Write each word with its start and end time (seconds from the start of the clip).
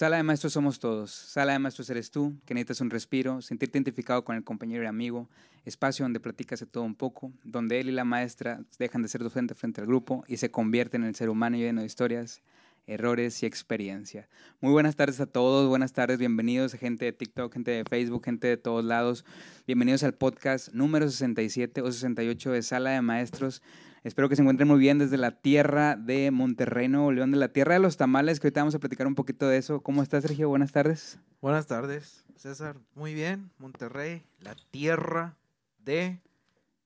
Sala 0.00 0.16
de 0.16 0.22
maestros 0.22 0.54
somos 0.54 0.80
todos. 0.80 1.10
Sala 1.10 1.52
de 1.52 1.58
maestros 1.58 1.90
eres 1.90 2.10
tú, 2.10 2.34
que 2.46 2.54
necesitas 2.54 2.80
un 2.80 2.88
respiro, 2.88 3.42
sentirte 3.42 3.76
identificado 3.76 4.24
con 4.24 4.34
el 4.34 4.42
compañero 4.42 4.82
y 4.82 4.86
amigo, 4.86 5.28
espacio 5.66 6.06
donde 6.06 6.20
platicas 6.20 6.60
de 6.60 6.64
todo 6.64 6.84
un 6.84 6.94
poco, 6.94 7.34
donde 7.44 7.78
él 7.80 7.90
y 7.90 7.92
la 7.92 8.06
maestra 8.06 8.62
dejan 8.78 9.02
de 9.02 9.08
ser 9.08 9.22
docente 9.22 9.52
frente 9.52 9.82
al 9.82 9.86
grupo 9.86 10.24
y 10.26 10.38
se 10.38 10.50
convierten 10.50 11.02
en 11.02 11.08
el 11.08 11.14
ser 11.16 11.28
humano 11.28 11.58
lleno 11.58 11.82
de 11.82 11.86
historias, 11.86 12.40
errores 12.86 13.42
y 13.42 13.46
experiencia. 13.46 14.26
Muy 14.62 14.72
buenas 14.72 14.96
tardes 14.96 15.20
a 15.20 15.26
todos, 15.26 15.68
buenas 15.68 15.92
tardes, 15.92 16.16
bienvenidos 16.16 16.72
gente 16.72 17.04
de 17.04 17.12
TikTok, 17.12 17.52
gente 17.52 17.70
de 17.70 17.84
Facebook, 17.84 18.24
gente 18.24 18.48
de 18.48 18.56
todos 18.56 18.82
lados. 18.82 19.26
Bienvenidos 19.66 20.02
al 20.02 20.14
podcast 20.14 20.72
número 20.72 21.10
67 21.10 21.82
o 21.82 21.92
68 21.92 22.52
de 22.52 22.62
Sala 22.62 22.90
de 22.92 23.02
Maestros. 23.02 23.60
Espero 24.02 24.28
que 24.30 24.36
se 24.36 24.42
encuentren 24.42 24.66
muy 24.68 24.78
bien 24.78 24.98
desde 24.98 25.18
la 25.18 25.30
tierra 25.30 25.94
de 25.96 26.30
Monterrey, 26.30 26.88
Nuevo 26.88 27.12
León, 27.12 27.30
de 27.32 27.36
la 27.36 27.48
tierra 27.48 27.74
de 27.74 27.80
los 27.80 27.96
tamales, 27.98 28.40
que 28.40 28.46
ahorita 28.46 28.60
vamos 28.62 28.74
a 28.74 28.78
platicar 28.78 29.06
un 29.06 29.14
poquito 29.14 29.46
de 29.46 29.58
eso. 29.58 29.82
¿Cómo 29.82 30.02
estás, 30.02 30.22
Sergio? 30.22 30.48
Buenas 30.48 30.72
tardes. 30.72 31.18
Buenas 31.42 31.66
tardes, 31.66 32.24
César. 32.36 32.76
Muy 32.94 33.12
bien, 33.12 33.50
Monterrey, 33.58 34.24
la 34.40 34.54
tierra 34.70 35.36
de 35.84 36.18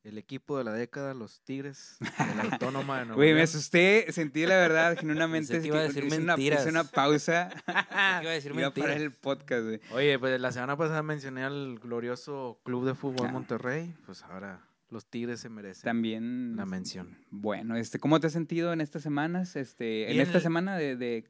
el 0.02 0.18
equipo 0.18 0.58
de 0.58 0.64
la 0.64 0.72
década, 0.72 1.14
los 1.14 1.40
Tigres, 1.44 1.96
de 2.00 2.34
la 2.34 2.42
Autónoma 2.52 2.98
de 2.98 3.04
Nuevo 3.06 3.16
Güey, 3.20 3.32
me 3.32 3.42
asusté, 3.42 4.06
sentí 4.12 4.44
la 4.44 4.56
verdad, 4.56 4.96
genuinamente. 5.00 5.60
Que 5.60 5.68
iba 5.68 5.78
a 5.78 5.82
decir 5.84 6.04
hice 6.04 6.18
una, 6.18 6.36
mentiras. 6.36 6.60
hice 6.62 6.68
una 6.70 6.84
pausa. 6.84 7.48
iba 7.68 8.18
a 8.18 8.34
decir 8.34 8.52
Iba 8.52 8.66
a 8.66 8.70
parar 8.74 8.88
mentiras. 8.90 9.00
el 9.00 9.12
podcast, 9.12 9.62
güey. 9.64 9.80
Oye, 9.92 10.18
pues 10.18 10.38
la 10.40 10.50
semana 10.52 10.76
pasada 10.76 11.02
mencioné 11.04 11.44
al 11.44 11.78
glorioso 11.78 12.58
Club 12.64 12.84
de 12.86 12.94
Fútbol 12.94 13.28
Ah. 13.28 13.32
Monterrey, 13.32 13.94
pues 14.04 14.22
ahora 14.24 14.60
los 14.94 15.06
Tigres 15.10 15.40
se 15.40 15.48
merecen 15.50 15.82
También. 15.82 16.56
la 16.56 16.64
mención. 16.64 17.18
Bueno, 17.30 17.76
este, 17.76 17.98
¿cómo 17.98 18.20
te 18.20 18.28
has 18.28 18.32
sentido 18.32 18.72
en 18.72 18.80
estas 18.80 19.02
semanas? 19.02 19.56
Este, 19.56 20.10
en 20.10 20.20
esta 20.20 20.38
el- 20.38 20.42
semana 20.42 20.76
de, 20.76 20.96
de, 20.96 21.26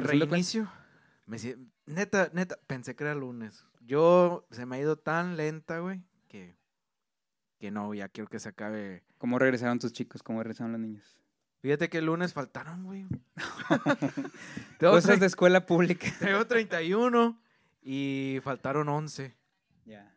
reinicio, 0.00 0.70
me 1.26 1.36
neta, 1.84 2.30
neta, 2.32 2.56
pensé 2.66 2.94
que 2.96 3.04
era 3.04 3.14
lunes. 3.14 3.66
Yo, 3.80 4.46
se 4.50 4.64
me 4.66 4.76
ha 4.76 4.80
ido 4.80 4.96
tan 4.96 5.36
lenta, 5.36 5.80
güey, 5.80 6.02
que, 6.28 6.56
que 7.58 7.70
no, 7.70 7.92
ya 7.92 8.08
quiero 8.08 8.30
que 8.30 8.38
se 8.38 8.48
acabe. 8.50 9.02
¿Cómo 9.18 9.38
regresaron 9.38 9.78
tus 9.78 9.92
chicos? 9.92 10.22
¿Cómo 10.22 10.42
regresaron 10.42 10.72
los 10.72 10.80
niños? 10.80 11.18
Fíjate 11.60 11.88
que 11.88 11.98
el 11.98 12.06
lunes 12.06 12.32
faltaron, 12.32 12.84
güey. 12.84 13.04
Cosas 14.78 15.18
de 15.18 15.26
escuela 15.26 15.66
pública. 15.66 16.06
Tengo 16.20 16.46
31 16.46 17.40
y 17.82 18.38
faltaron 18.44 18.88
11. 18.88 19.36
Ya. 19.86 20.14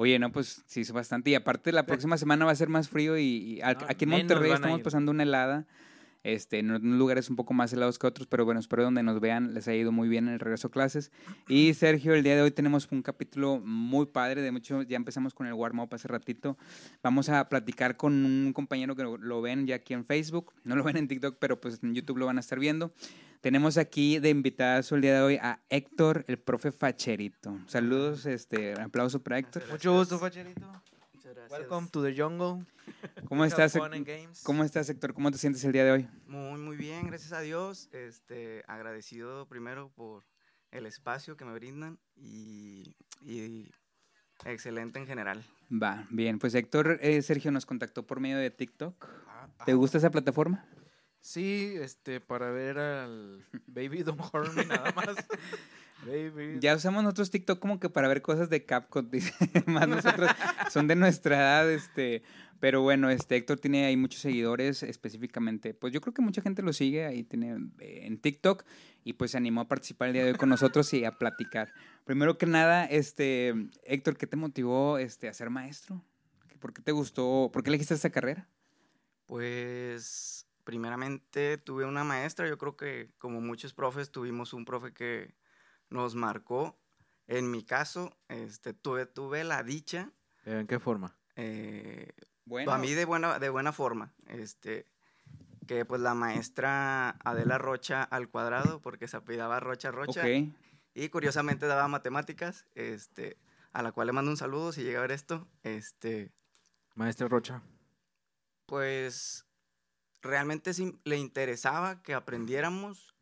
Oye, 0.00 0.18
no, 0.18 0.32
pues 0.32 0.62
sí, 0.66 0.80
es 0.80 0.92
bastante. 0.92 1.28
Y 1.28 1.34
aparte, 1.34 1.72
la 1.72 1.84
próxima 1.84 2.16
semana 2.16 2.46
va 2.46 2.52
a 2.52 2.54
ser 2.54 2.70
más 2.70 2.88
frío 2.88 3.18
y, 3.18 3.22
y 3.22 3.60
a- 3.60 3.74
No, 3.74 3.80
aquí 3.86 4.04
en 4.04 4.10
Monterrey 4.10 4.50
estamos 4.54 4.80
pasando 4.82 5.10
una 5.12 5.24
helada. 5.24 5.66
Este, 6.22 6.58
en 6.58 6.70
unos 6.70 6.82
lugares 6.82 7.30
un 7.30 7.36
poco 7.36 7.54
más 7.54 7.72
helados 7.72 7.98
que 7.98 8.06
otros, 8.06 8.26
pero 8.26 8.44
bueno, 8.44 8.60
espero 8.60 8.82
donde 8.82 9.02
nos 9.02 9.20
vean 9.20 9.54
les 9.54 9.66
ha 9.68 9.74
ido 9.74 9.90
muy 9.90 10.08
bien 10.08 10.28
en 10.28 10.34
el 10.34 10.40
regreso 10.40 10.68
a 10.68 10.70
clases. 10.70 11.10
Y 11.48 11.72
Sergio, 11.72 12.14
el 12.14 12.22
día 12.22 12.36
de 12.36 12.42
hoy 12.42 12.50
tenemos 12.50 12.86
un 12.90 13.00
capítulo 13.00 13.58
muy 13.58 14.06
padre, 14.06 14.42
de 14.42 14.52
mucho, 14.52 14.82
ya 14.82 14.96
empezamos 14.96 15.32
con 15.32 15.46
el 15.46 15.54
warm-up 15.54 15.88
hace 15.94 16.08
ratito. 16.08 16.58
Vamos 17.02 17.30
a 17.30 17.48
platicar 17.48 17.96
con 17.96 18.12
un 18.24 18.52
compañero 18.52 18.94
que 18.94 19.02
lo, 19.02 19.16
lo 19.16 19.40
ven 19.40 19.66
ya 19.66 19.76
aquí 19.76 19.94
en 19.94 20.04
Facebook, 20.04 20.52
no 20.64 20.76
lo 20.76 20.84
ven 20.84 20.98
en 20.98 21.08
TikTok, 21.08 21.38
pero 21.38 21.60
pues 21.60 21.82
en 21.82 21.94
YouTube 21.94 22.18
lo 22.18 22.26
van 22.26 22.36
a 22.36 22.40
estar 22.40 22.58
viendo. 22.58 22.92
Tenemos 23.40 23.78
aquí 23.78 24.18
de 24.18 24.28
invitadas 24.28 24.92
el 24.92 25.00
día 25.00 25.14
de 25.14 25.20
hoy 25.22 25.36
a 25.36 25.60
Héctor, 25.70 26.26
el 26.28 26.38
profe 26.38 26.72
Facherito. 26.72 27.58
Saludos, 27.66 28.26
este, 28.26 28.74
un 28.74 28.82
aplauso 28.82 29.22
para 29.22 29.38
Héctor. 29.38 29.62
Mucho 29.70 29.94
gusto, 29.94 30.18
Facherito. 30.18 30.70
Welcome 31.50 31.88
to 31.88 32.00
the 32.00 32.14
jungle. 32.14 32.64
¿Cómo 33.28 33.44
estás. 33.44 33.76
¿Cómo 34.44 34.62
estás, 34.62 34.88
Héctor? 34.88 35.14
¿Cómo 35.14 35.32
te 35.32 35.38
sientes 35.38 35.64
el 35.64 35.72
día 35.72 35.84
de 35.84 35.90
hoy? 35.90 36.08
Muy, 36.28 36.60
muy 36.60 36.76
bien, 36.76 37.08
gracias 37.08 37.32
a 37.32 37.40
Dios. 37.40 37.88
Este, 37.90 38.62
agradecido 38.68 39.46
primero 39.46 39.90
por 39.96 40.24
el 40.70 40.86
espacio 40.86 41.36
que 41.36 41.44
me 41.44 41.52
brindan 41.52 41.98
y, 42.14 42.94
y 43.20 43.68
excelente 44.44 45.00
en 45.00 45.08
general. 45.08 45.44
Va, 45.72 46.06
bien. 46.10 46.38
Pues 46.38 46.54
Héctor, 46.54 47.00
eh, 47.02 47.20
Sergio 47.20 47.50
nos 47.50 47.66
contactó 47.66 48.06
por 48.06 48.20
medio 48.20 48.38
de 48.38 48.52
TikTok. 48.52 49.08
Ah, 49.26 49.48
¿Te 49.66 49.72
ah, 49.72 49.74
gusta 49.74 49.98
esa 49.98 50.10
plataforma? 50.10 50.64
Sí, 51.20 51.74
este, 51.80 52.20
para 52.20 52.52
ver 52.52 52.78
al 52.78 53.44
Baby 53.66 54.04
Don't 54.04 54.22
Hurt 54.32 54.54
Me 54.54 54.66
nada 54.66 54.92
más. 54.92 55.16
Baby. 56.06 56.58
Ya 56.60 56.74
usamos 56.74 57.02
nosotros 57.02 57.30
TikTok 57.30 57.58
como 57.58 57.78
que 57.78 57.88
para 57.88 58.08
ver 58.08 58.22
cosas 58.22 58.48
de 58.50 58.64
CapCut, 58.64 59.10
dice. 59.10 59.32
Más 59.66 59.88
nosotros 59.88 60.30
son 60.70 60.86
de 60.86 60.96
nuestra 60.96 61.36
edad, 61.36 61.70
este. 61.70 62.22
Pero 62.60 62.82
bueno, 62.82 63.08
este 63.08 63.36
Héctor 63.36 63.58
tiene 63.58 63.86
ahí 63.86 63.96
muchos 63.96 64.20
seguidores 64.20 64.82
específicamente. 64.82 65.72
Pues 65.72 65.94
yo 65.94 66.02
creo 66.02 66.12
que 66.12 66.20
mucha 66.20 66.42
gente 66.42 66.60
lo 66.60 66.74
sigue 66.74 67.06
ahí 67.06 67.22
tiene 67.22 67.56
eh, 67.78 68.00
en 68.04 68.18
TikTok 68.18 68.64
y 69.02 69.14
pues 69.14 69.30
se 69.30 69.38
animó 69.38 69.62
a 69.62 69.68
participar 69.68 70.08
el 70.08 70.14
día 70.14 70.24
de 70.24 70.32
hoy 70.32 70.36
con 70.36 70.50
nosotros 70.50 70.92
y 70.92 71.06
a 71.06 71.12
platicar. 71.12 71.72
Primero 72.04 72.36
que 72.36 72.44
nada, 72.44 72.84
este 72.84 73.54
Héctor, 73.84 74.18
¿qué 74.18 74.26
te 74.26 74.36
motivó 74.36 74.98
este 74.98 75.28
a 75.28 75.32
ser 75.32 75.48
maestro? 75.48 76.04
¿Por 76.58 76.74
qué 76.74 76.82
te 76.82 76.92
gustó? 76.92 77.48
¿Por 77.50 77.62
qué 77.62 77.70
elegiste 77.70 77.94
esta 77.94 78.10
carrera? 78.10 78.46
Pues 79.24 80.46
primeramente 80.64 81.56
tuve 81.56 81.86
una 81.86 82.04
maestra, 82.04 82.46
yo 82.46 82.58
creo 82.58 82.76
que 82.76 83.10
como 83.16 83.40
muchos 83.40 83.72
profes 83.72 84.10
tuvimos 84.10 84.52
un 84.52 84.66
profe 84.66 84.92
que 84.92 85.34
nos 85.90 86.14
marcó. 86.14 86.78
En 87.26 87.50
mi 87.50 87.64
caso, 87.64 88.16
este, 88.28 88.72
tuve, 88.74 89.06
tuve 89.06 89.44
la 89.44 89.62
dicha, 89.62 90.10
¿En 90.44 90.66
qué 90.66 90.80
forma? 90.80 91.16
eh, 91.36 92.08
Bueno, 92.44 92.72
A 92.72 92.78
mí 92.78 92.92
de 92.94 93.04
buena, 93.04 93.38
de 93.38 93.48
buena 93.50 93.72
forma, 93.72 94.12
este, 94.26 94.86
que 95.68 95.84
pues 95.84 96.00
la 96.00 96.14
maestra 96.14 97.10
Adela 97.24 97.58
Rocha 97.58 98.02
al 98.02 98.28
cuadrado, 98.28 98.80
porque 98.80 99.06
se 99.06 99.16
apellidaba 99.18 99.60
Rocha 99.60 99.92
Rocha, 99.92 100.22
ok. 100.22 100.52
y 100.94 101.08
curiosamente 101.10 101.66
daba 101.66 101.86
matemáticas, 101.86 102.66
este, 102.74 103.36
a 103.72 103.82
la 103.82 103.92
cual 103.92 104.08
le 104.08 104.12
mando 104.12 104.32
un 104.32 104.36
saludo 104.36 104.72
si 104.72 104.82
llega 104.82 104.98
a 104.98 105.02
ver 105.02 105.12
esto, 105.12 105.46
este, 105.62 106.32
Maestra 106.96 107.28
Rocha. 107.28 107.62
pues 108.66 109.46
realmente 110.22 110.74
sí 110.74 110.98
le 111.04 111.16
interesaba 111.16 112.02
que 112.02 112.14
aprendiéramos, 112.14 113.14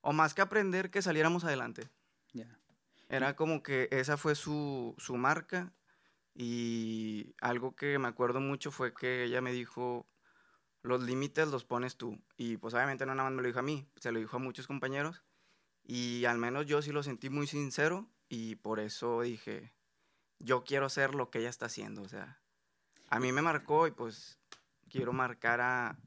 o 0.00 0.12
más 0.12 0.34
que 0.34 0.42
aprender, 0.42 0.90
que 0.90 1.02
saliéramos 1.02 1.44
adelante. 1.44 1.88
Era 3.12 3.36
como 3.36 3.62
que 3.62 3.88
esa 3.90 4.16
fue 4.16 4.34
su, 4.34 4.94
su 4.96 5.18
marca 5.18 5.74
y 6.34 7.34
algo 7.42 7.76
que 7.76 7.98
me 7.98 8.08
acuerdo 8.08 8.40
mucho 8.40 8.70
fue 8.70 8.94
que 8.94 9.24
ella 9.24 9.42
me 9.42 9.52
dijo, 9.52 10.08
los 10.82 11.02
límites 11.02 11.48
los 11.48 11.66
pones 11.66 11.98
tú. 11.98 12.18
Y 12.38 12.56
pues 12.56 12.72
obviamente 12.72 13.04
no 13.04 13.14
nada 13.14 13.28
más 13.28 13.36
me 13.36 13.42
lo 13.42 13.48
dijo 13.48 13.58
a 13.58 13.62
mí, 13.64 13.86
se 13.96 14.12
lo 14.12 14.18
dijo 14.18 14.38
a 14.38 14.40
muchos 14.40 14.66
compañeros 14.66 15.22
y 15.84 16.24
al 16.24 16.38
menos 16.38 16.64
yo 16.64 16.80
sí 16.80 16.90
lo 16.90 17.02
sentí 17.02 17.28
muy 17.28 17.46
sincero 17.46 18.08
y 18.30 18.54
por 18.54 18.80
eso 18.80 19.20
dije, 19.20 19.74
yo 20.38 20.64
quiero 20.64 20.86
hacer 20.86 21.14
lo 21.14 21.28
que 21.28 21.40
ella 21.40 21.50
está 21.50 21.66
haciendo. 21.66 22.00
O 22.00 22.08
sea, 22.08 22.40
a 23.10 23.20
mí 23.20 23.30
me 23.30 23.42
marcó 23.42 23.86
y 23.86 23.90
pues 23.90 24.38
quiero 24.88 25.12
marcar 25.12 25.60
a, 25.60 25.98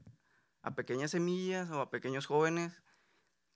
a 0.63 0.73
pequeñas 0.73 1.11
semillas 1.11 1.69
o 1.69 1.81
a 1.81 1.91
pequeños 1.91 2.25
jóvenes 2.25 2.81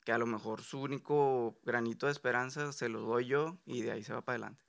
que 0.05 0.11
a 0.11 0.17
lo 0.17 0.25
mejor 0.25 0.61
su 0.61 0.81
único 0.81 1.59
granito 1.63 2.05
de 2.05 2.11
esperanza 2.11 2.71
se 2.71 2.89
lo 2.89 3.01
doy 3.01 3.25
yo 3.27 3.57
y 3.65 3.81
de 3.81 3.91
ahí 3.91 4.03
se 4.03 4.13
va 4.13 4.21
para 4.21 4.35
adelante. 4.35 4.63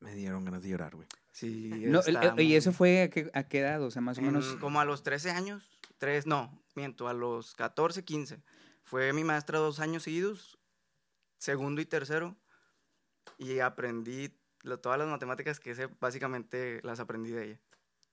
Me 0.00 0.14
dieron 0.14 0.44
ganas 0.44 0.62
de 0.62 0.68
llorar, 0.70 0.94
güey. 0.94 1.08
Sí, 1.32 1.70
No, 1.86 2.00
el- 2.02 2.16
el- 2.16 2.40
¿Y 2.40 2.54
eso 2.54 2.72
fue 2.72 3.02
a 3.02 3.10
qué, 3.10 3.30
a 3.34 3.44
qué 3.44 3.58
edad? 3.60 3.82
O 3.82 3.90
sea, 3.90 4.00
más 4.02 4.16
o 4.18 4.20
en- 4.20 4.26
menos. 4.28 4.56
como 4.60 4.80
a 4.80 4.84
los 4.84 5.02
13 5.02 5.30
años, 5.30 5.68
tres, 5.98 6.26
no, 6.26 6.62
miento, 6.74 7.08
a 7.08 7.14
los 7.14 7.54
14, 7.54 8.04
15. 8.04 8.42
Fue 8.84 9.12
mi 9.12 9.24
maestra 9.24 9.58
dos 9.58 9.80
años 9.80 10.02
seguidos, 10.04 10.58
segundo 11.38 11.80
y 11.80 11.86
tercero, 11.86 12.36
y 13.38 13.58
aprendí 13.58 14.38
lo- 14.62 14.78
todas 14.80 14.98
las 14.98 15.08
matemáticas 15.08 15.60
que 15.60 15.74
sé, 15.74 15.88
básicamente 16.00 16.80
las 16.84 17.00
aprendí 17.00 17.30
de 17.32 17.44
ella. 17.44 17.60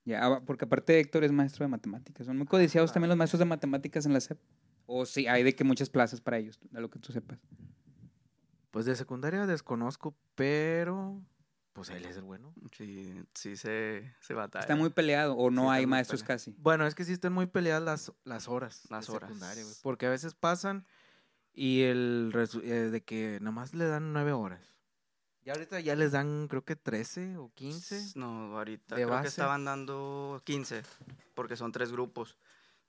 Ya, 0.05 0.25
ah, 0.25 0.41
porque 0.45 0.65
aparte 0.65 0.99
Héctor 0.99 1.23
es 1.23 1.31
maestro 1.31 1.63
de 1.63 1.69
matemáticas. 1.69 2.25
¿Son 2.25 2.37
muy 2.37 2.45
codiciados 2.47 2.91
también 2.91 3.09
los 3.09 3.17
maestros 3.17 3.39
de 3.39 3.45
matemáticas 3.45 4.05
en 4.05 4.11
la 4.13 4.19
SEP? 4.19 4.37
O 4.85 5.05
sí, 5.05 5.27
hay 5.27 5.43
de 5.43 5.55
que 5.55 5.63
muchas 5.63 5.89
plazas 5.89 6.19
para 6.21 6.37
ellos, 6.37 6.59
de 6.69 6.81
lo 6.81 6.89
que 6.89 6.99
tú 6.99 7.11
sepas. 7.11 7.39
Pues 8.71 8.85
de 8.85 8.95
secundaria 8.95 9.45
desconozco, 9.45 10.15
pero 10.35 11.21
pues 11.73 11.89
él 11.89 12.05
es 12.05 12.17
el 12.17 12.23
bueno. 12.23 12.53
Sí, 12.75 13.13
sí 13.33 13.55
se, 13.55 14.13
se 14.19 14.33
batalla. 14.33 14.61
Está 14.63 14.75
muy 14.75 14.89
peleado 14.89 15.35
o 15.35 15.49
no 15.51 15.63
Sí, 15.63 15.67
hay 15.69 15.85
maestros 15.85 16.21
peleado. 16.21 16.37
casi. 16.37 16.55
Bueno, 16.57 16.85
es 16.87 16.95
que 16.95 17.03
sí 17.05 17.13
están 17.13 17.33
muy 17.33 17.45
peleadas 17.47 17.83
las, 17.83 18.13
las 18.25 18.47
horas. 18.47 18.83
Las 18.89 19.07
de 19.07 19.13
horas. 19.13 19.27
secundaria, 19.29 19.63
Porque 19.83 20.05
a 20.07 20.09
veces 20.09 20.33
pasan 20.33 20.85
y 21.53 21.81
el 21.83 22.31
resu- 22.33 22.63
eh, 22.63 22.89
de 22.89 23.03
que 23.03 23.37
nomás 23.41 23.73
le 23.73 23.85
dan 23.85 24.11
nueve 24.13 24.31
horas. 24.33 24.75
Y 25.45 25.49
ahorita 25.49 25.79
ya 25.81 25.95
les 25.95 26.13
dan, 26.13 26.47
creo 26.47 26.63
que 26.63 26.75
13 26.75 27.37
o 27.37 27.51
15. 27.53 28.01
No, 28.15 28.57
ahorita 28.57 28.95
de 28.95 29.01
creo 29.03 29.09
base. 29.13 29.23
que 29.23 29.27
estaban 29.29 29.65
dando 29.65 30.41
15, 30.45 30.83
porque 31.35 31.57
son 31.57 31.71
tres 31.71 31.91
grupos. 31.91 32.37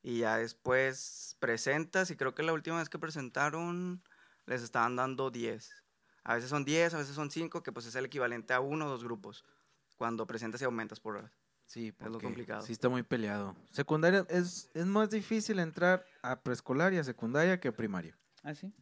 Y 0.04 0.18
ya 0.18 0.36
después 0.36 1.36
presentas, 1.40 2.12
y 2.12 2.16
creo 2.16 2.34
que 2.34 2.44
la 2.44 2.52
última 2.52 2.78
vez 2.78 2.88
que 2.88 3.00
presentaron 3.00 4.00
les 4.46 4.62
estaban 4.62 4.94
dando 4.94 5.32
10. 5.32 5.72
A 6.22 6.34
veces 6.34 6.50
son 6.50 6.64
10, 6.64 6.94
a 6.94 6.98
veces 6.98 7.16
son 7.16 7.30
5, 7.30 7.64
que 7.64 7.72
pues 7.72 7.86
es 7.86 7.94
el 7.96 8.04
equivalente 8.04 8.54
a 8.54 8.60
uno 8.60 8.86
o 8.86 8.88
dos 8.88 9.02
grupos. 9.02 9.44
Cuando 9.96 10.26
presentas 10.26 10.60
y 10.60 10.64
aumentas 10.64 11.00
por 11.00 11.16
horas. 11.16 11.32
Sí, 11.66 11.92
lo 12.00 12.12
porque 12.12 12.26
complicado. 12.26 12.62
Sí, 12.62 12.72
está 12.72 12.88
muy 12.88 13.02
peleado. 13.02 13.56
Secundaria 13.70 14.26
es, 14.28 14.70
es 14.74 14.86
más 14.86 15.10
difícil 15.10 15.58
entrar 15.58 16.04
a 16.22 16.40
preescolar 16.40 16.92
y 16.92 16.98
a 16.98 17.04
secundaria 17.04 17.58
que 17.58 17.68
a 17.68 17.72
primaria. 17.72 18.16
Ah, 18.42 18.54
sí. 18.54 18.72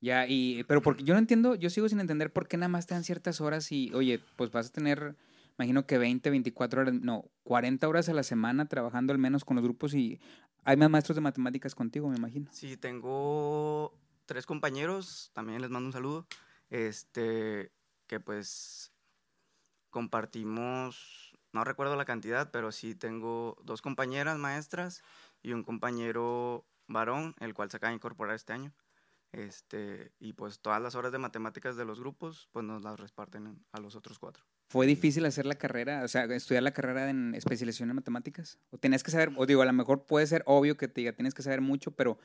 Ya, 0.00 0.26
y, 0.26 0.64
pero 0.64 0.82
porque 0.82 1.02
yo 1.04 1.14
no 1.14 1.20
entiendo, 1.20 1.54
yo 1.54 1.70
sigo 1.70 1.88
sin 1.88 2.00
entender 2.00 2.32
por 2.32 2.46
qué 2.46 2.58
nada 2.58 2.68
más 2.68 2.86
te 2.86 2.94
dan 2.94 3.04
ciertas 3.04 3.40
horas 3.40 3.72
y, 3.72 3.90
oye, 3.94 4.20
pues 4.36 4.50
vas 4.50 4.66
a 4.66 4.72
tener, 4.72 5.16
imagino 5.58 5.86
que 5.86 5.98
20, 5.98 6.30
24 6.30 6.82
horas, 6.82 6.94
no, 6.94 7.30
40 7.44 7.88
horas 7.88 8.08
a 8.08 8.14
la 8.14 8.22
semana 8.22 8.66
trabajando 8.66 9.12
al 9.12 9.18
menos 9.18 9.44
con 9.44 9.56
los 9.56 9.64
grupos 9.64 9.94
y 9.94 10.20
hay 10.64 10.76
más 10.76 10.90
maestros 10.90 11.16
de 11.16 11.22
matemáticas 11.22 11.74
contigo, 11.74 12.08
me 12.08 12.16
imagino. 12.16 12.50
Sí, 12.52 12.76
tengo 12.76 13.98
tres 14.26 14.46
compañeros, 14.46 15.30
también 15.34 15.60
les 15.60 15.70
mando 15.70 15.88
un 15.88 15.92
saludo, 15.92 16.26
este, 16.70 17.70
que 18.06 18.20
pues 18.20 18.92
compartimos, 19.90 21.36
no 21.52 21.64
recuerdo 21.64 21.96
la 21.96 22.04
cantidad, 22.04 22.50
pero 22.50 22.72
sí 22.72 22.94
tengo 22.94 23.56
dos 23.62 23.82
compañeras 23.82 24.38
maestras 24.38 25.02
y 25.42 25.52
un 25.52 25.62
compañero 25.62 26.66
varón, 26.88 27.34
el 27.40 27.54
cual 27.54 27.70
se 27.70 27.76
acaba 27.76 27.90
de 27.90 27.96
incorporar 27.96 28.34
este 28.34 28.52
año. 28.52 28.74
Este, 29.32 30.12
y 30.18 30.32
pues 30.32 30.60
todas 30.60 30.80
las 30.80 30.94
horas 30.94 31.12
de 31.12 31.18
matemáticas 31.18 31.76
de 31.76 31.84
los 31.84 32.00
grupos, 32.00 32.48
pues 32.52 32.64
nos 32.64 32.82
las 32.82 32.98
reparten 32.98 33.64
a 33.72 33.80
los 33.80 33.96
otros 33.96 34.18
cuatro. 34.18 34.44
¿Fue 34.74 34.88
difícil 34.88 35.24
hacer 35.24 35.46
la 35.46 35.54
carrera, 35.54 36.02
o 36.02 36.08
sea, 36.08 36.24
estudiar 36.24 36.64
la 36.64 36.72
carrera 36.72 37.08
en 37.08 37.32
especialización 37.36 37.90
en 37.90 37.94
matemáticas? 37.94 38.58
¿O 38.70 38.76
tenías 38.76 39.04
que 39.04 39.12
saber, 39.12 39.30
o 39.36 39.46
digo, 39.46 39.62
a 39.62 39.66
lo 39.66 39.72
mejor 39.72 40.04
puede 40.04 40.26
ser 40.26 40.42
obvio 40.46 40.76
que 40.76 40.88
te 40.88 41.00
diga, 41.00 41.12
tienes 41.12 41.32
que 41.32 41.44
saber 41.44 41.60
mucho, 41.60 41.92
pero 41.92 42.18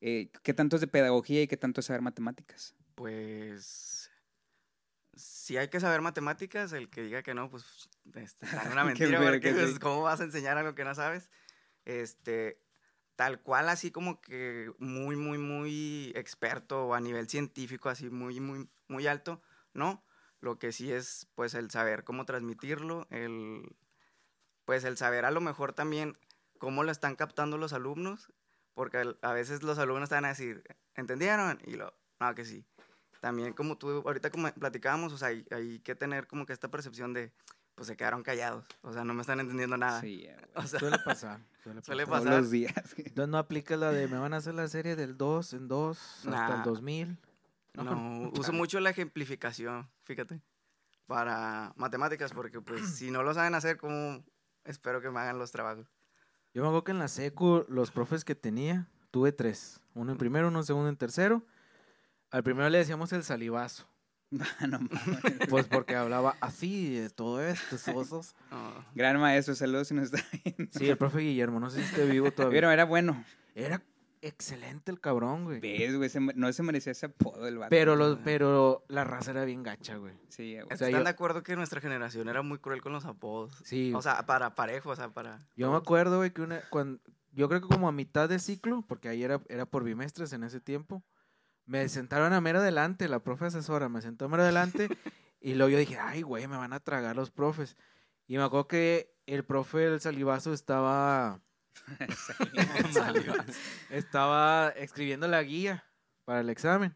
eh, 0.00 0.32
¿qué 0.42 0.54
tanto 0.54 0.76
es 0.76 0.80
de 0.80 0.86
pedagogía 0.86 1.42
y 1.42 1.46
qué 1.46 1.58
tanto 1.58 1.80
es 1.80 1.86
saber 1.88 2.00
matemáticas? 2.00 2.74
Pues, 2.94 4.10
si 5.14 5.58
hay 5.58 5.68
que 5.68 5.78
saber 5.78 6.00
matemáticas, 6.00 6.72
el 6.72 6.88
que 6.88 7.02
diga 7.02 7.22
que 7.22 7.34
no, 7.34 7.50
pues, 7.50 7.90
este, 8.14 8.46
una 8.72 8.82
mentira, 8.82 9.20
porque 9.20 9.52
pues, 9.52 9.78
¿cómo 9.78 10.00
vas 10.00 10.22
a 10.22 10.24
enseñar 10.24 10.56
algo 10.56 10.74
que 10.74 10.84
no 10.84 10.94
sabes? 10.94 11.28
Este, 11.84 12.62
tal 13.14 13.42
cual 13.42 13.68
así 13.68 13.90
como 13.90 14.22
que 14.22 14.72
muy, 14.78 15.16
muy, 15.16 15.36
muy 15.36 16.12
experto 16.16 16.94
a 16.94 17.00
nivel 17.02 17.28
científico, 17.28 17.90
así 17.90 18.08
muy, 18.08 18.40
muy, 18.40 18.70
muy 18.88 19.06
alto, 19.06 19.42
¿no? 19.74 20.02
Lo 20.40 20.58
que 20.58 20.72
sí 20.72 20.92
es, 20.92 21.28
pues, 21.34 21.54
el 21.54 21.70
saber 21.70 22.04
cómo 22.04 22.24
transmitirlo, 22.24 23.06
el, 23.10 23.76
pues, 24.64 24.84
el 24.84 24.96
saber 24.96 25.24
a 25.24 25.30
lo 25.30 25.40
mejor 25.40 25.72
también 25.72 26.16
cómo 26.58 26.82
lo 26.82 26.90
están 26.90 27.16
captando 27.16 27.58
los 27.58 27.72
alumnos, 27.72 28.32
porque 28.74 29.16
a 29.20 29.32
veces 29.32 29.62
los 29.62 29.78
alumnos 29.78 30.04
están 30.04 30.24
a 30.24 30.28
decir, 30.28 30.62
¿entendieron? 30.94 31.58
Y 31.66 31.72
lo, 31.72 31.92
no, 32.20 32.34
que 32.34 32.44
sí. 32.44 32.64
También 33.20 33.52
como 33.52 33.76
tú, 33.76 34.02
ahorita 34.06 34.30
como 34.30 34.50
platicábamos, 34.52 35.12
o 35.12 35.18
sea, 35.18 35.28
hay, 35.28 35.44
hay 35.50 35.80
que 35.80 35.94
tener 35.94 36.26
como 36.26 36.46
que 36.46 36.54
esta 36.54 36.70
percepción 36.70 37.12
de, 37.12 37.32
pues 37.74 37.86
se 37.86 37.96
quedaron 37.96 38.22
callados. 38.22 38.66
O 38.82 38.92
sea, 38.92 39.04
no 39.04 39.14
me 39.14 39.22
están 39.22 39.40
entendiendo 39.40 39.76
nada. 39.76 40.00
Sí, 40.00 40.26
o 40.54 40.62
sea, 40.62 40.78
suele 40.78 40.98
pasar. 40.98 41.40
Suele, 41.62 41.82
suele 41.82 42.06
pasar. 42.06 42.28
Todos 42.28 42.40
los 42.42 42.50
días. 42.50 42.74
Entonces 42.96 43.28
no 43.28 43.38
aplica 43.38 43.76
la 43.76 43.90
de 43.90 44.06
me 44.06 44.18
van 44.18 44.34
a 44.34 44.36
hacer 44.36 44.54
la 44.54 44.68
serie 44.68 44.96
del 44.96 45.16
2 45.16 45.54
en 45.54 45.68
2 45.68 46.26
hasta 46.26 46.56
el 46.56 46.62
2000. 46.62 47.18
No, 47.74 47.84
no 47.84 48.30
uso 48.38 48.52
mucho 48.52 48.80
la 48.80 48.90
ejemplificación, 48.90 49.90
fíjate, 50.04 50.40
para 51.06 51.72
matemáticas, 51.76 52.32
porque 52.32 52.60
pues 52.60 52.80
si 52.96 53.10
no 53.10 53.22
lo 53.22 53.34
saben 53.34 53.54
hacer, 53.54 53.76
¿cómo 53.76 54.24
espero 54.64 55.00
que 55.00 55.10
me 55.10 55.20
hagan 55.20 55.38
los 55.38 55.52
trabajos? 55.52 55.86
Yo 56.52 56.62
me 56.62 56.68
acuerdo 56.68 56.84
que 56.84 56.92
en 56.92 56.98
la 56.98 57.08
secu, 57.08 57.64
los 57.68 57.90
profes 57.90 58.24
que 58.24 58.34
tenía, 58.34 58.88
tuve 59.10 59.32
tres. 59.32 59.80
Uno 59.94 60.12
en 60.12 60.18
primero, 60.18 60.48
uno 60.48 60.60
en 60.60 60.64
segundo, 60.64 60.88
en 60.88 60.96
tercero. 60.96 61.44
Al 62.30 62.42
primero 62.42 62.68
le 62.68 62.78
decíamos 62.78 63.12
el 63.12 63.22
salivazo. 63.22 63.86
no, 64.68 64.78
pues 65.48 65.66
porque 65.66 65.96
hablaba 65.96 66.36
así 66.40 66.94
de 66.94 67.10
todo 67.10 67.42
esto, 67.42 67.76
esos. 67.76 68.36
Gran 68.94 69.20
maestro, 69.20 69.54
saludos 69.54 69.88
si 69.88 69.94
nos 69.94 70.12
está 70.12 70.24
viendo. 70.44 70.72
Sí, 70.78 70.88
el 70.88 70.96
profe 70.96 71.18
Guillermo, 71.18 71.58
no 71.58 71.70
sé 71.70 71.78
si 71.78 71.84
esté 71.84 72.06
vivo 72.06 72.30
todavía. 72.30 72.58
Pero 72.58 72.70
era 72.70 72.84
bueno. 72.84 73.24
Era 73.54 73.82
excelente 74.22 74.90
el 74.90 75.00
cabrón, 75.00 75.44
güey. 75.44 75.60
¿Ves, 75.60 75.96
güey? 75.96 76.08
Se, 76.08 76.20
no 76.20 76.52
se 76.52 76.62
merecía 76.62 76.92
ese 76.92 77.06
apodo 77.06 77.46
el 77.46 77.58
vato. 77.58 77.70
Pero, 77.70 77.96
los, 77.96 78.18
pero 78.24 78.84
la 78.88 79.04
raza 79.04 79.30
era 79.30 79.44
bien 79.44 79.62
gacha, 79.62 79.96
güey. 79.96 80.14
Sí, 80.28 80.54
güey. 80.54 80.66
O 80.72 80.76
sea, 80.76 80.88
¿Están 80.88 81.04
de 81.04 81.10
acuerdo 81.10 81.42
que 81.42 81.56
nuestra 81.56 81.80
generación 81.80 82.28
era 82.28 82.42
muy 82.42 82.58
cruel 82.58 82.80
con 82.82 82.92
los 82.92 83.04
apodos? 83.04 83.54
Sí. 83.64 83.92
O 83.94 84.02
sea, 84.02 84.26
para 84.26 84.54
parejo, 84.54 84.90
o 84.90 84.96
sea, 84.96 85.08
para... 85.08 85.38
Yo 85.56 85.70
me 85.70 85.76
acuerdo, 85.76 86.18
güey, 86.18 86.32
que 86.32 86.42
una... 86.42 86.60
Cuando, 86.70 87.00
yo 87.32 87.48
creo 87.48 87.60
que 87.60 87.68
como 87.68 87.88
a 87.88 87.92
mitad 87.92 88.28
de 88.28 88.38
ciclo, 88.38 88.84
porque 88.86 89.08
ahí 89.08 89.22
era, 89.22 89.40
era 89.48 89.66
por 89.66 89.84
bimestres 89.84 90.32
en 90.32 90.44
ese 90.44 90.60
tiempo, 90.60 91.04
me 91.64 91.88
sentaron 91.88 92.32
a 92.32 92.40
mero 92.40 92.58
adelante, 92.58 93.08
la 93.08 93.20
profe 93.20 93.46
asesora 93.46 93.88
me 93.88 94.02
sentó 94.02 94.24
a 94.24 94.28
mero 94.28 94.42
adelante 94.42 94.88
y 95.40 95.54
luego 95.54 95.70
yo 95.70 95.78
dije, 95.78 95.98
ay, 95.98 96.22
güey, 96.22 96.46
me 96.48 96.56
van 96.56 96.72
a 96.72 96.80
tragar 96.80 97.16
los 97.16 97.30
profes. 97.30 97.76
Y 98.26 98.36
me 98.36 98.42
acuerdo 98.42 98.68
que 98.68 99.14
el 99.26 99.44
profe 99.44 99.78
del 99.78 100.00
salivazo 100.00 100.52
estaba... 100.52 101.40
estaba 103.90 104.70
escribiendo 104.70 105.28
la 105.28 105.42
guía 105.42 105.84
para 106.24 106.40
el 106.40 106.50
examen. 106.50 106.94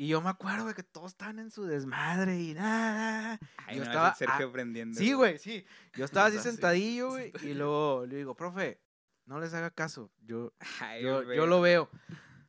Y 0.00 0.06
yo 0.06 0.20
me 0.20 0.30
acuerdo 0.30 0.66
de 0.66 0.74
que 0.74 0.84
todos 0.84 1.10
estaban 1.10 1.40
en 1.40 1.50
su 1.50 1.64
desmadre 1.64 2.40
y 2.40 2.54
nada. 2.54 3.40
yo 3.74 3.82
estaba 3.82 4.14
Sergio 4.14 4.46
aprendiendo. 4.46 4.96
Sí, 4.96 5.12
güey, 5.12 5.38
sí. 5.38 5.66
Yo 5.94 6.04
estaba 6.04 6.26
así 6.26 6.38
sentadillo, 6.50 7.08
güey, 7.08 7.32
y 7.42 7.54
luego 7.54 8.06
le 8.06 8.18
digo, 8.18 8.36
profe, 8.36 8.80
no 9.26 9.40
les 9.40 9.52
haga 9.54 9.72
caso. 9.72 10.12
Yo, 10.20 10.52
yo, 11.02 11.32
yo, 11.32 11.46
lo 11.46 11.60
veo. 11.60 11.90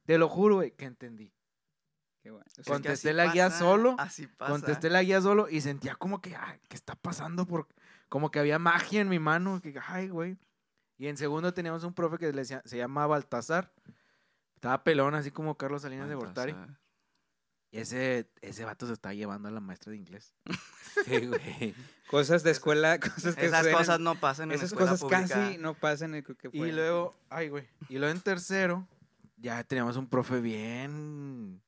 Te 0.06 0.20
lo 0.20 0.30
juro, 0.30 0.58
güey, 0.58 0.76
que 0.76 0.86
entendí. 0.86 1.34
Qué 2.22 2.30
bueno. 2.30 2.46
contesté 2.68 3.14
la 3.14 3.34
guía 3.34 3.50
solo. 3.50 3.96
Así 3.98 4.28
pasa. 4.28 4.52
Contesté 4.52 4.92
la 4.92 5.02
guía 5.02 5.20
solo 5.20 5.50
y 5.50 5.62
sentía 5.62 5.96
como 5.96 6.22
que, 6.22 6.36
ay, 6.36 6.60
¿qué 6.68 6.76
está 6.76 6.96
pasando? 6.96 7.48
Por, 7.48 7.68
como 8.10 8.30
que 8.30 8.38
había 8.38 8.60
magia 8.60 9.02
en 9.02 9.10
mi 9.10 9.18
mano. 9.18 9.60
Que, 9.60 9.74
ay, 9.88 10.10
güey. 10.10 10.38
Y 11.00 11.08
en 11.08 11.18
segundo 11.18 11.54
teníamos 11.54 11.84
un 11.84 11.94
profe 11.94 12.18
que 12.20 12.32
decía, 12.32 12.62
se 12.66 12.78
llamaba 12.78 13.08
Baltasar. 13.08 13.74
Estaba 14.56 14.84
pelón, 14.84 15.16
así 15.16 15.32
como 15.32 15.56
Carlos 15.58 15.82
Salinas 15.82 16.10
de 16.10 16.16
Gortari. 16.16 16.54
Y 17.72 17.78
ese, 17.80 18.30
ese 18.42 18.66
vato 18.66 18.86
se 18.86 18.94
está 18.94 19.14
llevando 19.14 19.48
a 19.48 19.52
la 19.52 19.60
maestra 19.62 19.92
de 19.92 19.98
inglés. 19.98 20.36
Sí, 21.06 21.28
güey. 21.28 21.76
Cosas 22.10 22.44
de 22.44 22.52
escuela, 22.52 23.00
cosas 23.00 23.36
que 23.36 23.46
Esas 23.46 23.68
cosas 23.68 24.00
no 24.00 24.16
pasan 24.20 24.50
en 24.50 24.56
Esas 24.58 24.72
escuela 24.72 24.92
cosas 24.92 25.02
pública. 25.02 25.28
casi 25.28 25.58
no 25.60 25.74
pasan 25.76 26.16
en 26.16 26.26
el 26.28 26.36
que 26.38 26.50
fue. 26.50 26.68
Y 26.68 26.72
luego, 26.72 27.16
ay, 27.30 27.48
güey. 27.50 27.68
Y 27.88 28.00
luego 28.00 28.12
en 28.14 28.20
tercero, 28.20 28.86
ya 29.38 29.64
teníamos 29.64 29.96
un 29.96 30.10
profe 30.10 30.42
bien. 30.42 31.62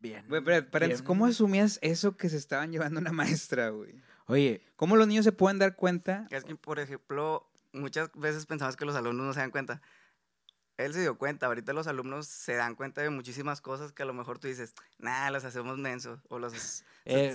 Bien. 0.00 0.24
Güey, 0.28 0.42
pero, 0.42 0.66
pero 0.70 0.86
bien- 0.86 1.04
¿cómo 1.04 1.26
asumías 1.26 1.78
eso 1.82 2.16
que 2.16 2.28
se 2.30 2.38
estaban 2.38 2.72
llevando 2.72 2.98
una 3.00 3.12
maestra, 3.12 3.68
güey? 3.68 3.94
Oye, 4.26 4.62
¿Cómo 4.76 4.96
los 4.96 5.06
niños 5.06 5.24
se 5.24 5.32
pueden 5.32 5.58
dar 5.58 5.76
cuenta? 5.76 6.26
Es 6.30 6.42
que, 6.44 6.56
por 6.56 6.80
ejemplo, 6.80 7.49
muchas 7.72 8.10
veces 8.14 8.46
pensabas 8.46 8.76
que 8.76 8.84
los 8.84 8.96
alumnos 8.96 9.26
no 9.26 9.32
se 9.32 9.40
dan 9.40 9.50
cuenta. 9.50 9.80
Él 10.76 10.94
se 10.94 11.00
dio 11.00 11.18
cuenta, 11.18 11.46
ahorita 11.46 11.72
los 11.72 11.86
alumnos 11.86 12.26
se 12.26 12.54
dan 12.54 12.74
cuenta 12.74 13.02
de 13.02 13.10
muchísimas 13.10 13.60
cosas 13.60 13.92
que 13.92 14.02
a 14.02 14.06
lo 14.06 14.14
mejor 14.14 14.38
tú 14.38 14.48
dices, 14.48 14.74
nah, 14.98 15.30
los 15.30 15.44
hacemos 15.44 15.78
mensos. 15.78 16.20
O 16.28 16.38
los. 16.38 16.84
Eh, 17.06 17.34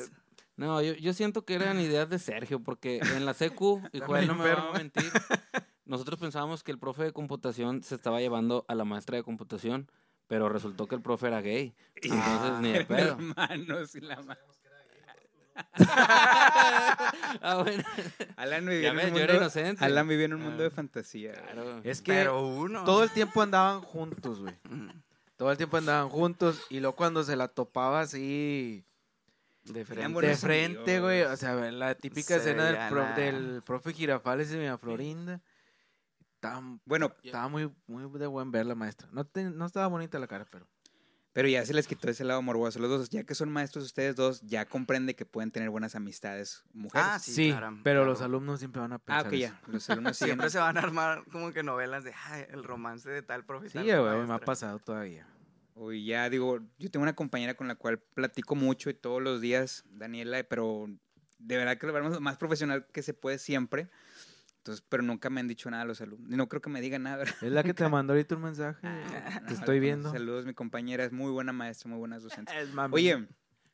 no, 0.58 0.82
yo, 0.82 0.94
yo 0.94 1.12
siento 1.12 1.44
que 1.44 1.56
eran 1.56 1.82
ideas 1.82 2.08
de 2.10 2.20
Sergio, 2.20 2.62
porque 2.62 3.00
en 3.00 3.26
la 3.26 3.34
secu, 3.34 3.82
y 3.92 4.00
Joel 4.00 4.28
no 4.28 4.36
me 4.36 4.54
va 4.54 4.70
a 4.70 4.74
mentir, 4.74 5.04
nosotros 5.86 6.20
pensábamos 6.20 6.64
que 6.64 6.72
el 6.72 6.80
profe 6.80 7.04
de 7.04 7.12
computación 7.12 7.84
se 7.84 7.96
estaba 7.96 8.22
llevando 8.22 8.64
a 8.70 8.76
la 8.76 8.86
maestra 8.86 9.18
de 9.18 9.24
computación, 9.24 9.92
pero 10.28 10.48
resultó 10.48 10.88
que 10.88 10.96
el 10.96 11.02
profe 11.02 11.28
era 11.28 11.42
gay. 11.42 11.76
Entonces, 11.96 12.60
ni 12.62 12.72
de 12.72 12.86
pedo. 12.86 13.14
hermanos 13.14 13.96
y 13.96 14.02
la 14.02 14.22
ah, 17.42 17.62
bueno. 17.64 17.84
Alan 18.38 18.66
vivía 18.66 18.94
Ya 18.94 19.02
en 19.02 19.14
un 19.14 19.20
mundo, 19.20 19.34
inocente. 19.36 19.84
Alan 19.86 20.08
vivía 20.08 20.26
en 20.26 20.34
un 20.34 20.42
mundo 20.42 20.62
Ah. 20.62 20.64
de 20.64 20.70
fantasía. 20.70 21.32
güey. 21.34 21.44
Claro. 21.54 21.82
es 21.84 22.02
que 22.02 22.12
Pero 22.14 22.46
uno. 22.48 22.84
todo 22.84 23.04
el 23.04 23.12
tiempo 23.12 23.42
andaban 23.42 23.82
juntos, 23.82 24.40
güey. 24.42 24.56
Mm, 24.70 24.90
Todo 25.38 25.52
el 25.52 25.58
tiempo 25.58 25.78
andaban 25.78 26.10
juntos. 26.10 26.62
Y 26.70 26.80
luego 26.80 26.96
cuando 26.96 27.24
se 27.24 27.36
la 27.36 27.48
topaba 27.50 28.02
así. 28.02 28.86
De 29.64 29.84
frente. 29.84 30.28
de 30.28 30.36
frente, 30.38 31.00
güey. 31.00 31.24
O 31.24 31.36
sea, 31.38 31.56
la 31.72 31.96
típica 31.96 32.36
Se 32.36 32.38
escena 32.38 32.66
del, 32.66 33.58
pro- 33.58 33.64
profe 33.66 33.94
Girafales 33.94 34.54
y 34.54 34.58
mi 34.58 34.68
Florinda. 34.78 35.42
Estaba, 36.36 36.62
Bueno, 36.86 37.12
estaba 37.24 37.48
muy, 37.48 37.72
muy 37.88 38.20
de 38.20 38.28
buen 38.28 38.52
ver 38.52 38.66
la 38.68 38.76
maestra. 38.76 39.08
No, 39.12 39.26
te- 39.26 39.44
no 39.50 39.66
estaba 39.66 39.88
bonita 39.88 40.20
la 40.20 40.28
cara, 40.28 40.46
pero. 40.50 40.68
Pero 41.36 41.50
ya 41.50 41.66
se 41.66 41.74
les 41.74 41.86
quitó 41.86 42.10
ese 42.10 42.24
lado 42.24 42.42
morboso. 42.42 42.80
Los 42.80 42.90
dos, 42.90 43.10
ya 43.10 43.26
que 43.26 43.36
son 43.36 43.52
maestros 43.52 43.84
ustedes 43.84 44.16
dos, 44.16 44.40
ya 44.44 44.66
comprende 44.66 45.16
que 45.18 45.26
pueden 45.26 45.52
tener 45.52 45.70
buenas 45.70 45.94
amistades 45.94 46.64
mujeres. 46.72 47.08
Ah, 47.12 47.20
Sí, 47.20 47.34
sí, 47.34 47.50
claro, 47.50 47.72
pero 47.84 48.00
claro. 48.00 48.06
los 48.06 48.22
alumnos 48.22 48.60
siempre 48.60 48.80
van 48.82 48.94
a 48.94 48.96
Ah, 48.96 49.00
pensar. 49.00 49.28
ok, 49.28 49.34
eso. 49.34 49.42
ya. 49.42 49.62
Los 49.68 49.90
alumnos. 49.90 50.18
Siempre 50.48 50.50
se 50.50 50.60
van 50.60 50.78
a 50.78 50.80
armar 50.80 51.26
como 51.34 51.52
que 51.52 51.62
novelas 51.62 52.06
de 52.06 52.14
"Ay, 52.28 52.46
el 52.52 52.64
romance 52.64 53.10
de 53.10 53.22
tal 53.22 53.42
Sí, 53.42 53.48
profesor. 53.48 53.84
güey, 53.84 54.26
me 54.28 54.34
ha 54.34 54.40
pasado 54.40 54.80
todavía. 54.80 55.28
Uy, 55.74 56.06
ya 56.06 56.30
digo, 56.30 56.60
yo 56.80 56.90
tengo 56.90 57.04
una 57.04 57.16
compañera 57.18 57.54
con 57.56 57.68
la 57.68 57.76
cual 57.76 58.00
platico 58.00 58.56
mucho 58.56 58.90
y 58.90 58.94
todos 58.94 59.22
los 59.22 59.42
días, 59.42 59.84
Daniela, 59.90 60.42
pero 60.46 60.88
de 61.38 61.58
verdad 61.58 61.78
que 61.78 61.86
lo 61.86 61.92
vemos 61.92 62.14
lo 62.14 62.22
más 62.22 62.38
profesional 62.38 62.88
que 62.94 63.04
se 63.04 63.14
puede 63.14 63.40
siempre. 63.40 63.90
Entonces, 64.66 64.84
pero 64.90 65.04
nunca 65.04 65.30
me 65.30 65.42
han 65.42 65.48
dicho 65.48 65.70
nada 65.70 65.86
los 65.86 66.02
alumnos. 66.02 66.32
Y 66.32 66.36
no 66.36 66.50
creo 66.50 66.60
que 66.60 66.72
me 66.72 66.82
digan 66.82 67.04
nada, 67.04 67.18
¿verdad? 67.18 67.36
Es 67.40 67.52
la 67.52 67.62
que 67.62 67.76
te 67.76 67.88
mandó 67.88 68.14
ahorita 68.14 68.36
un 68.36 68.42
mensaje. 68.42 68.80
te 69.48 69.54
estoy 69.54 69.80
viendo. 69.80 70.12
Saludos, 70.12 70.48
mi 70.48 70.56
compañera, 70.56 71.04
es 71.06 71.12
muy 71.12 71.30
buena 71.32 71.54
maestra, 71.54 71.88
muy 71.88 72.00
buenas 72.00 72.24
docentes. 72.24 72.56
Es 72.56 72.74
mami. 72.74 72.96
Oye, 72.96 73.28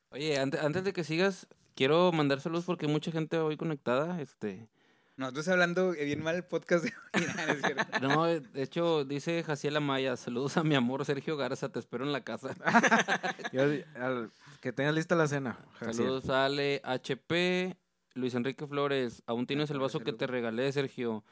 Oye, 0.09 0.37
antes, 0.37 0.59
antes 0.61 0.83
de 0.83 0.91
que 0.91 1.05
sigas, 1.05 1.47
quiero 1.75 2.11
mandar 2.11 2.41
saludos 2.41 2.65
porque 2.65 2.87
hay 2.87 2.91
mucha 2.91 3.09
gente 3.09 3.37
hoy 3.37 3.55
conectada. 3.55 4.19
Este, 4.19 4.67
Nosotros 5.15 5.47
hablando 5.47 5.91
bien 5.91 6.21
mal 6.21 6.35
el 6.35 6.43
podcast 6.43 6.83
de 6.83 6.91
hoy, 7.13 7.23
¿no? 8.01 8.09
No, 8.09 8.25
de 8.27 8.61
hecho, 8.61 9.05
dice 9.05 9.43
Jaciel 9.43 9.77
Amaya, 9.77 10.17
saludos 10.17 10.57
a 10.57 10.63
mi 10.65 10.75
amor 10.75 11.05
Sergio 11.05 11.37
Garza, 11.37 11.69
te 11.69 11.79
espero 11.79 12.03
en 12.03 12.11
la 12.11 12.25
casa. 12.25 12.53
Yo, 13.53 13.61
al- 13.95 14.29
que 14.59 14.73
tengas 14.73 14.93
lista 14.93 15.15
la 15.15 15.29
cena. 15.29 15.57
Jaciel. 15.79 15.95
Saludos 15.95 16.29
a 16.29 16.43
Ale 16.43 16.81
HP, 16.83 17.77
Luis 18.13 18.35
Enrique 18.35 18.67
Flores, 18.67 19.23
aún 19.25 19.47
tienes 19.47 19.69
el 19.71 19.79
vaso 19.79 19.99
que 19.99 20.13
te 20.13 20.27
regalé, 20.27 20.71
Sergio. 20.71 21.23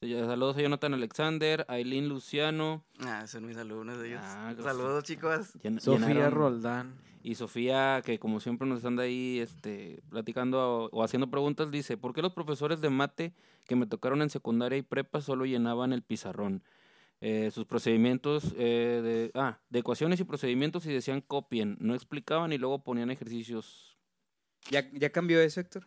Saludos 0.00 0.56
a 0.56 0.62
Jonathan 0.62 0.94
Alexander, 0.94 1.66
a 1.68 1.74
Aileen 1.74 2.08
Luciano 2.08 2.82
Ah, 3.00 3.26
son 3.26 3.44
mis 3.46 3.58
alumnos 3.58 4.02
ellos. 4.02 4.20
Ah, 4.22 4.54
Saludos, 4.62 5.04
chicos. 5.04 5.52
Sofía 5.78 6.30
Roldán. 6.30 6.94
Y 7.22 7.34
Sofía, 7.34 8.00
que 8.02 8.18
como 8.18 8.40
siempre 8.40 8.66
nos 8.66 8.82
anda 8.86 9.02
ahí 9.02 9.40
este, 9.40 10.00
platicando 10.08 10.84
o, 10.84 10.88
o 10.90 11.04
haciendo 11.04 11.30
preguntas, 11.30 11.70
dice, 11.70 11.98
¿por 11.98 12.14
qué 12.14 12.22
los 12.22 12.32
profesores 12.32 12.80
de 12.80 12.88
mate 12.88 13.34
que 13.66 13.76
me 13.76 13.86
tocaron 13.86 14.22
en 14.22 14.30
secundaria 14.30 14.78
y 14.78 14.82
prepa 14.82 15.20
solo 15.20 15.44
llenaban 15.44 15.92
el 15.92 16.02
pizarrón? 16.02 16.62
Eh, 17.20 17.50
sus 17.50 17.66
procedimientos 17.66 18.54
eh, 18.56 19.02
de, 19.02 19.30
ah, 19.38 19.58
de 19.68 19.80
ecuaciones 19.80 20.18
y 20.20 20.24
procedimientos 20.24 20.86
y 20.86 20.92
decían 20.94 21.20
copien, 21.20 21.76
no 21.78 21.94
explicaban 21.94 22.54
y 22.54 22.56
luego 22.56 22.82
ponían 22.82 23.10
ejercicios. 23.10 23.98
¿Ya, 24.70 24.90
¿Ya 24.92 25.10
cambió 25.10 25.42
eso, 25.42 25.60
Héctor? 25.60 25.86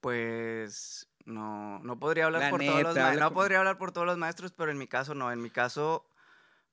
Pues 0.00 1.08
no, 1.24 1.78
no 1.80 1.98
podría 1.98 2.26
hablar 2.26 2.42
La 2.42 2.50
por 2.50 2.60
todos 2.64 2.82
los 2.82 2.94
neta, 2.94 3.00
ma- 3.06 3.10
habla 3.10 3.24
no 3.24 3.32
podría 3.34 3.58
hablar 3.58 3.78
por 3.78 3.92
todos 3.92 4.06
los 4.06 4.18
maestros, 4.18 4.52
pero 4.52 4.70
en 4.70 4.78
mi 4.78 4.86
caso 4.86 5.14
no, 5.14 5.30
en 5.30 5.40
mi 5.42 5.50
caso 5.50 6.06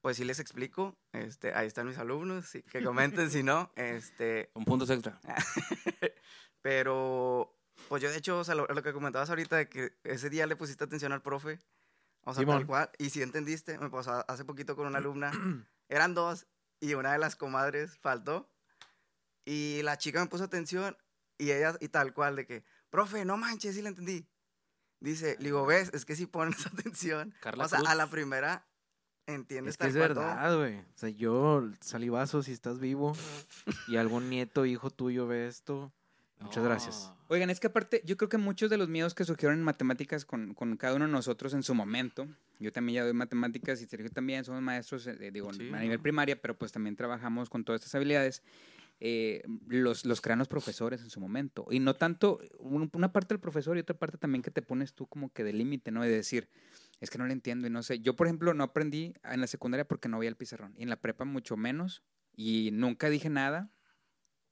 pues 0.02 0.18
sí 0.18 0.24
les 0.24 0.40
explico, 0.40 0.96
este, 1.12 1.54
ahí 1.54 1.68
están 1.68 1.88
mis 1.88 1.98
alumnos, 1.98 2.46
sí, 2.46 2.64
que 2.64 2.82
comenten 2.84 3.30
si 3.30 3.44
no, 3.44 3.72
este, 3.76 4.50
Con 4.54 4.64
puntos 4.64 4.90
extra. 4.90 5.20
pero 6.62 7.54
pues 7.90 8.02
yo 8.02 8.10
de 8.10 8.18
hecho, 8.18 8.40
o 8.40 8.44
sea, 8.44 8.56
lo, 8.56 8.68
lo 8.68 8.84
que 8.84 8.94
comentabas 8.94 9.30
ahorita 9.30 9.58
de 9.58 9.68
que 9.68 9.98
ese 10.04 10.30
día 10.30 10.48
le 10.48 10.56
pusiste 10.56 10.84
atención 10.84 11.12
al 11.12 11.22
profe, 11.22 11.60
o 12.22 12.34
sea, 12.34 12.42
Simón. 12.42 12.60
tal 12.60 12.68
cual, 12.68 12.90
y 12.98 13.10
si 13.10 13.22
entendiste, 13.22 13.78
me 13.80 13.90
pasó 13.90 14.24
hace 14.30 14.46
poquito 14.46 14.76
con 14.76 14.88
una 14.88 15.00
alumna, 15.00 15.32
eran 15.90 16.14
dos 16.14 16.48
y 16.80 16.94
una 16.94 17.12
de 17.12 17.18
las 17.20 17.36
comadres 17.36 17.98
faltó 17.98 18.50
y 19.46 19.82
la 19.84 19.98
chica 19.98 20.22
me 20.22 20.28
puso 20.30 20.44
atención 20.46 20.98
y 21.38 21.52
ella 21.52 21.76
y 21.80 21.90
tal 21.90 22.14
cual 22.14 22.36
de 22.36 22.46
que, 22.46 22.64
profe, 22.90 23.26
no 23.26 23.38
manches, 23.38 23.76
sí 23.76 23.82
la 23.82 23.90
entendí. 23.90 24.26
Dice, 25.00 25.36
le 25.40 25.46
digo, 25.46 25.66
ves, 25.66 25.92
es 25.94 26.06
que 26.06 26.16
si 26.16 26.26
pones 26.26 26.66
atención, 26.66 27.34
Carla 27.40 27.66
o 27.66 27.70
sea, 27.70 27.80
Cruz. 27.80 27.90
a 27.90 27.96
la 27.96 28.08
primera 28.10 28.68
entiendes 29.28 29.74
Es 29.74 29.78
que 29.78 29.82
tal 29.84 29.90
es 29.90 29.96
verdad, 29.96 30.58
güey. 30.58 30.78
O 30.80 30.86
sea, 30.96 31.10
yo, 31.10 31.70
salivazo, 31.82 32.42
si 32.44 32.52
estás 32.54 32.80
vivo 32.80 33.16
y 33.88 33.98
algún 33.98 34.30
nieto, 34.30 34.66
hijo 34.66 34.90
tuyo 34.90 35.28
ve 35.28 35.48
esto, 35.48 35.92
muchas 36.40 36.64
gracias. 36.64 37.12
No. 37.12 37.18
Oigan, 37.30 37.50
es 37.50 37.60
que 37.60 37.68
aparte, 37.68 38.02
yo 38.06 38.16
creo 38.16 38.30
que 38.30 38.38
muchos 38.38 38.70
de 38.70 38.78
los 38.78 38.88
miedos 38.88 39.14
que 39.14 39.26
surgieron 39.26 39.58
en 39.58 39.64
matemáticas 39.64 40.24
con, 40.26 40.54
con 40.54 40.78
cada 40.78 40.96
uno 40.96 41.06
de 41.06 41.12
nosotros 41.12 41.54
en 41.54 41.62
su 41.62 41.76
momento, 41.76 42.26
yo 42.60 42.72
también 42.72 42.96
ya 42.96 43.04
doy 43.04 43.14
matemáticas 43.14 43.82
y 43.82 43.86
Sergio 43.86 44.10
también, 44.10 44.46
somos 44.46 44.62
maestros, 44.62 45.06
eh, 45.08 45.32
digo, 45.32 45.54
Sí, 45.54 45.70
a 45.74 45.80
nivel 45.80 45.98
¿no? 45.98 46.04
primaria, 46.04 46.42
pero 46.42 46.58
pues 46.58 46.72
también 46.72 46.96
trabajamos 46.96 47.50
con 47.50 47.66
todas 47.66 47.82
estas 47.82 47.94
habilidades. 47.96 48.42
Eh, 49.00 49.44
los, 49.68 50.06
los 50.06 50.22
crean 50.22 50.40
los 50.40 50.48
profesores 50.48 51.02
en 51.02 51.10
su 51.10 51.20
momento. 51.20 51.68
Y 51.70 51.80
no 51.80 51.96
tanto, 51.96 52.40
un- 52.60 52.90
una 52.94 53.12
parte 53.14 53.34
del 53.34 53.40
profesor 53.40 53.78
y 53.78 53.82
otra 53.82 53.98
parte 53.98 54.18
también 54.18 54.42
que 54.42 54.52
te 54.52 54.62
pones 54.62 54.94
tú 54.94 55.08
como 55.08 55.32
que 55.32 55.44
de 55.44 55.54
límite, 55.54 55.92
¿no? 55.92 56.02
De 56.04 56.10
decir, 56.10 56.50
es 57.00 57.10
que 57.10 57.18
no 57.18 57.26
lo 57.28 57.32
entiendo 57.34 57.68
y 57.68 57.70
no 57.70 57.84
sé. 57.84 58.00
Yo, 58.00 58.16
por 58.16 58.28
ejemplo, 58.28 58.54
no 58.54 58.64
aprendí 58.64 59.14
en 59.24 59.42
la 59.42 59.48
secundaria 59.48 59.88
porque 59.88 60.10
no 60.10 60.18
veía 60.20 60.30
el 60.30 60.36
pizarrón. 60.38 60.74
Y 60.78 60.84
en 60.84 60.90
la 60.90 61.00
prepa 61.02 61.26
mucho 61.26 61.58
menos. 61.58 62.04
Y 62.36 62.70
nunca 62.74 63.10
dije 63.10 63.30
nada. 63.30 63.72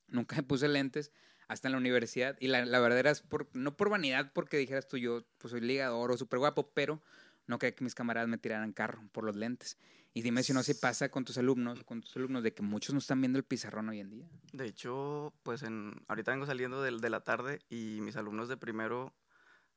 Nunca 0.08 0.36
me 0.38 0.44
puse 0.44 0.68
lentes 0.68 1.12
hasta 1.48 1.68
en 1.68 1.74
la 1.74 1.78
universidad. 1.78 2.38
Y 2.40 2.48
la, 2.48 2.66
la 2.66 2.80
verdad 2.80 3.00
era 3.00 3.14
por, 3.30 3.50
no 3.54 3.78
por 3.78 3.90
vanidad, 3.90 4.32
porque 4.34 4.58
dijeras 4.58 4.88
tú, 4.88 4.98
yo 4.98 5.26
pues 5.38 5.52
soy 5.52 5.62
ligador 5.62 6.12
o 6.12 6.18
súper 6.18 6.40
guapo, 6.40 6.72
pero 6.74 7.04
no 7.48 7.60
quería 7.60 7.76
que 7.76 7.84
mis 7.84 7.96
camaradas 7.96 8.28
me 8.30 8.38
tiraran 8.38 8.74
carro 8.74 9.02
por 9.12 9.24
los 9.24 9.36
lentes. 9.36 9.78
Y 10.14 10.22
dime 10.22 10.44
si 10.44 10.54
no 10.54 10.64
se 10.64 10.76
pasa 10.76 11.10
con 11.10 11.26
tus 11.26 11.38
alumnos, 11.38 11.84
con 11.84 12.02
tus 12.02 12.16
alumnos, 12.16 12.42
de 12.42 12.54
que 12.54 12.64
muchos 12.64 12.94
no 12.94 13.00
están 13.00 13.20
viendo 13.20 13.38
el 13.38 13.44
pizarrón 13.44 13.90
hoy 13.90 14.00
en 14.00 14.10
día. 14.10 14.30
De 14.54 14.66
hecho, 14.66 15.34
pues 15.44 15.62
en, 15.64 16.04
ahorita 16.08 16.32
vengo 16.32 16.46
saliendo 16.46 16.82
del- 16.82 17.02
de, 17.02 17.10
la 17.10 17.22
tarde 17.22 17.60
y 17.70 18.00
mis 18.02 18.16
alumnos 18.16 18.48
de 18.48 18.56
primero, 18.56 19.14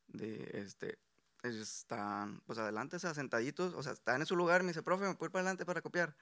de 0.07 0.49
este, 0.55 0.99
están, 1.43 2.41
pues 2.47 2.59
adelante, 2.59 2.97
o 2.97 2.99
sea, 3.01 3.15
sentaditos, 3.15 3.75
o 3.75 3.83
sea, 3.83 3.93
están 3.93 4.21
en 4.21 4.27
su 4.27 4.37
lugar, 4.37 4.63
me 4.63 4.69
dice, 4.69 4.83
profe, 4.83 5.07
¿me 5.07 5.15
puedo 5.15 5.29
ir 5.29 5.33
para 5.33 5.43
adelante 5.43 5.67
para 5.67 5.83
copiar? 5.83 6.17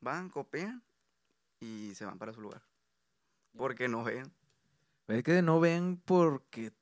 Van, 0.00 0.28
copian 0.28 0.82
y 1.58 1.94
se 1.94 2.04
van 2.04 2.18
para 2.18 2.34
su 2.34 2.42
lugar. 2.42 2.62
Porque 3.56 3.88
no 3.88 4.04
ven. 4.04 4.30
Es 5.08 5.22
que 5.22 5.40
no 5.40 5.60
ven 5.60 5.96
porque 6.04 6.72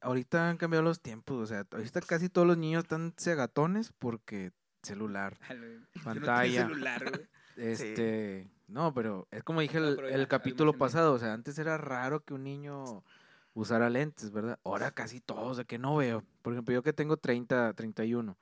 ahorita 0.00 0.50
han 0.50 0.56
cambiado 0.56 0.84
los 0.84 1.00
tiempos. 1.00 1.38
O 1.38 1.46
sea, 1.46 1.66
ahorita 1.70 2.00
casi 2.00 2.28
todos 2.28 2.46
los 2.46 2.56
niños 2.56 2.84
están 2.84 3.14
cegatones 3.16 3.92
porque 3.98 4.52
celular, 4.82 5.38
pantalla. 6.04 6.62
celular, 6.66 7.10
güey. 7.10 7.28
Este, 7.56 8.48
no, 8.68 8.94
pero 8.94 9.28
es 9.30 9.42
como 9.42 9.60
dije 9.60 9.80
No, 9.80 9.88
el, 9.88 10.04
el 10.06 10.28
capítulo 10.28 10.72
pasado, 10.78 11.12
o 11.12 11.18
sea, 11.18 11.34
antes 11.34 11.58
era 11.58 11.76
raro 11.76 12.24
que 12.24 12.32
un 12.32 12.44
niño 12.44 13.04
usara 13.52 13.90
lentes, 13.90 14.30
¿verdad? 14.30 14.58
Ahora 14.64 14.92
casi 14.92 15.20
todos, 15.20 15.58
de 15.58 15.66
que 15.66 15.78
no 15.78 15.96
veo. 15.96 16.24
Por 16.40 16.54
ejemplo, 16.54 16.72
yo 16.72 16.82
que 16.82 16.94
tengo 16.94 17.18
30, 17.18 17.74
31, 17.74 18.38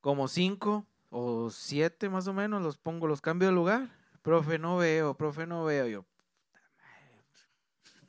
como 0.00 0.28
5 0.28 0.86
o 1.10 1.50
7 1.50 2.08
más 2.08 2.28
o 2.28 2.32
menos 2.32 2.62
los 2.62 2.78
pongo, 2.78 3.08
los 3.08 3.20
cambio 3.20 3.48
de 3.48 3.54
lugar. 3.54 3.90
Profe, 4.22 4.58
no 4.58 4.76
veo, 4.76 5.14
profe, 5.14 5.46
no 5.46 5.64
veo. 5.64 5.88
Yo, 5.88 6.04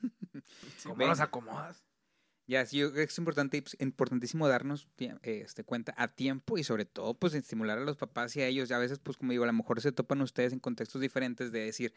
¿cómo 0.83 1.07
los 1.07 1.19
acomodas? 1.19 1.86
Ya, 2.47 2.65
sí, 2.65 2.77
yo 2.77 2.91
creo 2.93 3.05
que 3.05 3.11
es 3.11 3.17
importante, 3.17 3.61
pues, 3.61 3.75
importantísimo 3.79 4.47
darnos 4.47 4.87
eh, 4.97 5.17
este, 5.21 5.65
cuenta 5.65 5.93
a 5.97 6.07
tiempo 6.07 6.57
y 6.57 6.63
sobre 6.63 6.85
todo, 6.85 7.13
pues, 7.13 7.33
estimular 7.33 7.77
a 7.77 7.81
los 7.81 7.97
papás 7.97 8.35
y 8.37 8.41
a 8.41 8.47
ellos. 8.47 8.69
Y 8.69 8.73
a 8.73 8.77
veces, 8.77 8.99
pues, 8.99 9.17
como 9.17 9.31
digo, 9.31 9.43
a 9.43 9.47
lo 9.47 9.53
mejor 9.53 9.81
se 9.81 9.91
topan 9.91 10.21
ustedes 10.21 10.53
en 10.53 10.59
contextos 10.59 11.01
diferentes 11.01 11.51
de 11.51 11.59
decir, 11.59 11.93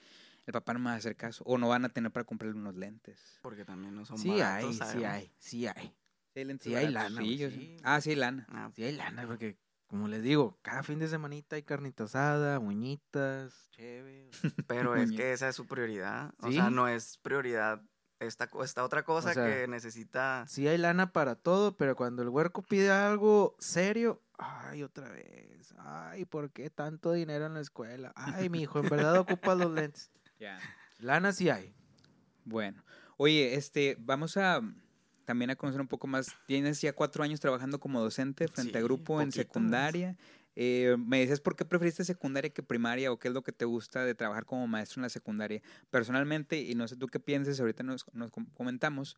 el 0.47 0.53
papá 0.53 0.73
no 0.73 0.81
me 0.81 0.87
va 0.87 0.95
a 0.95 0.97
hacer 0.97 1.15
caso 1.15 1.45
o 1.47 1.57
no 1.57 1.69
van 1.69 1.85
a 1.85 1.89
tener 1.89 2.11
para 2.11 2.25
comprarle 2.25 2.59
unos 2.59 2.75
lentes. 2.75 3.39
Porque 3.43 3.65
también 3.65 3.95
no 3.95 4.05
son 4.05 4.19
Sí 4.19 4.29
baratos, 4.29 4.81
hay, 4.81 4.89
sí 4.89 5.05
hay, 5.05 5.33
sí 5.39 5.67
hay. 5.69 5.95
Sí 6.33 6.41
hay, 6.41 6.45
lentes 6.45 6.65
Sí 6.65 6.75
hay 6.75 6.89
lana, 6.89 7.21
sí, 7.21 7.37
yo. 7.37 7.49
Ah, 7.85 8.01
sí 8.01 8.11
hay 8.11 8.17
lana. 8.17 8.47
Ah, 8.49 8.71
Sí 8.75 8.83
hay 8.83 8.93
lana, 8.93 9.27
porque 9.29 9.57
como 9.87 10.07
les 10.07 10.23
digo, 10.23 10.57
cada 10.63 10.85
fin 10.85 11.01
de 11.01 11.09
semanita 11.09 11.57
hay 11.57 11.65
carnita 11.65 12.05
asada, 12.05 12.61
muñitas, 12.61 13.69
chévere. 13.71 14.31
Pero 14.69 14.95
es 14.95 15.11
que 15.11 15.33
esa 15.33 15.49
es 15.49 15.57
su 15.57 15.67
prioridad. 15.67 16.33
O 16.39 16.53
sea, 16.53 16.71
no 16.71 16.87
es 16.87 17.19
prioridad 17.19 17.83
esta, 18.21 18.49
esta 18.63 18.85
otra 18.85 19.03
cosa 19.03 19.33
sea, 19.35 19.47
que 19.47 19.67
necesita. 19.67 20.45
Sí 20.47 20.69
hay 20.69 20.79
lana 20.79 21.13
para 21.13 21.35
todo, 21.35 21.77
pero 21.77 21.97
cuando 21.97 22.23
el 22.23 22.29
huerco 22.29 22.63
pide 22.63 22.91
algo 22.91 23.57
serio, 23.59 24.23
ay, 24.39 24.83
otra 24.83 25.09
vez. 25.09 25.75
Ay, 25.79 26.27
¿por 26.27 26.51
qué 26.51 26.71
tanto 26.71 27.13
dinero 27.13 27.47
en 27.47 27.55
la 27.55 27.61
escuela? 27.61 28.13
Ay, 28.15 28.49
mi 28.49 28.63
hijo, 28.63 28.79
en 28.79 28.89
verdad 28.89 29.17
ocupa 29.19 29.55
los 29.55 29.73
lentes. 29.73 30.11
Ya. 30.41 30.59
Lana 31.01 31.35
sí 31.35 31.51
hay. 31.51 31.75
Bueno, 32.47 32.83
oye, 33.19 33.57
este, 33.57 33.95
vamos 34.01 34.39
a 34.39 34.63
también 35.27 35.51
a 35.51 35.55
conocer 35.55 35.81
un 35.81 35.87
poco 35.87 36.07
más. 36.07 36.35
Tienes 36.47 36.81
ya 36.81 36.93
cuatro 36.93 37.23
años 37.23 37.39
trabajando 37.41 37.79
como 37.79 38.01
docente 38.01 38.49
frente 38.49 38.79
a 38.79 38.81
grupo 38.81 39.21
en 39.21 39.31
más. 39.31 40.17
Eh, 40.57 40.97
me 40.99 41.21
decías 41.21 41.41
por 41.41 41.57
qué 41.57 41.65
preferiste 41.65 42.05
secundaria 42.05 42.51
que 42.53 42.63
primaria 42.63 43.13
o 43.13 43.19
qué 43.19 43.29
es 43.29 43.35
lo 43.35 43.43
que 43.43 43.53
te 43.53 43.65
gusta 43.65 44.05
de 44.05 44.15
trabajar 44.15 44.45
como 44.45 44.67
maestro 44.67 45.01
en 45.01 45.03
la 45.05 45.09
secundaria. 45.09 45.63
Personalmente, 45.91 46.61
y 46.61 46.75
no 46.75 46.87
sé 46.89 46.97
tú 46.97 47.07
qué 47.07 47.21
pienses, 47.21 47.61
ahorita 47.61 47.83
nos, 47.83 48.05
nos 48.13 48.31
com- 48.31 48.47
comentamos 48.55 49.17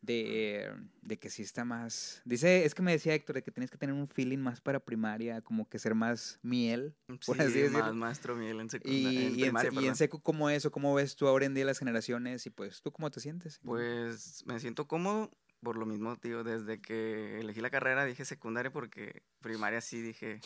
de, 0.00 0.72
de 1.00 1.18
que 1.18 1.30
sí 1.30 1.42
está 1.42 1.64
más... 1.64 2.20
Dice, 2.24 2.64
es 2.64 2.74
que 2.74 2.82
me 2.82 2.90
decía 2.90 3.14
Héctor 3.14 3.36
de 3.36 3.42
que 3.42 3.52
tienes 3.52 3.70
que 3.70 3.78
tener 3.78 3.94
un 3.94 4.08
feeling 4.08 4.38
más 4.38 4.60
para 4.60 4.80
primaria, 4.80 5.40
como 5.42 5.68
que 5.68 5.78
ser 5.78 5.94
más 5.94 6.40
miel. 6.42 6.96
por 7.06 7.36
Sí, 7.36 7.42
así 7.42 7.52
decirlo. 7.52 7.78
más 7.78 7.94
maestro 7.94 8.34
miel 8.34 8.58
en 8.60 8.68
secundaria. 8.68 9.20
y 9.20 9.26
en, 9.26 9.40
primaria, 9.54 9.70
y 9.80 9.86
en 9.86 9.94
seco, 9.96 10.20
¿cómo 10.20 10.50
eso? 10.50 10.72
¿Cómo 10.72 10.92
ves 10.94 11.14
tú 11.14 11.28
ahora 11.28 11.46
en 11.46 11.54
día 11.54 11.64
las 11.64 11.78
generaciones? 11.78 12.44
Y 12.46 12.50
pues, 12.50 12.82
¿tú 12.82 12.90
cómo 12.90 13.10
te 13.12 13.20
sientes? 13.20 13.60
Pues 13.62 14.42
me 14.46 14.58
siento 14.58 14.88
cómodo 14.88 15.30
por 15.62 15.76
lo 15.76 15.86
mismo, 15.86 16.16
tío. 16.16 16.42
Desde 16.42 16.80
que 16.80 17.38
elegí 17.38 17.60
la 17.60 17.70
carrera 17.70 18.04
dije 18.04 18.24
secundaria 18.24 18.72
porque 18.72 19.22
primaria 19.40 19.80
sí 19.80 20.00
dije. 20.02 20.40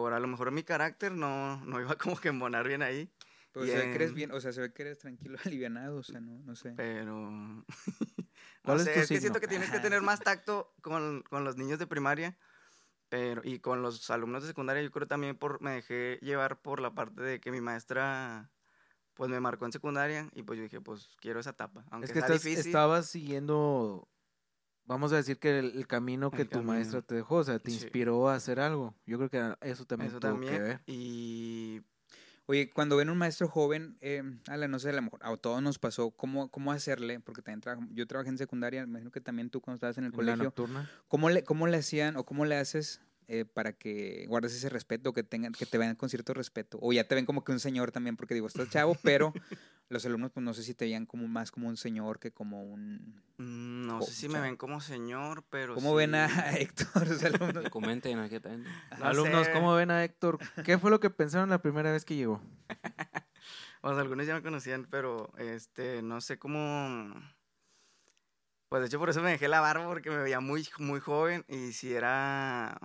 Por 0.00 0.12
a 0.12 0.20
lo 0.20 0.28
mejor 0.28 0.50
mi 0.52 0.62
carácter 0.62 1.12
no, 1.12 1.64
no 1.64 1.80
iba 1.80 1.96
como 1.96 2.16
que 2.18 2.28
embonar 2.28 2.66
bien 2.66 2.82
ahí. 2.82 3.12
Pero 3.52 3.66
se 3.66 3.76
ve 3.76 3.82
que 3.84 3.94
eres 3.94 4.14
Bien. 4.14 4.30
o 4.32 4.40
sea, 4.40 4.52
se 4.52 4.60
ve 4.60 4.72
que 4.72 4.82
eres 4.82 4.98
tranquilo, 4.98 5.38
alivianado, 5.44 5.96
o 5.98 6.02
sea, 6.02 6.20
no, 6.20 6.38
no 6.40 6.54
sé. 6.54 6.74
Pero. 6.76 7.14
no 7.30 7.64
¿Cuál 8.62 8.78
es 8.78 8.84
sé, 8.84 8.94
tu 8.94 9.00
es 9.00 9.08
que 9.08 9.20
siento 9.20 9.40
que 9.40 9.48
tienes 9.48 9.70
que 9.70 9.80
tener 9.80 10.02
más 10.02 10.20
tacto 10.20 10.74
con, 10.82 11.22
con 11.22 11.44
los 11.44 11.56
niños 11.56 11.78
de 11.78 11.86
primaria. 11.86 12.38
Pero, 13.08 13.40
y 13.42 13.58
con 13.60 13.80
los 13.80 14.10
alumnos 14.10 14.42
de 14.42 14.48
secundaria, 14.48 14.82
yo 14.82 14.90
creo 14.90 15.08
también 15.08 15.36
por, 15.36 15.62
me 15.62 15.70
dejé 15.72 16.18
llevar 16.20 16.60
por 16.60 16.78
la 16.80 16.94
parte 16.94 17.22
de 17.22 17.40
que 17.40 17.50
mi 17.50 17.60
maestra 17.62 18.50
pues 19.14 19.30
me 19.30 19.40
marcó 19.40 19.64
en 19.64 19.72
secundaria 19.72 20.28
y 20.34 20.42
pues 20.42 20.58
yo 20.58 20.62
dije, 20.62 20.80
pues 20.80 21.16
quiero 21.20 21.40
esa 21.40 21.50
etapa. 21.50 21.84
Aunque 21.90 22.04
Es 22.06 22.12
que 22.12 22.18
está 22.20 22.34
estás, 22.34 22.44
difícil. 22.44 22.66
estabas 22.66 23.06
siguiendo, 23.08 24.08
vamos 24.88 25.12
a 25.12 25.16
decir 25.16 25.38
que 25.38 25.58
el, 25.60 25.76
el 25.76 25.86
camino 25.86 26.30
que 26.32 26.42
El 26.42 26.48
tu 26.48 26.62
maestra 26.62 27.00
camino. 27.00 27.06
te 27.06 27.14
dejó, 27.14 27.36
o 27.36 27.44
sea, 27.44 27.58
te 27.60 27.70
Sí. 27.70 27.76
inspiró 27.76 28.28
a 28.28 28.34
hacer 28.34 28.58
algo. 28.58 28.94
Yo 29.06 29.18
creo 29.18 29.30
que 29.30 29.68
eso 29.68 29.84
también 29.84 30.08
Eso 30.10 30.18
tuvo 30.18 30.32
también. 30.32 30.52
que 30.54 30.60
ver. 30.60 30.80
Y 30.86 31.82
Oye, 32.50 32.70
cuando 32.70 32.96
ven 32.96 33.10
un 33.10 33.18
maestro 33.18 33.46
joven, 33.46 33.98
eh, 34.00 34.22
Ala, 34.46 34.68
no 34.68 34.78
sé, 34.78 34.88
a 34.88 34.92
lo 34.94 35.02
mejor 35.02 35.20
a 35.22 35.36
todos 35.36 35.60
nos 35.60 35.78
pasó, 35.78 36.10
¿cómo, 36.12 36.48
cómo 36.50 36.72
hacerle? 36.72 37.20
Porque 37.20 37.42
también 37.42 37.60
trabajo, 37.60 37.86
yo 37.92 38.06
trabajé 38.06 38.30
en 38.30 38.38
secundaria, 38.38 38.80
me 38.86 38.88
imagino 38.92 39.10
que 39.10 39.20
también 39.20 39.50
tú 39.50 39.60
cuando 39.60 39.74
estabas 39.74 39.98
en 39.98 40.04
el 40.04 40.12
En 40.12 40.12
la 40.12 40.16
colegio, 40.16 40.44
nocturna. 40.44 40.90
¿cómo 41.08 41.28
le, 41.28 41.44
¿cómo 41.44 41.66
le 41.66 41.76
hacían 41.76 42.16
o 42.16 42.24
cómo 42.24 42.46
le 42.46 42.56
haces 42.56 43.02
eh, 43.28 43.44
para 43.44 43.74
que 43.74 44.24
guardes 44.26 44.54
ese 44.54 44.68
respeto, 44.68 45.12
que 45.12 45.22
tengan, 45.22 45.52
que 45.52 45.66
te 45.66 45.78
vean 45.78 45.94
con 45.96 46.08
cierto 46.08 46.34
respeto? 46.34 46.78
O 46.80 46.92
ya 46.92 47.04
te 47.04 47.14
ven 47.14 47.26
como 47.26 47.44
que 47.44 47.52
un 47.52 47.60
señor 47.60 47.92
también, 47.92 48.16
porque 48.16 48.34
digo, 48.34 48.46
estás 48.46 48.70
chavo, 48.70 48.96
pero 49.02 49.32
los 49.90 50.04
alumnos, 50.04 50.30
pues 50.32 50.44
no 50.44 50.52
sé 50.54 50.62
si 50.62 50.74
te 50.74 50.86
veían 50.86 51.06
como 51.06 51.28
más 51.28 51.50
como 51.50 51.68
un 51.68 51.76
señor 51.76 52.18
que 52.18 52.32
como 52.32 52.62
un... 52.64 53.22
Mm, 53.38 53.86
No 53.86 54.02
sé 54.02 54.12
si 54.12 54.26
me 54.28 54.32
sea, 54.34 54.42
ven 54.42 54.56
como 54.56 54.80
señor, 54.80 55.44
pero 55.50 55.74
¿Cómo 55.74 55.94
ven 55.94 56.14
a 56.14 56.26
Héctor? 56.58 57.06
Los 57.06 57.22
alumnos? 57.22 57.64
Que 57.64 57.70
comenten 57.70 58.18
aquí 58.18 58.40
también. 58.40 58.64
No 58.98 59.04
Alumnos, 59.06 59.46
sé. 59.46 59.52
¿cómo 59.52 59.74
ven 59.74 59.90
a 59.90 60.02
Héctor? 60.04 60.38
¿Qué 60.64 60.78
fue 60.78 60.90
lo 60.90 60.98
que 61.00 61.10
pensaron 61.10 61.50
la 61.50 61.62
primera 61.62 61.92
vez 61.92 62.04
que 62.04 62.16
llegó? 62.16 62.42
O 63.82 63.92
sea, 63.92 64.00
algunos 64.00 64.26
ya 64.26 64.34
me 64.34 64.42
conocían, 64.42 64.86
pero 64.90 65.30
este, 65.38 66.02
no 66.02 66.20
sé 66.20 66.38
cómo. 66.38 67.14
Pues 68.68 68.80
de 68.82 68.88
hecho 68.88 68.98
por 68.98 69.08
eso 69.08 69.22
me 69.22 69.30
dejé 69.30 69.48
la 69.48 69.60
barba 69.60 69.86
porque 69.86 70.10
me 70.10 70.18
veía 70.18 70.40
muy, 70.40 70.68
muy 70.78 71.00
joven 71.00 71.44
y 71.48 71.72
si 71.72 71.92
era, 71.94 72.78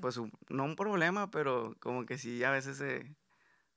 pues 0.00 0.16
un- 0.16 0.32
no 0.48 0.64
un 0.64 0.76
problema, 0.76 1.30
pero 1.30 1.76
como 1.80 2.06
que 2.06 2.18
sí 2.18 2.42
a 2.44 2.50
veces 2.50 2.78
se, 2.78 3.16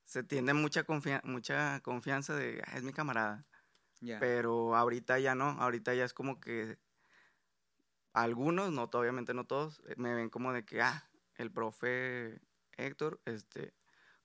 se 0.06 0.24
tiende 0.24 0.53
mucha, 0.53 0.86
confia- 0.86 1.22
mucha 1.25 1.82
confianza 1.82 2.36
de, 2.36 2.63
"Ah, 2.68 2.77
es 2.77 2.84
mi 2.84 2.94
camarada. 2.94 3.48
Pero 4.20 4.75
ahorita 4.75 5.20
ya 5.20 5.36
no, 5.36 5.50
ahorita 5.51 5.94
ya 5.96 6.06
es 6.06 6.13
como 6.13 6.39
que 6.41 6.80
algunos, 8.13 8.72
no, 8.72 8.84
obviamente 8.84 9.34
no 9.34 9.46
todos, 9.46 9.82
eh, 9.88 9.96
me 9.98 10.13
ven 10.13 10.30
como 10.30 10.53
de 10.53 10.65
que, 10.65 10.82
ah, 10.82 11.10
el 11.36 11.51
profe 11.51 12.41
Héctor, 12.77 13.22
este, 13.25 13.74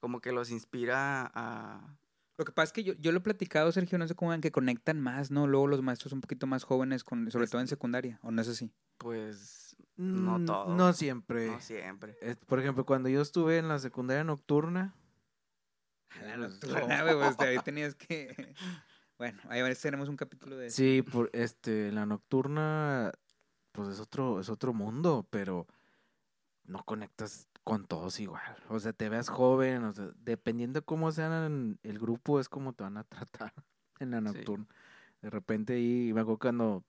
como 0.01 0.21
que 0.21 0.33
los 0.33 0.51
inspira 0.51 1.31
a... 1.35 1.97
Lo 2.39 2.45
que 2.45 2.53
pasa 2.53 2.65
es 2.67 2.73
que 2.73 2.85
yo, 2.85 2.93
yo 2.95 3.13
lo 3.13 3.19
he 3.19 3.23
platicado, 3.23 3.73
Sergio, 3.73 3.97
no 3.97 4.07
sé 4.07 4.15
cómo 4.15 4.33
ven 4.33 4.43
que 4.43 4.53
conectan 4.53 5.01
más, 5.01 5.31
¿no? 5.31 5.47
Luego 5.47 5.69
los 5.69 5.83
maestros 5.83 6.13
un 6.13 6.21
poquito 6.21 6.47
más 6.47 6.65
jóvenes, 6.65 7.03
con, 7.03 7.31
sobre 7.31 7.45
Es- 7.45 7.51
todo 7.51 7.61
en 7.63 7.69
secundaria, 7.69 8.19
¿o 8.23 8.31
no 8.31 8.43
es 8.43 8.49
así? 8.49 8.75
Pues 8.99 9.66
No 9.97 10.39
Mm, 10.39 10.45
todos. 10.47 10.77
No 10.77 10.93
siempre. 10.93 11.47
no 11.51 11.61
siempre. 11.61 12.17
Eh, 12.21 12.37
Por 12.47 12.61
ejemplo, 12.61 12.85
cuando 12.85 13.09
yo 13.09 13.21
estuve 13.23 13.59
en 13.59 13.69
la 13.69 13.79
secundaria 13.79 14.25
nocturna, 14.25 14.95
La 16.23 16.37
pues, 16.37 16.51
nocturna, 16.51 17.03
güey, 17.03 17.15
pues, 17.17 17.39
ahí 17.41 17.59
tenías 17.61 17.95
que... 17.95 18.55
Bueno, 19.19 19.41
ahí 19.49 19.63
tenemos 19.81 20.11
un 20.11 20.17
capítulo 20.17 20.59
de 20.59 20.67
eso. 20.67 20.77
sí, 20.77 21.01
por 21.01 21.31
este, 21.33 21.91
la 21.91 22.05
nocturna, 22.05 23.13
pues 23.73 23.89
es 23.89 23.99
otro, 23.99 24.41
es 24.41 24.51
otro 24.51 24.75
mundo, 24.75 25.27
pero 25.31 25.67
no 26.65 26.85
conectas 26.85 27.49
con 27.65 27.87
todos 27.87 28.21
igual. 28.21 28.63
O 28.69 28.79
sea, 28.79 28.93
te 28.93 29.09
veas 29.09 29.31
joven, 29.31 29.85
o 29.85 29.93
sea, 29.95 30.11
dependiendo 30.19 30.85
cómo 30.85 31.11
sean 31.13 31.79
el 31.83 31.99
grupo, 31.99 32.41
es 32.41 32.51
como 32.51 32.75
te 32.75 32.85
van 32.85 32.99
a 32.99 33.05
tratar 33.49 33.55
en 34.01 34.11
la 34.11 34.19
Sí. 34.19 34.25
nocturna. 34.25 34.67
De 35.23 35.31
repente 35.31 35.73
ahí 35.73 36.13
me 36.13 36.21
acuerdo 36.21 36.39
cuando 36.39 36.85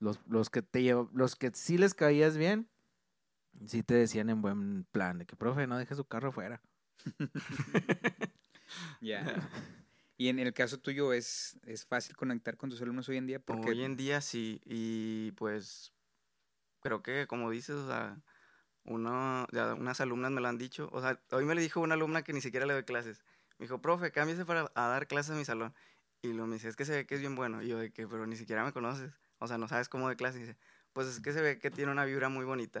los, 0.00 0.20
los 0.26 0.50
que 0.50 0.62
te 0.62 0.82
lleva- 0.82 1.08
los 1.12 1.36
que 1.36 1.50
sí 1.54 1.78
les 1.78 1.94
caías 1.94 2.36
bien, 2.36 2.68
sí 3.66 3.82
te 3.82 3.94
decían 3.94 4.30
en 4.30 4.42
buen 4.42 4.84
plan, 4.92 5.18
de 5.18 5.26
que 5.26 5.36
profe, 5.36 5.66
no 5.66 5.78
deje 5.78 5.94
su 5.94 6.04
carro 6.04 6.28
afuera. 6.30 6.60
Ya. 9.00 9.48
Y 10.16 10.28
en 10.28 10.38
el 10.40 10.52
caso 10.52 10.78
tuyo, 10.78 11.12
¿es, 11.12 11.58
¿es 11.64 11.84
fácil 11.86 12.16
conectar 12.16 12.56
con 12.56 12.70
tus 12.70 12.82
alumnos 12.82 13.08
hoy 13.08 13.16
en 13.16 13.26
día? 13.26 13.38
Porque 13.38 13.70
Hoy 13.70 13.82
en 13.84 13.96
día 13.96 14.20
sí, 14.20 14.60
y 14.64 15.30
pues 15.32 15.92
creo 16.80 17.02
que 17.02 17.26
como 17.26 17.50
dices, 17.50 17.76
o 17.76 17.86
sea, 17.86 18.20
uno, 18.84 19.46
ya 19.52 19.74
unas 19.74 20.00
alumnas 20.00 20.32
me 20.32 20.40
lo 20.40 20.48
han 20.48 20.58
dicho, 20.58 20.88
o 20.92 21.00
sea, 21.00 21.20
hoy 21.30 21.44
me 21.44 21.54
le 21.54 21.60
dijo 21.60 21.80
una 21.80 21.94
alumna 21.94 22.22
que 22.22 22.32
ni 22.32 22.40
siquiera 22.40 22.66
le 22.66 22.72
doy 22.74 22.82
clases, 22.84 23.22
me 23.58 23.64
dijo, 23.64 23.80
profe, 23.80 24.10
cámbiese 24.10 24.44
para 24.44 24.70
a 24.74 24.88
dar 24.88 25.06
clases 25.06 25.32
en 25.32 25.38
mi 25.38 25.44
salón, 25.44 25.72
y 26.20 26.32
lo 26.32 26.46
me 26.46 26.54
dice, 26.54 26.68
es 26.68 26.76
que 26.76 26.84
se 26.84 26.92
ve 26.92 27.06
que 27.06 27.14
es 27.14 27.20
bien 27.20 27.36
bueno, 27.36 27.62
y 27.62 27.68
yo 27.68 27.78
de 27.78 27.92
que, 27.92 28.08
pero 28.08 28.26
ni 28.26 28.36
siquiera 28.36 28.64
me 28.64 28.72
conoces, 28.72 29.12
o 29.38 29.46
sea, 29.46 29.58
no 29.58 29.68
sabes 29.68 29.88
cómo 29.88 30.08
de 30.08 30.16
clase, 30.16 30.38
y 30.38 30.42
dice, 30.42 30.56
pues 30.92 31.06
es 31.08 31.20
que 31.20 31.32
se 31.32 31.40
ve 31.40 31.58
que 31.58 31.70
tiene 31.70 31.92
una 31.92 32.04
vibra 32.04 32.28
muy 32.28 32.44
bonita. 32.44 32.80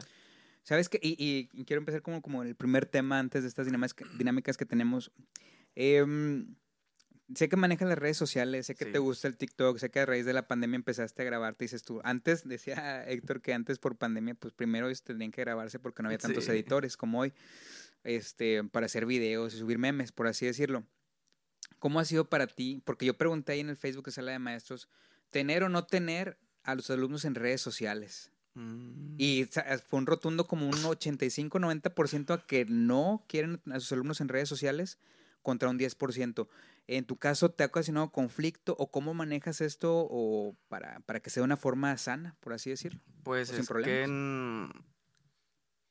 ¿Sabes 0.62 0.88
qué? 0.88 0.98
Y, 1.02 1.48
quiero 1.64 1.80
empezar 1.80 2.02
como, 2.02 2.20
como 2.20 2.42
el 2.42 2.54
primer 2.54 2.86
tema 2.86 3.18
antes 3.18 3.42
de 3.42 3.48
estas 3.48 3.66
dinámicas 3.66 3.94
que, 3.94 4.04
dinámicas 4.18 4.56
que 4.56 4.66
tenemos. 4.66 5.10
Em, 5.74 6.56
sé 7.34 7.48
que 7.48 7.56
manejas 7.56 7.88
las 7.88 7.98
redes 7.98 8.16
sociales, 8.16 8.66
sé 8.66 8.74
que 8.74 8.84
Sí. 8.86 8.92
te 8.92 8.98
gusta 8.98 9.28
el 9.28 9.36
TikTok, 9.36 9.78
sé 9.78 9.90
que 9.90 10.00
a 10.00 10.06
raíz 10.06 10.26
de 10.26 10.32
la 10.32 10.46
pandemia 10.46 10.76
empezaste 10.76 11.22
a 11.22 11.24
grabarte, 11.24 11.64
dices 11.64 11.82
tú. 11.82 12.00
Antes, 12.04 12.46
decía 12.46 13.04
Héctor 13.08 13.40
que 13.40 13.54
antes 13.54 13.78
por 13.78 13.96
pandemia, 13.96 14.34
pues 14.34 14.52
primero 14.52 14.88
este, 14.90 15.12
tenían 15.14 15.30
que 15.30 15.40
grabarse 15.42 15.78
porque 15.78 16.02
no 16.02 16.08
había 16.08 16.18
tantos 16.18 16.44
Sí. 16.44 16.50
editores 16.50 16.96
como 16.96 17.20
hoy, 17.20 17.32
este, 18.04 18.64
para 18.64 18.86
hacer 18.86 19.06
videos 19.06 19.54
y 19.54 19.58
subir 19.58 19.78
memes, 19.78 20.12
por 20.12 20.26
así 20.26 20.46
decirlo. 20.46 20.84
¿Cómo 21.78 22.00
ha 22.00 22.04
sido 22.04 22.28
para 22.28 22.46
ti? 22.46 22.82
Porque 22.84 23.06
yo 23.06 23.14
pregunté 23.16 23.52
ahí 23.52 23.60
en 23.60 23.68
el 23.70 23.76
Facebook 23.76 24.06
que 24.06 24.10
sala 24.10 24.32
de 24.32 24.38
maestros, 24.38 24.88
tener 25.30 25.62
o 25.62 25.68
no 25.68 25.86
tener 25.86 26.38
a 26.68 26.74
los 26.74 26.90
alumnos 26.90 27.24
en 27.24 27.34
redes 27.34 27.62
sociales. 27.62 28.30
Mm, 28.54 29.14
Y 29.16 29.46
sa- 29.50 29.78
fue 29.78 29.98
un 29.98 30.06
rotundo 30.06 30.46
como 30.46 30.66
un 30.68 30.84
85-90% 30.84 32.34
a 32.34 32.46
que 32.46 32.66
no 32.66 33.24
quieren 33.26 33.62
a 33.72 33.80
sus 33.80 33.92
alumnos 33.92 34.20
en 34.20 34.28
redes 34.28 34.48
sociales 34.48 34.98
contra 35.42 35.70
un 35.70 35.78
10%. 35.78 36.48
En 36.86 37.04
tu 37.06 37.16
caso, 37.16 37.50
¿te 37.50 37.64
ha 37.64 37.68
ocasionado 37.68 38.10
conflicto 38.12 38.76
o 38.78 38.90
cómo 38.90 39.14
manejas 39.14 39.60
esto 39.62 40.06
o 40.10 40.56
para, 40.68 41.00
para 41.00 41.20
que 41.20 41.30
sea 41.30 41.40
de 41.40 41.46
una 41.46 41.56
forma 41.56 41.96
sana, 41.96 42.36
por 42.40 42.52
así 42.52 42.68
decirlo? 42.70 43.00
Pues 43.24 43.50
es 43.50 43.68
que 43.68 44.04
en, 44.04 44.70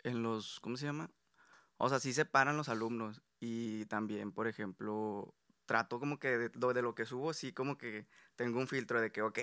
en 0.03 0.23
los, 0.23 0.59
¿cómo 0.59 0.77
se 0.77 0.85
llama? 0.85 1.11
O 1.77 1.89
sea, 1.89 1.99
sí 1.99 2.13
separan 2.13 2.57
los 2.57 2.69
alumnos 2.69 3.21
y 3.39 3.85
también, 3.85 4.31
por 4.31 4.47
ejemplo, 4.47 5.35
trato 5.65 5.99
como 5.99 6.19
que 6.19 6.37
de, 6.37 6.49
de 6.49 6.81
lo 6.81 6.95
que 6.95 7.05
subo, 7.05 7.33
sí 7.33 7.51
como 7.53 7.77
que 7.77 8.07
tengo 8.35 8.59
un 8.59 8.67
filtro 8.67 9.01
de 9.01 9.11
que, 9.11 9.21
ok, 9.21 9.39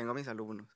tengo 0.00 0.12
a 0.12 0.14
mis 0.14 0.28
alumnos. 0.28 0.66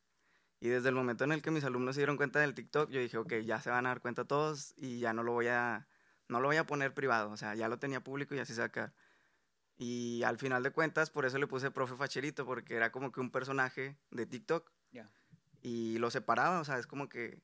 Y 0.60 0.68
desde 0.68 0.90
el 0.90 0.94
momento 0.94 1.24
en 1.24 1.32
el 1.32 1.40
que 1.40 1.50
mis 1.50 1.64
alumnos 1.64 1.94
se 1.94 2.00
dieron 2.02 2.18
cuenta 2.18 2.40
del 2.40 2.54
TikTok, 2.54 2.90
yo 2.90 3.00
dije, 3.00 3.16
ok, 3.16 3.32
ya 3.44 3.58
se 3.58 3.70
van 3.70 3.86
a 3.86 3.88
dar 3.88 4.00
cuenta 4.02 4.26
todos 4.26 4.74
y 4.76 4.98
ya 5.00 5.14
no 5.14 5.22
lo 5.22 5.32
voy 5.32 5.46
a, 5.48 5.88
no 6.28 6.40
lo 6.40 6.48
voy 6.48 6.58
a 6.58 6.66
poner 6.66 6.92
privado, 6.92 7.30
o 7.30 7.36
sea, 7.38 7.54
ya 7.54 7.68
lo 7.68 7.78
tenía 7.78 8.02
público 8.04 8.34
y 8.34 8.38
así 8.38 8.52
se 8.54 8.60
va 8.60 8.66
a 8.66 8.72
quedar. 8.72 8.92
Y 9.78 10.22
al 10.24 10.38
final 10.38 10.62
de 10.62 10.70
cuentas, 10.72 11.10
por 11.10 11.24
eso 11.24 11.38
le 11.38 11.46
puse 11.46 11.70
profe 11.70 11.96
facherito, 11.96 12.44
porque 12.44 12.76
era 12.76 12.92
como 12.92 13.12
que 13.12 13.20
un 13.20 13.30
personaje 13.30 13.96
de 14.10 14.26
TikTok 14.26 14.70
Ya. 14.92 15.10
y 15.62 15.96
lo 15.98 16.10
separaba, 16.10 16.60
o 16.60 16.64
sea, 16.64 16.78
es 16.78 16.86
como 16.86 17.08
que... 17.08 17.40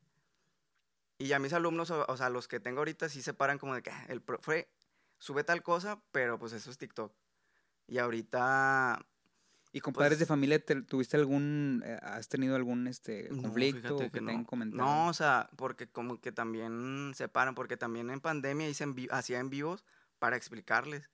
Y 1.18 1.28
ya 1.28 1.38
mis 1.38 1.52
alumnos, 1.54 1.90
o, 1.90 2.04
o 2.06 2.16
sea, 2.18 2.28
los 2.28 2.46
que 2.46 2.60
tengo 2.60 2.80
ahorita 2.80 3.08
sí 3.08 3.22
separan 3.22 3.58
como 3.58 3.74
de 3.74 3.82
que 3.82 3.90
"Ah, 3.90 4.04
el 4.08 4.20
profe 4.22 4.68
sube 5.18 5.44
tal 5.44 5.62
cosa, 5.62 6.02
pero 6.12 6.38
pues 6.38 6.52
eso 6.52 6.70
es 6.70 6.76
TikTok. 6.78 7.14
Y 7.86 7.98
ahorita... 7.98 9.06
¿Y 9.72 9.80
con 9.80 9.92
padres 9.94 10.18
de 10.18 10.24
Pues- 10.24 10.28
familia 10.28 10.59
te- 10.64 10.83
tuviste 10.83 11.16
algún, 11.16 11.83
eh, 11.87 11.98
has 12.02 12.28
tenido 12.28 12.56
algún 12.56 12.87
este 12.88 13.28
no, 13.30 13.42
conflicto 13.42 13.94
o 13.94 13.98
fíjate 13.98 14.11
que, 14.11 14.24
te 14.24 14.30
hayan 14.30 14.44
comentado? 14.44 14.83
No, 14.83 15.09
o 15.09 15.12
sea, 15.14 15.48
porque 15.56 15.88
como 15.88 16.20
que 16.20 16.33
también 16.33 17.12
separan, 17.14 17.54
porque 17.54 17.76
también 17.76 18.11
en 18.11 18.20
pandemia 18.20 18.68
hice 18.68 18.85
en 18.85 18.96
hacía 19.12 19.38
en 19.38 19.48
vivos 19.50 19.85
para 20.18 20.37
explicarles. 20.37 21.09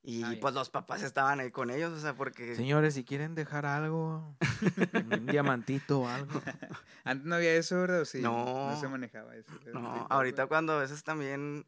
Y 0.00 0.22
Ah, 0.22 0.34
pues 0.40 0.54
los 0.54 0.70
papás 0.70 1.02
estaban 1.02 1.40
ahí 1.40 1.50
con 1.50 1.70
ellos, 1.70 1.92
o 1.92 2.00
sea, 2.00 2.14
porque... 2.14 2.54
Señores, 2.54 2.94
si 2.94 3.04
quieren 3.04 3.34
dejar 3.34 3.66
algo, 3.66 4.36
un 5.12 5.26
diamantito 5.26 6.02
o 6.02 6.08
algo. 6.08 6.40
Antes 7.04 7.26
no 7.26 7.34
había 7.34 7.54
eso, 7.56 7.80
¿verdad? 7.80 8.02
¿O 8.02 8.04
sí? 8.04 8.20
No. 8.22 8.70
No 8.70 8.80
se 8.80 8.86
manejaba 8.86 9.34
eso. 9.34 9.50
No, 9.74 10.06
ahorita 10.08 10.46
cuando 10.46 10.74
a 10.74 10.78
veces 10.80 11.02
también... 11.02 11.66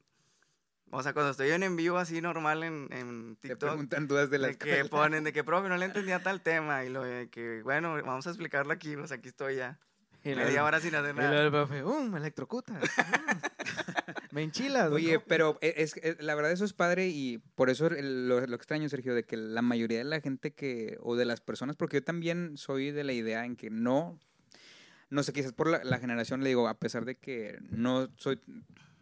O 0.93 1.03
sea, 1.03 1.13
cuando 1.13 1.31
estoy 1.31 1.51
en 1.51 1.63
en 1.63 1.77
vivo 1.77 1.99
así 1.99 2.21
normal 2.21 2.63
en, 2.65 2.89
en 2.93 3.37
Te 3.37 3.49
TikTok, 3.49 3.71
preguntan 3.71 4.09
dudas 4.09 4.29
de 4.31 4.39
la 4.39 4.49
de 4.49 4.57
que 4.57 4.81
escuela. 4.81 4.89
ponen, 4.91 5.25
de 5.25 5.33
que, 5.33 5.45
profe, 5.45 5.69
no 5.69 5.77
le 5.77 5.85
entendía 5.87 6.21
tal 6.23 6.41
tema. 6.41 6.85
Y 6.85 6.89
lo 6.91 7.05
de 7.05 7.29
que, 7.31 7.63
bueno, 7.63 7.93
vamos 8.05 8.27
a 8.27 8.31
explicarlo 8.31 8.73
aquí, 8.73 8.97
pues 8.97 9.13
aquí 9.13 9.29
estoy 9.29 9.57
ya. 9.57 9.79
Y 10.23 10.35
Media 10.35 10.65
hora 10.65 10.81
sin 10.81 10.95
hacer 10.95 11.13
y 11.15 11.19
luego 11.19 11.31
nada. 11.33 11.45
el 11.45 11.51
profe, 11.51 11.83
¡um! 11.85 12.11
Me 12.11 12.19
electrocutas. 12.19 12.83
mm, 12.83 12.83
me 14.33 14.43
enchilas. 14.43 14.91
Oye, 14.91 15.15
¿no?". 15.15 15.23
pero 15.27 15.59
e- 15.63 15.75
es, 15.79 15.97
es- 15.97 16.21
la 16.23 16.35
verdad 16.35 16.53
eso 16.53 16.65
es 16.65 16.73
padre 16.75 17.09
y 17.09 17.39
por 17.55 17.71
eso 17.71 17.89
lo, 17.89 18.47
lo 18.47 18.57
extraño, 18.57 18.89
Sergio, 18.89 19.15
de 19.15 19.23
que 19.25 19.37
la 19.39 19.63
mayoría 19.63 19.99
de 19.99 20.05
la 20.05 20.21
gente 20.21 20.53
que, 20.53 20.99
o 21.01 21.17
de 21.17 21.25
las 21.25 21.41
personas, 21.41 21.77
porque 21.77 21.99
yo 21.99 22.05
también 22.05 22.57
soy 22.57 22.91
de 22.91 23.05
la 23.05 23.13
idea 23.13 23.45
en 23.47 23.57
que 23.57 23.71
no, 23.71 24.19
no 25.09 25.23
sé, 25.23 25.33
quizás 25.33 25.53
por 25.55 25.69
la, 25.69 25.83
la 25.85 25.99
generación, 25.99 26.43
le 26.43 26.49
digo, 26.51 26.69
a 26.69 26.79
pesar 26.79 27.05
de 27.07 27.15
que 27.17 27.59
no 27.71 28.09
soy 28.17 28.41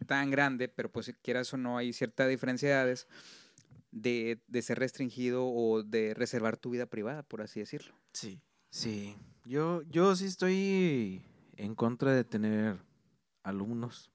tan 0.05 0.31
grande, 0.31 0.67
pero 0.69 0.91
pues 0.91 1.07
si 1.07 1.13
quieras 1.13 1.53
o 1.53 1.57
no, 1.57 1.77
hay 1.77 1.93
cierta 1.93 2.27
diferencia 2.27 2.67
de 2.69 2.73
edades 2.75 3.07
de, 3.91 4.41
de 4.47 4.61
ser 4.61 4.79
restringido 4.79 5.45
o 5.47 5.83
de 5.83 6.13
reservar 6.13 6.57
tu 6.57 6.69
vida 6.69 6.85
privada, 6.85 7.23
por 7.23 7.41
así 7.41 7.59
decirlo. 7.59 7.93
Sí. 8.13 8.41
Sí, 8.71 9.15
yo, 9.45 9.81
yo 9.83 10.15
sí 10.15 10.25
estoy 10.25 11.23
en 11.57 11.73
contra 11.75 12.13
de 12.13 12.23
tener 12.23 12.77
alumnos 13.43 14.11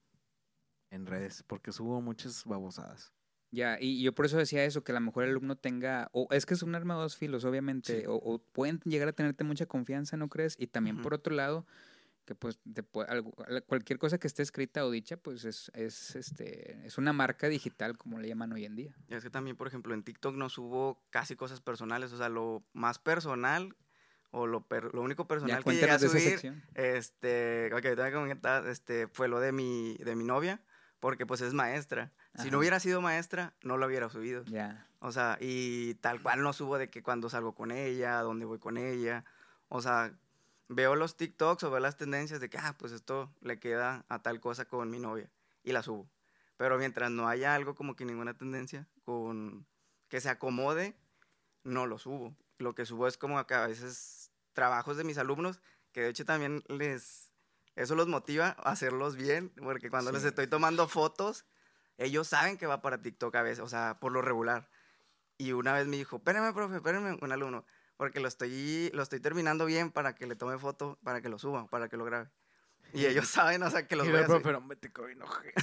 en 0.91 1.05
redes, 1.05 1.43
porque 1.43 1.71
subo 1.73 2.01
muchas 2.01 2.45
babosadas. 2.45 3.11
Ya, 3.51 3.77
y 3.79 4.01
yo 4.01 4.13
por 4.13 4.25
eso 4.25 4.37
decía 4.37 4.63
eso, 4.65 4.83
que 4.83 4.91
a 4.91 4.95
lo 4.95 5.01
mejor 5.01 5.23
el 5.25 5.31
alumno 5.31 5.57
tenga, 5.57 6.09
o 6.13 6.27
es 6.31 6.45
que 6.45 6.53
es 6.53 6.63
un 6.63 6.73
arma 6.75 6.95
de 6.95 7.01
dos 7.01 7.17
filos, 7.17 7.43
obviamente, 7.45 8.01
Sí. 8.01 8.05
o, 8.07 8.15
o 8.15 8.39
pueden 8.39 8.79
llegar 8.85 9.07
a 9.09 9.13
tenerte 9.13 9.43
mucha 9.43 9.65
confianza, 9.65 10.15
¿no 10.17 10.29
crees? 10.29 10.55
Y 10.57 10.67
también 10.67 11.01
por 11.01 11.13
otro 11.13 11.33
lado, 11.35 11.65
que 12.25 12.33
pues 12.35 12.59
te 12.73 12.81
puede- 12.83 13.07
algo- 13.09 13.33
cualquier 13.67 13.99
cosa 13.99 14.17
que 14.17 14.27
esté 14.27 14.41
escrita 14.41 14.83
o 14.85 14.89
dicha, 14.91 15.15
pues 15.17 15.45
es, 15.45 15.71
es, 15.75 16.15
este, 16.15 16.85
es 16.85 16.97
una 16.97 17.13
marca 17.13 17.47
digital, 17.47 17.97
como 17.97 18.17
le 18.19 18.27
llaman 18.27 18.51
hoy 18.51 18.65
en 18.65 18.75
día. 18.75 18.95
Y 19.07 19.13
es 19.13 19.23
que 19.23 19.29
también, 19.29 19.55
por 19.55 19.67
ejemplo, 19.67 19.93
en 19.93 20.03
TikTok 20.03 20.35
no 20.35 20.49
subo 20.49 21.03
casi 21.11 21.35
cosas 21.35 21.61
personales. 21.61 22.11
O 22.13 22.17
sea, 22.17 22.29
lo 22.29 22.63
más 22.73 22.97
personal 22.99 23.75
o 24.31 24.47
lo, 24.47 24.67
per- 24.67 24.93
lo 24.93 25.01
único 25.01 25.23
Ya 25.23 25.27
personal 25.27 25.63
que 25.63 25.69
llegué 25.75 25.91
a 25.91 25.99
subir. 25.99 26.39
Este, 26.73 27.67
ok, 27.73 27.85
ahorita 27.85 28.03
me 28.03 28.11
comentas, 28.11 28.65
este, 28.65 29.07
fue 29.07 29.27
lo 29.27 29.39
de 29.39 29.51
mi, 29.51 29.95
de 30.03 30.15
mi 30.15 30.23
novia, 30.23 30.61
porque 30.99 31.25
pues 31.25 31.41
es 31.41 31.53
maestra. 31.53 32.11
Si 32.41 32.49
no 32.51 32.57
hubiera 32.59 32.79
sido 32.79 33.01
maestra, 33.01 33.53
no 33.63 33.77
lo 33.77 33.85
hubiera 33.85 34.09
subido. 34.09 34.43
Ya. 34.45 34.87
O 34.99 35.11
sea, 35.11 35.37
y 35.39 35.93
tal 35.95 36.21
cual 36.23 36.41
no 36.41 36.51
subo 36.53 36.77
de 36.79 36.89
que 36.89 37.03
cuando 37.03 37.29
salgo 37.29 37.53
con 37.53 37.71
ella, 37.71 38.19
dónde 38.21 38.45
voy 38.45 38.57
con 38.59 38.77
ella. 38.77 39.23
O 39.67 39.81
sea, 39.81 40.17
veo 40.67 40.95
los 40.95 41.17
TikToks 41.17 41.63
o 41.63 41.71
veo 41.71 41.79
las 41.79 41.97
tendencias 41.97 42.39
de 42.39 42.49
que, 42.49 42.57
ah, 42.57 42.75
pues 42.77 42.91
esto 42.91 43.33
le 43.41 43.59
queda 43.59 44.05
a 44.09 44.21
tal 44.21 44.39
cosa 44.39 44.65
con 44.65 44.89
mi 44.89 44.99
novia 44.99 45.29
y 45.63 45.71
la 45.71 45.83
subo. 45.83 46.09
Pero 46.57 46.77
mientras 46.77 47.11
no 47.11 47.27
haya 47.27 47.53
algo 47.53 47.75
como 47.75 47.95
que 47.95 48.05
ninguna 48.05 48.37
tendencia 48.37 48.87
con 49.03 49.67
que 50.07 50.21
se 50.21 50.29
acomode, 50.29 50.95
no 51.63 51.85
lo 51.85 51.97
subo. 51.97 52.35
Lo 52.57 52.73
que 52.75 52.85
subo 52.85 53.07
es 53.07 53.17
como 53.17 53.37
acá 53.39 53.63
a 53.63 53.67
veces 53.67 54.31
trabajos 54.53 54.97
de 54.97 55.03
mis 55.03 55.17
alumnos, 55.17 55.59
que 55.91 56.01
de 56.01 56.09
hecho 56.09 56.25
también 56.25 56.63
les, 56.67 57.31
eso 57.75 57.95
los 57.95 58.07
motiva 58.07 58.55
a 58.59 58.71
hacerlos 58.71 59.15
bien, 59.15 59.49
porque 59.61 59.89
cuando 59.89 60.11
les 60.11 60.21
Sí. 60.21 60.29
estoy 60.29 60.47
tomando 60.47 60.87
fotos, 60.87 61.45
ellos 61.97 62.27
saben 62.27 62.57
que 62.57 62.67
va 62.67 62.81
para 62.81 63.01
TikTok 63.01 63.35
a 63.35 63.41
veces, 63.41 63.59
o 63.59 63.67
sea, 63.67 63.97
por 63.99 64.11
lo 64.11 64.21
regular. 64.21 64.69
Y 65.37 65.51
una 65.51 65.73
vez 65.73 65.87
me 65.87 65.97
dijo, 65.97 66.17
espérame, 66.17 66.53
profe, 66.53 66.77
espérame, 66.77 67.17
un 67.21 67.31
alumno, 67.31 67.65
porque 67.97 68.19
lo 68.19 68.27
estoy, 68.27 68.89
lo 68.93 69.03
estoy 69.03 69.19
terminando 69.19 69.65
bien 69.65 69.91
para 69.91 70.15
que 70.15 70.27
le 70.27 70.35
tome 70.35 70.57
foto, 70.57 70.97
para 71.03 71.21
que 71.21 71.29
lo 71.29 71.39
suba, 71.39 71.67
para 71.67 71.89
que 71.89 71.97
lo 71.97 72.05
grabe. 72.05 72.29
Y 72.93 73.05
ellos 73.05 73.27
saben, 73.27 73.61
o 73.63 73.69
sea, 73.69 73.87
que 73.87 73.95
los 73.95 74.07
Y 74.07 74.11
voy 74.11 74.19
a 74.21 74.27
pero 74.41 74.61
me 74.61 74.75
te 74.75 74.91
cojo 74.91 75.09
enojé. 75.09 75.53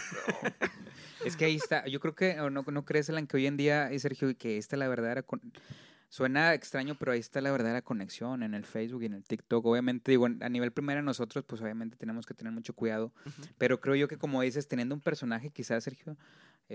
Es 1.25 1.37
que 1.37 1.45
ahí 1.45 1.57
está. 1.57 1.87
Yo 1.87 2.01
creo 2.01 2.15
que, 2.15 2.41
o 2.41 2.51
no, 2.51 2.63
no 2.67 2.85
crees, 2.85 3.09
Alan, 3.09 3.27
que 3.27 3.37
hoy 3.37 3.47
en 3.47 3.57
día, 3.57 3.91
eh, 3.91 3.99
Sergio, 3.99 4.29
y 4.31 4.35
que 4.35 4.59
esta 4.59 4.77
es 4.77 4.81
la 4.81 4.89
verdadera. 4.89 5.23
con- 5.23 5.41
Suena 6.09 6.53
extraño, 6.53 6.95
pero 6.99 7.13
ahí 7.13 7.21
está 7.21 7.41
la 7.41 7.51
verdadera 7.51 7.81
conexión 7.81 8.43
en 8.43 8.53
el 8.53 8.67
Facebook 8.67 9.03
y 9.03 9.07
en 9.07 9.15
el 9.15 9.25
TikTok. 9.25 9.65
Obviamente, 9.65 10.11
digo, 10.11 10.27
en- 10.27 10.43
a 10.43 10.49
nivel 10.51 10.71
primero 10.71 11.01
nosotros, 11.01 11.43
pues 11.47 11.63
obviamente 11.63 11.97
tenemos 11.97 12.27
que 12.27 12.35
tener 12.35 12.53
mucho 12.53 12.75
cuidado. 12.75 13.15
Pero 13.57 13.81
creo 13.81 13.95
yo 13.95 14.09
que, 14.09 14.19
como 14.19 14.43
dices, 14.43 14.69
teniendo 14.69 14.95
un 14.95 15.01
personaje, 15.01 15.49
quizás, 15.49 15.85
Sergio, 15.85 16.19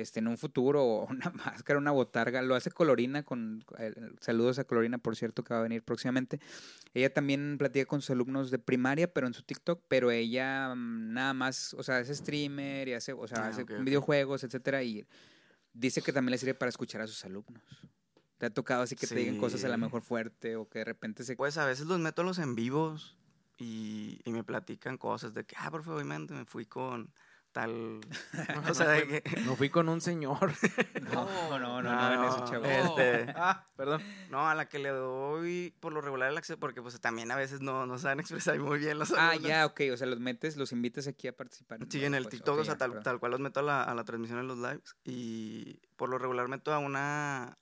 este, 0.02 0.20
en 0.20 0.28
un 0.28 0.38
futuro, 0.38 1.06
una 1.10 1.30
máscara, 1.46 1.80
una 1.80 1.92
botarga, 1.92 2.42
lo 2.42 2.56
hace 2.56 2.72
Colorina 2.72 3.24
con. 3.24 3.64
eh, 3.78 3.94
saludos 4.20 4.60
a 4.60 4.64
Colorina, 4.64 4.98
por 4.98 5.16
cierto, 5.16 5.44
que 5.44 5.54
va 5.54 5.60
a 5.60 5.64
venir 5.64 5.84
próximamente. 5.84 6.40
Ella 6.94 7.14
también 7.14 7.58
platica 7.58 7.86
con 7.86 8.02
sus 8.02 8.12
alumnos 8.12 8.52
de 8.52 8.60
primaria, 8.60 9.12
pero 9.12 9.28
en 9.28 9.34
su 9.34 9.44
TikTok, 9.44 9.84
pero 9.88 10.12
ella 10.12 10.74
mm, 10.76 11.14
nada 11.14 11.34
más, 11.34 11.74
o 11.74 11.84
sea, 11.84 12.00
es 12.00 12.10
streamer 12.10 12.88
y 12.88 12.94
hace, 12.94 13.14
o 13.14 13.28
sea, 13.28 13.46
Ah, 13.46 13.48
hace 13.50 13.64
ok, 13.64 13.72
ok. 13.72 13.80
videojuegos, 13.84 14.44
etcétera, 14.44 14.84
y 14.84 15.06
dice 15.74 16.02
que 16.02 16.14
también 16.14 16.32
le 16.32 16.38
sirve 16.38 16.54
para 16.56 16.70
escuchar 16.70 17.02
a 17.02 17.08
sus 17.08 17.24
alumnos. 17.26 17.64
¿Te 18.38 18.46
ha 18.46 18.50
tocado 18.52 18.84
así 18.84 18.96
que 18.96 19.08
te 19.08 19.16
digan 19.16 19.38
cosas 19.40 19.64
a 19.64 19.68
lo 19.68 19.74
Sí. 19.76 19.82
mejor 19.82 20.02
fuerte 20.04 20.56
o 20.56 20.70
que 20.70 20.80
de 20.80 20.86
repente 20.86 21.24
se... 21.24 21.36
Pues 21.36 21.58
a 21.58 21.66
veces 21.66 21.88
los 21.88 22.00
meto 22.00 22.22
a 22.22 22.26
los 22.26 22.38
en 22.38 22.54
vivos 22.54 23.18
y, 23.58 24.22
y 24.26 24.32
me 24.32 24.44
platican 24.44 24.98
cosas 24.98 25.34
de 25.34 25.44
que, 25.44 25.56
ah, 25.58 25.72
profe, 25.72 26.04
me, 26.04 26.20
me 26.20 26.46
fui 26.46 26.66
con 26.66 27.12
tal... 27.58 28.00
o 28.70 28.74
sea, 28.76 28.88
de 28.90 29.08
que... 29.24 29.42
No 29.42 29.56
fui 29.56 29.70
con 29.70 29.90
un 29.90 30.00
señor. 30.00 30.54
No, 31.12 31.26
no, 31.26 31.60
no, 31.60 31.82
no, 31.82 31.92
No, 31.92 32.14
en 32.14 32.24
eso, 32.30 32.46
chavo. 32.48 32.66
este, 32.66 33.34
ah, 33.36 33.66
perdón. 33.76 34.04
no, 34.30 34.48
a 34.48 34.54
la 34.54 34.68
que 34.70 34.78
le 34.78 34.90
doy 34.90 35.74
por 35.80 35.92
lo 35.94 36.02
regular 36.02 36.30
el 36.30 36.38
acceso, 36.38 36.60
porque 36.60 36.82
pues 36.84 37.00
también 37.00 37.32
a 37.32 37.36
veces 37.36 37.62
no, 37.62 37.86
no 37.88 37.98
saben 37.98 38.20
expresar 38.20 38.60
muy 38.60 38.78
bien 38.78 39.00
los 39.00 39.12
Ah, 39.14 39.30
alumnos. 39.32 39.50
ya, 39.50 39.66
ok, 39.66 39.82
o 39.94 39.98
sea, 39.98 40.06
los 40.06 40.20
metes, 40.20 40.56
los 40.58 40.72
invitas 40.72 41.08
aquí 41.08 41.28
a 41.28 41.36
participar. 41.36 41.80
Sí, 41.90 42.04
en 42.06 42.14
el 42.14 42.24
pues, 42.24 42.36
TikTok, 42.36 42.56
ok, 42.56 42.62
o 42.62 42.66
sea, 42.66 42.78
tal, 42.78 43.20
cual 43.20 43.32
los 43.32 43.40
meto 43.40 43.60
a 43.62 43.64
la, 43.64 43.84
a 43.84 43.96
la 43.96 44.04
transmisión 44.04 44.38
en 44.40 44.48
los 44.48 44.58
lives. 44.60 44.96
Y 45.04 45.80
por 45.96 46.10
lo 46.10 46.18
regular 46.20 46.48
meto 46.50 46.74
a 46.74 46.78
una 46.80 47.58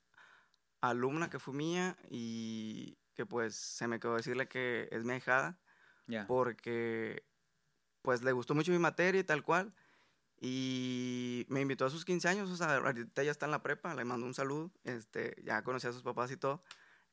alumna 0.82 1.30
que 1.30 1.38
fue 1.38 1.54
mía 1.54 1.96
y 2.10 2.98
que 3.14 3.24
pues 3.24 3.54
se 3.56 3.88
me 3.88 3.98
quedó 3.98 4.16
decirle 4.16 4.46
que 4.48 4.88
es 4.92 5.04
mi 5.04 5.14
ahijada 5.14 5.58
Ya. 6.06 6.26
porque 6.26 7.24
pues 8.02 8.22
le 8.22 8.32
gustó 8.32 8.54
mucho 8.54 8.72
mi 8.72 8.78
materia 8.78 9.20
y 9.20 9.24
tal 9.24 9.42
cual. 9.42 9.72
Y 10.38 11.46
me 11.48 11.60
invitó 11.62 11.86
a 11.86 11.90
sus 11.90 12.04
15 12.04 12.28
años, 12.28 12.50
o 12.50 12.56
sea, 12.56 12.76
ahorita 12.76 13.22
ya 13.22 13.30
está 13.30 13.46
en 13.46 13.52
la 13.52 13.62
prepa, 13.62 13.94
le 13.94 14.04
mando 14.04 14.26
un 14.26 14.34
saludo, 14.34 14.70
este, 14.84 15.34
ya 15.44 15.62
conocí 15.62 15.86
a 15.86 15.92
sus 15.92 16.02
papás 16.02 16.30
y 16.30 16.36
todo. 16.36 16.62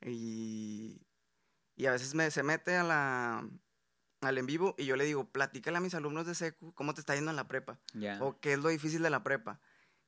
Y, 0.02 1.06
y 1.76 1.86
a 1.86 1.92
veces 1.92 2.14
me, 2.14 2.30
se 2.30 2.42
mete 2.42 2.76
a 2.76 2.82
la, 2.84 3.48
al 4.20 4.38
en 4.38 4.46
vivo 4.46 4.74
y 4.78 4.84
yo 4.84 4.96
le 4.96 5.04
digo, 5.04 5.30
platícale 5.30 5.78
a 5.78 5.80
mis 5.80 5.94
alumnos 5.94 6.26
de 6.26 6.34
secu 6.34 6.74
cómo 6.74 6.92
te 6.94 7.00
está 7.00 7.14
yendo 7.14 7.30
en 7.30 7.36
la 7.36 7.48
prepa 7.48 7.80
Ya. 7.94 8.18
o 8.22 8.38
qué 8.40 8.52
es 8.52 8.58
lo 8.58 8.68
difícil 8.68 9.02
de 9.02 9.10
la 9.10 9.22
prepa. 9.22 9.60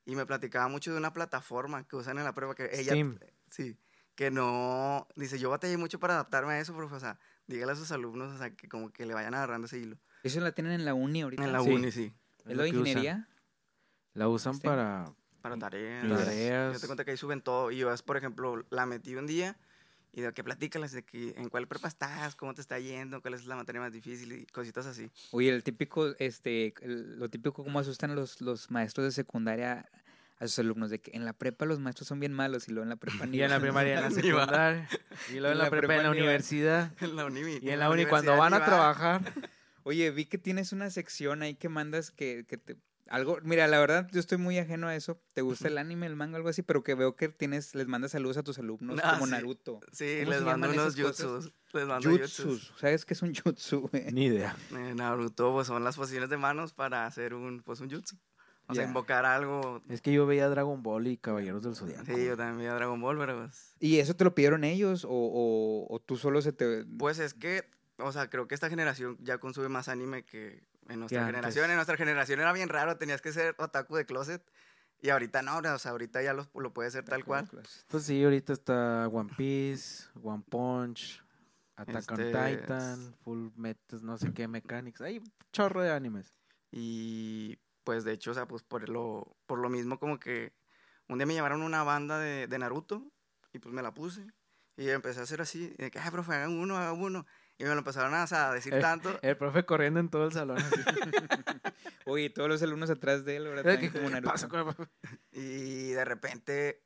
Y 0.04 0.14
me 0.14 0.26
platicaba 0.26 0.68
mucho 0.68 0.92
de 0.92 0.98
una 0.98 1.12
plataforma 1.12 1.88
que 1.88 1.96
usan 1.96 2.18
en 2.18 2.24
la 2.24 2.34
prepa 2.34 2.54
que 2.54 2.64
ella, 2.72 2.92
Steam. 2.92 3.18
sí, 3.50 3.76
que 4.14 4.30
no, 4.30 5.08
dice, 5.16 5.38
yo 5.38 5.50
batallé 5.50 5.76
mucho 5.78 5.98
para 5.98 6.14
adaptarme 6.14 6.52
a 6.52 6.60
eso, 6.60 6.74
profe, 6.76 6.94
o 6.94 7.00
sea, 7.00 7.18
dígale 7.46 7.72
a 7.72 7.76
sus 7.76 7.90
alumnos, 7.90 8.32
o 8.34 8.38
sea, 8.38 8.54
que 8.54 8.68
como 8.68 8.92
que 8.92 9.04
le 9.04 9.14
vayan 9.14 9.34
agarrando 9.34 9.66
ese 9.66 9.78
hilo. 9.78 9.98
¿Eso 10.22 10.40
la 10.40 10.52
tienen 10.52 10.72
en 10.74 10.84
la 10.84 10.94
uni 10.94 11.22
ahorita? 11.22 11.42
En 11.44 11.52
la 11.52 11.60
Sí. 11.60 11.70
uni, 11.72 11.90
sí, 11.90 12.14
¿Es 12.46 12.56
lo 12.56 12.62
de 12.62 12.70
que 12.70 12.76
usan. 12.76 12.86
ingeniería? 12.88 13.28
La 14.14 14.28
usan 14.28 14.54
Este. 14.54 14.66
para... 14.68 15.12
para 15.42 15.56
tareas. 15.58 16.08
Tareas. 16.08 16.74
Yo 16.74 16.80
te 16.80 16.86
cuento 16.86 17.04
que 17.04 17.10
ahí 17.12 17.16
suben 17.16 17.40
todo. 17.42 17.70
Y 17.70 17.78
yo, 17.78 17.94
por 18.04 18.16
ejemplo, 18.16 18.64
la 18.70 18.86
metí 18.86 19.14
un 19.14 19.26
día 19.26 19.56
y 20.12 20.22
de 20.22 20.32
que 20.32 20.42
platícales 20.42 20.92
de 20.92 21.04
que 21.04 21.34
en 21.36 21.50
cuál 21.50 21.68
prepa 21.68 21.88
estás, 21.88 22.34
cómo 22.36 22.54
te 22.54 22.62
está 22.62 22.78
yendo, 22.78 23.20
cuál 23.20 23.34
es 23.34 23.44
la 23.46 23.54
materia 23.56 23.80
más 23.82 23.92
difícil 23.92 24.32
y 24.32 24.46
cositas 24.46 24.86
así. 24.86 25.10
Oye, 25.32 25.50
el 25.50 25.62
típico, 25.62 26.14
este, 26.18 26.72
el- 26.80 27.18
lo 27.18 27.28
típico 27.28 27.62
como 27.62 27.78
asustan 27.78 28.14
los, 28.14 28.40
los 28.40 28.70
maestros 28.70 29.04
de 29.04 29.12
secundaria 29.12 29.90
a 30.38 30.46
sus 30.46 30.58
alumnos, 30.60 30.88
de 30.90 31.00
que 31.00 31.10
en 31.14 31.24
la 31.26 31.32
prepa 31.34 31.64
los 31.66 31.78
maestros 31.80 32.08
son 32.08 32.20
bien 32.20 32.32
malos 32.32 32.68
y 32.68 32.72
luego 32.72 32.84
en 32.84 32.88
la 32.90 32.96
prepa 32.96 33.26
ni 33.26 33.36
Y 33.38 33.42
en 33.42 33.50
la 33.50 33.60
primaria, 33.60 33.96
en 33.98 34.02
la 34.04 34.10
secundaria. 34.22 34.88
Y 35.30 35.34
luego 35.34 35.52
en 35.52 35.58
la 35.58 35.68
prepa, 35.70 35.96
en 35.96 36.02
la 36.04 36.10
universidad. 36.10 36.92
En 37.02 37.14
la 37.16 37.26
uni. 37.26 37.40
Y 37.60 37.68
en 37.68 37.78
la 37.78 37.90
uni 37.90 38.06
cuando 38.06 38.34
van 38.38 38.54
a 38.54 38.64
trabajar. 38.64 39.20
Oye, 39.86 40.10
vi 40.10 40.26
que 40.26 40.36
tienes 40.36 40.72
una 40.72 40.90
sección 40.90 41.42
ahí 41.42 41.54
que 41.54 41.68
mandas 41.68 42.10
que, 42.10 42.44
que 42.44 42.56
te... 42.58 42.76
Algo, 43.06 43.38
mira, 43.44 43.68
la 43.68 43.78
verdad, 43.78 44.08
yo 44.10 44.18
estoy 44.18 44.36
muy 44.36 44.58
ajeno 44.58 44.88
a 44.88 44.96
eso. 44.96 45.22
¿Te 45.32 45.42
gusta 45.42 45.68
el 45.68 45.78
anime, 45.78 46.06
el 46.06 46.16
manga, 46.16 46.38
algo 46.38 46.48
así? 46.48 46.62
Pero 46.62 46.82
que 46.82 46.96
veo 46.96 47.14
que 47.14 47.28
tienes, 47.28 47.72
les 47.76 47.86
mandas 47.86 48.10
saludos 48.10 48.36
a 48.36 48.42
tus 48.42 48.58
alumnos, 48.58 48.98
Ah, 49.00 49.12
como 49.12 49.26
sí. 49.26 49.30
Naruto. 49.30 49.78
Sí, 49.92 50.22
¿Cómo 50.24 50.32
les 50.32 50.42
mando 50.42 50.70
unos 50.70 50.96
jutsus. 50.96 51.52
Les 51.72 51.86
mando 51.86 52.10
jutsus. 52.10 52.44
Jutsus. 52.44 52.72
¿Sabes 52.80 53.04
qué 53.04 53.14
es 53.14 53.22
un 53.22 53.32
jutsu, 53.32 53.82
güey? 53.92 54.10
Ni 54.10 54.24
idea. 54.24 54.56
Eh, 54.72 54.94
Naruto 54.96 55.52
pues, 55.52 55.68
son 55.68 55.84
las 55.84 55.94
posiciones 55.94 56.30
de 56.30 56.36
manos 56.36 56.72
para 56.72 57.06
hacer 57.06 57.32
un, 57.34 57.62
pues, 57.62 57.78
un 57.78 57.88
jutsu. 57.88 58.16
O 58.66 58.74
sea, 58.74 58.82
invocar 58.82 59.24
algo. 59.24 59.84
Es 59.88 60.00
que 60.02 60.12
yo 60.12 60.26
veía 60.26 60.48
Dragon 60.48 60.82
Ball 60.82 61.06
y 61.06 61.16
Caballeros 61.16 61.62
del 61.62 61.76
Zodiaco. 61.76 62.04
Sí, 62.06 62.24
yo 62.24 62.36
también 62.36 62.58
veía 62.58 62.74
Dragon 62.74 63.00
Ball, 63.00 63.16
pero 63.16 63.38
pues... 63.38 63.76
¿Y 63.78 64.00
eso 64.00 64.16
te 64.16 64.24
lo 64.24 64.34
pidieron 64.34 64.64
ellos 64.64 65.04
o, 65.04 65.10
o, 65.10 65.86
o 65.88 66.00
tú 66.00 66.16
solo 66.16 66.42
se 66.42 66.52
te...? 66.52 66.84
Pues 66.98 67.20
es 67.20 67.34
que, 67.34 67.70
o 67.98 68.12
sea, 68.12 68.28
creo 68.28 68.46
que 68.46 68.54
esta 68.54 68.68
generación 68.68 69.16
ya 69.20 69.38
consume 69.38 69.68
más 69.68 69.88
anime 69.88 70.24
que 70.24 70.62
en 70.88 71.00
nuestra 71.00 71.20
Que 71.20 71.26
generación. 71.26 71.70
En 71.70 71.76
nuestra 71.76 71.96
generación 71.96 72.40
era 72.40 72.52
bien 72.52 72.68
raro, 72.68 72.96
tenías 72.96 73.22
que 73.22 73.32
ser 73.32 73.54
otaku 73.58 73.96
de 73.96 74.06
closet. 74.06 74.42
Y 75.00 75.10
ahorita 75.10 75.42
no, 75.42 75.58
o 75.58 75.78
sea, 75.78 75.90
ahorita 75.90 76.22
ya 76.22 76.32
lo, 76.32 76.48
lo 76.54 76.72
puedes 76.72 76.92
ser 76.94 77.04
tal 77.04 77.24
cual. 77.24 77.48
Pues 77.88 78.04
sí, 78.04 78.24
ahorita 78.24 78.54
está 78.54 79.08
One 79.08 79.30
Piece, 79.36 80.06
One 80.22 80.42
Punch, 80.48 81.22
Attack 81.76 82.10
on 82.12 82.20
Este, 82.20 82.56
Titan, 82.56 83.14
Full 83.22 83.50
Metal, 83.56 84.00
no 84.02 84.16
sé 84.16 84.32
qué, 84.32 84.48
Mechanics. 84.48 85.02
Hay 85.02 85.18
un 85.18 85.30
chorro 85.52 85.82
de 85.82 85.92
animes. 85.92 86.34
Y 86.70 87.58
pues 87.84 88.04
de 88.04 88.12
hecho, 88.12 88.30
o 88.30 88.34
sea, 88.34 88.48
pues 88.48 88.62
por 88.62 88.88
lo, 88.88 89.36
por 89.46 89.58
lo 89.58 89.68
mismo 89.68 89.98
como 89.98 90.18
que 90.18 90.54
un 91.08 91.18
día 91.18 91.26
me 91.26 91.34
llamaron 91.34 91.62
una 91.62 91.84
banda 91.84 92.18
de, 92.18 92.46
de 92.46 92.58
Naruto 92.58 93.12
y 93.52 93.58
pues 93.58 93.74
me 93.74 93.82
la 93.82 93.92
puse. 93.92 94.26
Y 94.78 94.88
empecé 94.90 95.20
a 95.20 95.22
hacer 95.22 95.40
así, 95.40 95.74
y 95.78 95.82
de 95.82 95.90
que, 95.90 95.98
ay, 95.98 96.10
profe, 96.10 96.34
hagan 96.34 96.58
uno, 96.58 96.76
hagan 96.76 97.00
uno. 97.00 97.26
Y 97.58 97.64
me 97.64 97.70
lo 97.70 97.78
empezaron 97.78 98.12
a, 98.14 98.24
o 98.24 98.26
sea, 98.26 98.50
a 98.50 98.54
decir 98.54 98.74
Eh, 98.74 98.80
tanto. 98.80 99.18
El 99.22 99.36
profe 99.36 99.64
corriendo 99.64 99.98
en 100.00 100.08
todo 100.10 100.26
el 100.26 100.32
salón. 100.32 100.58
así. 100.58 100.80
Oye, 102.04 102.30
todos 102.30 102.48
los 102.48 102.62
alumnos 102.62 102.90
atrás 102.90 103.24
de 103.24 103.36
él, 103.36 103.44
¿verdad? 103.48 103.62
¿Qué, 103.78 103.88
También 103.88 103.92
como 103.92 104.10
Naruto. 104.10 104.30
el? 104.30 104.88
Y 105.32 105.90
de 105.92 106.04
repente, 106.04 106.84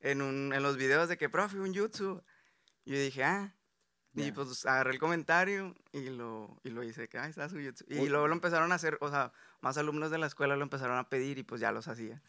en, 0.00 0.22
un, 0.22 0.52
en 0.54 0.62
los 0.62 0.76
videos 0.76 1.08
de 1.08 1.16
que, 1.18 1.28
profe, 1.28 1.58
un 1.58 1.74
jutsu. 1.74 2.22
Yo 2.84 2.96
dije, 2.98 3.24
ah. 3.24 3.54
Y 4.14 4.26
Ya. 4.26 4.34
pues 4.34 4.66
agarré 4.66 4.92
el 4.92 4.98
comentario 4.98 5.74
y 5.92 6.10
lo, 6.10 6.60
y 6.64 6.70
lo 6.70 6.82
hice, 6.82 7.08
que, 7.08 7.18
ah, 7.18 7.26
está 7.26 7.48
su 7.48 7.56
jutsu. 7.56 7.84
Y 7.88 7.98
Uy. 8.00 8.08
luego 8.08 8.28
lo 8.28 8.34
empezaron 8.34 8.70
a 8.72 8.74
hacer, 8.76 8.98
o 9.00 9.08
sea, 9.10 9.32
más 9.60 9.76
alumnos 9.78 10.10
de 10.10 10.18
la 10.18 10.26
escuela 10.26 10.54
lo 10.56 10.62
empezaron 10.62 10.98
a 10.98 11.08
pedir 11.08 11.38
y 11.38 11.42
pues 11.42 11.60
ya 11.60 11.72
los 11.72 11.88
hacía. 11.88 12.22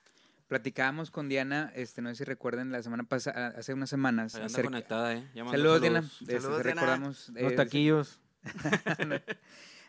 Platicábamos 0.58 1.10
con 1.10 1.30
Diana, 1.30 1.72
este, 1.74 2.04
no 2.04 2.10
sé 2.10 2.16
si 2.18 2.24
recuerdan, 2.26 2.72
la 2.72 2.84
semana 2.84 3.04
pasada, 3.06 3.56
hace 3.58 3.74
unas 3.74 3.89
semanas. 3.89 4.36
Ahí 4.36 4.42
anda 4.42 4.52
acerca- 4.54 4.70
conectada, 4.70 5.16
¿eh? 5.16 5.28
Saludos, 5.34 5.82
Diana. 5.82 6.02
saludos. 6.04 6.22
Este, 6.22 6.42
Saludos, 6.42 6.63
Diana. 6.63 6.82
recordamos. 6.82 7.30
Los 7.30 7.52
eh, 7.54 7.56
taquillos. 7.56 8.20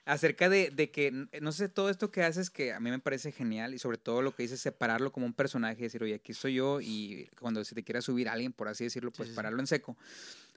acerca 0.06 0.48
de, 0.48 0.70
de 0.70 0.90
que, 0.90 1.12
no 1.42 1.52
sé, 1.52 1.68
todo 1.68 1.90
esto 1.90 2.10
que 2.10 2.22
haces 2.22 2.48
que 2.48 2.72
a 2.72 2.80
mí 2.80 2.88
me 2.90 2.98
parece 2.98 3.30
genial 3.30 3.74
y 3.74 3.78
sobre 3.78 3.98
todo 3.98 4.22
lo 4.22 4.34
que 4.34 4.42
dices, 4.44 4.58
separarlo 4.58 5.12
como 5.12 5.26
un 5.26 5.34
personaje, 5.34 5.82
decir, 5.82 6.02
oye, 6.02 6.14
aquí 6.14 6.32
soy 6.32 6.54
yo 6.54 6.80
y 6.80 7.28
cuando 7.38 7.62
se 7.62 7.74
te 7.74 7.82
quiera 7.84 8.00
subir 8.00 8.30
alguien, 8.30 8.54
por 8.54 8.68
así 8.68 8.84
decirlo, 8.84 9.12
pues 9.12 9.28
sí, 9.28 9.32
sí. 9.32 9.36
pararlo 9.36 9.60
en 9.60 9.66
seco. 9.66 9.98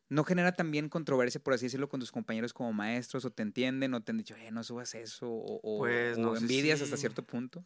¿No 0.08 0.24
genera 0.24 0.54
también 0.54 0.88
controversia, 0.88 1.42
por 1.44 1.54
así 1.54 1.66
decirlo, 1.66 1.90
con 1.90 2.00
tus 2.00 2.14
compañeros 2.14 2.54
como 2.54 2.72
maestros? 2.72 3.26
¿O 3.26 3.30
te 3.30 3.44
entienden? 3.44 3.94
¿O 3.94 4.02
te 4.02 4.12
han 4.12 4.18
dicho, 4.20 4.38
eh, 4.38 4.52
no 4.52 4.64
subas 4.64 4.96
eso? 4.96 5.30
¿O, 5.30 5.60
o- 5.62 5.80
Pues, 5.80 6.18
o 6.18 6.22
no 6.22 6.36
sé 6.38 6.42
envidias 6.44 6.82
hasta 6.82 6.96
cierto 6.96 7.24
punto? 7.26 7.66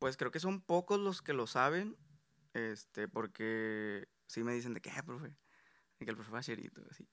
Pues 0.00 0.16
creo 0.16 0.30
que 0.30 0.40
son 0.40 0.62
pocos 0.62 0.98
los 0.98 1.20
que 1.20 1.34
lo 1.34 1.46
saben, 1.46 1.96
este, 2.54 3.06
porque 3.06 4.08
sí 4.26 4.42
me 4.42 4.54
dicen 4.54 4.72
de 4.72 4.80
que, 4.80 4.88
"Eh, 4.88 5.02
profe, 5.04 5.28
de 5.98 6.04
que 6.06 6.10
el 6.10 6.16
profe 6.16 6.32
Bacherito, 6.32 6.82
así. 6.90 7.06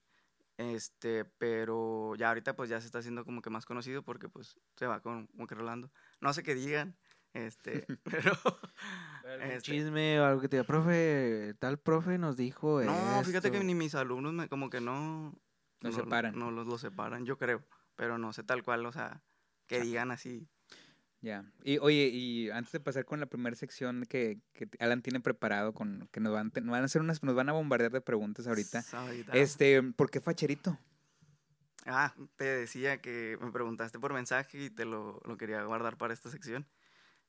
Este, 0.56 1.26
pero 1.26 2.16
ya 2.16 2.28
ahorita 2.28 2.56
pues 2.56 2.70
ya 2.70 2.80
se 2.80 2.86
está 2.86 2.98
haciendo 2.98 3.24
como 3.26 3.42
que 3.42 3.50
más 3.50 3.66
conocido 3.66 4.02
porque 4.02 4.28
pues 4.28 4.58
se 4.74 4.86
va 4.86 5.00
con, 5.00 5.26
como 5.28 5.46
que 5.46 5.54
rolando. 5.54 5.92
No 6.20 6.32
sé 6.32 6.42
qué 6.42 6.54
digan, 6.54 6.98
este, 7.34 7.86
pero... 8.02 8.32
Un 9.24 9.42
este, 9.42 9.60
chisme 9.60 10.18
o 10.18 10.24
algo 10.24 10.40
que 10.40 10.48
te 10.48 10.56
diga, 10.56 10.66
profe, 10.66 11.54
tal 11.58 11.78
profe 11.78 12.16
nos 12.16 12.38
dijo 12.38 12.80
no, 12.82 13.22
fíjate 13.22 13.50
que 13.50 13.58
esto". 13.58 13.66
ni 13.66 13.74
mis 13.74 13.94
alumnos 13.94 14.32
me, 14.32 14.48
como 14.48 14.70
que 14.70 14.80
no... 14.80 15.38
Los 15.80 15.94
separan. 15.94 16.36
No 16.38 16.50
los, 16.50 16.66
los 16.66 16.80
separan, 16.80 17.26
yo 17.26 17.36
creo, 17.36 17.62
pero 17.94 18.16
no 18.16 18.32
sé 18.32 18.42
tal 18.44 18.62
cual, 18.62 18.86
o 18.86 18.92
sea, 18.92 19.22
que 19.66 19.82
digan 19.82 20.10
así. 20.10 20.48
Ya. 21.20 21.44
Y 21.64 21.78
oye, 21.78 22.08
y 22.12 22.48
antes 22.50 22.70
de 22.72 22.80
pasar 22.80 23.04
con 23.04 23.18
la 23.18 23.26
primera 23.26 23.56
sección 23.56 24.04
que, 24.08 24.40
que 24.52 24.68
Alan 24.78 25.02
tiene 25.02 25.18
preparado, 25.20 25.74
con 25.74 26.08
que 26.12 26.20
nos 26.20 26.32
van, 26.32 26.52
nos 26.54 26.70
van 26.70 26.82
a 26.82 26.84
hacer 26.84 27.02
unas, 27.02 27.22
nos 27.24 27.34
van 27.34 27.48
a 27.48 27.52
bombardear 27.52 27.90
de 27.90 28.00
preguntas 28.00 28.46
ahorita. 28.46 28.84
Este, 29.32 29.82
¿por 29.82 30.10
qué 30.10 30.20
facherito? 30.20 30.78
Ah, 31.86 32.14
te 32.36 32.44
decía 32.44 33.00
que 33.00 33.36
me 33.40 33.50
preguntaste 33.50 33.98
por 33.98 34.12
mensaje 34.12 34.64
y 34.66 34.70
te 34.70 34.84
lo, 34.84 35.20
lo 35.24 35.36
quería 35.36 35.62
guardar 35.64 35.96
para 35.96 36.14
esta 36.14 36.30
sección. 36.30 36.68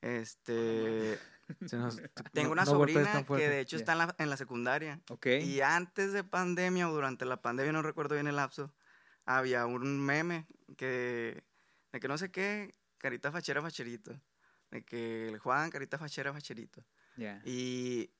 Este, 0.02 1.18
nos- 1.72 2.02
tengo 2.34 2.48
no- 2.50 2.52
una 2.54 2.66
no 2.66 2.72
sobrina 2.72 3.12
tan 3.12 3.26
que 3.26 3.50
de 3.50 3.60
hecho 3.62 3.78
Ya. 3.78 3.82
está 3.82 3.92
en 3.94 3.98
la, 3.98 4.16
en 4.20 4.30
la 4.30 4.38
secundaria. 4.38 5.02
Ok. 5.10 5.28
Y 5.42 5.62
antes 5.62 6.14
de 6.14 6.24
pandemia 6.24 6.90
o 6.90 6.94
durante 6.94 7.26
la 7.26 7.42
pandemia, 7.42 7.72
no 7.74 7.82
recuerdo 7.82 8.16
bien 8.16 8.28
el 8.28 8.36
lapso, 8.36 8.74
había 9.26 9.66
un 9.66 10.00
meme 10.00 10.48
que, 10.78 11.44
de 11.92 12.00
que 12.00 12.08
no 12.08 12.18
sé 12.18 12.32
qué, 12.32 12.76
carita 13.00 13.32
fachera, 13.32 13.62
facherito. 13.62 14.20
De 14.70 14.84
que 14.86 15.30
el 15.30 15.40
Juan, 15.40 15.72
carita 15.72 15.98
fachera, 15.98 16.32
facherito. 16.32 16.86
Y 17.44 18.12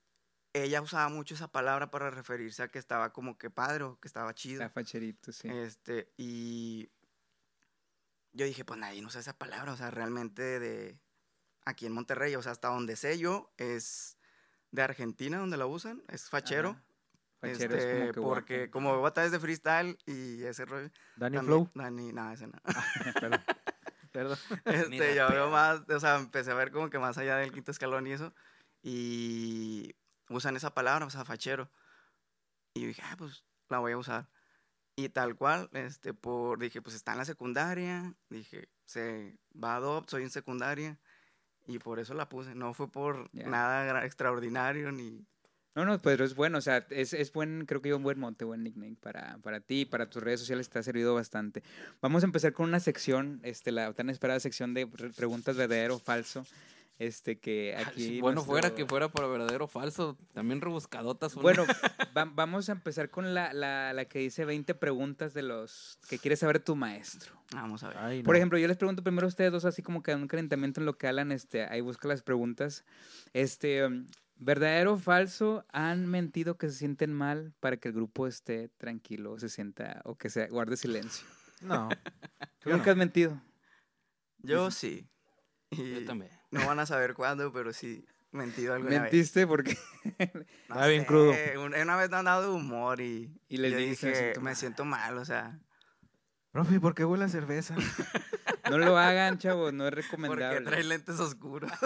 ella 0.52 0.82
usaba 0.82 1.08
mucho 1.08 1.34
esa 1.34 1.46
palabra 1.52 1.90
para 1.90 2.10
referirse 2.10 2.62
a 2.64 2.68
que 2.68 2.78
estaba 2.80 3.12
como 3.12 3.38
que 3.38 3.50
padre 3.50 3.84
o 3.84 4.00
que 4.00 4.08
estaba 4.08 4.34
chido. 4.34 4.60
La 4.60 4.68
facherito, 4.68 5.30
sí. 5.32 5.48
Este, 5.48 6.12
y 6.16 6.90
yo 8.32 8.44
dije, 8.46 8.64
pues 8.64 8.78
nadie 8.80 9.04
usa 9.04 9.20
esa 9.20 9.38
palabra, 9.38 9.72
o 9.72 9.76
sea, 9.76 9.90
realmente 9.90 10.58
de 10.58 10.98
aquí 11.64 11.86
en 11.86 11.92
Monterrey, 11.92 12.34
o 12.34 12.42
sea, 12.42 12.52
hasta 12.52 12.68
donde 12.68 12.96
sé 12.96 13.18
yo, 13.18 13.52
es 13.56 14.16
de 14.72 14.82
Argentina 14.82 15.38
donde 15.38 15.56
la 15.56 15.66
usan, 15.66 16.02
es 16.08 16.28
fachero. 16.28 16.70
Ajá. 16.70 16.84
Fachero 17.40 17.74
es 17.74 17.84
este, 17.84 18.00
como 18.00 18.12
que 18.12 18.20
porque 18.20 18.58
guapo. 18.58 18.70
como 18.72 19.00
batallas 19.00 19.32
de 19.32 19.40
freestyle 19.40 19.96
y 20.04 20.42
ese 20.42 20.66
rollo. 20.66 20.90
Dani 21.16 21.36
también- 21.36 21.44
Flow. 21.46 21.70
Dani, 21.74 22.12
no, 22.12 22.32
ese 22.32 22.46
no. 22.46 22.60
Perdón. 23.20 23.40
Perdón. 24.12 24.38
Este, 24.64 25.14
yo 25.14 25.28
veo 25.28 25.50
más, 25.50 25.82
o 25.88 26.00
sea, 26.00 26.16
empecé 26.16 26.50
a 26.50 26.54
ver 26.54 26.70
como 26.72 26.90
que 26.90 26.98
más 26.98 27.18
allá 27.18 27.36
del 27.36 27.52
quinto 27.52 27.70
escalón 27.70 28.06
y 28.06 28.12
eso. 28.12 28.32
Y 28.82 29.94
usan 30.28 30.56
esa 30.56 30.72
palabra, 30.74 31.06
o 31.06 31.10
sea, 31.10 31.24
fachero. 31.24 31.70
Y 32.74 32.82
yo 32.82 32.88
dije, 32.88 33.02
ah, 33.04 33.14
pues 33.18 33.44
la 33.68 33.78
voy 33.78 33.92
a 33.92 33.98
usar. 33.98 34.28
Y 34.96 35.08
tal 35.08 35.36
cual, 35.36 35.68
este, 35.72 36.12
por, 36.14 36.58
dije, 36.58 36.82
pues 36.82 36.94
está 36.94 37.12
en 37.12 37.18
la 37.18 37.24
secundaria. 37.24 38.14
Dije, 38.28 38.68
se 38.84 39.38
va 39.52 39.74
a 39.74 39.76
adopt, 39.76 40.10
soy 40.10 40.22
en 40.24 40.30
secundaria. 40.30 40.98
Y 41.66 41.78
por 41.78 42.00
eso 42.00 42.14
la 42.14 42.28
puse. 42.28 42.54
No 42.54 42.74
fue 42.74 42.90
por 42.90 43.30
Ya. 43.32 43.46
nada 43.48 44.04
extraordinario 44.04 44.92
ni. 44.92 45.26
No, 45.74 45.84
no, 45.84 45.98
pero 46.00 46.24
es 46.24 46.34
bueno, 46.34 46.58
o 46.58 46.60
sea, 46.60 46.84
es, 46.90 47.12
es 47.12 47.32
buen, 47.32 47.64
creo 47.66 47.80
que 47.80 47.94
un 47.94 48.02
buen 48.02 48.18
monte, 48.18 48.44
buen 48.44 48.62
nickname 48.64 48.96
para, 49.00 49.38
para 49.38 49.60
ti, 49.60 49.84
para 49.84 50.10
tus 50.10 50.22
redes 50.22 50.40
sociales 50.40 50.68
te 50.68 50.78
ha 50.80 50.82
servido 50.82 51.14
bastante. 51.14 51.62
Vamos 52.02 52.22
a 52.24 52.26
empezar 52.26 52.52
con 52.52 52.68
una 52.68 52.80
sección, 52.80 53.40
este, 53.44 53.70
la 53.70 53.92
tan 53.92 54.10
esperada 54.10 54.40
sección 54.40 54.74
de 54.74 54.86
pre- 54.88 55.10
preguntas 55.10 55.56
verdadero 55.56 55.94
o 55.96 55.98
falso, 56.00 56.44
este, 56.98 57.38
que 57.38 57.76
aquí... 57.76 58.20
bueno, 58.20 58.34
nuestro- 58.36 58.52
fuera 58.52 58.74
que 58.74 58.84
fuera 58.84 59.08
para 59.10 59.28
verdadero 59.28 59.66
o 59.66 59.68
falso. 59.68 60.18
También 60.34 60.60
rebuscadotas. 60.60 61.34
una. 61.34 61.42
Bueno, 61.42 61.64
va- 62.16 62.24
vamos 62.34 62.68
a 62.68 62.72
empezar 62.72 63.08
con 63.08 63.32
la, 63.32 63.52
la, 63.54 63.92
la 63.92 64.04
que 64.06 64.18
dice 64.18 64.44
20 64.44 64.74
preguntas 64.74 65.32
de 65.34 65.42
los 65.42 65.98
que 66.08 66.18
quiere 66.18 66.36
saber 66.36 66.58
tu 66.58 66.74
maestro. 66.76 67.32
Vamos 67.54 67.84
a 67.84 67.88
ver. 67.88 67.98
Ay, 67.98 68.22
Por 68.24 68.34
ejemplo, 68.36 68.58
yo 68.58 68.66
les 68.68 68.76
pregunto 68.76 69.02
primero 69.04 69.26
a 69.26 69.28
ustedes 69.28 69.52
dos, 69.52 69.64
así 69.64 69.82
como 69.82 70.02
que 70.02 70.14
un 70.14 70.26
calentamiento 70.28 70.80
en 70.80 70.86
lo 70.86 70.98
que 70.98 71.06
Alan, 71.06 71.30
este, 71.32 71.62
ahí 71.64 71.80
busca 71.80 72.06
las 72.08 72.22
preguntas. 72.22 72.84
Este, 73.32 73.86
um, 73.86 74.06
¿verdadero 74.40 74.94
o 74.94 74.98
falso? 74.98 75.64
¿Han 75.72 76.06
mentido 76.06 76.58
que 76.58 76.68
se 76.68 76.74
sienten 76.74 77.12
mal 77.12 77.52
para 77.60 77.76
que 77.76 77.88
el 77.88 77.94
grupo 77.94 78.26
esté 78.26 78.68
tranquilo, 78.68 79.38
se 79.38 79.48
sienta, 79.48 80.00
o 80.04 80.16
que 80.16 80.30
se 80.30 80.48
guarde 80.48 80.76
silencio? 80.76 81.26
No. 81.62 81.90
¿Tú 82.58 82.70
Yo 82.70 82.76
nunca 82.76 82.86
no. 82.86 82.92
has 82.92 82.96
mentido? 82.96 83.40
Yo 84.38 84.70
sí. 84.70 85.06
Y 85.70 86.00
Yo 86.00 86.06
también. 86.06 86.32
no 86.50 86.66
van 86.66 86.78
a 86.80 86.86
saber 86.86 87.12
cuándo, 87.14 87.52
pero 87.52 87.72
sí, 87.74 88.04
mentido 88.32 88.72
alguna 88.74 89.02
vez. 89.02 89.12
¿Mentiste? 89.12 89.46
Porque 89.46 89.76
No 90.34 90.40
Estaba 90.62 90.86
bien 90.86 91.04
crudo. 91.04 91.32
un- 91.58 91.74
Una 91.74 91.96
vez 91.96 92.08
me 92.10 92.16
han 92.16 92.24
dado 92.24 92.54
humor 92.54 93.00
y, 93.00 93.30
Y 93.48 93.58
les 93.58 93.72
yo 93.72 93.78
dijiste, 93.78 94.06
"Me 94.06 94.12
dije, 94.12 94.22
siento 94.24 94.40
me 94.40 94.44
mal". 94.44 94.56
siento 94.56 94.84
mal, 94.86 95.18
o 95.18 95.24
sea, 95.26 95.60
Profe, 96.52 96.80
¿por 96.80 96.94
qué 96.94 97.04
huele 97.04 97.24
a 97.24 97.28
cerveza? 97.28 97.76
no 98.70 98.78
lo 98.78 98.98
hagan, 98.98 99.38
chavos, 99.38 99.72
no 99.72 99.86
es 99.86 99.90
porque 99.94 100.02
recomendable. 100.02 100.60
trae 100.62 100.84
lentes 100.84 101.18
oscuros. 101.20 101.70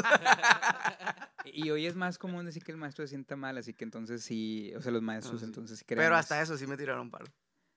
Y 1.47 1.69
hoy 1.69 1.85
es 1.85 1.95
más 1.95 2.17
común 2.17 2.47
decir 2.47 2.65
que 2.65 2.73
el 2.73 2.79
maestro 2.79 3.05
se 3.05 3.11
sienta 3.11 3.37
mal, 3.37 3.59
así 3.59 3.75
que 3.75 3.85
entonces 3.85 4.25
sí, 4.25 4.73
o 4.77 4.81
sea, 4.81 4.91
los 4.91 5.03
maestros, 5.03 5.41
sí. 5.41 5.45
entonces 5.47 5.79
sí 5.79 5.85
Pero 5.87 5.99
creemos. 6.01 6.19
hasta 6.21 6.41
eso 6.41 6.57
sí 6.57 6.67
me 6.67 6.79
tiraron 6.79 7.11
palo. 7.11 7.27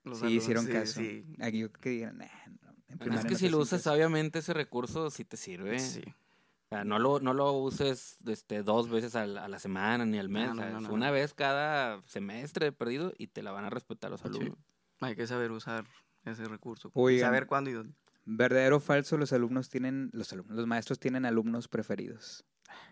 Los 0.04 0.18
Sí, 0.20 0.24
alumnos, 0.24 0.42
hicieron 0.42 0.64
sí, 0.66 0.72
caso. 0.72 1.00
Sí, 1.00 1.26
Aquí 1.38 1.58
yo 1.58 1.70
creo 1.70 1.80
que 1.82 1.90
digan, 1.90 2.16
"Nah, 2.16 2.26
no, 2.62 2.70
en 2.88 3.12
es 3.12 3.24
que 3.26 3.32
no 3.32 3.38
si 3.38 3.48
lo 3.50 3.58
usas 3.58 3.68
sientas". 3.68 3.82
sabiamente 3.82 4.38
ese 4.38 4.54
recurso, 4.54 5.10
sí 5.10 5.26
te 5.26 5.36
sirve. 5.36 5.78
sí. 5.80 6.02
O 6.06 6.68
sea, 6.70 6.84
no 6.84 6.98
lo, 6.98 7.20
no 7.20 7.34
lo 7.34 7.52
uses 7.52 8.16
este, 8.26 8.62
dos 8.62 8.88
veces 8.88 9.14
a 9.16 9.26
la 9.26 9.58
semana 9.58 10.06
ni 10.06 10.18
al 10.18 10.30
mes. 10.30 10.48
No, 10.48 10.54
no, 10.54 10.60
o 10.62 10.64
sea, 10.64 10.72
no, 10.72 10.78
es 10.78 10.84
no, 10.88 10.92
una 10.94 11.06
no. 11.08 11.12
vez 11.12 11.34
cada 11.34 12.00
semestre 12.06 12.72
perdido 12.72 13.12
y 13.18 13.26
te 13.28 13.42
la 13.42 13.52
van 13.52 13.66
a 13.66 13.70
respetar 13.70 14.10
los 14.10 14.20
Sí. 14.22 14.28
alumnos. 14.28 14.58
Hay 15.00 15.14
que 15.14 15.26
saber 15.26 15.50
usar 15.50 15.84
ese 16.28 16.44
recurso. 16.44 16.90
Oigan. 16.94 17.28
saber 17.28 17.46
cuándo 17.46 17.70
y 17.70 17.72
dónde. 17.74 17.94
¿Verdadero 18.24 18.76
o 18.76 18.80
falso? 18.80 19.16
Los 19.16 19.32
alumnos 19.32 19.68
tienen, 19.70 20.10
los 20.12 20.32
alumnos, 20.32 20.56
los 20.56 20.66
maestros 20.66 20.98
tienen 21.00 21.24
alumnos 21.24 21.66
preferidos. 21.68 22.44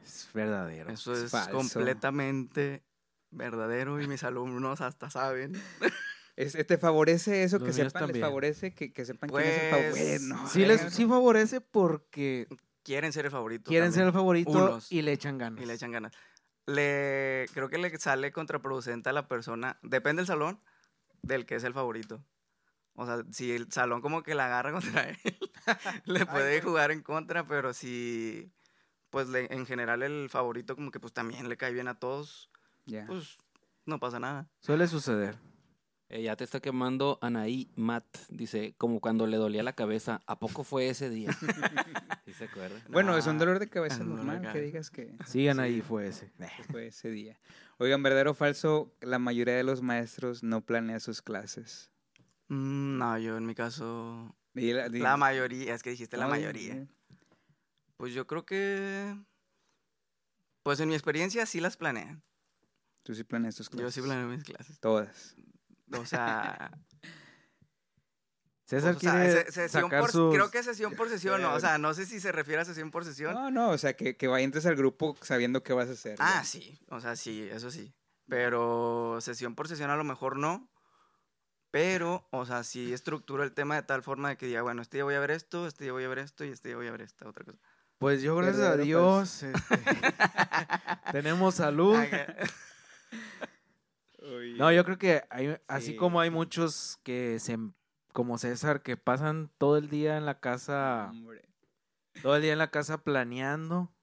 Es 0.03 0.29
verdadero. 0.33 0.90
Eso 0.90 1.12
es 1.12 1.25
es 1.25 1.31
falso. 1.31 1.51
completamente 1.53 2.83
verdadero 3.31 4.01
y 4.01 4.07
mis 4.09 4.25
alumnos 4.25 4.81
hasta 4.81 5.11
saben. 5.11 5.53
Es- 6.37 6.53
¿Te 6.66 6.77
favorece 6.77 7.44
eso? 7.44 7.59
Los 7.59 7.66
que 7.68 7.72
sepan, 7.72 7.87
les 7.87 7.92
también. 8.09 8.25
favorece 8.27 8.75
que, 8.75 8.92
que 8.92 9.07
sepan 9.07 9.31
quién 9.31 9.42
es 9.42 9.59
el 9.59 9.70
favorito. 9.70 9.96
Pues, 9.96 10.20
Bueno, 10.29 10.49
Sí, 10.49 10.66
les, 10.66 10.81
sí 10.92 11.07
favorece 11.07 11.61
porque 11.62 12.46
Quieren 12.83 13.12
ser 13.14 13.25
el 13.25 13.31
favorito. 13.31 13.64
quieren 13.70 13.90
ser 13.92 14.03
el 14.03 14.12
también, 14.12 14.20
favorito 14.44 14.51
Unos. 14.51 14.92
y 14.92 15.01
le 15.01 15.12
echan 15.12 15.38
ganas. 15.38 15.62
Y 15.62 15.66
le 15.66 15.72
echan 15.72 15.92
ganas. 15.92 16.12
Le, 16.66 17.46
creo 17.55 17.70
que 17.70 17.79
le 17.79 17.96
sale 17.99 18.33
contraproducente 18.33 19.09
a 19.09 19.12
la 19.14 19.29
persona, 19.29 19.79
depende 19.83 20.20
del 20.20 20.27
salón, 20.27 20.61
del 21.22 21.46
que 21.46 21.55
es 21.55 21.64
el 21.64 21.72
favorito. 21.72 22.22
O 22.96 23.06
sea, 23.06 23.24
si 23.30 23.52
el 23.52 23.70
salón 23.70 24.00
como 24.00 24.22
que 24.22 24.35
la 24.35 24.46
agarra 24.46 24.72
contra 24.80 25.09
él, 25.11 25.18
le 26.04 26.26
puede 26.26 26.61
jugar 26.62 26.90
en 26.90 27.02
contra, 27.02 27.46
pero 27.46 27.72
si, 27.74 28.50
pues 29.11 29.28
le- 29.28 29.52
en 29.52 29.66
general 29.66 30.02
el 30.02 30.28
favorito 30.30 30.74
como 30.74 30.90
que 30.90 30.98
pues 31.00 31.12
también 31.12 31.48
le 31.48 31.56
cae 31.56 31.72
bien 31.72 31.88
a 31.88 31.98
todos, 31.98 32.50
pues 33.06 33.38
no 33.85 33.98
pasa 34.00 34.18
nada. 34.18 34.48
Suele 34.61 34.87
suceder. 34.88 35.37
Eh, 36.09 36.22
ya 36.22 36.37
te 36.37 36.44
está 36.44 36.61
quemando 36.61 37.18
Anaí 37.20 37.68
Matt. 37.74 38.04
Dice, 38.28 38.76
como 38.78 39.00
cuando 39.00 39.26
le 39.26 39.38
dolía 39.38 39.64
la 39.64 39.72
cabeza. 39.72 40.22
¿A 40.28 40.38
poco 40.38 40.62
fue 40.62 40.88
ese 40.88 41.11
día? 41.11 41.32
¿Sí 42.24 42.32
se 42.32 42.44
acuerda? 42.44 42.80
Bueno, 42.88 43.16
es 43.16 43.26
un 43.26 43.38
dolor 43.38 43.59
de 43.59 43.68
cabeza 43.68 43.98
de 44.04 44.04
normal 44.04 44.52
que 44.52 44.61
digas 44.61 44.90
que 44.90 45.16
Sigan 45.26 45.56
Sí. 45.56 45.62
ahí, 45.62 45.80
fue 45.82 46.06
ese. 46.06 46.32
fue 46.70 46.87
ese 46.87 47.11
día. 47.11 47.40
Oigan, 47.78 48.04
¿verdadero 48.04 48.30
o 48.30 48.35
falso? 48.35 48.94
La 49.00 49.18
mayoría 49.18 49.54
de 49.56 49.64
los 49.64 49.82
maestros 49.82 50.44
no 50.44 50.64
planea 50.64 51.00
sus 51.00 51.22
clases. 51.22 51.90
Mm, 52.48 52.98
no, 52.98 53.18
yo 53.18 53.37
en 53.37 53.46
mi 53.46 53.54
caso, 53.54 54.37
la, 54.54 55.16
mayoría, 55.16 55.74
es 55.74 55.82
que 55.82 55.90
dijiste 55.90 56.16
la 56.16 56.28
mayoría. 56.28 56.87
Pues 57.96 58.12
yo 58.14 58.26
creo 58.26 58.44
que, 58.44 59.16
pues 60.62 60.80
en 60.80 60.88
mi 60.88 60.94
experiencia 60.94 61.46
sí 61.46 61.61
las 61.61 61.76
planean. 61.76 62.22
Tú 63.02 63.14
sí 63.14 63.24
planeas 63.24 63.54
tus 63.54 63.70
clases. 63.70 63.94
Yo 63.94 64.02
sí 64.02 64.06
planeo 64.06 64.28
mis 64.28 64.44
clases. 64.44 64.80
Todas. 64.80 65.37
O 65.92 66.04
sea, 66.04 66.70
César 68.66 68.94
pues, 68.94 68.96
o 68.96 69.11
sea, 69.11 69.12
quiere 69.12 69.44
se- 69.44 69.52
sesión 69.52 69.85
sacar 69.85 70.00
por, 70.00 70.11
sus... 70.11 70.35
creo 70.35 70.50
que 70.50 70.62
sesión 70.64 70.94
por 70.94 71.09
sesión, 71.09 71.40
no, 71.40 71.54
o 71.54 71.61
sea, 71.61 71.78
no 71.78 71.94
sé 71.94 72.04
si 72.04 72.18
se 72.18 72.32
refiere 72.32 72.62
a 72.62 72.64
sesión 72.64 72.90
por 72.90 73.04
sesión. 73.04 73.32
No, 73.32 73.48
no, 73.50 73.70
o 73.70 73.78
sea, 73.78 73.94
que, 73.94 74.16
que 74.16 74.26
entres 74.26 74.66
al 74.66 74.74
grupo 74.74 75.16
sabiendo 75.22 75.62
qué 75.62 75.72
vas 75.72 75.88
a 75.88 75.92
hacer. 75.92 76.16
ah, 76.18 76.42
sí, 76.44 76.80
o 76.88 77.00
sea, 77.00 77.14
sí, 77.14 77.48
eso 77.50 77.70
sí. 77.70 77.94
Pero 78.28 79.18
sesión 79.20 79.54
por 79.54 79.68
sesión 79.68 79.90
a 79.90 79.96
lo 79.96 80.02
mejor 80.02 80.37
no. 80.37 80.68
Pero, 81.70 82.26
o 82.31 82.46
sea, 82.46 82.62
sí 82.64 82.92
estructuro 82.92 83.42
el 83.42 83.52
tema 83.52 83.74
de 83.76 83.83
tal 83.83 84.02
forma 84.02 84.31
de 84.31 84.37
que 84.37 84.46
diga, 84.46 84.62
bueno, 84.62 84.83
este 84.83 84.98
día 84.98 85.05
voy 85.05 85.14
a 85.14 85.20
ver 85.20 85.31
esto, 85.31 85.66
este 85.66 85.85
día 85.85 85.92
voy 85.92 86.05
a 86.05 86.09
ver 86.09 86.18
esto 86.20 86.44
y 86.44 86.48
este 86.48 86.68
día 86.70 86.76
voy 86.76 86.87
a 86.87 86.92
ver 86.92 87.02
esta 87.02 87.29
otra 87.29 87.44
cosa. 87.44 87.59
Pues 87.98 88.22
yo, 88.22 88.37
gracias 88.37 88.66
a 88.66 88.76
Dios, 88.76 89.42
este, 89.42 89.79
tenemos 91.12 91.55
salud. 91.57 91.96
No, 94.59 94.72
yo 94.72 94.85
creo 94.85 94.98
que 94.98 95.22
hay, 95.31 95.57
así 95.68 95.92
Sí, 95.92 95.96
como 95.96 96.20
hay 96.20 96.31
muchos 96.31 96.98
que 97.05 97.38
se, 97.38 97.57
como 98.12 98.38
César, 98.38 98.83
que 98.83 98.96
pasan 98.96 99.52
todo 99.57 99.76
el 99.76 99.88
día 99.88 100.16
en 100.16 100.26
la 100.26 100.40
casa, 100.40 101.11
Hombre. 101.11 101.48
todo 102.22 102.35
el 102.37 102.42
día 102.42 102.52
en 102.52 102.59
la 102.59 102.70
casa 102.72 102.98
planeando, 103.05 103.94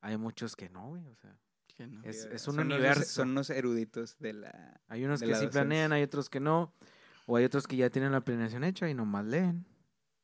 hay 0.00 0.16
muchos 0.16 0.54
que 0.54 0.68
no, 0.70 0.90
güey, 0.90 1.04
o 1.08 1.16
sea, 1.16 1.36
Que 1.78 1.86
no. 1.86 2.02
Es- 2.02 2.26
un 2.30 2.38
son 2.40 2.58
unos- 2.60 2.76
universo. 2.78 3.04
son 3.04 3.30
unos 3.30 3.50
eruditos 3.50 4.18
de 4.18 4.32
la... 4.32 4.80
hay 4.88 5.04
unos 5.04 5.20
que 5.20 5.26
sí 5.26 5.32
docencia. 5.32 5.60
planean, 5.62 5.92
hay 5.92 6.02
otros 6.02 6.28
que 6.28 6.40
no, 6.40 6.74
o 7.26 7.36
hay 7.36 7.44
otros 7.44 7.66
que 7.68 7.76
ya 7.76 7.88
tienen 7.88 8.10
la 8.12 8.20
planeación 8.20 8.64
hecha 8.64 8.90
y 8.90 8.94
nomás 8.94 9.24
leen. 9.26 9.64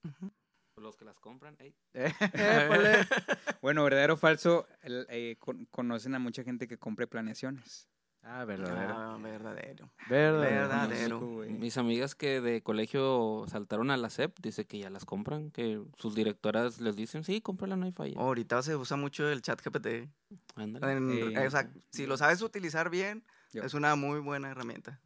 Ujú. 0.03 0.33
Los 0.79 0.97
que 0.97 1.05
las 1.05 1.19
compran, 1.21 1.57
ey. 1.61 1.77
Bueno, 3.63 3.85
verdadero 3.85 4.15
o 4.15 4.17
falso, 4.17 4.67
el- 4.83 5.07
eh, 5.09 5.37
con- 5.39 5.65
conocen 5.67 6.15
a 6.15 6.19
mucha 6.19 6.43
gente 6.43 6.67
que 6.67 6.77
compre 6.79 7.07
planeaciones. 7.07 7.89
Ah, 8.25 8.45
verdadero. 8.45 8.95
Ah, 8.97 9.19
verdadero. 9.23 9.91
verdadero. 10.09 10.41
verdadero. 10.41 11.21
Mis 11.59 11.77
amigas 11.79 12.15
que 12.15 12.41
de 12.41 12.63
colegio 12.63 13.45
saltaron 13.49 13.91
a 13.91 13.97
la 13.97 14.11
SEP, 14.11 14.39
dice 14.41 14.67
que 14.67 14.79
ya 14.79 14.91
las 14.91 15.05
compran, 15.05 15.51
que 15.51 15.83
sus 15.97 16.15
directoras 16.15 16.81
les 16.81 16.97
dicen, 16.97 17.25
sí, 17.25 17.41
cómprala, 17.41 17.77
no 17.77 17.87
hay 17.87 17.93
falla. 17.93 18.15
Oh, 18.19 18.25
ahorita 18.27 18.63
se 18.63 18.77
usa 18.77 18.97
mucho 18.97 19.29
el 19.29 19.43
chat 19.43 19.61
GPT. 19.63 20.09
Ándale. 20.57 20.93
En- 20.93 21.37
Eh, 21.37 21.47
o 21.47 21.51
sea, 21.51 21.71
si 21.91 22.07
lo 22.07 22.17
sabes 22.17 22.43
utilizar 22.43 22.91
bien, 22.91 23.23
Yo. 23.53 23.63
es 23.63 23.75
una 23.75 23.95
muy 23.97 24.21
buena 24.21 24.51
herramienta. 24.51 25.01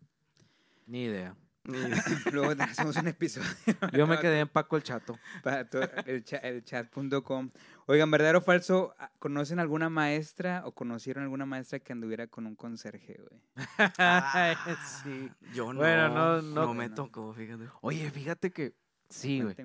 Ni 0.86 1.04
idea. 1.04 1.34
Ni- 1.64 1.74
Luego 2.32 2.52
hacemos 2.62 2.96
un 2.96 3.08
episodio 3.08 3.46
Yo 3.92 4.06
me 4.06 4.18
quedé 4.20 4.40
en 4.40 4.48
Paco 4.48 4.76
el 4.76 4.82
Chato. 4.82 5.18
para 5.42 5.68
el, 6.06 6.24
cha- 6.24 6.38
el 6.38 6.64
chat.com. 6.64 7.50
Oigan, 7.90 8.10
verdadero 8.10 8.38
o 8.38 8.42
falso, 8.42 8.94
Ah, 8.98 9.10
¿conocen 9.18 9.58
alguna 9.60 9.88
maestra 9.88 10.62
o 10.66 10.72
conocieron 10.72 11.24
alguna 11.24 11.46
maestra 11.46 11.78
que 11.80 11.92
anduviera 11.94 12.26
con 12.26 12.44
un 12.46 12.54
conserje, 12.54 13.18
güey? 13.18 13.40
sí. 15.02 15.30
Yo 15.54 15.72
no, 15.72 15.78
Bueno, 15.80 16.08
no- 16.10 16.42
no, 16.42 16.66
no- 16.66 16.74
me 16.74 16.88
no. 16.90 16.94
tocó, 16.94 17.32
fíjate. 17.32 17.68
Oye, 17.80 18.10
fíjate 18.10 18.50
que 18.52 18.74
sí, 19.08 19.40
güey. 19.40 19.56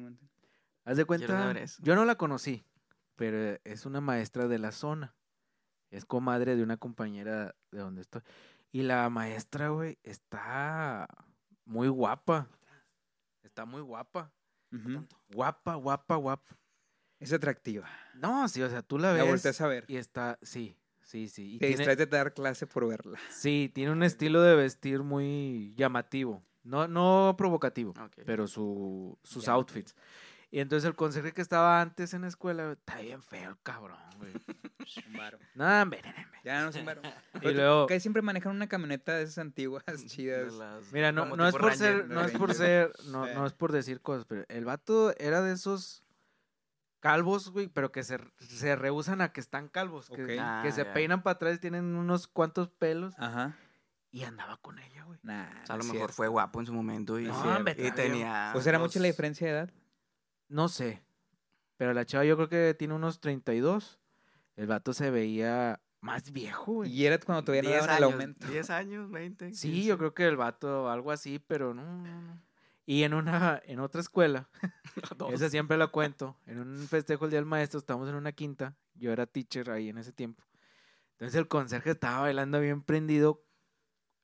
Haz 0.86 0.98
de 0.98 1.06
cuenta, 1.06 1.54
yo 1.82 1.96
no 1.96 2.06
la 2.06 2.16
conocí, 2.16 2.66
pero 3.16 3.60
es 3.66 3.86
una 3.86 4.00
maestra 4.02 4.48
de 4.48 4.58
la 4.58 4.72
zona. 4.72 5.16
Es 5.92 6.06
comadre 6.06 6.56
de 6.56 6.64
una 6.64 6.78
compañera 6.78 7.56
de 7.72 7.80
donde 7.80 8.02
estoy. 8.02 8.22
Y 8.72 8.84
la 8.84 9.10
maestra, 9.10 9.68
güey, 9.70 10.00
está 10.04 11.08
muy 11.66 11.88
guapa. 11.90 12.48
Está 13.44 13.66
muy 13.66 13.82
guapa. 13.82 14.32
Guapa, 15.30 15.76
guapa, 15.76 16.16
guapa. 16.16 16.58
Es 17.24 17.34
atractiva. 17.34 17.90
No, 18.16 18.48
sí, 18.48 18.62
o 18.62 18.70
sea, 18.70 18.82
tú 18.82 18.98
la 19.00 19.10
La 19.14 19.24
ves 19.24 19.28
volteas 19.32 19.60
a 19.62 19.68
ver. 19.68 19.86
y 19.88 19.98
está, 19.98 20.38
sí, 20.42 20.78
sí, 21.02 21.28
sí. 21.28 21.56
Y 21.56 21.60
Te 21.60 21.68
tiene- 21.68 21.78
distraes 21.78 21.98
de 21.98 22.06
dar 22.06 22.34
clase 22.34 22.68
por 22.68 22.88
verla. 22.88 23.18
sí, 23.32 23.72
tiene 23.74 23.92
un 23.92 24.04
estilo 24.04 24.42
de 24.42 24.56
vestir 24.56 25.02
muy 25.04 25.74
llamativo. 25.76 26.44
No, 26.64 26.88
no 26.88 27.36
provocativo, 27.38 27.92
Ok. 28.00 28.20
pero 28.26 28.48
su, 28.48 29.18
sus 29.24 29.48
outfits. 29.50 29.96
Y 30.50 30.60
entonces 30.60 30.88
el 30.88 30.96
conserje 30.96 31.32
que 31.34 31.42
estaba 31.42 31.82
antes 31.82 32.14
en 32.14 32.22
la 32.22 32.28
escuela, 32.28 32.74
está 32.74 33.00
bien 33.02 33.22
feo 33.24 33.50
el 33.50 33.58
cabrón, 33.64 33.98
güey. 34.18 34.32
Un 35.08 35.14
varo. 35.18 35.40
No, 35.56 35.82
hombre. 35.82 36.02
Ya 36.44 36.62
no 36.62 36.70
es 36.70 36.76
un 36.76 36.86
varo. 36.86 37.02
Y 37.42 37.52
luego, 37.54 37.88
Que 37.88 38.00
siempre 38.00 38.22
manejan 38.22 38.56
una 38.56 38.68
camioneta 38.68 39.16
de 39.16 39.24
esas 39.24 39.40
antiguas, 39.40 39.84
chidas. 40.08 40.54
las- 40.54 40.92
mira, 40.94 41.12
no, 41.12 41.26
no 41.36 41.48
es 41.48 41.54
por 41.54 41.62
Ranger, 41.64 41.78
ser, 41.78 42.08
¿no? 42.10 42.22
es 42.24 42.32
por 42.34 42.50
Ranger. 42.50 42.92
ser, 42.96 43.06
no, 43.08 43.26
Eh. 43.28 43.34
no 43.34 43.48
es 43.48 43.54
por 43.54 43.72
decir 43.72 44.00
cosas, 44.02 44.26
pero 44.26 44.46
el 44.48 44.64
vato 44.66 45.18
era 45.18 45.42
de 45.42 45.54
esos 45.54 46.03
calvos, 47.04 47.50
güey, 47.52 47.68
pero 47.68 47.92
que 47.92 48.02
se, 48.04 48.18
se 48.40 48.78
rehusan 48.78 49.20
a 49.20 49.34
que 49.34 49.42
están 49.42 49.68
calvos, 49.68 50.08
que, 50.10 50.22
Ok. 50.24 50.28
que 50.30 50.40
Ah, 50.40 50.64
se 50.72 50.86
peinan 50.86 51.22
para 51.22 51.34
atrás, 51.36 51.60
tienen 51.60 51.84
unos 51.98 52.28
cuantos 52.28 52.70
pelos 52.70 53.14
Ajá. 53.18 53.58
y 54.10 54.24
andaba 54.24 54.56
con 54.58 54.80
ella, 54.80 55.04
güey. 55.04 55.20
Nah, 55.22 55.50
O 55.64 55.66
sea, 55.66 55.76
a 55.76 55.78
no 55.78 55.78
lo 55.80 55.84
mejor 55.84 55.98
cierto. 55.98 56.14
fue 56.14 56.28
guapo 56.30 56.62
en 56.62 56.66
su 56.66 56.74
momento 56.74 57.20
y, 57.20 57.26
No, 57.26 57.42
hombre, 57.58 57.76
y 57.78 57.92
tenía. 57.92 58.54
¿O 58.56 58.62
será 58.62 58.78
dos- 58.78 58.88
mucho 58.88 59.00
la 59.00 59.08
diferencia 59.08 59.46
de 59.48 59.54
edad? 59.54 59.70
No 60.48 60.70
sé, 60.70 61.04
pero 61.76 61.94
la 61.94 62.06
chava 62.06 62.24
yo 62.24 62.38
creo 62.38 62.48
que 62.48 62.74
tiene 62.74 62.94
unos 62.94 63.20
32. 63.20 64.00
El 64.56 64.68
vato 64.68 64.94
se 64.94 65.10
veía 65.12 65.82
más 66.00 66.32
viejo, 66.32 66.72
güey. 66.74 66.92
Y 66.92 67.06
era 67.06 67.18
cuando 67.18 67.44
todavía 67.44 67.64
no 67.64 67.70
10 67.70 67.82
daban 67.82 67.98
el 67.98 68.04
años, 68.04 68.14
aumento. 68.14 68.48
10 68.48 68.70
años, 68.70 69.12
20. 69.12 69.54
Sí, 69.54 69.72
15. 69.72 69.88
yo 69.88 69.98
creo 69.98 70.14
que 70.14 70.26
el 70.26 70.38
vato, 70.38 70.90
algo 70.90 71.12
así, 71.12 71.40
pero 71.40 71.74
no, 71.74 71.84
no, 71.84 72.22
no. 72.22 72.42
Y 72.86 73.04
en 73.04 73.14
una, 73.14 73.62
en 73.66 73.80
otra 73.80 74.02
escuela, 74.02 74.50
esa 75.32 75.50
siempre 75.50 75.78
la 75.78 75.88
cuento, 75.88 76.38
en 76.46 76.60
un 76.60 76.88
festejo 76.88 77.26
el 77.26 77.32
Día 77.32 77.40
del 77.40 77.46
Maestro, 77.46 77.80
estábamos 77.80 78.10
en 78.10 78.16
una 78.16 78.34
quinta, 78.34 78.76
yo 78.94 79.12
era 79.12 79.26
teacher 79.26 79.72
ahí 79.72 79.90
en 79.90 79.98
ese 79.98 80.12
tiempo. 80.12 80.44
Entonces 81.14 81.40
el 81.40 81.48
conserje 81.48 81.92
estaba 81.92 82.22
bailando 82.22 82.60
bien 82.60 82.82
prendido. 82.82 83.46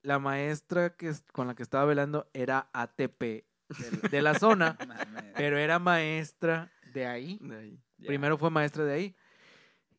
La 0.02 0.19
maestra 0.19 0.95
que, 0.95 1.13
con 1.32 1.48
la 1.48 1.56
que 1.56 1.63
estaba 1.63 1.86
bailando 1.86 2.30
era 2.34 2.69
ATP 2.74 3.22
de, 3.22 3.45
de 4.10 4.22
la 4.22 4.34
zona, 4.38 4.78
pero 5.36 5.58
era 5.58 5.80
maestra 5.80 6.72
de 6.93 7.06
ahí. 7.06 7.39
De 7.41 7.56
ahí. 7.56 7.84
Ya. 7.98 8.08
Primero 8.08 8.38
fue 8.38 8.50
maestra 8.50 8.84
de 8.84 8.93
ahí. 8.93 9.15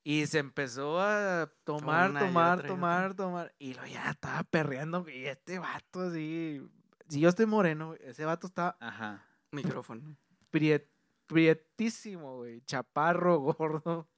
Y 0.02 0.26
se 0.26 0.38
empezó 0.38 1.00
a 1.00 1.52
tomar, 1.64 2.12
tomar, 2.18 2.64
y 2.64 2.68
tomar, 2.68 3.14
tomar. 3.14 3.54
Y 3.58 3.74
lo 3.74 3.86
ya 3.86 4.10
estaba 4.10 4.42
perreando. 4.44 5.06
Y 5.08 5.26
este 5.26 5.58
vato 5.58 6.00
así. 6.00 6.62
Si 7.10 7.20
yo 7.20 7.28
estoy 7.28 7.46
moreno, 7.46 7.94
ese 8.00 8.24
vato 8.24 8.46
está 8.46 8.76
Ajá. 8.80 9.24
Micrófono. 9.52 10.16
priet- 10.52 10.86
prietísimo, 11.26 12.36
güey. 12.38 12.60
Chaparro, 12.62 13.38
gordo. 13.58 14.08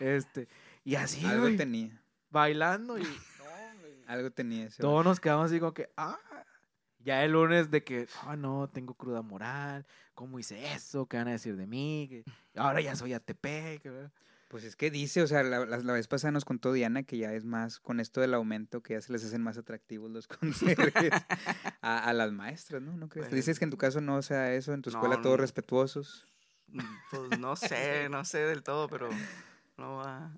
Este. 0.00 0.48
Y 0.84 0.94
así, 0.94 1.24
Algo 1.26 1.54
tenía. 1.56 2.00
Bailando 2.30 2.98
y. 2.98 3.02
no, 3.42 3.80
güey. 3.80 4.04
Algo 4.06 4.30
tenía 4.30 4.66
ese. 4.66 4.80
Todos 4.80 5.04
nos 5.04 5.20
quedamos 5.20 5.46
así 5.46 5.58
como 5.60 5.74
que. 5.74 5.90
Ah. 5.96 6.18
Ya 7.00 7.24
el 7.24 7.32
lunes 7.32 7.70
de 7.70 7.84
que, 7.84 8.08
ah, 8.24 8.36
no, 8.36 8.68
tengo 8.68 8.92
cruda 8.92 9.22
moral, 9.22 9.86
¿cómo 10.14 10.38
hice 10.40 10.74
eso? 10.74 11.06
¿Qué 11.06 11.16
van 11.16 11.28
a 11.28 11.32
decir 11.32 11.56
de 11.56 11.66
mí? 11.66 12.24
Ahora 12.56 12.80
ya 12.80 12.96
soy 12.96 13.14
ATP. 13.14 13.78
que- 13.80 14.10
Pues 14.48 14.64
es 14.64 14.76
que 14.76 14.90
dice, 14.90 15.22
o 15.22 15.26
sea, 15.26 15.42
la, 15.42 15.66
la- 15.66 15.76
la 15.78 15.92
vez 15.92 16.08
pasada 16.08 16.32
nos 16.32 16.44
contó 16.46 16.72
Diana 16.72 17.02
que 17.02 17.18
ya 17.18 17.34
es 17.34 17.44
más, 17.44 17.80
con 17.80 18.00
esto 18.00 18.20
del 18.22 18.32
aumento, 18.32 18.82
que 18.82 18.94
ya 18.94 19.00
se 19.02 19.12
les 19.12 19.22
hacen 19.24 19.42
más 19.42 19.58
atractivos 19.58 20.10
los 20.10 20.26
conserjes 21.06 21.12
a, 21.82 22.04
a 22.08 22.12
las 22.14 22.32
maestras, 22.32 22.80
¿no? 22.82 22.96
¿No 22.96 23.08
crees? 23.08 23.28
Pues, 23.28 23.36
Dices 23.36 23.58
que 23.58 23.66
en 23.66 23.70
tu 23.70 23.76
caso 23.76 24.00
no 24.00 24.22
sea 24.22 24.54
eso, 24.54 24.72
en 24.72 24.80
tu 24.82 24.88
escuela 24.90 25.16
no, 25.16 25.22
todos 25.22 25.36
no. 25.36 25.42
respetuosos. 25.42 26.26
Mm, 26.68 26.80
Pues 27.10 27.38
no 27.38 27.56
sé, 27.56 28.08
no 28.10 28.24
sé 28.24 28.38
del 28.38 28.62
todo, 28.62 28.88
pero 28.88 29.10
no 29.76 29.96
va. 29.96 30.32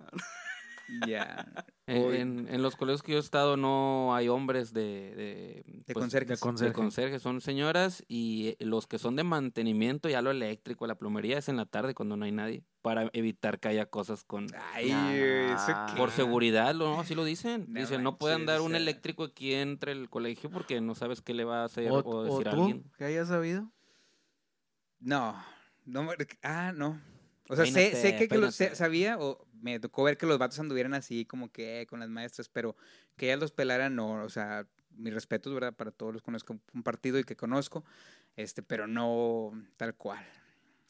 Ya. 1.07 1.47
En, 1.87 2.05
Uy. 2.07 2.17
en- 2.19 2.49
en 2.49 2.63
los 2.63 2.77
colegios 2.77 3.03
que 3.03 3.13
yo 3.13 3.19
he 3.19 3.21
estado 3.21 3.57
no 3.57 4.15
hay 4.15 4.29
hombres 4.29 4.73
de... 4.73 4.83
De, 5.17 5.63
De 5.87 5.95
pues, 5.95 6.05
conserjes. 6.05 6.29
de 6.29 6.35
de 6.37 6.41
conserje. 6.41 6.73
conserjes, 6.75 7.23
son 7.23 7.41
señoras 7.41 8.05
y 8.07 8.49
eh, 8.49 8.57
los 8.61 8.87
que 8.87 8.99
son 8.99 9.17
de 9.17 9.25
mantenimiento, 9.25 10.09
ya 10.09 10.23
lo 10.23 10.31
eléctrico, 10.31 10.87
la 10.87 10.95
plomería 10.97 11.39
es 11.39 11.49
en 11.49 11.57
la 11.57 11.67
tarde 11.67 11.95
cuando 11.95 12.17
no 12.17 12.25
hay 12.25 12.33
nadie, 12.33 12.63
para 12.83 13.11
evitar 13.13 13.59
que 13.59 13.69
haya 13.69 13.87
cosas 13.87 14.23
con... 14.25 14.47
Ay, 14.73 14.91
Ah, 14.93 15.15
eso 15.15 15.93
qué. 15.95 15.99
Por 15.99 16.11
seguridad, 16.13 16.75
¿no? 16.75 17.01
Así 17.01 17.15
lo 17.15 17.25
dicen. 17.25 17.67
No 17.69 17.81
Dicen, 17.81 18.03
no 18.05 18.19
puede 18.19 18.35
andar 18.37 18.61
un 18.61 18.75
eléctrico 18.77 19.25
aquí 19.25 19.55
entre 19.55 19.93
el 19.93 20.09
colegio 20.09 20.51
porque 20.51 20.81
no 20.81 20.95
sabes 20.95 21.23
qué 21.23 21.35
le 21.35 21.45
va 21.45 21.63
a 21.63 21.65
hacer 21.65 21.91
O, 21.91 21.99
o, 22.01 22.17
o 22.19 22.25
decir 22.25 22.49
a 22.49 22.53
alguien. 22.53 22.85
que 22.99 23.05
hayas 23.05 23.29
sabido. 23.29 23.71
No, 25.01 25.35
no, 25.87 26.05
me- 26.05 26.15
ah, 26.43 26.73
no. 26.75 27.01
O 27.53 27.57
sea, 27.57 27.67
sé, 27.67 27.73
Peínate, 27.73 27.97
sé 27.97 28.17
que, 28.17 28.29
que 28.29 28.39
lo 28.39 28.51
sé- 28.53 28.75
sabía 28.77 29.19
o 29.19 29.45
me 29.61 29.81
tocó 29.81 30.05
ver 30.05 30.17
que 30.17 30.25
los 30.27 30.39
vatos 30.39 30.59
anduvieran 30.61 30.95
así 30.95 31.25
como 31.25 31.51
que 31.51 31.87
con 31.91 31.99
las 32.01 32.09
maestras, 32.09 32.49
pero 32.49 32.77
que 33.17 33.27
ellas 33.27 33.41
los 33.41 33.51
pelaran, 33.53 33.97
no, 33.97 34.23
o 34.23 34.29
sea, 34.29 34.67
mis 34.91 35.13
respetos, 35.13 35.53
¿verdad? 35.53 35.75
Para 35.75 35.91
todos 35.91 36.13
los 36.13 36.23
con 36.23 36.33
los 36.35 36.45
que 36.45 36.53
he 36.53 36.59
compartido 36.73 37.19
y 37.19 37.25
que 37.25 37.35
conozco, 37.37 37.85
este, 38.37 38.63
pero 38.63 38.87
no 38.87 39.51
tal 39.77 39.95
cual. 39.97 40.25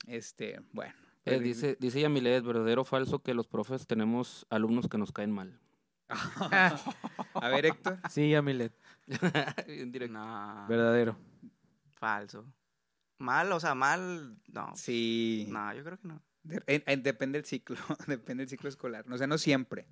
Este, 0.06 0.60
bueno. 0.72 0.92
Eh, 1.24 1.32
pues, 1.36 1.40
dice, 1.42 1.76
dice 1.80 2.00
Yamilet, 2.00 2.44
verdadero 2.44 2.82
o 2.82 2.84
falso 2.84 3.22
que 3.22 3.32
los 3.34 3.46
profes 3.46 3.86
tenemos 3.86 4.46
alumnos 4.50 4.88
que 4.88 4.98
nos 4.98 5.12
caen 5.12 5.30
mal. 5.30 5.58
A 6.10 7.48
ver, 7.48 7.66
Héctor. 7.66 8.00
Sí, 8.10 8.30
Yamilet. 8.30 8.72
No, 10.10 10.66
Verdadero. 10.68 11.16
falso. 11.90 12.44
Mal, 13.18 13.50
o 13.52 13.60
sea, 13.60 13.74
mal, 13.74 14.36
no. 14.48 14.72
Sí. 14.76 15.46
No, 15.50 15.72
yo 15.74 15.84
creo 15.84 15.98
que 15.98 16.08
no. 16.08 16.22
De- 16.42 16.62
en- 16.66 16.82
en- 16.86 17.02
depende 17.02 17.38
del 17.38 17.46
ciclo, 17.46 17.76
depende 18.06 18.42
del 18.42 18.48
ciclo 18.48 18.68
escolar. 18.68 19.04
O 19.10 19.18
sea, 19.18 19.26
no 19.26 19.38
siempre. 19.38 19.86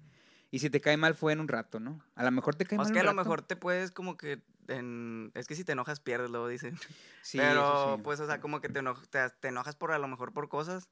Y 0.50 0.60
si 0.60 0.70
te 0.70 0.80
cae 0.80 0.96
mal 0.96 1.14
fue 1.14 1.32
en 1.34 1.40
un 1.40 1.48
rato, 1.48 1.78
¿no? 1.78 2.02
A 2.14 2.24
lo 2.24 2.30
mejor 2.30 2.54
te 2.54 2.64
cae 2.64 2.76
O 2.78 2.82
mal 2.82 2.86
es 2.86 2.92
que 2.92 2.98
a 2.98 3.02
un 3.02 3.06
lo 3.06 3.12
rato. 3.12 3.22
mejor 3.24 3.42
te 3.42 3.56
puedes 3.56 3.90
como 3.90 4.16
que 4.16 4.42
en... 4.68 5.30
Es 5.34 5.46
que 5.46 5.54
si 5.54 5.62
te 5.64 5.72
enojas 5.72 6.00
pierdes, 6.00 6.30
luego 6.30 6.48
dicen. 6.48 6.74
Sí, 7.22 7.36
pero 7.38 7.96
sí. 7.96 8.02
pues, 8.02 8.20
o 8.20 8.26
sea, 8.26 8.40
como 8.40 8.60
que 8.62 8.70
te, 8.70 8.78
eno- 8.80 8.94
te, 9.10 9.28
te 9.40 9.48
enojas 9.48 9.76
por 9.76 9.92
a 9.92 9.98
lo 9.98 10.08
mejor 10.08 10.32
por 10.32 10.48
cosas, 10.48 10.88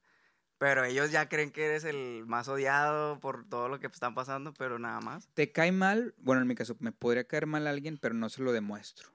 pero 0.58 0.84
ellos 0.84 1.10
ya 1.10 1.28
creen 1.30 1.50
que 1.50 1.64
eres 1.64 1.84
el 1.84 2.24
más 2.26 2.48
odiado 2.48 3.18
por 3.20 3.48
todo 3.48 3.68
lo 3.70 3.80
que 3.80 3.86
están 3.86 4.14
pasando, 4.14 4.52
pero 4.52 4.78
nada 4.78 5.00
más. 5.00 5.28
te 5.32 5.52
cae 5.52 5.72
mal, 5.72 6.14
bueno, 6.18 6.42
en 6.42 6.48
mi 6.48 6.54
caso, 6.54 6.76
me 6.80 6.92
podría 6.92 7.26
caer 7.26 7.46
mal 7.46 7.66
a 7.66 7.70
alguien, 7.70 7.96
pero 7.96 8.14
no 8.14 8.28
se 8.28 8.42
lo 8.42 8.52
demuestro. 8.52 9.08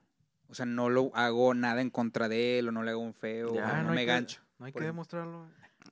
O 0.48 0.54
sea, 0.54 0.66
no 0.66 0.90
lo 0.90 1.14
hago 1.14 1.54
nada 1.54 1.80
en 1.80 1.90
contra 1.90 2.28
de 2.28 2.58
él, 2.58 2.68
o 2.68 2.72
no 2.72 2.82
le 2.82 2.90
hago 2.90 3.00
un 3.00 3.14
feo, 3.14 3.54
Ya, 3.54 3.64
o 3.80 3.82
no, 3.84 3.90
hay 3.90 3.94
me 3.94 4.00
que- 4.02 4.06
gancho. 4.06 4.40
No 4.58 4.66
hay 4.66 4.72
que 4.72 4.78
ejemplo. 4.80 4.86
demostrarlo. 4.92 5.48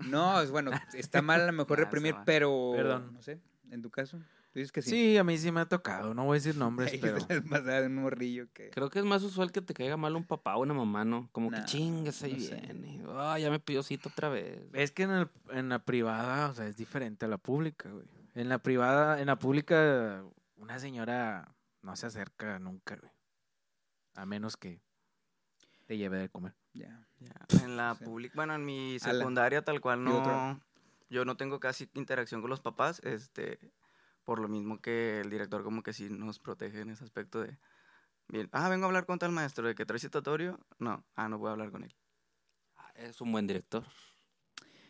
No, 0.09 0.41
es 0.41 0.51
bueno, 0.51 0.71
está 0.95 1.23
mal 1.23 1.41
a 1.43 1.47
lo 1.47 1.53
mejor 1.53 1.79
Ah, 1.81 1.85
reprimir, 1.85 2.15
pero... 2.25 2.73
Perdón. 2.75 3.13
No 3.13 3.23
sé, 3.23 3.41
en 3.71 3.83
tu 3.83 3.91
caso. 3.91 4.19
¿Tú 4.53 4.59
dices 4.59 4.73
que 4.73 4.83
sí? 4.83 4.91
Sí, 4.91 5.17
a 5.17 5.23
mí 5.23 5.39
sí 5.39 5.53
me 5.53 5.61
ha 5.61 5.67
tocado. 5.67 6.13
No 6.13 6.25
voy 6.25 6.35
a 6.37 6.41
decir 6.41 6.57
nombres, 6.57 6.93
Ahí 6.93 6.99
pero... 7.01 7.19
de 7.25 7.87
un 7.87 7.95
morrillo 7.97 8.49
que... 8.53 8.71
Creo 8.71 8.91
que 8.91 8.99
es 8.99 9.05
más 9.05 9.23
usual 9.23 9.53
que 9.53 9.63
te 9.63 9.75
caiga 9.75 9.97
mal 9.97 10.17
un 10.17 10.25
papá 10.25 10.57
o 10.57 10.63
una 10.63 10.75
mamá, 10.75 11.05
¿no? 11.05 11.29
Como 11.31 11.51
Nah, 11.53 11.61
que 11.61 11.65
chingas 11.67 12.21
ahí 12.25 12.33
no 12.33 12.39
viene. 12.57 13.03
Ah, 13.11 13.39
ya 13.39 13.49
me 13.51 13.61
pidió 13.61 13.83
cita 13.85 14.09
otra 14.09 14.29
vez. 14.29 14.61
Es 14.73 14.91
que 14.91 15.05
en, 15.05 15.11
el- 15.13 15.31
en 15.53 15.69
la 15.69 15.79
privada, 15.85 16.49
o 16.51 16.55
sea, 16.55 16.67
es 16.67 16.77
diferente 16.77 17.27
a 17.27 17.29
la 17.29 17.39
pública, 17.39 17.89
güey. 17.91 18.07
En 18.35 18.49
la 18.49 18.59
privada, 18.59 19.21
en 19.21 19.27
la 19.29 19.39
pública, 19.39 20.25
una 20.57 20.79
señora 20.81 21.55
no 21.83 21.95
se 21.95 22.07
acerca 22.07 22.59
nunca, 22.59 22.97
güey. 22.97 23.13
A 24.17 24.27
menos 24.27 24.57
que 24.57 24.81
te 25.91 25.99
lleve 25.99 26.19
de 26.19 26.29
comer. 26.29 26.55
Ya. 26.73 27.05
Ya, 27.19 27.35
En 27.65 27.77
la 27.77 27.97
Sí. 27.97 28.05
pública, 28.05 28.35
bueno, 28.37 28.55
en 28.55 28.65
mi 28.65 29.01
secundaria 29.01 29.65
tal 29.65 29.81
cual 29.81 30.05
no, 30.05 30.61
yo 31.09 31.25
no 31.25 31.37
tengo 31.37 31.59
casi 31.59 31.91
interacción 31.95 32.41
con 32.43 32.49
los 32.49 32.61
papás, 32.61 33.01
este, 33.03 33.59
por 34.23 34.39
lo 34.39 34.47
mismo 34.47 34.81
que 34.81 35.19
el 35.19 35.31
director 35.31 35.65
como 35.65 35.83
que 35.83 35.93
sí 35.93 36.09
nos 36.09 36.39
protege 36.39 36.83
en 36.83 36.91
ese 36.91 37.03
aspecto 37.03 37.41
de, 37.43 37.59
bien, 38.29 38.49
ah, 38.53 38.69
vengo 38.69 38.85
a 38.85 38.87
hablar 38.87 39.05
con 39.05 39.19
tal 39.19 39.33
maestro, 39.33 39.67
de 39.67 39.75
que 39.75 39.85
trae 39.85 39.99
citatorio, 39.99 40.61
no, 40.79 41.05
ah, 41.17 41.29
no 41.29 41.39
voy 41.39 41.49
a 41.49 41.53
hablar 41.55 41.73
con 41.73 41.83
él. 41.83 41.93
Ah, 42.77 42.93
Es 42.95 43.21
un 43.21 43.33
buen 43.33 43.49
director. 43.49 43.83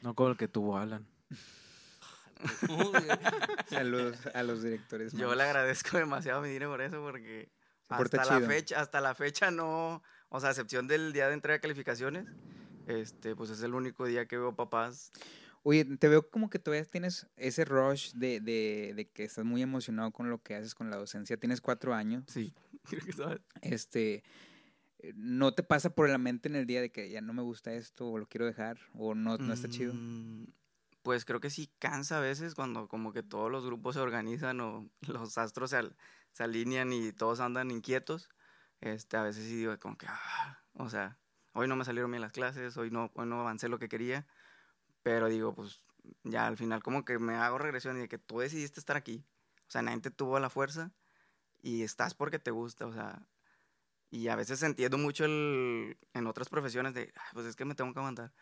No 0.02 0.14
como 0.14 0.28
el 0.28 0.36
que 0.36 0.48
tuvo 0.48 0.76
Alan. 0.76 1.08
Saludos 3.70 4.18
a 4.34 4.42
los 4.42 4.62
directores. 4.62 5.12
Yo 5.12 5.28
malos. 5.28 5.36
le 5.38 5.42
agradezco 5.44 5.96
demasiado 5.96 6.40
a 6.40 6.42
mi 6.42 6.50
dinero 6.50 6.72
por 6.72 6.82
eso 6.82 7.00
porque 7.02 7.50
hasta 7.88 8.24
la 8.26 8.40
fecha, 8.46 8.80
hasta 8.80 9.00
la 9.00 9.14
fecha 9.14 9.50
no, 9.50 10.02
o 10.30 10.40
sea, 10.40 10.48
a 10.48 10.52
excepción 10.52 10.88
del 10.88 11.12
día 11.12 11.28
de 11.28 11.34
entrega 11.34 11.54
de 11.58 11.60
calificaciones, 11.60 12.26
este, 12.86 13.36
pues 13.36 13.50
es 13.50 13.62
el 13.62 13.74
único 13.74 14.06
día 14.06 14.26
que 14.26 14.38
veo 14.38 14.54
papás. 14.56 15.12
Oye, 15.62 15.84
te 15.84 16.08
veo 16.08 16.30
como 16.30 16.48
que 16.48 16.58
todavía 16.58 16.84
tienes 16.86 17.26
ese 17.36 17.66
rush 17.66 18.12
de, 18.14 18.40
de, 18.40 18.94
de 18.96 19.08
que 19.10 19.24
estás 19.24 19.44
muy 19.44 19.60
emocionado 19.60 20.10
con 20.10 20.30
lo 20.30 20.42
que 20.42 20.54
haces 20.54 20.74
con 20.74 20.88
la 20.90 20.96
docencia. 20.96 21.36
Tienes 21.36 21.60
cuatro 21.60 21.92
años. 21.94 22.24
Sí, 22.28 22.54
creo 22.88 23.04
que 23.04 23.12
sabes. 23.12 23.40
Este, 23.60 24.24
eh, 25.00 25.12
¿no 25.16 25.52
te 25.54 25.62
pasa 25.62 25.90
por 25.90 26.08
la 26.08 26.16
mente 26.18 26.48
en 26.48 26.56
el 26.56 26.66
día 26.66 26.80
de 26.80 26.90
que 26.90 27.10
ya 27.10 27.20
no 27.20 27.34
me 27.34 27.42
gusta 27.42 27.74
esto 27.74 28.08
o 28.08 28.18
lo 28.18 28.26
quiero 28.26 28.46
dejar 28.46 28.78
o 28.94 29.14
no, 29.14 29.36
no 29.36 29.52
está 29.52 29.68
chido? 29.68 29.92
Mm, 29.92 30.44
Pues 31.02 31.26
creo 31.26 31.40
que 31.40 31.50
sí 31.50 31.70
cansa 31.78 32.18
a 32.18 32.20
veces 32.20 32.54
cuando 32.54 32.88
como 32.88 33.12
que 33.12 33.22
todos 33.22 33.50
los 33.50 33.64
grupos 33.66 33.96
se 33.96 34.00
organizan 34.00 34.60
o 34.60 34.88
los 35.08 35.36
astros 35.36 35.70
se, 35.70 35.76
al- 35.76 35.96
se 36.32 36.42
alinean 36.42 36.92
y 36.94 37.12
todos 37.12 37.40
andan 37.40 37.70
inquietos. 37.70 38.30
Este, 38.80 39.16
a 39.16 39.22
veces 39.22 39.44
sí 39.44 39.56
digo 39.56 39.78
como 39.78 39.96
que, 39.98 40.06
ah, 40.08 40.64
o 40.74 40.88
sea, 40.88 41.18
hoy 41.52 41.68
no 41.68 41.76
me 41.76 41.84
salieron 41.84 42.10
bien 42.10 42.22
las 42.22 42.32
clases, 42.32 42.76
hoy 42.76 42.90
no, 42.90 43.10
hoy 43.14 43.26
no 43.26 43.40
avancé 43.40 43.68
lo 43.68 43.78
que 43.78 43.88
quería, 43.88 44.26
pero 45.02 45.28
digo, 45.28 45.54
pues 45.54 45.84
ya 46.24 46.46
al 46.46 46.56
final 46.56 46.82
como 46.82 47.04
que 47.04 47.18
me 47.18 47.36
hago 47.36 47.58
regresión 47.58 47.96
y 47.96 48.00
de 48.00 48.08
que 48.08 48.18
tú 48.18 48.40
decidiste 48.40 48.80
estar 48.80 48.96
aquí. 48.96 49.24
O 49.68 49.70
sea, 49.70 49.82
nadie 49.82 50.00
te 50.00 50.10
tuvo 50.10 50.38
la 50.40 50.50
fuerza 50.50 50.92
y 51.62 51.82
estás 51.82 52.14
porque 52.14 52.38
te 52.38 52.50
gusta, 52.52 52.86
o 52.86 52.92
sea, 52.92 53.28
y 54.10 54.28
a 54.28 54.36
veces 54.36 54.62
entiendo 54.62 54.98
mucho 54.98 55.24
el, 55.24 55.98
en 56.14 56.26
otras 56.26 56.48
profesiones 56.48 56.94
de, 56.94 57.12
"Ay, 57.16 57.30
pues 57.32 57.46
es 57.46 57.56
que 57.56 57.64
me 57.64 57.74
tengo 57.74 57.92
que 57.92 58.00
aguantar. 58.00 58.32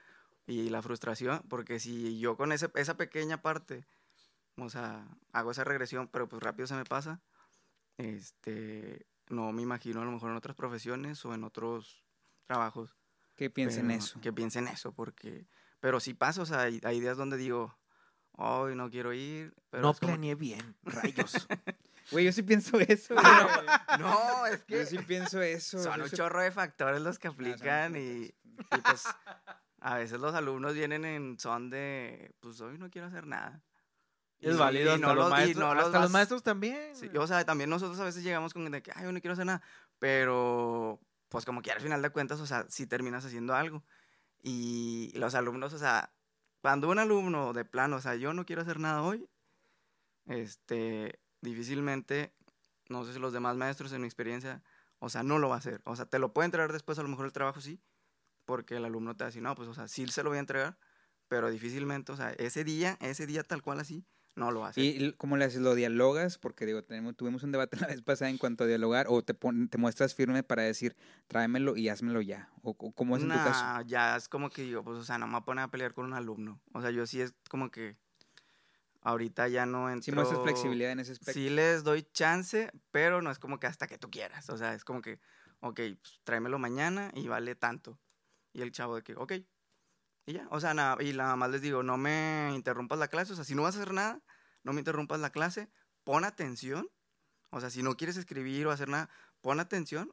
Y 0.47 0.70
la 0.70 0.82
frustración, 0.82 1.43
porque 1.49 1.80
si 1.80 2.18
yo 2.20 2.36
con 2.36 2.53
ese, 2.53 2.70
esa 2.76 2.97
pequeña 2.97 3.43
parte, 3.43 3.86
o 4.57 4.70
sea, 4.70 5.07
hago 5.32 5.53
esa 5.53 5.64
regresión, 5.64 6.09
pero 6.09 6.28
pues 6.28 6.43
rápido 6.43 6.66
se 6.66 6.74
me 6.76 6.84
pasa, 6.84 7.22
este, 7.99 9.07
no 9.31 9.53
me 9.53 9.62
imagino 9.62 10.01
a 10.01 10.05
lo 10.05 10.11
mejor 10.12 10.31
en 10.31 10.37
otras 10.37 10.57
profesiones 10.57 11.24
o 11.24 11.35
en 11.35 11.45
otros 11.45 12.05
trabajos. 12.47 12.97
¿Qué 13.37 13.51
piensa 13.51 13.81
en 13.81 13.89
pero- 13.89 13.99
eso? 13.99 14.20
Que 14.20 14.33
piensen 14.33 14.66
eso, 14.68 14.93
porque, 14.93 15.47
pero 15.81 16.01
sí 16.01 16.14
pasa, 16.14 16.43
o 16.43 16.47
sea, 16.47 16.62
hay, 16.62 16.81
hay 16.83 17.01
días 17.01 17.16
donde 17.16 17.37
digo, 17.37 17.79
hoy 18.33 18.74
no 18.74 18.91
quiero 18.91 19.12
ir, 19.12 19.55
pero 19.70 19.83
no 19.83 19.95
como- 19.95 20.12
planeé 20.12 20.35
bien, 20.35 20.76
rayos. 20.83 21.47
Güey, 22.11 22.24
yo 22.24 22.33
sí 22.33 22.43
pienso 22.43 22.79
eso. 22.81 23.14
No, 23.99 24.47
es 24.47 24.61
Yo 24.61 24.79
que 24.79 24.87
sí 24.87 24.97
pienso 24.99 25.43
eso. 25.43 25.83
son 25.83 25.99
yo 25.99 26.05
un 26.05 26.11
chorro 26.11 26.41
de 26.41 26.51
factores 26.51 27.03
los 27.03 27.18
que 27.18 27.29
Ah, 27.29 27.33
aplican 27.33 27.97
y, 27.97 28.01
y, 28.24 28.33
pues 28.83 29.05
a 29.81 29.97
veces 29.97 30.18
los 30.18 30.35
alumnos 30.35 30.72
vienen 30.72 31.05
en 31.05 31.39
son 31.39 31.68
de, 31.68 32.35
pues 32.41 32.62
hoy 32.62 32.79
no 32.79 32.89
quiero 32.89 33.09
hacer 33.09 33.26
nada. 33.26 33.62
Es 34.41 34.57
válido, 34.57 34.93
y 34.93 34.95
hasta, 34.95 35.07
no 35.07 35.14
los, 35.14 35.24
los- 35.24 35.30
maestros, 35.30 35.64
no 35.68 35.74
los 35.74 35.84
hasta 35.86 35.99
los 35.99 36.07
vas- 36.09 36.12
maestros 36.12 36.43
también. 36.43 36.95
Sí, 36.95 37.11
o 37.16 37.26
sea, 37.26 37.45
también 37.45 37.70
nosotros 37.70 37.99
a 38.01 38.05
veces 38.05 38.22
llegamos 38.22 38.53
con 38.55 38.70
de 38.70 38.82
que, 38.82 38.93
ay, 38.95 39.05
yo 39.05 39.12
no 39.12 39.20
quiero 39.20 39.32
hacer 39.32 39.47
nada, 39.47 39.62
pero 39.99 41.01
pues 41.28 41.45
como 41.45 41.61
que 41.62 41.72
al 41.72 41.80
final 41.80 42.01
de 42.03 42.11
cuentas, 42.11 42.41
o 42.41 42.47
sea, 42.47 42.66
sí 42.68 42.86
terminas 42.86 43.24
haciendo 43.24 43.55
algo. 43.55 43.84
Y 44.43 45.11
los 45.14 45.34
alumnos, 45.34 45.72
o 45.72 45.78
sea, 45.78 46.12
cuando 46.62 46.89
un 46.89 46.99
alumno 46.99 47.53
de 47.53 47.64
plano, 47.64 47.97
o 47.97 48.01
sea, 48.01 48.14
yo 48.14 48.32
no 48.32 48.47
quiero 48.47 48.62
hacer 48.62 48.78
nada 48.78 49.03
hoy, 49.03 49.28
este, 50.26 51.20
difícilmente, 51.41 52.34
no 52.89 53.05
sé 53.05 53.12
si 53.14 53.18
los 53.18 53.32
demás 53.32 53.57
maestros 53.57 53.93
en 53.93 54.01
mi 54.03 54.07
experiencia, 54.07 54.62
o 54.99 55.09
sea, 55.09 55.22
no 55.22 55.39
lo 55.39 55.49
va 55.49 55.57
a 55.57 55.59
hacer. 55.59 55.80
O 55.84 55.97
sea, 55.97 56.07
te 56.07 56.18
lo 56.18 56.32
puede 56.32 56.47
entregar 56.47 56.72
después, 56.72 56.99
a 56.99 57.03
lo 57.03 57.09
mejor 57.09 57.26
el 57.26 57.32
trabajo 57.32 57.61
sí, 57.61 57.80
porque 58.45 58.76
el 58.76 58.84
alumno 58.84 59.16
te 59.16 59.24
va 59.24 59.26
a 59.26 59.30
decir, 59.30 59.43
no, 59.43 59.55
pues, 59.55 59.68
o 59.68 59.74
sea, 59.74 59.89
sí 59.89 60.07
se 60.09 60.22
lo 60.22 60.30
voy 60.30 60.39
a 60.39 60.41
entregar, 60.41 60.78
pero 61.28 61.51
difícilmente, 61.51 62.12
o 62.12 62.16
sea, 62.16 62.30
ese 62.32 62.64
día, 62.64 62.97
ese 63.01 63.26
día 63.26 63.43
tal 63.45 63.62
cual 63.62 63.80
así, 63.80 64.07
no 64.39 64.51
lo 64.51 64.64
hacer. 64.64 64.82
¿Y 64.84 65.12
cómo 65.14 65.36
le 65.36 65.45
haces? 65.45 65.61
¿Lo 65.61 65.74
dialogas? 65.74 66.39
Porque 66.39 66.64
digo, 66.66 66.82
tenemos, 66.82 67.16
tuvimos 67.16 67.43
un 67.43 67.53
debate 67.53 67.76
la 67.80 67.89
vez 67.89 68.03
pasada 68.03 68.30
en 68.30 68.39
cuanto 68.39 68.64
a 68.64 68.66
dialogar 68.66 69.07
o 69.09 69.22
te, 69.22 69.34
pon- 69.34 69.68
te 69.68 69.76
muestras 69.78 70.14
firme 70.14 70.43
para 70.43 70.62
decir, 70.62 70.97
tráemelo 71.26 71.76
y 71.76 71.89
házmelo 71.89 72.20
ya. 72.20 72.49
¿O, 72.62 72.70
o 72.70 72.93
cómo 72.93 73.16
es 73.16 73.22
en 73.22 73.28
tu 73.28 73.34
caso? 73.34 73.64
Nah, 73.64 73.82
ya 73.82 74.16
es 74.16 74.28
como 74.28 74.49
que 74.51 74.62
digo, 74.62 74.82
pues, 74.84 74.99
o 74.99 75.05
sea, 75.05 75.18
no 75.18 75.26
me 75.26 75.32
voy 75.32 75.41
a 75.43 75.45
poner 75.45 75.64
a 75.64 75.68
pelear 75.70 75.93
con 75.95 76.07
un 76.07 76.14
alumno. 76.14 76.61
O 76.72 76.80
sea, 76.80 76.91
yo 76.91 77.07
sí 77.07 77.20
es 77.20 77.34
como 77.51 77.70
que 77.70 77.97
ahorita 79.03 79.49
ya 79.49 79.66
no 79.66 79.89
entro... 79.89 80.03
Si 80.03 80.12
muestras 80.12 80.41
flexibilidad 80.43 80.93
en 80.93 81.01
ese 81.01 81.12
aspecto. 81.12 81.32
Sí 81.32 81.49
les 81.51 81.84
doy 81.84 82.03
chance, 82.12 82.70
pero 82.91 83.22
no 83.22 83.30
es 83.30 83.39
como 83.39 83.59
que 83.59 83.66
hasta 83.66 83.86
que 83.86 83.99
tú 83.99 84.11
quieras. 84.11 84.49
O 84.51 84.57
sea, 84.59 84.74
es 84.74 84.84
como 84.84 85.03
que, 85.03 85.18
ok, 85.61 85.80
pues, 86.01 86.20
tráemelo 86.24 86.59
mañana 86.59 87.11
y 87.14 87.28
vale 87.28 87.55
tanto. 87.55 87.99
Y 88.53 88.62
el 88.62 88.72
chavo 88.72 88.97
de 88.97 89.03
que, 89.03 89.14
ok. 89.14 89.32
Y 90.29 90.35
ya, 90.35 90.47
o 90.51 90.61
sea, 90.61 90.74
nada, 90.74 91.03
y 91.03 91.14
nada 91.14 91.37
más 91.37 91.49
les 91.51 91.62
digo, 91.62 91.83
no 91.83 91.97
me 91.97 92.53
interrumpas 92.55 92.99
la 92.99 93.09
clase. 93.09 93.33
O 93.33 93.35
sea, 93.35 93.45
si 93.45 93.55
no 93.55 93.62
vas 93.62 93.76
a 93.76 93.81
hacer 93.81 93.95
nada, 93.95 94.20
no 94.62 94.74
me 94.74 94.81
interrumpas 94.83 95.20
la 95.20 95.31
clase. 95.31 95.70
Pon 96.05 96.24
atención. 96.24 96.87
O 97.49 97.61
sea, 97.62 97.70
si 97.70 97.83
no 97.83 97.97
quieres 97.97 98.18
escribir 98.18 98.66
o 98.66 98.70
hacer 98.70 98.91
nada, 98.91 99.09
pon 99.41 99.59
atención. 99.59 100.12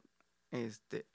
Este, 0.50 1.06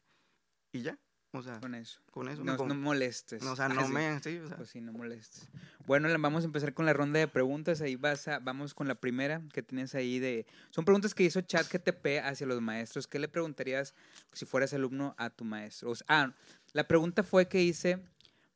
y 0.72 0.84
ya. 0.84 1.00
O 1.34 1.42
sea, 1.42 1.60
Con 1.62 1.74
eso. 1.74 2.00
con 2.12 2.28
eso 2.28 2.44
No, 2.44 2.58
molestes. 2.76 3.42
no, 3.42 3.54
o 3.54 3.56
sea, 3.56 3.66
Ah, 3.72 3.74
no 3.74 3.88
sí. 3.88 3.92
me... 3.94 4.20
Sí, 4.22 4.38
o 4.38 4.48
sea, 4.48 4.58
Pues 4.58 4.70
sí, 4.70 4.82
no 4.82 4.92
molestes. 4.92 5.48
Bueno, 5.88 6.08
vamos 6.20 6.44
a 6.44 6.46
empezar 6.46 6.76
con 6.76 6.86
la 6.86 6.94
ronda 6.94 7.20
de 7.20 7.28
preguntas. 7.28 7.82
Ahí 7.82 7.96
vas 7.96 8.28
a, 8.28 8.38
vamos 8.38 8.76
con 8.76 8.88
la 8.88 8.96
primera 8.96 9.42
que 9.52 9.64
tienes 9.64 9.96
ahí 9.96 10.20
de... 10.20 10.46
Son 10.70 10.86
preguntas 10.86 11.16
que 11.16 11.24
hizo 11.24 11.42
ChatGTP 11.42 12.20
hacia 12.24 12.46
los 12.46 12.62
maestros. 12.62 13.08
¿Qué 13.08 13.18
le 13.18 13.30
preguntarías 13.30 13.96
si 14.34 14.46
fueras 14.46 14.74
alumno 14.76 15.16
a 15.18 15.32
tu 15.32 15.44
maestro? 15.44 15.90
O 15.90 15.96
sea, 15.96 16.06
ah, 16.10 16.34
la 16.74 16.88
pregunta 16.88 17.24
fue 17.24 17.48
que 17.48 17.64
hice 17.64 18.04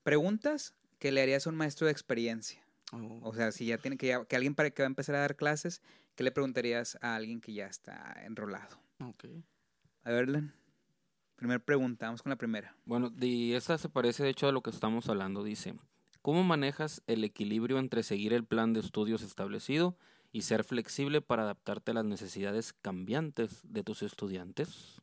preguntas 0.06 0.76
que 1.00 1.12
le 1.12 1.22
harías 1.22 1.46
a 1.46 1.50
un 1.50 1.56
maestro 1.58 1.88
de 1.88 1.92
experiencia. 1.92 2.64
oh, 2.94 3.20
O 3.24 3.34
sea, 3.34 3.52
si 3.52 3.66
ya 3.66 3.80
tiene 3.80 3.98
que, 3.98 4.08
ya- 4.08 4.24
que 4.26 4.36
alguien 4.36 4.54
para 4.56 4.70
que 4.70 4.84
va 4.84 4.86
a 4.86 4.94
empezar 4.94 5.16
a 5.16 5.20
dar 5.20 5.36
clases, 5.36 5.82
¿qué 6.16 6.24
le 6.24 6.32
preguntarías 6.32 6.98
a 7.02 7.16
alguien 7.16 7.42
que 7.42 7.54
ya 7.54 7.66
está 7.66 8.14
enrolado? 8.24 8.78
ok. 9.00 9.26
A 10.04 10.12
verla. 10.12 10.54
Primer 11.36 11.60
pregunta, 11.64 12.06
vamos 12.06 12.22
con 12.22 12.30
la 12.30 12.36
primera. 12.38 12.76
Bueno, 12.86 13.12
y 13.20 13.54
esta 13.54 13.78
se 13.80 13.90
parece 13.90 14.24
de 14.24 14.30
hecho 14.30 14.48
a 14.48 14.52
lo 14.52 14.62
que 14.62 14.70
estamos 14.70 15.10
hablando. 15.10 15.44
Dice, 15.44 15.74
¿cómo 16.22 16.44
manejas 16.44 17.02
el 17.08 17.24
equilibrio 17.24 17.80
entre 17.80 18.04
seguir 18.04 18.32
el 18.34 18.46
plan 18.46 18.74
de 18.74 18.80
estudios 18.82 19.24
establecido 19.24 19.98
y 20.32 20.44
ser 20.44 20.64
flexible 20.64 21.22
para 21.22 21.42
adaptarte 21.44 21.92
a 21.92 21.96
las 21.96 22.06
necesidades 22.06 22.74
cambiantes 22.74 23.62
de 23.64 23.84
tus 23.84 24.04
estudiantes? 24.04 25.02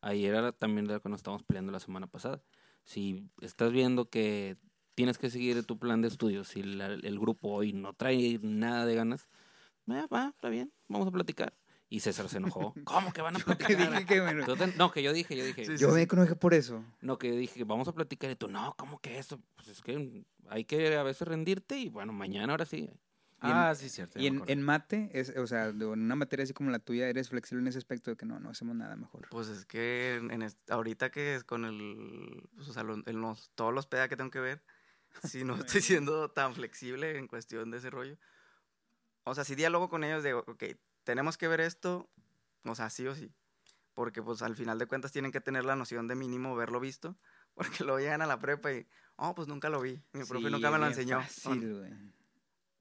Ahí 0.00 0.24
era 0.24 0.52
también 0.52 0.86
de 0.86 0.94
lo 0.94 1.02
que 1.02 1.08
nos 1.08 1.18
estábamos 1.18 1.42
peleando 1.42 1.72
la 1.72 1.80
semana 1.80 2.06
pasada. 2.06 2.40
Si 2.84 3.28
estás 3.40 3.72
viendo 3.72 4.08
que 4.08 4.56
tienes 4.94 5.18
que 5.18 5.30
seguir 5.30 5.64
tu 5.64 5.78
plan 5.78 6.02
de 6.02 6.08
estudios, 6.08 6.48
si 6.48 6.62
la- 6.62 6.86
el 6.94 7.18
grupo 7.18 7.48
hoy 7.48 7.72
no 7.72 7.92
trae 7.94 8.38
nada 8.42 8.84
de 8.86 8.94
ganas, 8.94 9.28
"Eh, 9.88 10.06
va, 10.12 10.28
está 10.34 10.48
bien, 10.48 10.72
vamos 10.88 11.08
a 11.08 11.10
platicar. 11.10 11.54
Y 11.88 12.00
César 12.00 12.28
se 12.28 12.38
enojó. 12.38 12.74
¿Cómo 12.84 13.12
que 13.12 13.20
van 13.22 13.36
a 13.36 13.38
Yo 13.38 13.44
que 13.44 13.54
platicar? 13.56 13.92
dije 13.92 14.06
que 14.06 14.20
bueno, 14.20 14.40
Entonces, 14.40 14.76
no, 14.76 14.90
que 14.90 15.02
yo 15.02 15.12
dije, 15.12 15.36
yo 15.36 15.44
dije, 15.44 15.64
Sí, 15.66 15.76
yo 15.76 15.88
me 15.90 16.06
conozco 16.06 16.36
por 16.36 16.54
eso. 16.54 16.82
no, 17.02 17.18
que 17.18 17.30
dije, 17.32 17.54
que 17.58 17.64
vamos 17.64 17.86
a 17.88 17.92
platicar 17.92 18.30
y 18.30 18.36
tú, 18.36 18.48
no, 18.48 18.74
¿cómo 18.78 18.98
que 18.98 19.18
eso? 19.18 19.40
Pues 19.56 19.68
es 19.68 19.82
que 19.82 20.24
hay 20.48 20.64
que 20.64 20.96
a 20.96 21.02
veces 21.02 21.28
rendirte 21.28 21.78
y 21.78 21.88
bueno, 21.90 22.12
mañana 22.12 22.52
ahora 22.54 22.64
sí. 22.64 22.88
Y 23.42 23.46
en- 23.46 23.52
Ah, 23.56 23.74
sí, 23.74 23.88
cierto. 23.88 24.18
Y 24.20 24.26
en, 24.26 24.42
en 24.46 24.62
mate, 24.62 25.10
es, 25.12 25.30
o 25.36 25.46
sea, 25.46 25.66
en 25.66 25.82
una 25.82 26.14
materia 26.16 26.44
así 26.44 26.52
como 26.52 26.70
la 26.70 26.78
tuya, 26.78 27.08
eres 27.08 27.28
flexible 27.30 27.62
en 27.62 27.68
ese 27.68 27.78
aspecto 27.78 28.10
de 28.10 28.16
que 28.16 28.24
no, 28.26 28.38
no 28.40 28.50
hacemos 28.50 28.76
nada 28.76 28.94
mejor. 28.96 29.28
Pues 29.30 29.48
es 29.48 29.64
que 29.64 30.14
en, 30.16 30.46
ahorita 30.68 31.10
que 31.10 31.34
es 31.34 31.44
con 31.44 31.64
el, 31.64 32.48
pues, 32.54 32.68
o 32.68 32.72
sea, 32.72 32.82
lo- 32.84 32.96
los- 32.98 33.50
todos 33.54 33.74
los 33.74 33.86
PEDA 33.86 34.08
que 34.08 34.16
tengo 34.16 34.30
que 34.30 34.40
ver, 34.40 34.62
si 35.24 35.44
no 35.44 35.54
estoy 35.56 35.80
siendo 35.82 36.30
tan 36.30 36.54
flexible 36.54 37.18
en 37.18 37.26
cuestión 37.26 37.70
de 37.70 37.78
ese 37.78 37.90
rollo. 37.90 38.16
O 39.24 39.34
sea, 39.34 39.44
si 39.44 39.54
diálogo 39.54 39.88
con 39.88 40.04
ellos 40.04 40.22
de, 40.22 40.34
ok, 40.34 40.62
tenemos 41.04 41.36
que 41.38 41.48
ver 41.48 41.60
esto, 41.60 42.08
o 42.64 42.74
sea, 42.74 42.90
sí 42.90 43.06
o 43.06 43.14
sí. 43.14 43.32
Porque 43.94 44.22
pues 44.22 44.40
al 44.42 44.56
final 44.56 44.78
de 44.78 44.86
cuentas 44.86 45.12
tienen 45.12 45.32
que 45.32 45.40
tener 45.40 45.64
la 45.66 45.76
noción 45.76 46.08
de 46.08 46.14
mínimo 46.14 46.56
verlo 46.56 46.80
visto, 46.80 47.16
porque 47.54 47.84
lo 47.84 47.98
llegan 47.98 48.22
a 48.22 48.26
la 48.26 48.38
prepa 48.38 48.72
y, 48.72 48.86
oh, 49.16 49.34
pues 49.34 49.48
nunca 49.48 49.68
lo 49.68 49.80
vi, 49.80 50.00
mi 50.12 50.24
profe 50.24 50.46
Sí, 50.46 50.50
nunca 50.52 50.70
me 50.70 50.78
lo 50.78 50.86
enseñó. 50.86 51.20
Fácil. 51.20 51.92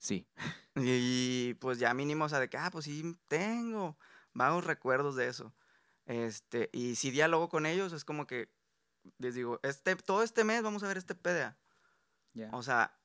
Sí. 0.01 0.27
Y, 0.75 1.53
pues 1.55 1.77
ya 1.77 1.93
mínimo, 1.93 2.25
o 2.25 2.29
sea, 2.29 2.39
de 2.39 2.49
que, 2.49 2.57
ah, 2.57 2.71
pues 2.71 2.85
sí, 2.85 3.15
tengo 3.27 3.97
vagos 4.33 4.65
recuerdos 4.65 5.15
de 5.15 5.27
eso. 5.27 5.53
Este, 6.05 6.69
y 6.73 6.95
si 6.95 7.11
diálogo 7.11 7.49
con 7.49 7.67
ellos, 7.67 7.93
es 7.93 8.03
como 8.03 8.25
que 8.25 8.51
les 9.19 9.35
digo, 9.35 9.59
este, 9.61 9.95
todo 9.95 10.23
este 10.23 10.43
mes 10.43 10.63
vamos 10.63 10.81
a 10.81 10.87
ver 10.87 10.97
este 10.97 11.13
PDA. 11.13 11.55
Ya. 12.33 12.49
O 12.51 12.63
sea, 12.63 12.97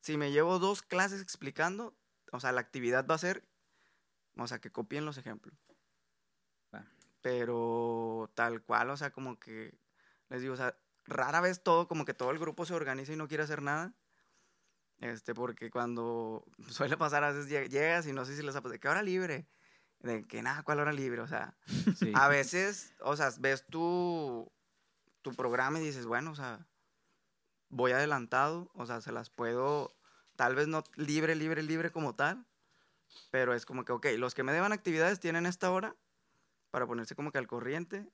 si 0.00 0.18
me 0.18 0.30
llevo 0.30 0.58
dos 0.58 0.82
clases 0.82 1.22
explicando, 1.22 1.96
o 2.32 2.40
sea, 2.40 2.52
la 2.52 2.60
actividad 2.60 3.06
va 3.06 3.14
a 3.14 3.18
ser, 3.18 3.48
o 4.36 4.46
sea, 4.46 4.60
que 4.60 4.70
copien 4.70 5.04
los 5.04 5.16
ejemplos. 5.16 5.56
Pero 7.22 8.30
tal 8.34 8.62
cual, 8.62 8.90
o 8.90 8.96
sea, 8.96 9.12
como 9.12 9.38
que, 9.38 9.78
les 10.28 10.42
digo, 10.42 10.54
o 10.54 10.56
sea, 10.56 10.76
rara 11.06 11.40
vez 11.40 11.62
todo, 11.62 11.86
como 11.86 12.04
que 12.04 12.14
todo 12.14 12.32
el 12.32 12.38
grupo 12.40 12.66
se 12.66 12.74
organiza 12.74 13.12
y 13.12 13.16
no 13.16 13.28
quiere 13.28 13.44
hacer 13.44 13.62
nada. 13.62 13.94
Este, 15.02 15.34
porque 15.34 15.68
cuando 15.68 16.44
suele 16.68 16.96
pasar, 16.96 17.24
a 17.24 17.32
veces 17.32 17.50
lle- 17.50 17.68
llegas 17.68 18.06
y 18.06 18.12
no 18.12 18.24
sé 18.24 18.36
si 18.36 18.42
les 18.42 18.54
ha 18.54 18.60
pasado, 18.60 18.72
¿de 18.72 18.78
qué 18.80 18.88
hora 18.88 19.02
libre? 19.02 19.48
De 19.98 20.24
que 20.26 20.42
nada, 20.42 20.62
¿cuál 20.62 20.78
hora 20.80 20.92
libre? 20.92 21.20
O 21.20 21.26
sea, 21.26 21.56
Sí. 21.96 22.12
a 22.14 22.28
veces, 22.28 22.94
o 23.00 23.16
sea, 23.16 23.30
ves 23.40 23.66
tu, 23.66 24.50
tu 25.22 25.34
programa 25.34 25.80
y 25.80 25.82
dices, 25.82 26.06
bueno, 26.06 26.30
o 26.30 26.34
sea, 26.36 26.68
voy 27.68 27.92
adelantado, 27.92 28.70
o 28.74 28.86
sea, 28.86 29.00
se 29.00 29.10
las 29.12 29.28
puedo, 29.28 29.96
tal 30.36 30.54
vez 30.54 30.68
no 30.68 30.84
libre, 30.94 31.34
libre, 31.34 31.62
libre 31.64 31.90
como 31.90 32.14
tal, 32.14 32.46
pero 33.30 33.54
es 33.54 33.66
como 33.66 33.84
que, 33.84 33.92
ok, 33.92 34.06
los 34.18 34.34
que 34.34 34.42
me 34.44 34.52
deban 34.52 34.72
actividades 34.72 35.18
tienen 35.20 35.46
esta 35.46 35.70
hora 35.72 35.96
para 36.70 36.86
ponerse 36.86 37.16
como 37.16 37.32
que 37.32 37.38
al 37.38 37.48
corriente 37.48 38.08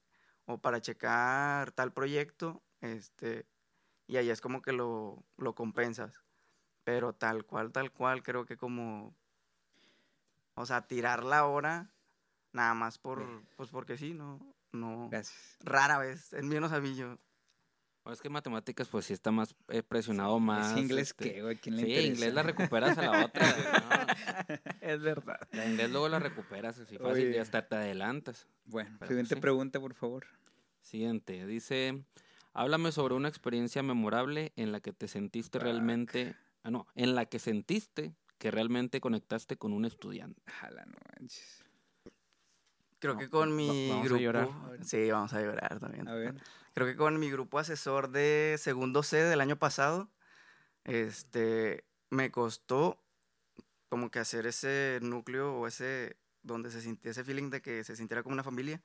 o 0.47 0.59
para 0.59 0.80
checar 0.80 1.72
tal 1.72 1.93
proyecto, 1.93 2.62
este, 2.80 3.47
y 4.07 4.16
ahí 4.16 4.30
es 4.30 4.41
como 4.41 4.62
que 4.62 4.72
lo, 4.72 5.24
lo 5.36 5.55
compensas. 5.55 6.22
Pero 6.89 7.12
tal 7.12 7.45
cual, 7.45 7.70
tal 7.70 7.93
cual, 7.93 8.22
creo 8.22 8.47
que 8.47 8.57
como, 8.57 9.14
o 10.55 10.64
sea, 10.64 10.86
tirar 10.86 11.22
la 11.22 11.45
hora 11.45 11.91
nada 12.55 12.72
más 12.72 12.97
por, 12.97 13.43
pues 13.59 13.68
porque 13.68 13.99
sí, 13.99 14.14
no, 14.14 14.41
no, 14.72 15.09
Gracias. 15.11 15.59
rara 15.61 15.99
vez, 15.99 16.32
en 16.32 16.49
mí 16.49 16.59
no 16.59 16.70
sabía 16.70 16.95
yo. 16.95 17.18
Es 18.11 18.22
que 18.22 18.30
matemáticas, 18.30 18.89
pues 18.89 19.05
sí 19.05 19.12
está 19.12 19.30
más 19.30 19.55
eh, 19.68 19.82
presionado 19.82 20.41
más. 20.41 20.72
¿Es 20.72 20.78
inglés 20.78 21.09
este, 21.09 21.34
qué, 21.34 21.43
güey? 21.43 21.57
¿Quién 21.57 21.76
le 21.76 21.82
Sí, 21.82 21.89
interesa? 21.89 22.11
inglés 22.14 22.32
la 22.32 22.43
recuperas 22.43 22.97
a 22.97 23.03
la 23.03 23.12
otra. 23.26 23.47
no. 23.47 24.49
Es 24.80 25.03
verdad. 25.03 25.47
La 25.53 25.66
inglés 25.66 25.91
luego 25.91 26.09
la 26.09 26.18
recuperas 26.20 26.78
así 26.78 26.97
fácil 26.97 27.26
Oye. 27.26 27.36
y 27.36 27.39
hasta 27.39 27.68
te 27.68 27.76
adelantas. 27.76 28.49
Bueno, 28.64 28.97
Pero 28.99 29.09
siguiente 29.11 29.34
sí. 29.34 29.41
pregunta, 29.43 29.78
por 29.78 29.93
favor. 29.93 30.24
Siguiente, 30.80 31.47
dice, 31.47 32.03
háblame 32.55 32.93
sobre 32.93 33.12
una 33.12 33.28
experiencia 33.28 33.82
memorable 33.82 34.55
en 34.57 34.72
la 34.72 34.80
que 34.80 34.95
te 34.95 35.07
sentiste 35.07 35.59
realmente, 35.59 36.34
ah 36.69 36.71
no, 36.71 36.87
en 36.95 37.14
la 37.14 37.25
que 37.27 37.39
sentiste 37.39 38.14
que 38.39 38.51
realmente 38.51 39.01
conectaste 39.01 39.57
con 39.57 39.73
un 39.73 39.85
estudiante. 39.85 40.41
Jala, 40.47 40.85
no 40.85 40.97
manches. 41.19 41.64
Creo 43.01 43.14
No, 43.14 43.21
que 43.21 43.31
con 43.31 43.57
mi 43.57 43.89
vamos 43.89 44.05
a 44.05 44.09
grupo. 44.09 44.21
llorar. 44.23 44.49
Sí, 44.85 45.11
vamos 45.11 45.33
a 45.33 45.41
llorar 45.41 45.79
también. 45.81 46.07
A 46.09 46.14
ver. 46.14 46.35
Creo 46.75 46.87
que 46.87 46.97
con 46.97 47.19
mi 47.19 47.31
grupo 47.31 47.59
asesor 47.59 48.11
de 48.11 48.57
segundo 48.59 49.03
C 49.03 49.16
del 49.16 49.41
año 49.41 49.59
pasado, 49.59 50.11
este, 50.85 51.85
me 52.11 52.31
costó 52.31 53.03
como 53.89 54.11
que 54.11 54.19
hacer 54.19 54.47
ese 54.47 54.99
núcleo 55.03 55.55
o 55.55 55.66
ese, 55.66 56.16
donde 56.43 56.71
se 56.71 56.81
sintiera 56.83 57.12
ese 57.12 57.25
feeling 57.25 57.51
de 57.51 57.62
que 57.62 57.83
se 57.83 57.97
sintiera 57.97 58.23
como 58.23 58.35
una 58.35 58.45
familia, 58.45 58.83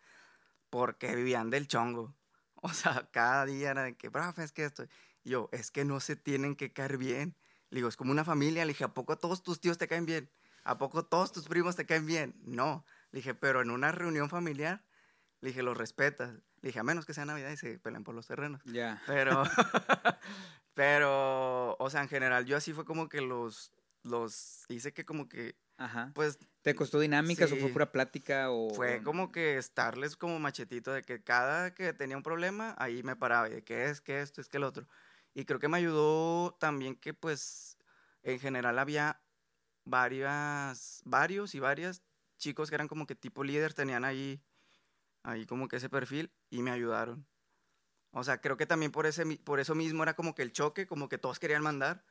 porque 0.70 1.14
vivían 1.16 1.50
del 1.50 1.68
chongo. 1.68 2.16
O 2.66 2.70
sea, 2.70 3.10
cada 3.12 3.46
día 3.46 3.72
era 3.72 3.84
de 3.84 3.98
que, 3.98 4.10
profe, 4.10 4.42
es 4.42 4.54
que 4.54 4.64
esto. 4.64 4.86
Y 5.26 5.32
yo, 5.32 5.50
es 5.52 5.70
que 5.70 5.84
no 5.84 6.00
se 6.00 6.16
tienen 6.16 6.56
que 6.56 6.72
caer 6.72 6.98
bien. 6.98 7.36
Le 7.74 7.78
digo, 7.80 7.90
es 7.90 7.98
como 7.98 8.12
una 8.12 8.24
familia. 8.24 8.66
Le 8.66 8.74
dije, 8.74 8.84
¿a 8.84 8.94
poco 8.94 9.18
todos 9.18 9.42
tus 9.42 9.60
tíos 9.60 9.80
te 9.80 9.88
caen 9.88 10.06
bien? 10.06 10.30
¿A 10.64 10.78
poco 10.78 11.06
todos 11.06 11.32
tus 11.32 11.48
primos 11.48 11.76
te 11.76 11.88
caen 11.88 12.06
bien? 12.06 12.36
No. 12.46 12.86
Le 13.12 13.18
dije, 13.18 13.34
pero 13.34 13.62
en 13.64 13.72
una 13.72 13.92
reunión 13.92 14.30
familiar, 14.30 14.84
le 15.42 15.50
dije, 15.50 15.64
los 15.64 15.76
respetas. 15.76 16.36
Le 16.62 16.70
dije, 16.70 16.80
a 16.80 16.84
menos 16.84 17.08
que 17.08 17.16
sea 17.16 17.26
Navidad 17.26 17.50
y 17.50 17.58
se 17.58 17.80
peleen 17.80 18.04
por 18.04 18.14
los 18.14 18.28
terrenos. 18.28 18.62
Ya. 18.66 19.02
Pero, 19.08 19.42
pero, 20.76 21.76
o 21.80 21.90
sea, 21.90 22.02
en 22.04 22.10
general, 22.10 22.46
yo 22.46 22.58
así 22.58 22.74
fue 22.74 22.86
como 22.86 23.10
que 23.10 23.22
los, 23.22 23.74
los 24.04 24.66
hice 24.70 24.94
que 24.94 25.04
como 25.04 25.28
que, 25.28 25.56
Ajá. 25.78 26.12
pues, 26.14 26.38
¿Te 26.62 26.76
costó 26.76 27.00
dinámicas 27.00 27.52
o 27.52 27.56
fue 27.56 27.68
Sí. 27.68 27.74
pura 27.74 27.92
plática 27.92 28.52
o...? 28.52 28.74
fue 28.76 29.02
como 29.02 29.32
que 29.32 29.58
estarles 29.58 30.16
como 30.16 30.40
machetito 30.40 30.94
de 30.94 31.02
que 31.02 31.24
cada 31.24 31.74
que 31.74 31.92
tenía 31.94 32.18
un 32.18 32.24
problema, 32.24 32.76
ahí 32.78 33.02
me 33.02 33.16
paraba, 33.16 33.50
y 33.50 33.54
de 33.54 33.64
que 33.64 33.86
es, 33.86 34.00
que 34.00 34.22
esto, 34.22 34.42
es 34.42 34.48
que 34.48 34.58
el 34.58 34.64
otro. 34.64 34.88
Y 35.34 35.46
creo 35.46 35.60
que 35.60 35.68
me 35.68 35.78
ayudó 35.78 36.54
también 36.60 36.96
que, 36.96 37.14
pues, 37.14 37.78
en 38.24 38.40
general 38.40 38.80
había 38.80 39.22
varias, 39.86 41.02
varios 41.06 41.56
y 41.56 41.60
varias 41.60 42.04
chicos 42.38 42.70
que 42.70 42.76
eran 42.76 42.88
como 42.88 43.08
que 43.08 43.16
tipo 43.16 43.44
líder, 43.44 43.74
tenían 43.74 44.06
ahí, 44.06 44.42
ahí 45.24 45.46
como 45.46 45.68
que 45.68 45.78
ese 45.78 45.90
perfil 45.90 46.32
y 46.50 46.62
me 46.62 46.72
ayudaron. 46.72 47.26
O 48.12 48.24
sea, 48.24 48.42
creo 48.42 48.58
que 48.58 48.66
también 48.66 48.92
por, 48.92 49.06
ese, 49.08 49.26
por 49.38 49.60
eso 49.60 49.76
mismo 49.76 50.04
era 50.04 50.16
como 50.16 50.36
que 50.36 50.44
el 50.44 50.52
choque, 50.52 50.86
como 50.86 51.10
que 51.10 51.18
todos 51.18 51.40
querían 51.40 51.64
mandar, 51.64 52.06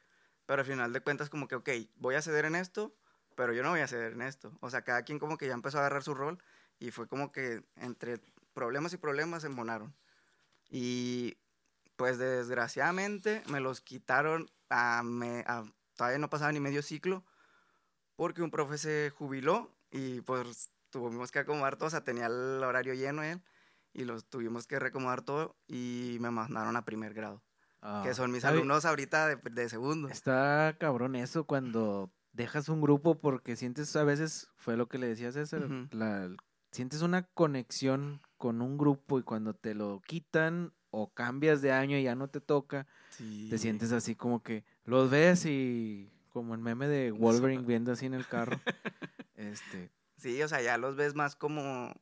pero 0.46 0.60
al 0.60 0.66
final 0.66 0.92
de 0.92 1.00
cuentas 1.00 1.30
como 1.30 1.46
que, 1.46 1.54
ok, 1.54 1.68
voy 1.96 2.16
a 2.16 2.22
ceder 2.22 2.44
en 2.44 2.56
esto, 2.56 2.96
pero 3.36 3.52
yo 3.52 3.62
no 3.62 3.70
voy 3.70 3.80
a 3.80 3.88
ceder 3.88 4.14
en 4.14 4.22
esto. 4.22 4.56
O 4.60 4.70
sea, 4.70 4.82
cada 4.82 5.02
quien 5.02 5.18
como 5.18 5.38
que 5.38 5.46
ya 5.46 5.54
empezó 5.54 5.78
a 5.78 5.80
agarrar 5.82 6.02
su 6.02 6.14
rol 6.14 6.42
y 6.80 6.90
fue 6.90 7.06
como 7.06 7.30
que 7.30 7.62
entre 7.76 8.18
problemas 8.52 8.92
y 8.92 8.96
problemas 8.96 9.42
se 9.42 9.48
embonaron. 9.48 9.94
Y 10.70 11.36
pues 12.02 12.18
desgraciadamente 12.18 13.44
me 13.48 13.60
los 13.60 13.80
quitaron 13.80 14.50
a, 14.70 15.04
me- 15.04 15.44
a- 15.46 15.62
todavía 15.94 16.18
no 16.18 16.28
pasaba 16.28 16.50
ni 16.50 16.58
medio 16.58 16.82
ciclo 16.82 17.24
porque 18.16 18.42
un 18.42 18.50
profe 18.50 18.76
se 18.76 19.10
jubiló 19.10 19.70
y 19.92 20.20
pues 20.22 20.72
tuvimos 20.90 21.30
que 21.30 21.38
acomodar 21.38 21.76
todo, 21.76 21.86
o 21.86 21.90
sea, 21.90 22.02
tenía 22.02 22.26
el 22.26 22.60
horario 22.64 22.94
lleno 22.94 23.22
él 23.22 23.40
y 23.92 24.02
los 24.04 24.24
tuvimos 24.28 24.66
que 24.66 24.80
recomodar 24.80 25.22
todo 25.22 25.54
y 25.68 26.16
me 26.20 26.32
mandaron 26.32 26.74
a 26.76 26.84
primer 26.84 27.14
grado, 27.14 27.40
Ah, 27.80 28.02
que 28.04 28.14
son 28.14 28.32
mis 28.32 28.44
alumnos 28.44 28.84
ahorita 28.84 29.28
de, 29.28 29.36
de 29.36 29.68
segundo. 29.68 30.08
Está 30.08 30.74
cabrón 30.80 31.14
eso 31.14 31.44
cuando 31.44 32.10
dejas 32.32 32.68
un 32.68 32.80
grupo 32.80 33.20
porque 33.20 33.54
sientes 33.54 33.94
a 33.94 34.02
veces, 34.02 34.48
fue 34.56 34.76
lo 34.76 34.88
que 34.88 34.98
le 34.98 35.06
decía 35.06 35.30
César, 35.30 35.68
la, 35.92 36.34
sientes 36.72 37.02
una 37.02 37.22
conexión 37.28 38.22
con 38.38 38.60
un 38.60 38.76
grupo 38.76 39.20
y 39.20 39.22
cuando 39.22 39.54
te 39.54 39.74
lo 39.76 40.00
quitan 40.04 40.72
o 40.92 41.12
cambias 41.12 41.60
de 41.62 41.72
año 41.72 41.96
y 41.98 42.04
ya 42.04 42.14
no 42.14 42.28
te 42.28 42.40
toca, 42.40 42.86
Sí. 43.10 43.48
te 43.50 43.58
sientes 43.58 43.90
así 43.92 44.14
como 44.14 44.42
que 44.42 44.64
los 44.84 45.10
ves 45.10 45.44
y 45.46 46.08
como 46.30 46.54
el 46.54 46.60
meme 46.60 46.86
de 46.86 47.10
Wolverine 47.10 47.64
viendo 47.64 47.90
así 47.92 48.06
en 48.06 48.14
el 48.14 48.26
carro. 48.28 48.60
este, 49.34 49.90
Sí, 50.16 50.40
o 50.42 50.46
sea, 50.48 50.62
ya 50.62 50.78
los 50.78 50.94
ves 50.94 51.14
más 51.16 51.34
como, 51.34 51.92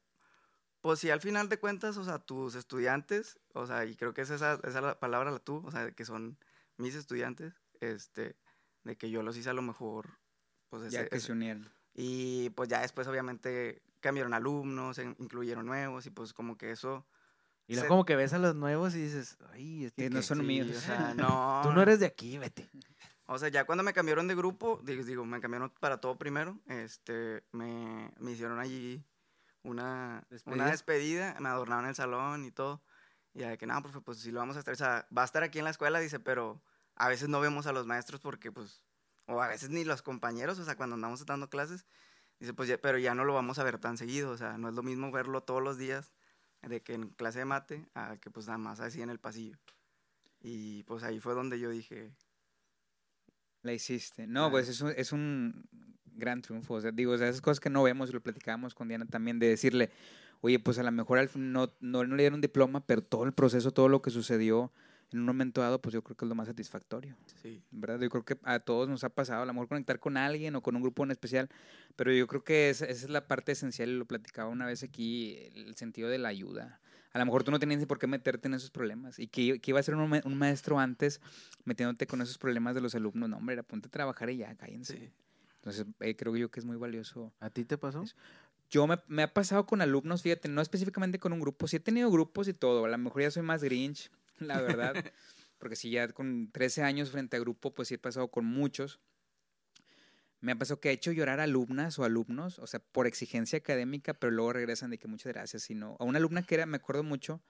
pues 0.82 0.99
sí, 0.99 1.09
al 1.11 1.20
final 1.20 1.49
de 1.49 1.59
cuentas, 1.59 1.97
o 1.97 2.05
sea, 2.05 2.18
tus 2.18 2.55
estudiantes, 2.55 3.38
o 3.55 3.66
sea, 3.66 3.86
y 3.86 3.97
creo 3.97 4.12
que 4.12 4.20
es 4.22 4.30
esa, 4.30 4.61
esa 4.64 4.80
la 4.82 4.99
palabra 5.01 5.30
la 5.30 5.38
tú, 5.38 5.62
o 5.64 5.70
sea, 5.70 5.86
de 5.86 5.93
que 5.95 6.05
son 6.05 6.36
mis 6.76 6.95
estudiantes, 6.95 7.55
este, 7.80 8.36
de 8.84 8.97
que 8.97 9.09
yo 9.11 9.22
los 9.22 9.36
hice 9.36 9.51
a 9.51 9.55
lo 9.55 9.62
mejor, 9.62 10.18
pues 10.68 10.82
Ya 10.93 11.01
ese- 11.01 11.09
que 11.09 11.16
ese- 11.16 11.26
se 11.26 11.32
unieron. 11.32 11.70
y 11.95 12.51
pues 12.51 12.68
ya 12.68 12.80
después 12.82 13.07
obviamente 13.09 13.82
cambiaron 14.01 14.34
alumnos, 14.34 14.99
incluyeron 14.99 15.64
nuevos 15.66 16.07
y 16.07 16.11
pues 16.11 16.32
como 16.34 16.57
que 16.59 16.70
eso... 16.72 17.07
y 17.71 17.75
luego 17.77 17.89
como 17.89 18.05
que 18.05 18.16
ves 18.16 18.33
a 18.33 18.39
los 18.39 18.57
nuevos 18.57 18.97
y 18.97 19.03
dices, 19.03 19.39
ay, 19.53 19.85
este 19.85 20.03
Que 20.05 20.11
no 20.11 20.16
qué". 20.16 20.23
son 20.25 20.39
sí, 20.39 20.45
míos. 20.45 20.68
O 20.77 20.81
sea, 20.81 21.14
no. 21.16 21.61
Tú 21.62 21.73
no 21.73 21.83
eres 21.83 22.01
de 22.01 22.07
aquí, 22.07 22.39
vete. 22.39 22.68
O 23.33 23.39
sea, 23.39 23.49
ya 23.49 23.64
cuando 23.64 23.85
me 23.85 23.93
cambiaron 23.93 24.27
de 24.27 24.35
grupo, 24.35 24.81
digo, 24.83 25.05
digo 25.05 25.25
me 25.25 25.41
cambiaron 25.41 25.71
para 25.79 26.01
todo 26.01 26.18
primero, 26.18 26.59
este, 26.66 27.45
me, 27.53 28.11
me 28.18 28.33
hicieron 28.33 28.59
allí 28.59 29.05
una 29.62 30.27
¿Despedida? 30.31 30.55
una 30.57 30.71
despedida, 30.73 31.37
me 31.39 31.49
adornaron 31.49 31.87
el 31.87 31.95
salón 31.95 32.45
y 32.45 32.51
todo. 32.51 32.83
Y 33.33 33.39
de 33.39 33.57
que, 33.57 33.68
no, 33.68 33.81
profe, 33.83 34.01
pues 34.01 34.18
sí 34.18 34.33
lo 34.33 34.41
vamos 34.41 34.57
a 34.57 34.59
estar, 34.59 34.75
o 34.75 34.77
sea, 34.77 35.07
va 35.16 35.23
a 35.23 35.27
estar 35.27 35.45
aquí 35.45 35.61
en 35.61 35.64
la 35.64 35.71
escuela, 35.71 36.01
dice, 36.01 36.18
pero 36.18 36.61
a 36.97 37.09
veces 37.09 37.29
no 37.29 37.39
vemos 37.41 37.68
a 37.68 37.73
los 37.73 37.87
maestros 37.87 38.21
porque, 38.21 38.51
pues, 38.51 38.83
o 39.27 39.41
a 39.41 39.47
veces 39.47 39.71
ni 39.71 39.85
los 39.85 40.03
compañeros, 40.03 40.59
o 40.59 40.64
sea, 40.64 40.77
cuando 40.77 40.95
andamos 40.95 41.25
dando 41.25 41.49
clases, 41.49 41.87
dice, 42.41 42.53
pues, 42.53 42.68
ya, 42.68 42.79
pero 42.79 42.99
ya 42.99 43.14
no 43.14 43.25
lo 43.25 43.33
vamos 43.33 43.61
a 43.61 43.62
ver 43.62 43.79
tan 43.79 43.97
seguido, 43.97 44.33
o 44.33 44.37
sea, 44.37 44.59
no 44.59 44.68
es 44.68 44.75
lo 44.75 44.83
mismo 44.83 45.12
verlo 45.12 45.45
todos 45.45 45.62
los 45.62 45.79
días 45.79 46.11
de 46.63 46.83
que 46.83 46.95
en 46.95 47.09
clase 47.11 47.41
de 47.41 47.45
mate 47.45 47.87
a 47.95 48.17
que, 48.19 48.31
pues, 48.31 48.47
nada 48.47 48.59
más 48.59 48.81
así 48.81 49.01
en 49.03 49.11
el 49.11 49.19
pasillo. 49.19 49.59
Y, 50.41 50.83
pues, 50.85 51.03
ahí 51.03 51.21
fue 51.21 51.35
donde 51.35 51.59
yo 51.61 51.71
dije, 51.71 52.13
La 53.63 53.73
hiciste. 53.75 54.27
No, 54.27 54.47
Ah. 54.47 54.51
pues 54.51 54.69
es 54.69 54.81
un, 54.81 54.93
es 54.97 55.13
un 55.13 55.69
gran 56.07 56.41
triunfo. 56.43 56.75
O 56.75 56.81
sea, 56.81 56.93
digo, 56.93 57.13
o 57.13 57.19
sea, 57.19 57.29
esas 57.29 57.43
cosas 57.43 57.61
que 57.61 57.69
no 57.71 57.83
vemos 57.83 58.09
y 58.09 58.13
lo 58.13 58.23
platicábamos 58.23 58.75
con 58.75 58.89
Diana 58.89 59.05
también, 59.07 59.39
de 59.39 59.49
decirle, 59.49 59.91
oye, 60.41 60.59
pues 60.59 60.79
a 60.79 60.83
lo 60.83 60.91
mejor 60.93 61.19
no, 61.37 61.75
no, 61.81 62.05
no 62.05 62.17
le 62.17 62.23
dieron 62.23 62.41
diploma, 62.41 62.87
pero 62.87 63.03
todo 63.03 63.25
el 63.25 63.35
proceso, 63.35 63.71
todo 63.73 63.89
lo 63.89 64.01
que 64.01 64.11
sucedió 64.11 64.73
en 65.13 65.21
un 65.21 65.27
momento 65.27 65.61
dado, 65.61 65.81
pues 65.81 65.93
yo 65.93 66.03
creo 66.03 66.17
que 66.17 66.25
es 66.25 66.29
lo 66.29 66.35
más 66.35 66.47
satisfactorio. 66.49 67.17
sí. 67.43 67.63
¿verdad? 67.71 68.01
Yo 68.01 68.09
creo 68.11 68.25
que 68.25 68.39
a 68.45 68.59
todos 68.61 68.89
nos 68.89 69.05
ha 69.05 69.09
pasado, 69.11 69.43
a 69.43 69.47
lo 69.47 69.53
mejor 69.53 69.69
conectar 69.69 69.99
con 70.01 70.17
alguien 70.17 70.55
o 70.57 70.63
con 70.63 70.77
un 70.77 70.83
grupo 70.83 71.05
en 71.05 71.11
especial, 71.11 71.49
pero 71.97 72.13
yo 72.13 72.27
creo 72.27 72.45
que 72.45 72.71
esa, 72.71 72.85
esa 72.87 73.05
es 73.07 73.11
la 73.11 73.27
parte 73.27 73.53
esencial, 73.53 73.89
y 73.89 73.95
lo 73.97 74.07
platicaba 74.07 74.49
una 74.49 74.67
vez 74.67 74.83
aquí, 74.83 75.37
el 75.55 75.75
sentido 75.77 76.09
de 76.09 76.19
la 76.19 76.29
ayuda. 76.29 76.81
A 77.13 77.19
lo 77.19 77.25
mejor 77.25 77.43
tú 77.43 77.51
no 77.51 77.59
tenías 77.59 77.81
ni 77.81 77.87
por 77.87 77.99
qué 77.99 78.07
meterte 78.07 78.47
en 78.47 78.55
esos 78.55 78.71
problemas 78.71 79.19
y 79.19 79.27
que, 79.27 79.59
que 79.61 79.71
iba 79.73 79.81
a 79.81 79.83
ser 79.83 79.97
un, 79.97 80.09
ma- 80.09 80.21
un 80.25 80.39
maestro 80.39 80.79
antes 80.79 81.21
metiéndote 81.65 82.07
con 82.07 82.21
esos 82.23 82.39
problemas 82.39 82.77
de 82.77 82.81
los 82.81 82.95
alumnos. 82.95 83.29
No, 83.29 83.37
hombre, 83.39 83.55
era 83.55 83.65
ponte 83.65 83.89
a 83.89 83.91
trabajar 83.91 84.31
y 84.31 84.37
ya, 84.37 84.55
cállense. 84.55 84.97
Sí. 84.97 85.11
Entonces, 85.57 85.87
eh, 85.99 86.15
creo 86.15 86.37
yo 86.37 86.51
que 86.53 86.61
es 86.61 86.65
muy 86.67 86.77
valioso. 86.77 87.33
¿A 87.41 87.51
ti 87.51 87.65
te 87.65 87.77
pasó? 87.77 88.03
Eso. 88.03 88.15
Yo 88.71 88.87
me, 88.87 88.97
me 89.09 89.25
ha 89.25 89.35
pasado 89.35 89.67
con 89.67 89.81
alumnos, 89.83 90.23
fíjate, 90.23 90.49
no 90.49 90.61
específicamente 90.63 91.19
con 91.19 91.33
un 91.33 91.41
grupo, 91.41 91.67
sí 91.67 91.77
he 91.77 91.81
tenido 91.81 92.09
grupos 92.13 92.47
y 92.47 92.55
todo, 92.55 92.85
a 92.85 92.89
lo 92.89 92.99
mejor 92.99 93.23
ya 93.23 93.31
soy 93.33 93.43
más 93.43 93.65
grinch, 93.65 94.09
la 94.49 94.61
verdad, 94.61 94.95
porque 95.59 95.76
si 95.76 95.91
ya 95.91 96.09
con 96.09 96.51
13 96.51 96.82
años 96.82 97.11
frente 97.11 97.36
a 97.36 97.41
grupo, 97.41 97.74
pues 97.74 97.88
sí 97.88 97.95
he 97.95 97.99
pasado 97.99 98.30
con 98.30 98.45
muchos. 98.45 99.01
Me 100.41 100.53
ha 100.53 100.57
pasado 100.57 100.80
que 100.80 100.88
he 100.88 100.93
hecho 100.93 101.12
llorar 101.12 101.38
alumnas 101.38 101.99
o 101.99 102.05
alumnos, 102.05 102.59
o 102.59 102.66
sea, 102.66 102.80
por 102.80 103.07
exigencia 103.07 103.59
académica, 103.59 104.14
pero 104.14 104.30
luego 104.30 104.55
regresan 104.55 104.91
de 104.91 104.99
que 104.99 105.07
muchas 105.07 105.32
gracias. 105.32 105.62
Sino 105.62 105.97
a 106.01 106.05
una 106.05 106.18
alumna 106.18 106.43
que 106.43 106.55
era, 106.55 106.64
me 106.64 106.78
acuerdo 106.78 107.03
mucho, 107.03 107.43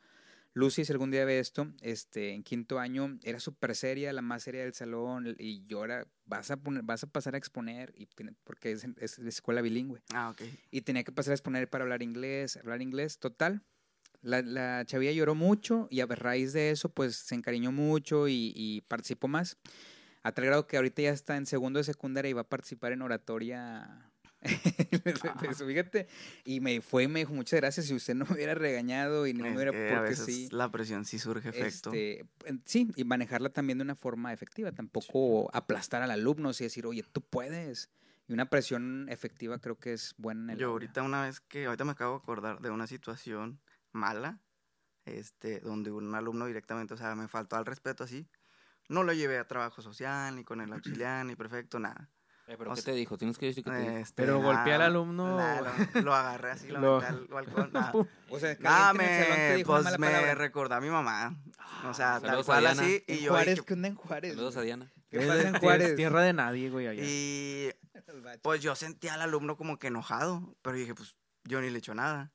Lucy, 0.52 0.84
si 0.84 0.92
algún 0.92 1.12
día 1.12 1.24
ve 1.24 1.38
esto, 1.38 1.72
este, 1.80 2.32
en 2.32 2.42
quinto 2.42 2.80
año, 2.80 3.18
era 3.22 3.38
súper 3.38 3.76
seria, 3.76 4.12
la 4.12 4.22
más 4.22 4.42
seria 4.42 4.62
del 4.62 4.74
salón, 4.74 5.36
y 5.38 5.64
llora, 5.66 6.08
vas 6.24 6.50
a, 6.50 6.56
poner, 6.56 6.82
vas 6.82 7.04
a 7.04 7.06
pasar 7.06 7.34
a 7.34 7.38
exponer, 7.38 7.92
y, 7.96 8.08
porque 8.42 8.72
es, 8.72 8.84
es 8.96 9.22
de 9.22 9.28
escuela 9.28 9.62
bilingüe, 9.62 10.02
Ah, 10.12 10.30
ok. 10.30 10.42
y 10.72 10.80
tenía 10.80 11.04
que 11.04 11.12
pasar 11.12 11.32
a 11.32 11.34
exponer 11.34 11.70
para 11.70 11.84
hablar 11.84 12.02
inglés, 12.02 12.56
hablar 12.56 12.82
inglés, 12.82 13.18
total. 13.18 13.62
La, 14.22 14.42
la 14.42 14.84
chavilla 14.84 15.12
lloró 15.12 15.34
mucho 15.34 15.88
y 15.90 16.00
a 16.00 16.06
raíz 16.06 16.52
de 16.52 16.70
eso, 16.70 16.90
pues 16.90 17.16
se 17.16 17.34
encariñó 17.34 17.72
mucho 17.72 18.28
y, 18.28 18.52
y 18.54 18.82
participó 18.82 19.28
más. 19.28 19.56
A 20.22 20.32
tal 20.32 20.44
grado 20.44 20.66
que 20.66 20.76
ahorita 20.76 21.02
ya 21.02 21.10
está 21.10 21.36
en 21.36 21.46
segundo 21.46 21.78
de 21.78 21.84
secundaria 21.84 22.30
y 22.30 22.34
va 22.34 22.42
a 22.42 22.48
participar 22.48 22.92
en 22.92 23.02
oratoria. 23.02 24.10
Eso, 25.50 25.66
Fíjate, 25.66 26.08
y 26.44 26.60
me 26.60 26.80
fue 26.80 27.04
y 27.04 27.08
me 27.08 27.20
dijo 27.20 27.34
muchas 27.34 27.60
gracias 27.60 27.86
si 27.86 27.94
usted 27.94 28.14
no 28.14 28.24
me 28.24 28.34
hubiera 28.34 28.54
regañado 28.54 29.26
y 29.26 29.34
no 29.34 29.44
me 29.44 29.50
Es 29.50 29.56
hubiera 29.56 29.70
a 29.70 29.74
porque 29.98 30.10
veces 30.10 30.24
sí. 30.24 30.48
la 30.50 30.70
presión 30.70 31.04
sí 31.04 31.18
surge 31.18 31.50
efecto. 31.50 31.92
Este, 31.92 32.24
sí, 32.64 32.90
y 32.96 33.04
manejarla 33.04 33.50
también 33.50 33.78
de 33.78 33.84
una 33.84 33.94
forma 33.94 34.32
efectiva, 34.32 34.72
tampoco 34.72 35.54
aplastar 35.54 36.02
al 36.02 36.10
alumno 36.10 36.50
y 36.50 36.62
decir, 36.62 36.86
oye, 36.86 37.04
tú 37.12 37.20
puedes. 37.20 37.90
Y 38.28 38.32
una 38.32 38.48
presión 38.48 39.08
efectiva 39.10 39.58
creo 39.58 39.78
que 39.78 39.92
es 39.92 40.14
buena 40.16 40.44
en 40.44 40.50
el 40.50 40.58
Yo 40.58 40.70
ahorita 40.70 41.02
una 41.02 41.22
vez 41.22 41.40
que, 41.40 41.66
ahorita 41.66 41.84
me 41.84 41.92
acabo 41.92 42.12
de 42.12 42.22
acordar 42.22 42.60
de 42.60 42.70
una 42.70 42.86
situación 42.86 43.60
mala, 43.92 44.40
este, 45.04 45.60
donde 45.60 45.90
un 45.90 46.14
alumno 46.14 46.46
directamente, 46.46 46.94
o 46.94 46.96
sea, 46.96 47.14
me 47.14 47.28
faltó 47.28 47.56
al 47.56 47.66
respeto 47.66 48.04
así. 48.04 48.28
No 48.88 49.02
lo 49.04 49.12
llevé 49.12 49.38
a 49.38 49.46
trabajo 49.46 49.82
social, 49.82 50.34
ni 50.36 50.44
con 50.44 50.60
el 50.60 50.72
auxiliar, 50.72 51.24
ni 51.24 51.36
perfecto, 51.36 51.78
nada. 51.78 52.10
Eh, 52.48 52.56
¿Pero 52.58 52.72
O 52.72 52.74
qué 52.74 52.80
sea, 52.82 52.92
te 52.92 52.98
dijo? 52.98 53.16
Tienes 53.16 53.38
que 53.38 53.46
decir 53.46 53.62
que 53.62 53.70
te 53.70 53.78
dijo. 53.78 53.92
Este, 53.92 54.14
Pero 54.22 54.40
golpeé 54.42 54.74
al 54.74 54.82
alumno. 54.82 55.36
nada, 55.36 55.76
lo, 55.94 56.00
lo 56.02 56.14
agarré 56.14 56.50
así, 56.50 56.66
lo, 56.66 56.96
aventé 56.96 57.06
al 57.06 57.26
balcón. 57.28 57.70
nada. 57.72 57.92
O 58.28 58.38
sea, 58.40 58.56
que 58.56 58.62
Nada, 58.64 58.90
alguien 58.90 59.08
en 59.08 59.14
el 59.14 59.22
salón 59.22 59.36
te 59.36 59.48
me, 59.50 59.56
dijo 59.56 59.72
pues 59.72 59.98
me 59.98 60.34
recordó 60.34 60.74
a 60.74 60.80
mi 60.80 60.90
mamá. 60.90 61.36
O 61.84 61.94
sea, 61.94 62.14
tal 62.20 62.30
Saludos 62.30 62.48
a 62.48 62.52
cual 62.52 62.66
así. 62.66 63.04
En 63.06 63.16
Y 63.16 63.20
yo 63.20 63.30
Juárez, 63.30 63.54
dije, 63.54 63.66
¿qué 63.66 63.74
onda 63.74 63.88
en 63.88 63.94
Juárez? 63.94 64.30
Saludos 64.34 64.56
a? 64.56 64.62
Diana. 64.62 64.92
¿Qué 65.10 65.18
Es 65.18 65.26
pasa 65.26 65.48
en 65.48 65.58
Juárez? 65.58 65.94
Tierra 65.96 66.22
de 66.22 66.32
nadie, 66.32 66.70
güey, 66.70 66.88
allá. 66.88 67.02
y 67.04 67.70
pues 68.42 68.60
yo 68.60 68.74
sentía 68.74 69.14
al 69.14 69.22
alumno 69.22 69.56
como 69.56 69.78
que 69.78 69.86
enojado. 69.88 70.56
Pero 70.62 70.76
dije, 70.76 70.94
pues 70.96 71.14
yo 71.44 71.60
ni 71.60 71.70
le 71.70 71.78
echo 71.78 71.94
nada. 71.94 72.32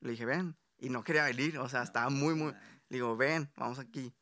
Le 0.00 0.10
dije, 0.12 0.24
ven. 0.24 0.56
Y 0.84 0.90
no 0.90 1.02
quería 1.02 1.24
venir. 1.24 1.58
O 1.58 1.68
sea, 1.68 1.82
estaba 1.82 2.10
muy, 2.10 2.34
muy. 2.34 2.52
Le 2.52 2.98
digo, 2.98 3.16
ven, 3.16 3.50
vamos 3.56 3.78
aquí. 3.78 4.14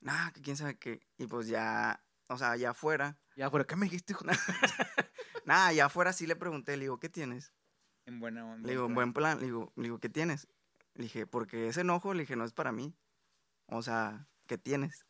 Nada, 0.00 0.30
que 0.32 0.40
quién 0.42 0.56
sabe 0.56 0.78
qué. 0.78 1.00
Y 1.18 1.26
pues 1.26 1.48
ya, 1.48 2.00
o 2.28 2.38
sea, 2.38 2.52
allá 2.52 2.70
afuera. 2.70 3.18
Ya, 3.36 3.50
pero 3.50 3.66
¿qué 3.66 3.74
me 3.74 3.86
dijiste, 3.86 4.12
hijo? 4.12 4.24
Nada, 5.44 5.66
allá 5.66 5.86
afuera 5.86 6.12
sí 6.12 6.28
le 6.28 6.36
pregunté, 6.36 6.76
le 6.76 6.84
digo, 6.84 7.00
¿qué 7.00 7.08
tienes? 7.08 7.52
En 8.06 8.20
buena 8.20 8.46
onda. 8.46 8.64
Le 8.64 8.74
digo, 8.74 8.86
en 8.86 8.94
buen 8.94 9.12
plan. 9.12 9.40
Le 9.40 9.46
digo, 9.46 9.72
le 9.74 9.82
digo, 9.82 9.98
¿qué 9.98 10.08
tienes? 10.08 10.46
Le 10.94 11.02
dije, 11.02 11.26
porque 11.26 11.68
ese 11.68 11.80
enojo, 11.80 12.14
le 12.14 12.20
dije, 12.20 12.36
no 12.36 12.44
es 12.44 12.52
para 12.52 12.70
mí. 12.70 12.94
O 13.66 13.82
sea, 13.82 14.28
¿qué 14.46 14.56
tienes? 14.56 15.04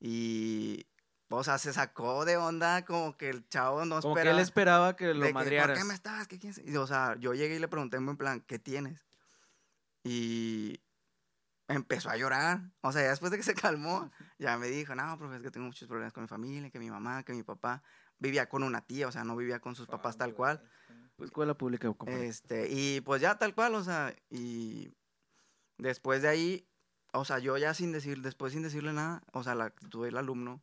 Y, 0.00 0.86
o 1.28 1.44
sea, 1.44 1.58
se 1.58 1.74
sacó 1.74 2.24
de 2.24 2.38
onda 2.38 2.86
como 2.86 3.14
que 3.18 3.28
el 3.28 3.46
chavo 3.48 3.84
no 3.84 4.00
Como 4.00 4.14
que 4.14 4.20
esperaba. 4.20 4.38
él 4.38 4.42
esperaba 4.42 4.96
que 4.96 5.12
lo 5.12 5.26
que, 5.26 5.34
madrearas. 5.34 5.76
¿Por 5.76 5.78
qué 5.78 5.84
me 5.84 5.94
estabas? 5.94 6.28
¿Qué 6.28 6.38
quieres? 6.38 6.62
Y, 6.64 6.74
o 6.78 6.86
sea, 6.86 7.14
yo 7.18 7.34
llegué 7.34 7.56
y 7.56 7.58
le 7.58 7.68
pregunté 7.68 7.98
en 7.98 8.06
buen 8.06 8.16
plan, 8.16 8.40
¿qué 8.40 8.58
tienes? 8.58 9.04
Y 10.04 10.80
empezó 11.68 12.10
a 12.10 12.16
llorar. 12.16 12.70
O 12.82 12.92
sea, 12.92 13.02
ya 13.02 13.10
después 13.10 13.32
de 13.32 13.38
que 13.38 13.42
se 13.42 13.54
calmó, 13.54 14.10
ya 14.38 14.56
me 14.58 14.68
dijo, 14.68 14.94
no, 14.94 15.18
profe, 15.18 15.36
es 15.36 15.42
que 15.42 15.50
tengo 15.50 15.66
muchos 15.66 15.88
problemas 15.88 16.12
con 16.12 16.22
mi 16.22 16.28
familia, 16.28 16.70
que 16.70 16.78
mi 16.78 16.90
mamá, 16.90 17.22
que 17.24 17.32
mi 17.32 17.42
papá 17.42 17.82
vivía 18.18 18.48
con 18.48 18.62
una 18.62 18.80
tía, 18.82 19.08
o 19.08 19.12
sea, 19.12 19.24
no 19.24 19.36
vivía 19.36 19.60
con 19.60 19.74
sus 19.74 19.86
papás 19.86 20.16
tal 20.16 20.34
cual. 20.34 20.62
Pues, 21.16 21.28
escuela 21.28 21.54
pública, 21.54 21.92
compadre. 21.92 22.28
Este, 22.28 22.68
y 22.70 23.00
pues 23.00 23.20
ya 23.20 23.38
tal 23.38 23.54
cual, 23.54 23.74
o 23.74 23.84
sea, 23.84 24.14
y 24.30 24.92
después 25.78 26.22
de 26.22 26.28
ahí, 26.28 26.68
o 27.12 27.24
sea, 27.24 27.38
yo 27.38 27.56
ya 27.56 27.74
sin 27.74 27.92
decir, 27.92 28.22
después 28.22 28.52
sin 28.52 28.62
decirle 28.62 28.92
nada, 28.92 29.22
o 29.32 29.42
sea, 29.42 29.54
la 29.54 29.66
actitud 29.66 30.04
del 30.04 30.16
alumno, 30.16 30.62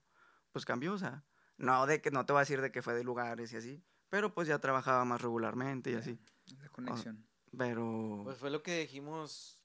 pues 0.51 0.65
cambió, 0.65 0.93
o 0.93 0.97
sea, 0.97 1.23
no 1.57 1.85
de 1.85 2.01
que, 2.01 2.11
no 2.11 2.25
te 2.25 2.33
voy 2.33 2.39
a 2.39 2.41
decir 2.41 2.61
de 2.61 2.71
que 2.71 2.81
fue 2.81 2.93
de 2.93 3.03
lugares 3.03 3.53
y 3.53 3.57
así, 3.57 3.83
pero 4.09 4.33
pues 4.33 4.47
ya 4.47 4.59
trabajaba 4.59 5.05
más 5.05 5.21
regularmente 5.21 5.91
y 5.91 5.95
así, 5.95 6.19
La 6.59 6.69
conexión. 6.69 7.25
Pero... 7.57 8.21
Pues 8.23 8.37
fue 8.37 8.49
lo 8.49 8.61
que 8.63 8.79
dijimos 8.79 9.61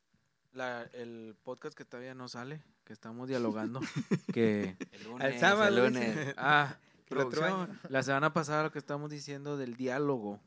la, 0.53 0.82
el 0.93 1.37
podcast 1.43 1.76
que 1.76 1.84
todavía 1.84 2.14
no 2.14 2.28
sale, 2.28 2.62
que 2.84 2.93
estamos 2.93 3.28
dialogando, 3.28 3.80
que 4.32 4.76
El 4.93 5.05
lunes, 5.05 5.41
sábado, 5.41 5.68
el 5.68 5.93
lunes. 5.93 6.34
ah, 6.37 6.76
El 7.09 7.68
la 7.89 8.03
semana 8.03 8.32
pasada 8.32 8.64
lo 8.64 8.72
que 8.72 8.80
estamos 8.80 9.11
diciendo 9.11 9.57
del 9.57 9.76
diálogo. 9.76 10.41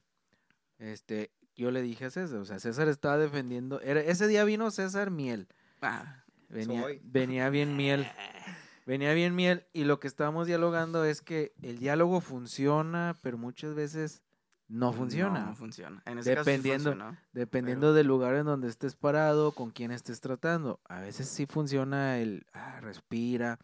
Este, 0.77 1.31
yo 1.55 1.71
le 1.71 1.81
dije 1.81 2.05
a 2.05 2.09
César, 2.09 2.39
o 2.39 2.45
sea, 2.45 2.59
César 2.59 2.89
estaba 2.89 3.17
defendiendo, 3.17 3.79
era, 3.79 4.01
ese 4.01 4.27
día 4.27 4.43
vino 4.43 4.69
César 4.69 5.09
Miel, 5.09 5.47
Ah, 5.81 6.25
venía, 6.49 6.81
Soy. 6.81 6.99
venía 7.03 7.49
bien 7.49 7.77
miel. 7.77 8.05
Venía 8.85 9.13
bien 9.13 9.35
miel 9.35 9.67
y 9.71 9.83
lo 9.83 9.99
que 9.99 10.07
estábamos 10.07 10.47
dialogando 10.47 11.05
es 11.05 11.21
que 11.21 11.53
el 11.61 11.77
diálogo 11.77 12.21
funciona, 12.21 13.19
pero 13.21 13.37
muchas 13.37 13.75
veces 13.75 14.23
no 14.69 14.93
funciona. 14.93 15.41
No 15.47 15.55
funciona. 15.55 16.01
En 16.05 16.19
ese 16.19 16.33
caso 16.33 16.45
sí 16.45 16.51
Dependiendo. 16.51 16.91
funcionó. 16.91 17.17
Dependiendo 17.33 17.93
del 17.93 18.07
lugar 18.07 18.35
en 18.35 18.45
donde 18.45 18.69
estés 18.69 18.95
parado, 18.95 19.51
con 19.51 19.71
quién 19.71 19.91
estés 19.91 20.21
tratando. 20.21 20.79
A 20.87 21.01
veces 21.01 21.27
sí 21.27 21.45
funciona 21.45 22.17
el 22.19 22.45
ah, 22.53 22.79
respira, 22.81 23.59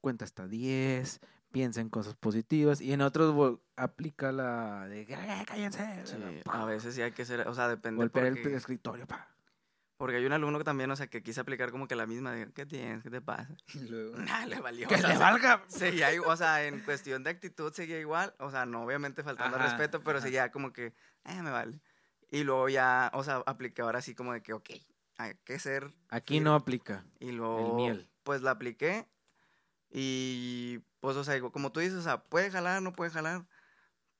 cuenta 0.00 0.24
hasta 0.24 0.48
10, 0.48 1.20
piensa 1.52 1.80
en 1.80 1.88
cosas 1.90 2.14
positivas. 2.16 2.80
Y 2.80 2.92
en 2.92 3.02
otros 3.02 3.58
aplica 3.76 4.32
la 4.32 4.86
de 4.88 5.06
"Ah, 5.14 5.44
cállense. 5.46 5.86
Sí, 6.04 6.16
a 6.46 6.64
veces 6.64 6.94
sí 6.94 7.02
hay 7.02 7.12
que 7.12 7.24
ser, 7.24 7.46
o 7.46 7.54
sea, 7.54 7.68
depende 7.68 7.98
Golpear 7.98 8.26
el 8.26 8.34
porque, 8.40 8.56
escritorio. 8.56 9.06
pa. 9.06 9.28
Porque 9.98 10.16
hay 10.16 10.24
un 10.24 10.32
alumno 10.32 10.56
que 10.58 10.64
también, 10.64 10.90
o 10.90 10.96
sea, 10.96 11.08
que 11.08 11.22
quise 11.22 11.40
aplicar 11.40 11.70
como 11.70 11.86
que 11.86 11.94
la 11.96 12.06
misma 12.06 12.32
de, 12.32 12.50
¿qué 12.52 12.64
tienes? 12.64 13.02
¿Qué 13.02 13.10
te 13.10 13.20
pasa? 13.20 13.48
Y 13.74 13.80
luego- 13.88 14.16
Nah, 14.18 14.46
le 14.46 14.60
valió. 14.60 14.88
¡Que 14.88 14.94
o 14.94 14.98
sea, 14.98 15.08
le 15.10 15.18
valga! 15.18 15.64
Seguía, 15.68 16.14
i- 16.14 16.18
o 16.20 16.36
sea, 16.36 16.64
en 16.64 16.80
cuestión 16.80 17.22
de 17.24 17.30
actitud 17.30 17.72
seguía 17.74 17.98
igual, 18.00 18.34
o 18.38 18.50
sea, 18.50 18.64
no 18.64 18.84
obviamente 18.84 19.22
faltando 19.22 19.56
al 19.58 19.62
respeto, 19.64 20.02
pero 20.02 20.18
ajá. 20.18 20.26
seguía 20.26 20.50
como 20.50 20.72
que, 20.72 20.94
eh, 21.24 21.42
me 21.42 21.50
vale. 21.50 21.80
Y 22.30 22.44
luego 22.44 22.68
ya, 22.68 23.10
o 23.14 23.22
sea, 23.24 23.42
apliqué 23.46 23.82
ahora 23.82 24.00
sí 24.00 24.14
como 24.14 24.32
de 24.32 24.42
que, 24.42 24.52
ok, 24.52 24.70
hay 25.18 25.34
que 25.44 25.58
ser, 25.58 25.92
Aquí 26.10 26.40
no 26.40 26.54
aplica. 26.54 27.04
y 27.18 27.32
luego, 27.32 27.74
miel. 27.74 28.08
pues 28.22 28.40
la 28.42 28.52
apliqué, 28.52 29.06
y 29.90 30.78
pues, 31.00 31.16
o 31.16 31.24
sea, 31.24 31.40
como 31.40 31.72
tú 31.72 31.80
dices, 31.80 31.96
o 31.98 32.02
sea, 32.02 32.22
puede 32.22 32.50
jalar, 32.50 32.82
no 32.82 32.92
puede 32.92 33.10
jalar, 33.10 33.46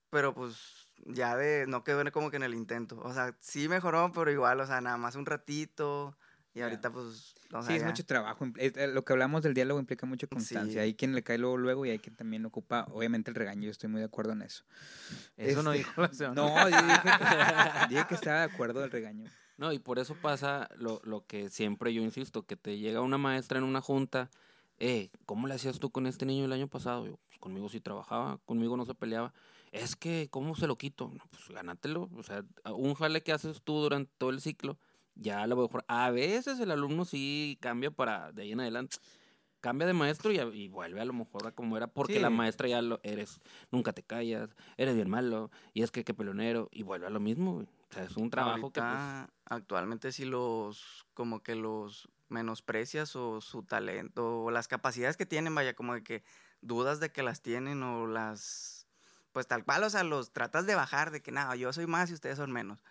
pero 0.09 0.33
pues 0.33 0.88
ya 1.05 1.35
de, 1.35 1.65
no 1.67 1.83
quedó 1.83 2.01
en- 2.01 2.11
como 2.11 2.29
que 2.31 2.37
en 2.37 2.43
el 2.43 2.53
intento, 2.53 2.99
o 3.01 3.13
sea, 3.13 3.35
sí 3.39 3.67
mejoró, 3.69 4.11
pero 4.13 4.31
igual, 4.31 4.59
o 4.59 4.65
sea, 4.67 4.81
nada 4.81 4.97
más 4.97 5.15
un 5.15 5.25
ratito, 5.25 6.15
y 6.53 6.61
ahorita 6.61 6.91
pues, 6.91 7.35
o 7.53 7.61
sea, 7.61 7.63
Sí, 7.63 7.73
es 7.75 7.81
ya. 7.81 7.87
mucho 7.87 8.05
trabajo. 8.05 8.45
es- 8.57 8.75
eh, 8.75 8.87
Lo 8.87 9.05
que 9.05 9.13
hablamos 9.13 9.43
del 9.43 9.53
diálogo 9.53 9.79
implica 9.79 10.05
mucha 10.05 10.27
constancia. 10.27 10.73
Sí. 10.73 10.79
Hay 10.79 10.93
quien 10.95 11.13
le 11.13 11.23
cae 11.23 11.37
luego, 11.37 11.57
luego 11.57 11.85
y 11.85 11.91
hay 11.91 11.99
quien 11.99 12.15
también 12.15 12.45
ocupa, 12.45 12.85
obviamente, 12.91 13.29
el 13.31 13.35
regaño. 13.35 13.63
Yo 13.65 13.71
estoy 13.71 13.89
muy 13.89 13.99
de 13.99 14.05
acuerdo 14.05 14.33
en 14.33 14.41
eso. 14.41 14.63
Eso 15.37 15.63
no 15.63 15.71
Este, 15.71 15.77
dijo 15.87 16.01
la 16.01 16.13
semana. 16.13 16.35
No, 16.41 16.69
yo 16.69 16.77
dije 16.81 16.99
que, 17.03 17.09
dije 17.89 18.05
que 18.07 18.15
estaba 18.15 18.39
de 18.39 18.53
acuerdo 18.53 18.81
del 18.81 18.91
regaño. 18.91 19.29
No, 19.57 19.73
y 19.73 19.79
por 19.79 19.99
eso 19.99 20.15
pasa 20.15 20.69
lo, 20.77 21.01
lo 21.03 21.25
que 21.25 21.49
siempre 21.49 21.93
yo 21.93 22.01
insisto, 22.01 22.43
que 22.45 22.55
te 22.55 22.77
llega 22.77 23.01
una 23.01 23.17
maestra 23.17 23.57
en 23.59 23.65
una 23.65 23.81
junta, 23.81 24.29
eh, 24.77 25.09
¿cómo 25.25 25.47
le 25.47 25.53
hacías 25.55 25.79
tú 25.79 25.91
con 25.91 26.07
este 26.07 26.25
niño 26.25 26.45
el 26.45 26.53
año 26.53 26.67
pasado? 26.67 27.05
Yo, 27.05 27.19
pues 27.27 27.37
conmigo 27.39 27.67
sí 27.69 27.79
trabajaba, 27.81 28.39
conmigo 28.45 28.77
no 28.77 28.85
se 28.85 28.95
peleaba. 28.95 29.33
Es 29.71 29.95
que, 29.95 30.27
¿cómo 30.29 30.55
se 30.55 30.67
lo 30.67 30.75
quito? 30.75 31.11
No, 31.13 31.23
pues 31.29 31.49
gánatelo. 31.49 32.09
O 32.15 32.23
sea, 32.23 32.43
un 32.73 32.93
jale 32.95 33.21
que 33.21 33.31
haces 33.31 33.61
tú 33.61 33.79
durante 33.79 34.11
todo 34.17 34.29
el 34.31 34.41
ciclo, 34.41 34.77
ya 35.15 35.45
lo 35.47 35.55
mejor. 35.55 35.85
A 35.87 36.09
veces 36.11 36.59
el 36.59 36.71
alumno 36.71 37.05
sí 37.05 37.57
cambia 37.61 37.91
para 37.91 38.31
de 38.31 38.43
ahí 38.43 38.51
en 38.51 38.61
adelante. 38.61 38.97
Cambia 39.61 39.85
de 39.85 39.93
maestro 39.93 40.31
y, 40.31 40.69
vuelve 40.69 41.01
a 41.01 41.05
lo 41.05 41.11
mejor 41.11 41.45
a 41.45 41.51
como 41.51 41.75
era, 41.75 41.87
porque 41.87 42.21
la 42.21 42.29
maestra 42.29 42.69
ya 42.69 42.81
lo 42.81 43.01
eres, 43.03 43.41
nunca 43.71 43.91
te 43.91 44.03
callas, 44.03 44.55
eres 44.77 44.95
bien 44.95 45.09
malo, 45.09 45.51
y 45.73 45.83
es 45.83 45.91
que 45.91 46.05
qué 46.05 46.13
pelonero, 46.13 46.69
y 46.71 46.83
vuelve 46.83 47.07
a 47.07 47.09
lo 47.09 47.19
mismo, 47.19 47.55
güey. 47.55 47.67
O 47.89 47.93
sea, 47.93 48.05
es 48.05 48.15
un 48.15 48.29
trabajo 48.29 48.71
que 48.71 48.79
pues, 48.79 49.27
actualmente 49.43 50.13
si 50.13 50.23
los 50.23 51.05
como 51.13 51.43
que 51.43 51.55
los 51.55 52.07
menosprecias 52.29 53.17
o 53.17 53.41
su 53.41 53.63
talento 53.63 54.43
o 54.43 54.51
las 54.51 54.69
capacidades 54.69 55.17
que 55.17 55.25
tienen, 55.25 55.53
vaya, 55.53 55.73
como 55.73 55.93
de 55.93 56.03
que 56.03 56.23
dudas 56.61 57.01
de 57.01 57.11
que 57.11 57.23
las 57.23 57.41
tienen 57.41 57.83
o 57.83 58.07
las 58.07 58.78
pues 59.39 59.47
tal 59.47 59.63
cual, 59.63 59.85
o 59.85 59.89
sea, 59.89 60.03
los 60.03 60.33
tratas 60.33 60.65
de 60.65 60.75
bajar 60.75 61.11
de 61.11 61.21
que 61.21 61.31
nada, 61.31 61.55
yo 61.55 61.71
soy 61.71 61.87
más 61.87 62.09
y 62.09 62.13
ustedes 62.13 62.35
son 62.35 62.51
menos. 62.51 62.83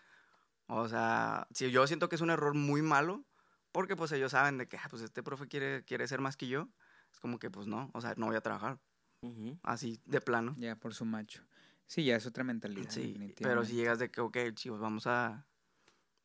O 0.67 0.89
sea, 0.89 1.47
si 1.53 1.71
yo 1.71 1.87
siento 1.87 2.09
que 2.09 2.15
es 2.15 2.23
un 2.23 2.31
error 2.31 2.55
muy 2.55 2.81
malo 2.81 3.23
porque 3.71 3.97
pues 3.97 4.13
ellos 4.13 4.33
saben 4.33 4.57
de 4.57 4.67
que 4.67 4.79
ah, 4.79 4.87
pues 4.89 5.03
este 5.03 5.23
profe 5.23 5.47
quiere 5.47 5.85
quiere 5.85 6.09
ser 6.09 6.23
más 6.23 6.39
que 6.39 6.49
yo, 6.49 6.71
es 7.13 7.21
como 7.21 7.39
que 7.39 7.51
pues 7.51 7.67
no, 7.67 7.91
o 7.93 8.01
sea, 8.01 8.15
no 8.17 8.25
voy 8.25 8.37
a 8.37 8.41
trabajar 8.41 8.79
Ujú. 9.21 9.59
así 9.63 10.01
de 10.07 10.23
plano. 10.23 10.55
Ya, 10.57 10.75
por 10.77 10.95
su 10.95 11.05
macho. 11.05 11.43
Sí, 11.85 12.07
ya 12.07 12.17
es 12.17 12.25
otra 12.25 12.45
mentalidad. 12.45 12.89
Sí, 12.89 13.35
pero 13.43 13.63
si 13.67 13.75
llegas 13.75 13.99
de 13.99 14.11
que, 14.11 14.23
ok, 14.23 14.39
chicos, 14.55 14.81
vamos 14.81 15.07
a, 15.07 15.47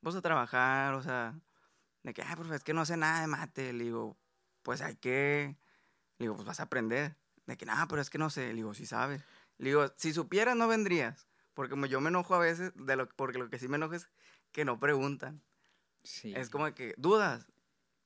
vamos 0.01 0.15
a 0.15 0.21
trabajar, 0.21 0.93
o 0.93 1.03
sea, 1.03 1.37
de 2.03 2.13
que, 2.13 2.21
ah, 2.21 2.33
profe, 2.37 2.55
es 2.55 2.63
que 2.63 2.73
no 2.73 2.85
sé 2.85 2.95
nada 2.95 3.19
de 3.19 3.27
mate. 3.27 3.73
Le 3.73 3.83
digo, 3.83 4.17
pues 4.61 4.81
hay 4.81 4.95
que, 4.95 5.57
le 6.17 6.23
digo, 6.23 6.35
pues 6.35 6.47
vas 6.47 6.61
a 6.61 6.63
aprender. 6.63 7.17
De 7.45 7.57
que, 7.57 7.65
nada, 7.65 7.89
pero 7.89 8.01
es 8.01 8.09
que 8.09 8.17
no 8.17 8.29
sé. 8.29 8.47
Le 8.47 8.53
digo, 8.53 8.73
sí 8.73 8.85
sabes. 8.85 9.21
Le 9.57 9.69
digo, 9.69 9.93
si 9.97 10.13
supieras 10.13 10.55
no 10.55 10.67
vendrías. 10.67 11.27
Porque 11.53 11.71
como 11.71 11.85
yo 11.85 12.01
me 12.01 12.09
enojo 12.09 12.33
a 12.35 12.39
veces, 12.39 12.71
de 12.75 12.95
lo, 12.95 13.07
porque 13.09 13.37
lo 13.37 13.49
que 13.49 13.59
sí 13.59 13.67
me 13.67 13.77
enojo 13.77 13.93
es 13.93 14.09
que 14.51 14.65
no 14.65 14.79
preguntan. 14.79 15.43
Sí. 16.03 16.33
Es 16.35 16.49
como 16.49 16.73
que, 16.73 16.95
¿dudas? 16.97 17.47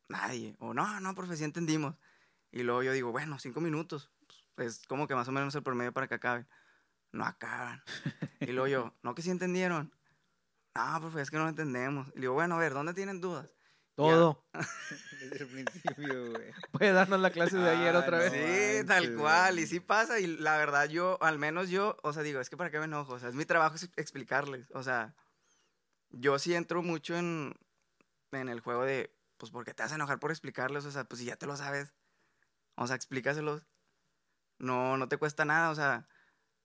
Nadie. 0.09 0.55
O 0.59 0.73
no, 0.73 0.99
no, 0.99 1.15
profe, 1.15 1.37
sí 1.37 1.43
entendimos. 1.43 1.95
Y 2.51 2.63
luego 2.63 2.83
yo 2.83 2.91
digo, 2.91 3.11
bueno, 3.11 3.39
cinco 3.39 3.61
minutos. 3.61 4.11
Es 4.57 4.85
como 4.87 5.07
que 5.07 5.15
más 5.15 5.27
o 5.27 5.31
menos 5.31 5.55
el 5.55 5.63
promedio 5.63 5.93
para 5.93 6.07
que 6.07 6.15
acaben. 6.15 6.47
No 7.11 7.25
acaban. 7.25 7.81
y 8.41 8.51
luego 8.51 8.67
yo, 8.67 8.93
¿no 9.03 9.15
que 9.15 9.21
sí 9.21 9.29
entendieron? 9.29 9.93
No, 10.75 10.99
profe, 10.99 11.21
es 11.21 11.31
que 11.31 11.37
no 11.37 11.47
entendemos. 11.47 12.09
Y 12.09 12.15
le 12.15 12.21
digo, 12.21 12.33
bueno, 12.33 12.55
a 12.55 12.59
ver, 12.59 12.73
¿dónde 12.73 12.93
tienen 12.93 13.21
dudas? 13.21 13.56
Todo. 13.97 14.45
Desde 15.19 15.43
el 15.43 15.47
principio, 15.47 16.31
güey. 16.31 16.51
Puede 16.71 16.93
darnos 16.93 17.19
la 17.19 17.31
clase 17.31 17.57
de 17.57 17.67
ayer 17.69 17.95
Ah, 17.95 17.99
otra 17.99 18.19
vez. 18.19 18.31
no. 18.31 18.37
Sí, 18.81 18.87
tal 18.87 19.15
cual. 19.15 19.57
Y 19.57 19.65
sí 19.65 19.79
pasa. 19.79 20.19
Y 20.19 20.27
la 20.27 20.55
verdad, 20.57 20.87
yo, 20.87 21.17
al 21.21 21.39
menos 21.39 21.69
yo, 21.69 21.97
o 22.03 22.13
sea, 22.13 22.21
digo, 22.21 22.39
es 22.39 22.49
que 22.51 22.57
para 22.57 22.69
qué 22.69 22.77
me 22.77 22.85
enojo. 22.85 23.13
O 23.13 23.19
sea, 23.19 23.29
es 23.29 23.35
mi 23.35 23.43
trabajo 23.45 23.75
es 23.75 23.89
explicarles. 23.95 24.69
O 24.75 24.83
sea, 24.83 25.15
yo 26.11 26.37
sí 26.37 26.53
entro 26.53 26.83
mucho 26.83 27.17
en, 27.17 27.55
en 28.31 28.49
el 28.49 28.59
juego 28.59 28.85
de, 28.85 29.17
pues, 29.37 29.51
¿por 29.51 29.65
qué 29.65 29.73
te 29.73 29.81
vas 29.81 29.91
a 29.91 29.95
enojar 29.95 30.19
por 30.19 30.29
explicarles? 30.29 30.85
O 30.85 30.91
sea, 30.91 31.05
pues 31.05 31.19
si 31.19 31.25
ya 31.25 31.35
te 31.35 31.47
lo 31.47 31.57
sabes. 31.57 31.95
O 32.75 32.85
sea, 32.85 32.95
explícaselos. 32.95 33.65
No, 34.59 34.95
no 34.97 35.09
te 35.09 35.17
cuesta 35.17 35.43
nada. 35.43 35.71
O 35.71 35.75
sea, 35.75 36.07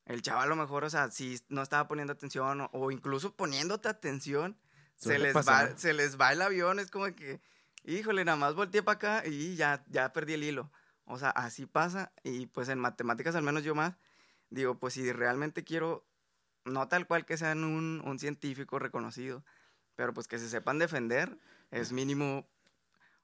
el 0.04 0.20
chaval 0.20 0.44
a 0.44 0.46
lo 0.48 0.56
mejor, 0.56 0.84
o 0.84 0.90
sea, 0.90 1.10
si 1.10 1.40
no 1.48 1.62
estaba 1.62 1.88
poniendo 1.88 2.12
atención 2.12 2.60
o, 2.60 2.68
o 2.74 2.90
incluso 2.90 3.34
poniéndote 3.34 3.88
atención, 3.88 4.58
se 4.96 5.18
les, 5.18 5.34
va, 5.48 5.76
se 5.78 5.92
les 5.92 6.20
va 6.20 6.32
el 6.32 6.42
avión. 6.42 6.78
Es 6.78 6.90
como 6.90 7.06
que, 7.14 7.40
híjole, 7.84 8.24
nada 8.24 8.36
más 8.36 8.54
volteé 8.54 8.82
para 8.82 8.96
acá 8.96 9.22
y 9.26 9.56
ya, 9.56 9.84
ya 9.88 10.12
perdí 10.12 10.34
el 10.34 10.44
hilo. 10.44 10.70
O 11.04 11.18
sea, 11.18 11.30
así 11.30 11.66
pasa. 11.66 12.12
Y 12.22 12.46
pues 12.46 12.68
en 12.68 12.78
matemáticas, 12.78 13.34
al 13.34 13.42
menos 13.42 13.64
yo 13.64 13.74
más, 13.74 13.96
digo, 14.50 14.78
pues 14.78 14.94
si 14.94 15.10
realmente 15.12 15.64
quiero, 15.64 16.06
no 16.64 16.88
tal 16.88 17.06
cual 17.06 17.24
que 17.26 17.36
sean 17.36 17.64
un, 17.64 18.02
un 18.04 18.18
científico 18.18 18.78
reconocido, 18.78 19.44
pero 19.96 20.14
pues 20.14 20.28
que 20.28 20.38
se 20.38 20.48
sepan 20.48 20.78
defender, 20.78 21.36
es 21.70 21.92
mínimo 21.92 22.46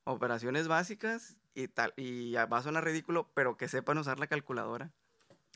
operaciones 0.04 0.68
básicas 0.68 1.36
y 1.54 1.68
tal. 1.68 1.92
Y 1.96 2.32
va 2.34 2.58
a 2.58 2.62
sonar 2.62 2.84
ridículo, 2.84 3.30
pero 3.34 3.56
que 3.56 3.68
sepan 3.68 3.98
usar 3.98 4.18
la 4.18 4.26
calculadora. 4.26 4.92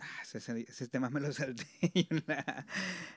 Ah, 0.00 0.06
ese, 0.22 0.38
ese- 0.38 0.66
ese 0.68 0.88
tema 0.88 1.10
me 1.10 1.20
lo 1.20 1.32
salté 1.32 1.66
en 1.94 2.24
la, 2.26 2.66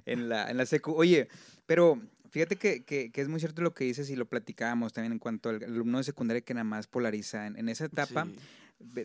en 0.06 0.30
la, 0.30 0.50
en 0.52 0.58
la 0.58 0.66
secu. 0.66 0.94
Oye, 0.94 1.30
pero 1.66 2.00
fíjate 2.36 2.58
que, 2.58 2.84
que, 2.84 3.12
que 3.14 3.22
es 3.22 3.30
muy 3.30 3.40
cierto 3.40 3.62
lo 3.62 3.74
que 3.74 3.86
dices 3.86 4.10
y 4.10 4.18
lo 4.18 4.26
platicábamos 4.28 4.92
también 4.92 5.14
en 5.14 5.20
cuanto 5.20 5.48
al 5.48 5.64
alumno 5.64 6.00
de 6.00 6.04
secundaria 6.04 6.42
que 6.42 6.54
nada 6.54 6.66
más 6.66 6.86
polariza. 6.86 7.48
En, 7.48 7.58
en 7.58 7.70
esa 7.70 7.86
etapa, 7.86 8.26
Sí. 8.26 8.36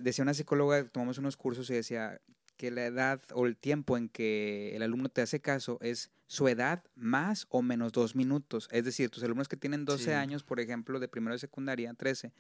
decía 0.01 0.23
una 0.25 0.35
psicóloga, 0.35 0.85
tomamos 0.89 1.17
unos 1.19 1.37
cursos 1.37 1.71
y 1.71 1.75
decía 1.75 2.21
que 2.57 2.73
la 2.73 2.85
edad 2.87 3.21
o 3.33 3.47
el 3.47 3.57
tiempo 3.57 3.97
en 3.97 4.09
que 4.09 4.75
el 4.75 4.83
alumno 4.83 5.09
te 5.11 5.23
hace 5.23 5.39
caso 5.41 5.79
es 5.81 6.11
su 6.27 6.49
edad 6.49 6.83
más 6.97 7.47
o 7.51 7.63
menos 7.63 7.93
dos 7.93 8.17
minutos. 8.17 8.69
Es 8.73 8.85
decir, 8.85 9.11
tus 9.11 9.23
alumnos 9.23 9.47
que 9.49 9.57
tienen 9.57 9.85
12 9.85 10.05
Sí. 10.07 10.11
años, 10.11 10.43
por 10.43 10.59
ejemplo, 10.59 10.99
de 10.99 11.07
primero 11.07 11.35
de 11.37 11.39
secundaria, 11.39 11.95
13, 11.95 12.33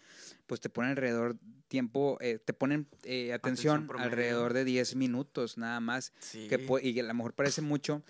pues 0.49 0.61
te 0.61 0.70
ponen 0.70 0.91
alrededor 0.91 1.36
tiempo, 1.68 2.18
eh, 2.20 2.41
te 2.45 2.53
ponen 2.53 2.88
eh, 3.05 3.32
atención, 3.32 3.88
alrededor 3.97 4.55
de 4.55 4.64
10 4.64 4.97
minutos 4.97 5.57
nada 5.57 5.78
más. 5.78 6.12
Sí. 6.18 6.49
Que 6.49 6.59
y 6.82 6.99
a 6.99 7.03
lo 7.05 7.14
mejor 7.14 7.32
parece 7.34 7.62
mucho, 7.62 8.03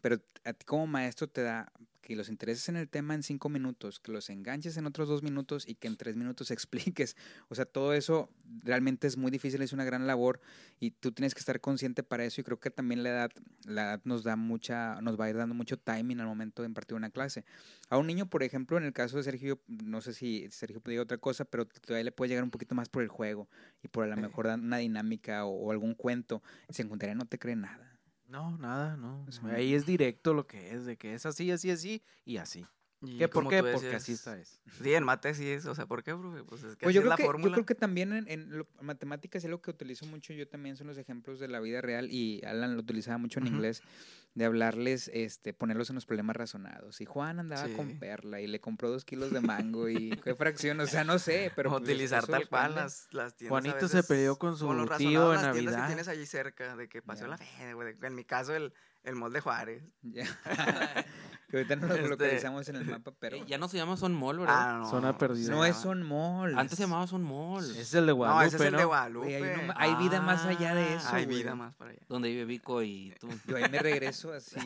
pero 0.00 0.20
a 0.44 0.52
ti 0.52 0.64
como 0.64 0.86
maestro 0.86 1.28
te 1.28 1.42
da 1.42 1.70
que 2.08 2.16
los 2.16 2.30
intereses 2.30 2.68
en 2.70 2.76
el 2.76 2.88
tema 2.88 3.14
en 3.14 3.22
cinco 3.22 3.50
minutos, 3.50 4.00
que 4.00 4.12
los 4.12 4.30
enganches 4.30 4.78
en 4.78 4.86
otros 4.86 5.08
dos 5.08 5.22
minutos 5.22 5.68
y 5.68 5.74
que 5.74 5.88
en 5.88 5.96
tres 5.98 6.16
minutos 6.16 6.50
expliques. 6.50 7.16
O 7.48 7.54
sea, 7.54 7.66
todo 7.66 7.92
eso 7.92 8.30
realmente 8.64 9.06
es 9.06 9.18
muy 9.18 9.30
difícil, 9.30 9.60
es 9.60 9.74
una 9.74 9.84
gran 9.84 10.06
labor 10.06 10.40
y 10.80 10.92
tú 10.92 11.12
tienes 11.12 11.34
que 11.34 11.40
estar 11.40 11.60
consciente 11.60 12.02
para 12.02 12.24
eso 12.24 12.40
y 12.40 12.44
creo 12.44 12.58
que 12.58 12.70
también 12.70 13.02
la 13.02 13.10
edad, 13.10 13.30
la 13.66 13.82
edad 13.82 14.00
nos 14.04 14.22
da 14.22 14.36
mucha, 14.36 15.00
nos 15.02 15.20
va 15.20 15.26
a 15.26 15.30
ir 15.30 15.36
dando 15.36 15.54
mucho 15.54 15.76
timing 15.76 16.20
al 16.20 16.26
momento 16.26 16.62
de 16.62 16.68
impartir 16.68 16.96
una 16.96 17.10
clase. 17.10 17.44
A 17.90 17.98
un 17.98 18.06
niño, 18.06 18.30
por 18.30 18.42
ejemplo, 18.42 18.78
en 18.78 18.84
el 18.84 18.94
caso 18.94 19.18
de 19.18 19.22
Sergio, 19.22 19.60
no 19.66 20.00
sé 20.00 20.14
si 20.14 20.48
Sergio 20.50 20.80
puede 20.80 21.00
otra 21.00 21.18
cosa, 21.18 21.44
pero 21.44 21.66
todavía 21.66 22.04
le 22.04 22.12
puede 22.12 22.30
llegar 22.30 22.44
un 22.44 22.50
poquito 22.50 22.74
más 22.74 22.88
por 22.88 23.02
el 23.02 23.08
juego 23.08 23.48
y 23.82 23.88
por 23.88 24.04
a 24.04 24.06
lo 24.06 24.16
mejor 24.16 24.46
una 24.46 24.78
dinámica 24.78 25.44
o, 25.44 25.50
o 25.50 25.70
algún 25.72 25.94
cuento. 25.94 26.42
En 26.68 26.74
secundaria 26.74 27.14
no 27.14 27.26
te 27.26 27.38
cree 27.38 27.54
nada. 27.54 27.97
No, 28.28 28.56
nada, 28.58 28.96
no. 28.96 29.24
O 29.26 29.32
sea, 29.32 29.54
Ahí 29.54 29.74
es 29.74 29.86
directo 29.86 30.34
lo 30.34 30.46
que 30.46 30.72
es, 30.74 30.84
de 30.84 30.96
que 30.96 31.14
es 31.14 31.24
así, 31.26 31.50
así, 31.50 31.70
así 31.70 32.02
y 32.24 32.36
así. 32.36 32.66
Y 33.00 33.16
¿Qué, 33.16 33.28
¿Por 33.28 33.48
qué? 33.48 33.62
Porque 33.62 33.94
así 33.94 34.12
está 34.12 34.36
es. 34.38 34.60
Sí, 34.82 34.92
en 34.92 35.04
mate 35.04 35.32
sí 35.32 35.48
es. 35.48 35.66
O 35.66 35.74
sea, 35.74 35.86
¿por 35.86 36.02
qué, 36.02 36.14
profe? 36.16 36.42
Pues 36.44 36.64
es 36.64 36.76
que 36.76 36.84
Pues 36.84 36.94
yo 36.94 37.00
es 37.00 37.04
creo, 37.04 37.10
la 37.10 37.16
que, 37.16 37.42
yo 37.42 37.52
creo 37.52 37.64
que 37.64 37.74
también 37.76 38.12
en, 38.12 38.28
en 38.28 38.58
lo- 38.58 38.66
matemáticas 38.82 39.44
es 39.44 39.48
lo 39.50 39.62
que 39.62 39.70
utilizo 39.70 40.04
mucho 40.06 40.32
yo 40.32 40.48
también 40.48 40.76
son 40.76 40.88
los 40.88 40.98
ejemplos 40.98 41.38
de 41.38 41.46
la 41.48 41.60
vida 41.60 41.80
real 41.80 42.10
y 42.10 42.42
Alan 42.44 42.74
lo 42.74 42.80
utilizaba 42.80 43.16
mucho 43.18 43.38
en 43.38 43.46
inglés 43.46 43.82
de 44.38 44.44
hablarles, 44.44 45.10
este, 45.12 45.52
ponerlos 45.52 45.90
en 45.90 45.96
los 45.96 46.06
problemas 46.06 46.36
razonados. 46.36 47.00
Y 47.00 47.06
Juan 47.06 47.40
andaba 47.40 47.68
con 47.74 47.98
perla 47.98 48.40
y 48.40 48.46
le 48.46 48.60
compró 48.60 48.88
dos 48.88 49.04
kilos 49.04 49.32
de 49.32 49.40
mango 49.40 49.88
y 49.88 50.10
qué 50.22 50.36
fracción, 50.36 50.78
o 50.78 50.86
sea, 50.86 51.02
no 51.02 51.18
sé, 51.18 51.52
pero 51.56 51.70
pues, 51.70 51.82
utilizar 51.82 52.24
tal 52.24 52.48
cual 52.48 52.76
las, 52.76 53.08
las 53.10 53.34
tiendas. 53.34 53.58
a 53.58 53.60
Juanito 53.60 53.88
se 53.88 54.02
peleó 54.04 54.38
con 54.38 54.56
su 54.56 54.72
los 54.72 54.96
tío 54.96 55.34
en 55.34 55.42
las 55.42 55.52
tiendas 55.52 55.74
Navidad. 55.74 55.80
que 55.80 55.86
tienes 55.88 56.08
allí 56.08 56.24
cerca, 56.24 56.76
de 56.76 56.88
que 56.88 57.02
pasó 57.02 57.26
la 57.26 57.36
fe. 57.36 57.46
En 58.00 58.14
mi 58.14 58.24
caso, 58.24 58.54
el, 58.54 58.72
el 59.02 59.16
mall 59.16 59.32
de 59.32 59.40
Juárez. 59.40 59.82
Ya. 60.02 60.24
que 61.48 61.56
ahorita 61.56 61.76
no 61.76 61.86
lo 61.88 61.94
Este, 61.94 62.08
localizamos 62.08 62.68
en 62.68 62.76
el 62.76 62.84
mapa, 63.02 63.12
pero 63.18 63.36
Eh, 63.36 63.44
ya 63.46 63.58
no 63.58 63.68
se 63.68 63.76
llama 63.78 63.96
Son 63.96 64.14
Mall, 64.14 64.38
¿verdad? 64.38 64.54
Ah, 64.58 64.78
no. 64.80 64.90
Zona 64.90 65.16
perdida. 65.18 65.50
no 65.50 65.64
es 65.64 65.84
un 65.84 66.02
mall. 66.02 66.58
Antes 66.58 66.76
se 66.76 66.84
llamaba 66.84 67.06
Son 67.06 67.22
Mall. 67.22 67.64
Ese 67.64 67.80
es 67.80 67.94
el 67.94 68.06
de 68.06 68.12
No, 68.12 68.16
Guadalupe, 68.16 68.46
ese 68.46 68.56
es 68.56 68.62
el 68.62 68.72
de 68.72 68.82
¿no? 68.82 68.86
Guadalupe. 68.88 69.36
Hay, 69.36 69.64
una- 69.64 69.74
hay 69.76 69.94
vida 69.96 70.20
más 70.20 70.44
allá 70.44 70.74
de 70.74 70.82
Ah, 70.82 70.94
eso. 70.96 71.08
Hay 71.12 71.24
güey. 71.24 71.38
vida 71.38 71.54
más 71.54 71.74
para 71.74 71.90
allá. 71.92 72.00
Donde 72.08 72.28
vive 72.28 72.44
Vico 72.44 72.82
y 72.82 73.14
tú. 73.18 73.28
Yo 73.46 73.56
ahí 73.56 73.64
me 73.70 73.78
regreso 73.78 74.32
así. 74.34 74.58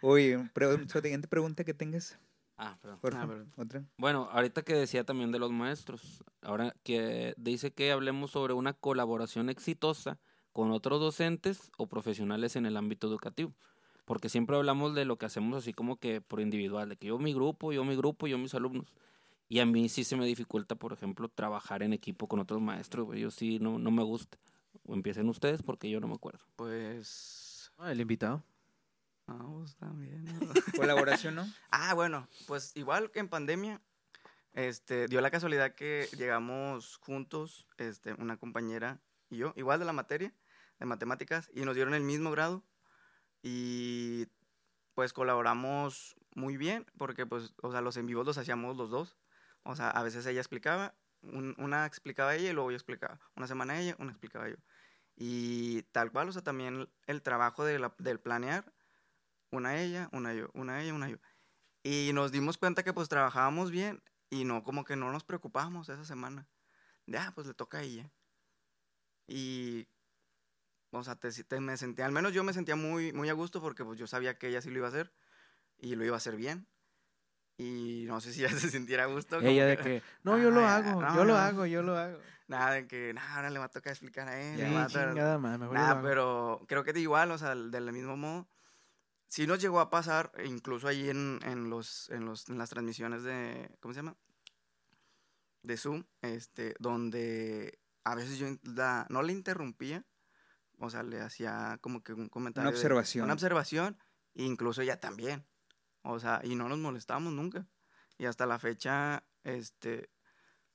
Oye, 0.00 0.50
pre- 0.52 0.88
siguiente 0.88 1.28
pregunta 1.28 1.64
que 1.64 1.74
tengas, 1.74 2.18
Ah, 2.58 2.76
perdón. 2.80 2.98
por 3.00 3.14
Ah, 3.14 3.18
favor. 3.20 3.34
perdón. 3.36 3.52
Otra. 3.56 3.84
Bueno, 3.96 4.28
ahorita 4.32 4.62
que 4.62 4.74
decía 4.74 5.04
también 5.04 5.32
de 5.32 5.38
los 5.38 5.50
maestros, 5.52 6.22
ahora 6.42 6.74
que 6.82 7.34
dice 7.36 7.72
que 7.72 7.90
hablemos 7.92 8.32
sobre 8.32 8.52
una 8.52 8.72
colaboración 8.72 9.48
exitosa 9.48 10.18
con 10.52 10.70
otros 10.72 11.00
docentes 11.00 11.70
o 11.78 11.88
profesionales 11.88 12.56
en 12.56 12.66
el 12.66 12.76
ámbito 12.76 13.06
educativo, 13.06 13.54
porque 14.04 14.28
siempre 14.28 14.56
hablamos 14.56 14.94
de 14.94 15.04
lo 15.04 15.16
que 15.16 15.26
hacemos 15.26 15.56
así 15.56 15.72
como 15.72 15.96
que 15.96 16.20
por 16.20 16.40
individual, 16.40 16.88
de 16.88 16.96
que 16.96 17.08
yo 17.08 17.18
mi 17.18 17.32
grupo, 17.34 17.72
yo 17.72 17.84
mi 17.84 17.96
grupo, 17.96 18.26
yo 18.26 18.38
mis 18.38 18.54
alumnos. 18.54 18.92
Y 19.48 19.60
a 19.60 19.66
mí 19.66 19.88
sí 19.88 20.02
se 20.04 20.16
me 20.16 20.24
dificulta, 20.24 20.76
por 20.76 20.92
ejemplo, 20.92 21.28
trabajar 21.28 21.82
en 21.82 21.92
equipo 21.92 22.26
con 22.26 22.40
otros 22.40 22.60
maestros, 22.62 23.04
güey. 23.04 23.20
Yo 23.20 23.30
sí 23.30 23.58
no, 23.58 23.78
no 23.78 23.90
me 23.90 24.02
gusta. 24.02 24.38
O 24.86 24.94
empiecen 24.94 25.28
ustedes 25.28 25.62
porque 25.62 25.90
yo 25.90 26.00
no 26.00 26.08
me 26.08 26.14
acuerdo. 26.14 26.40
Pues. 26.56 27.70
Ah, 27.76 27.92
el 27.92 28.00
invitado. 28.00 28.42
Vamos 29.26 29.76
también. 29.76 30.24
¿no? 30.24 30.40
Colaboración, 30.76 31.34
¿no? 31.34 31.46
ah, 31.70 31.94
bueno, 31.94 32.28
pues 32.46 32.74
igual 32.76 33.10
que 33.10 33.20
en 33.20 33.28
pandemia, 33.28 33.80
este, 34.54 35.06
dio 35.08 35.20
la 35.20 35.30
casualidad 35.30 35.74
que 35.74 36.08
llegamos 36.16 36.96
juntos, 36.96 37.66
este, 37.78 38.14
una 38.14 38.36
compañera 38.36 39.00
y 39.30 39.38
yo, 39.38 39.52
igual 39.56 39.78
de 39.78 39.84
la 39.84 39.92
materia, 39.92 40.34
de 40.78 40.86
matemáticas, 40.86 41.50
y 41.54 41.64
nos 41.64 41.74
dieron 41.74 41.94
el 41.94 42.02
mismo 42.02 42.30
grado. 42.30 42.64
Y 43.42 44.28
pues 44.94 45.12
colaboramos 45.12 46.16
muy 46.34 46.56
bien, 46.56 46.86
porque 46.98 47.26
pues, 47.26 47.54
o 47.62 47.72
sea, 47.72 47.80
los 47.80 47.96
en 47.96 48.06
vivos 48.06 48.26
los 48.26 48.38
hacíamos 48.38 48.76
los 48.76 48.90
dos. 48.90 49.18
O 49.64 49.76
sea, 49.76 49.90
a 49.90 50.02
veces 50.02 50.26
ella 50.26 50.40
explicaba, 50.40 50.96
un- 51.22 51.54
una 51.58 51.86
explicaba 51.86 52.34
ella 52.36 52.50
y 52.50 52.52
luego 52.54 52.70
yo 52.70 52.76
explicaba. 52.76 53.20
Una 53.36 53.46
semana 53.48 53.80
ella, 53.80 53.96
una 53.98 54.12
explicaba 54.12 54.48
yo. 54.48 54.56
Y 55.16 55.82
tal 55.92 56.12
cual, 56.12 56.28
o 56.30 56.32
sea, 56.32 56.42
también 56.42 56.88
el 57.06 57.22
trabajo 57.22 57.64
de 57.64 57.78
la- 57.78 57.94
del 57.98 58.20
planear, 58.20 58.74
una 59.50 59.80
ella, 59.82 60.08
una 60.12 60.34
yo, 60.34 60.50
una 60.54 60.82
ella, 60.82 60.94
una 60.94 61.08
yo. 61.10 61.18
Y 61.84 62.12
nos 62.14 62.32
dimos 62.32 62.58
cuenta 62.58 62.82
que 62.84 62.92
pues 62.94 63.08
trabajábamos 63.10 63.70
bien 63.70 64.02
y 64.30 64.44
no, 64.44 64.64
como 64.64 64.84
que 64.84 64.96
no 64.96 65.12
nos 65.12 65.24
preocupábamos 65.24 65.88
esa 65.88 66.04
semana. 66.04 66.48
De, 67.06 67.18
ah, 67.18 67.32
pues 67.34 67.46
le 67.48 67.54
toca 67.54 67.78
a 67.80 67.82
ella. 67.82 68.12
Y, 69.26 69.86
o 71.00 71.02
sea, 71.04 71.16
te, 71.16 71.30
te- 71.32 71.60
me 71.60 71.76
sentía, 71.76 72.06
al 72.06 72.12
menos 72.12 72.32
yo 72.32 72.44
me 72.44 72.52
sentía 72.52 72.76
muy, 72.76 73.12
muy 73.12 73.28
a 73.28 73.32
gusto 73.32 73.60
porque 73.60 73.84
pues 73.84 73.98
yo 73.98 74.06
sabía 74.06 74.38
que 74.38 74.48
ella 74.48 74.60
sí 74.62 74.70
lo 74.70 74.78
iba 74.78 74.86
a 74.86 74.90
hacer 74.90 75.12
y 75.78 75.94
lo 75.96 76.04
iba 76.04 76.14
a 76.14 76.18
hacer 76.18 76.36
bien. 76.36 76.68
Y 77.58 78.04
no 78.08 78.20
sé 78.20 78.32
si 78.32 78.44
ella 78.44 78.50
se 78.58 78.70
sintiera 78.70 79.04
a 79.04 79.06
gusto. 79.06 79.40
Ella 79.50 79.66
de 79.66 79.76
que, 79.84 80.02
no, 80.22 80.38
yo 80.38 80.50
lo 80.50 80.60
hago, 80.66 81.00
no, 81.02 81.14
yo 81.16 81.24
lo 81.24 81.36
hago, 81.36 81.66
yo 81.66 81.82
lo 81.82 81.96
hago. 81.96 82.18
Nada 82.48 82.72
de 82.72 82.86
que, 82.86 83.14
nada, 83.14 83.36
ahora 83.36 83.50
le 83.50 83.58
va 83.58 83.66
a 83.66 83.70
tocar 83.70 83.92
explicar 83.92 84.28
a 84.28 84.38
él. 84.40 84.58
Ya, 84.58 84.68
chingada 85.14 85.38
mejor 85.38 85.74
lo 85.74 85.80
hago. 85.92 86.02
pero 86.02 86.64
creo 86.68 86.84
que 86.84 86.92
de 86.92 87.00
igual, 87.00 87.30
o 87.30 87.38
sea, 87.38 87.54
del 87.54 87.92
mismo 87.92 88.16
modo. 88.16 88.48
Sí 89.28 89.46
nos 89.46 89.58
llegó 89.60 89.80
a 89.80 89.88
pasar, 89.88 90.30
e 90.36 90.46
incluso 90.46 90.86
ahí 90.88 91.08
en, 91.08 91.38
en 91.44 91.70
los, 91.70 92.10
en 92.10 92.26
los, 92.26 92.50
en 92.50 92.58
las 92.58 92.68
transmisiones 92.68 93.22
de, 93.22 93.70
¿cómo 93.80 93.94
se 93.94 94.00
llama? 94.00 94.16
De 95.62 95.76
Zoom, 95.78 96.04
este, 96.20 96.74
donde 96.78 97.78
a 98.04 98.14
veces 98.14 98.36
yo 98.36 98.48
la- 98.64 99.06
no 99.08 99.22
le 99.22 99.32
interrumpía, 99.32 100.04
o 100.84 100.90
sea, 100.90 101.02
le 101.04 101.20
hacía 101.20 101.78
como 101.80 102.02
que 102.02 102.12
un 102.12 102.28
comentario. 102.28 102.68
Una 102.68 102.72
de- 102.72 102.76
observación. 102.78 103.24
una 103.24 103.34
observación, 103.34 103.96
e 104.34 104.42
incluso 104.42 104.82
ella 104.82 104.98
también. 104.98 105.46
O 106.02 106.18
sea, 106.18 106.40
y 106.42 106.56
no 106.56 106.68
nos 106.68 106.78
molestamos 106.78 107.32
nunca. 107.32 107.66
Y 108.18 108.26
hasta 108.26 108.46
la 108.46 108.58
fecha, 108.58 109.24
este, 109.44 110.10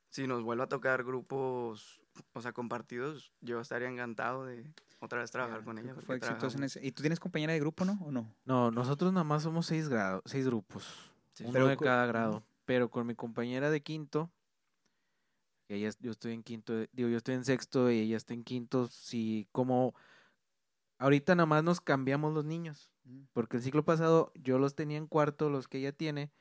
si 0.10 0.26
nos 0.26 0.42
vuelve 0.44 0.64
a 0.64 0.68
tocar 0.68 1.04
grupos, 1.04 2.02
o 2.34 2.42
sea, 2.42 2.54
compartidos, 2.54 3.34
yo 3.42 3.60
estaría 3.60 3.90
encantado 3.90 4.46
de 4.46 4.74
otra 5.00 5.20
vez 5.20 5.30
trabajar 5.32 5.60
Ya, 5.60 5.66
con 5.66 5.78
ella. 5.78 5.94
Fue 5.96 6.16
exitoso 6.16 6.58
en 6.58 6.64
ese. 6.64 6.86
¿Y 6.86 6.92
tú 6.94 7.02
tienes 7.04 7.20
compañera 7.20 7.52
de 7.54 7.60
grupo, 7.60 7.84
no? 7.86 8.00
¿O 8.02 8.12
no? 8.12 8.34
No, 8.46 8.72
nosotros 8.72 9.12
nada 9.12 9.26
más 9.26 9.44
somos 9.44 9.66
seis 9.68 9.90
grados, 9.90 10.22
seis 10.26 10.46
grupos. 10.46 11.12
Sí, 11.34 11.44
uno 11.44 11.54
pero 11.54 11.68
de 11.68 11.78
cada 11.78 12.06
grado. 12.06 12.44
Pero 12.66 12.90
con 12.90 13.06
mi 13.06 13.14
compañera 13.16 13.70
de 13.70 13.82
quinto, 13.84 14.32
que 15.68 15.76
ella, 15.76 15.90
yo 16.00 16.12
estoy 16.12 16.34
en 16.34 16.44
quinto, 16.44 16.74
de- 16.74 16.90
digo, 16.94 17.10
yo 17.10 17.18
estoy 17.18 17.36
en 17.36 17.44
sexto 17.46 17.92
y 17.92 18.00
ella 18.00 18.18
está 18.18 18.34
en 18.34 18.44
quinto, 18.44 18.88
sí, 18.88 19.48
como 19.52 19.94
ahorita 20.98 21.36
nada 21.36 21.46
más 21.46 21.64
nos 21.64 21.82
cambiamos 21.82 22.34
los 22.34 22.46
niños. 22.46 22.90
Porque 23.32 23.58
el 23.58 23.64
ciclo 23.64 23.86
pasado 23.86 24.32
yo 24.36 24.60
los 24.60 24.76
tenía 24.76 24.98
en 24.98 25.08
cuarto, 25.08 25.50
los 25.50 25.68
que 25.68 25.78
ella 25.78 25.92
tiene, 25.94 26.32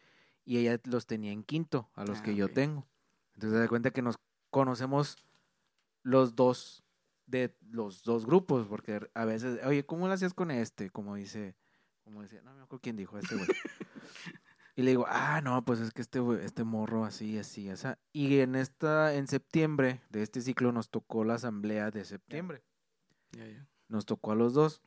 y 0.44 0.58
ella 0.58 0.80
los 0.84 1.06
tenía 1.06 1.30
en 1.32 1.44
quinto, 1.44 1.90
a 1.94 2.04
los 2.04 2.18
Ah, 2.20 2.22
que 2.24 2.34
yo 2.34 2.48
tengo. 2.48 2.86
Entonces, 3.34 3.58
da 3.58 3.68
cuenta 3.68 3.90
que 3.92 4.02
nos 4.02 4.16
conocemos 4.50 5.16
los 6.02 6.34
dos 6.34 6.82
de 7.26 7.56
los 7.70 8.02
dos 8.04 8.26
grupos, 8.26 8.66
porque 8.66 9.08
a 9.14 9.24
veces, 9.24 9.60
oye, 9.64 9.84
¿cómo 9.84 10.06
lo 10.08 10.12
hacías 10.14 10.34
con 10.34 10.50
este? 10.50 10.90
Como 10.90 11.14
dice, 11.16 11.54
como 12.04 12.22
decía, 12.22 12.40
no 12.42 12.54
me 12.54 12.62
acuerdo 12.62 12.80
quién 12.82 12.96
dijo 12.96 13.18
este 13.18 13.34
güey. 13.36 13.48
y 14.76 14.82
le 14.82 14.90
digo, 14.90 15.06
ah, 15.08 15.40
no, 15.42 15.64
pues 15.64 15.80
es 15.80 15.92
que 15.92 16.02
este 16.02 16.20
este 16.44 16.62
morro 16.62 17.04
así, 17.04 17.38
así, 17.38 17.68
así. 17.68 17.88
Y 18.12 18.38
en 18.40 18.54
esta, 18.54 19.14
en 19.14 19.26
septiembre 19.26 20.02
de 20.10 20.22
este 20.22 20.40
ciclo 20.40 20.70
nos 20.70 20.90
tocó 20.90 21.24
la 21.24 21.34
asamblea 21.34 21.90
de 21.90 22.04
septiembre 22.04 22.62
nos 23.88 24.06
tocó 24.06 24.32
a 24.32 24.34
los 24.34 24.54
dos. 24.54 24.82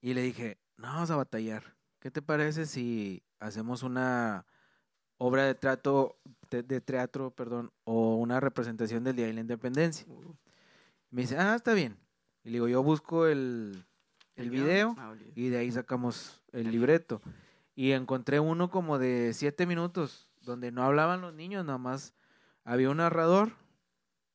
Y 0.00 0.14
le 0.14 0.22
dije, 0.22 0.58
no 0.76 0.88
vamos 0.88 1.10
a 1.10 1.16
batallar. 1.16 1.76
¿Qué 1.98 2.10
te 2.10 2.22
parece 2.22 2.66
si 2.66 3.22
hacemos 3.38 3.82
una 3.82 4.46
obra 5.18 5.44
de 5.44 5.54
trato, 5.54 6.18
de, 6.50 6.62
de 6.62 6.80
teatro, 6.80 7.30
perdón, 7.30 7.72
o 7.84 8.16
una 8.16 8.40
representación 8.40 9.04
del 9.04 9.16
Día 9.16 9.26
de 9.26 9.34
la 9.34 9.40
Independencia? 9.40 10.06
Uh, 10.08 10.34
Me 11.10 11.22
dice, 11.22 11.36
ah, 11.36 11.54
está 11.54 11.74
bien. 11.74 11.98
Y 12.42 12.48
le 12.48 12.54
digo, 12.54 12.68
yo 12.68 12.82
busco 12.82 13.26
el, 13.26 13.84
el 14.36 14.48
video 14.48 14.94
Ah, 14.98 15.14
y 15.34 15.48
de 15.48 15.58
ahí 15.58 15.70
sacamos 15.70 16.42
el 16.52 16.70
libreto. 16.70 17.20
Y 17.80 17.92
encontré 17.92 18.40
uno 18.40 18.68
como 18.70 18.98
de 18.98 19.32
siete 19.32 19.64
minutos, 19.64 20.28
donde 20.42 20.70
no 20.70 20.82
hablaban 20.82 21.22
los 21.22 21.32
niños, 21.32 21.64
nada 21.64 21.78
más 21.78 22.12
había 22.62 22.90
un 22.90 22.98
narrador, 22.98 23.52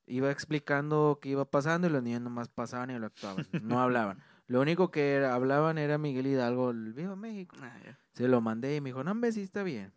iba 0.07 0.31
explicando 0.31 1.19
qué 1.21 1.29
iba 1.29 1.45
pasando 1.45 1.85
y 1.85 1.91
los 1.91 2.01
niños 2.01 2.21
nomás 2.21 2.49
pasaban 2.49 2.89
y 2.89 2.97
lo 2.97 3.05
actuaban, 3.05 3.45
no 3.61 3.79
hablaban. 3.79 4.17
Lo 4.47 4.61
único 4.61 4.89
que 4.89 5.13
era- 5.13 5.35
hablaban 5.35 5.77
era 5.77 5.99
Miguel 5.99 6.25
Hidalgo, 6.25 6.71
el 6.71 6.93
Viva 6.93 7.15
México. 7.15 7.55
Ah. 7.61 7.77
Se 8.13 8.27
lo 8.27 8.41
mandé 8.41 8.75
y 8.77 8.81
me 8.81 8.89
dijo, 8.89 9.03
no, 9.03 9.11
hombre, 9.11 9.31
sí 9.31 9.41
está 9.43 9.61
bien. 9.61 9.93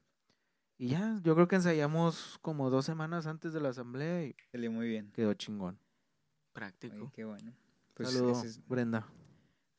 Y 0.76 0.88
ya, 0.88 1.18
yo 1.22 1.34
creo 1.34 1.48
que 1.48 1.56
ensayamos 1.56 2.38
como 2.42 2.68
dos 2.68 2.84
semanas 2.84 3.26
antes 3.26 3.54
de 3.54 3.60
la 3.62 3.70
asamblea 3.70 4.24
y 4.24 4.36
Salió 4.52 4.70
muy 4.70 4.88
bien. 4.88 5.10
quedó 5.12 5.32
chingón. 5.32 5.78
Práctico. 6.52 6.96
Oye, 6.96 7.10
qué 7.14 7.24
bueno. 7.24 7.54
Pues 7.94 8.10
Saludos, 8.12 8.44
es- 8.44 8.68
Brenda. 8.68 9.06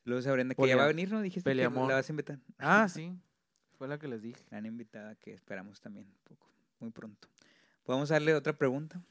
Saludos 0.03 0.25
a 0.25 0.31
Brenda, 0.31 0.55
que 0.55 0.67
ya 0.67 0.75
va 0.75 0.85
a 0.85 0.87
venir, 0.87 1.11
¿no? 1.11 1.21
Dijiste 1.21 1.47
que 1.47 1.55
la 1.55 1.69
vas 1.69 2.09
a 2.09 2.11
invitar. 2.11 2.39
Ah, 2.57 2.87
sí, 2.89 3.15
fue 3.79 3.87
la 3.87 3.97
que 3.97 4.09
les 4.09 4.21
dije. 4.21 4.39
Gran 4.51 4.65
invitada 4.65 5.15
que 5.15 5.33
esperamos 5.33 5.79
también 5.79 6.05
un 6.05 6.19
poco, 6.25 6.45
muy 6.79 6.91
pronto. 6.91 7.29
¿Podemos 7.83 8.09
darle 8.09 8.35
otra 8.35 8.53
pregunta? 8.53 9.01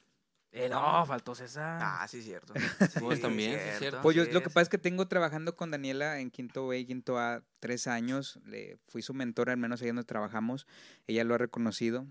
Eh, 0.52 0.68
no, 0.68 1.04
faltó 1.06 1.34
César. 1.34 1.80
Ah, 1.82 2.06
sí, 2.06 2.22
cierto. 2.22 2.52
Pues 3.00 3.20
también, 3.20 3.58
sí, 3.58 3.78
cierto. 3.78 4.02
Pues 4.02 4.14
yo 4.14 4.24
sí 4.26 4.30
lo 4.30 4.42
que 4.42 4.50
pasa 4.50 4.62
es 4.62 4.68
que 4.68 4.78
tengo 4.78 5.08
trabajando 5.08 5.56
con 5.56 5.70
Daniela 5.70 6.20
en 6.20 6.30
quinto 6.30 6.66
B 6.68 6.78
y 6.80 6.84
quinto 6.84 7.18
A 7.18 7.42
tres 7.60 7.86
años. 7.86 8.38
Le 8.44 8.76
fui 8.86 9.00
su 9.00 9.14
mentora, 9.14 9.52
al 9.52 9.58
menos 9.58 9.80
ahí 9.80 9.88
donde 9.88 10.04
trabajamos. 10.04 10.66
Ella 11.06 11.24
lo 11.24 11.34
ha 11.34 11.38
reconocido. 11.38 12.06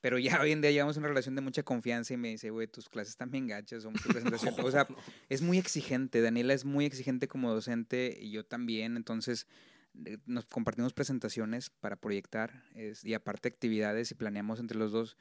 Pero 0.00 0.18
ya 0.18 0.40
hoy 0.40 0.52
en 0.52 0.60
día 0.60 0.70
llevamos 0.70 0.96
una 0.96 1.08
relación 1.08 1.34
de 1.34 1.40
mucha 1.40 1.64
confianza 1.64 2.14
y 2.14 2.16
me 2.16 2.28
dice, 2.28 2.50
güey, 2.50 2.68
tus 2.68 2.88
clases 2.88 3.10
están 3.10 3.32
bien 3.32 3.48
gachas, 3.48 3.82
son 3.82 3.94
tu 3.94 4.08
presentación. 4.08 4.54
O 4.64 4.70
sea, 4.70 4.86
es 5.28 5.42
muy 5.42 5.58
exigente. 5.58 6.20
Daniela 6.20 6.54
es 6.54 6.64
muy 6.64 6.86
exigente 6.86 7.26
como 7.26 7.52
docente 7.52 8.16
y 8.20 8.30
yo 8.30 8.44
también. 8.44 8.96
Entonces, 8.96 9.48
nos 10.26 10.44
compartimos 10.46 10.92
presentaciones 10.92 11.70
para 11.70 11.96
proyectar 11.96 12.64
es- 12.74 13.04
y 13.04 13.14
aparte 13.14 13.48
actividades 13.48 14.10
y 14.10 14.14
planeamos 14.14 14.60
entre 14.60 14.78
los 14.78 14.92
dos. 14.92 15.16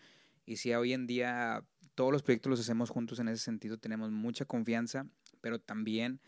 Y 0.45 0.57
si 0.57 0.73
hoy 0.73 0.93
en 0.93 1.07
día 1.07 1.65
todos 1.95 2.11
los 2.11 2.23
proyectos 2.23 2.49
los 2.49 2.59
hacemos 2.59 2.89
juntos 2.89 3.19
en 3.19 3.29
ese 3.29 3.43
sentido, 3.43 3.77
tenemos 3.77 4.11
mucha 4.11 4.45
confianza, 4.45 5.07
pero 5.41 5.59
también, 5.59 6.19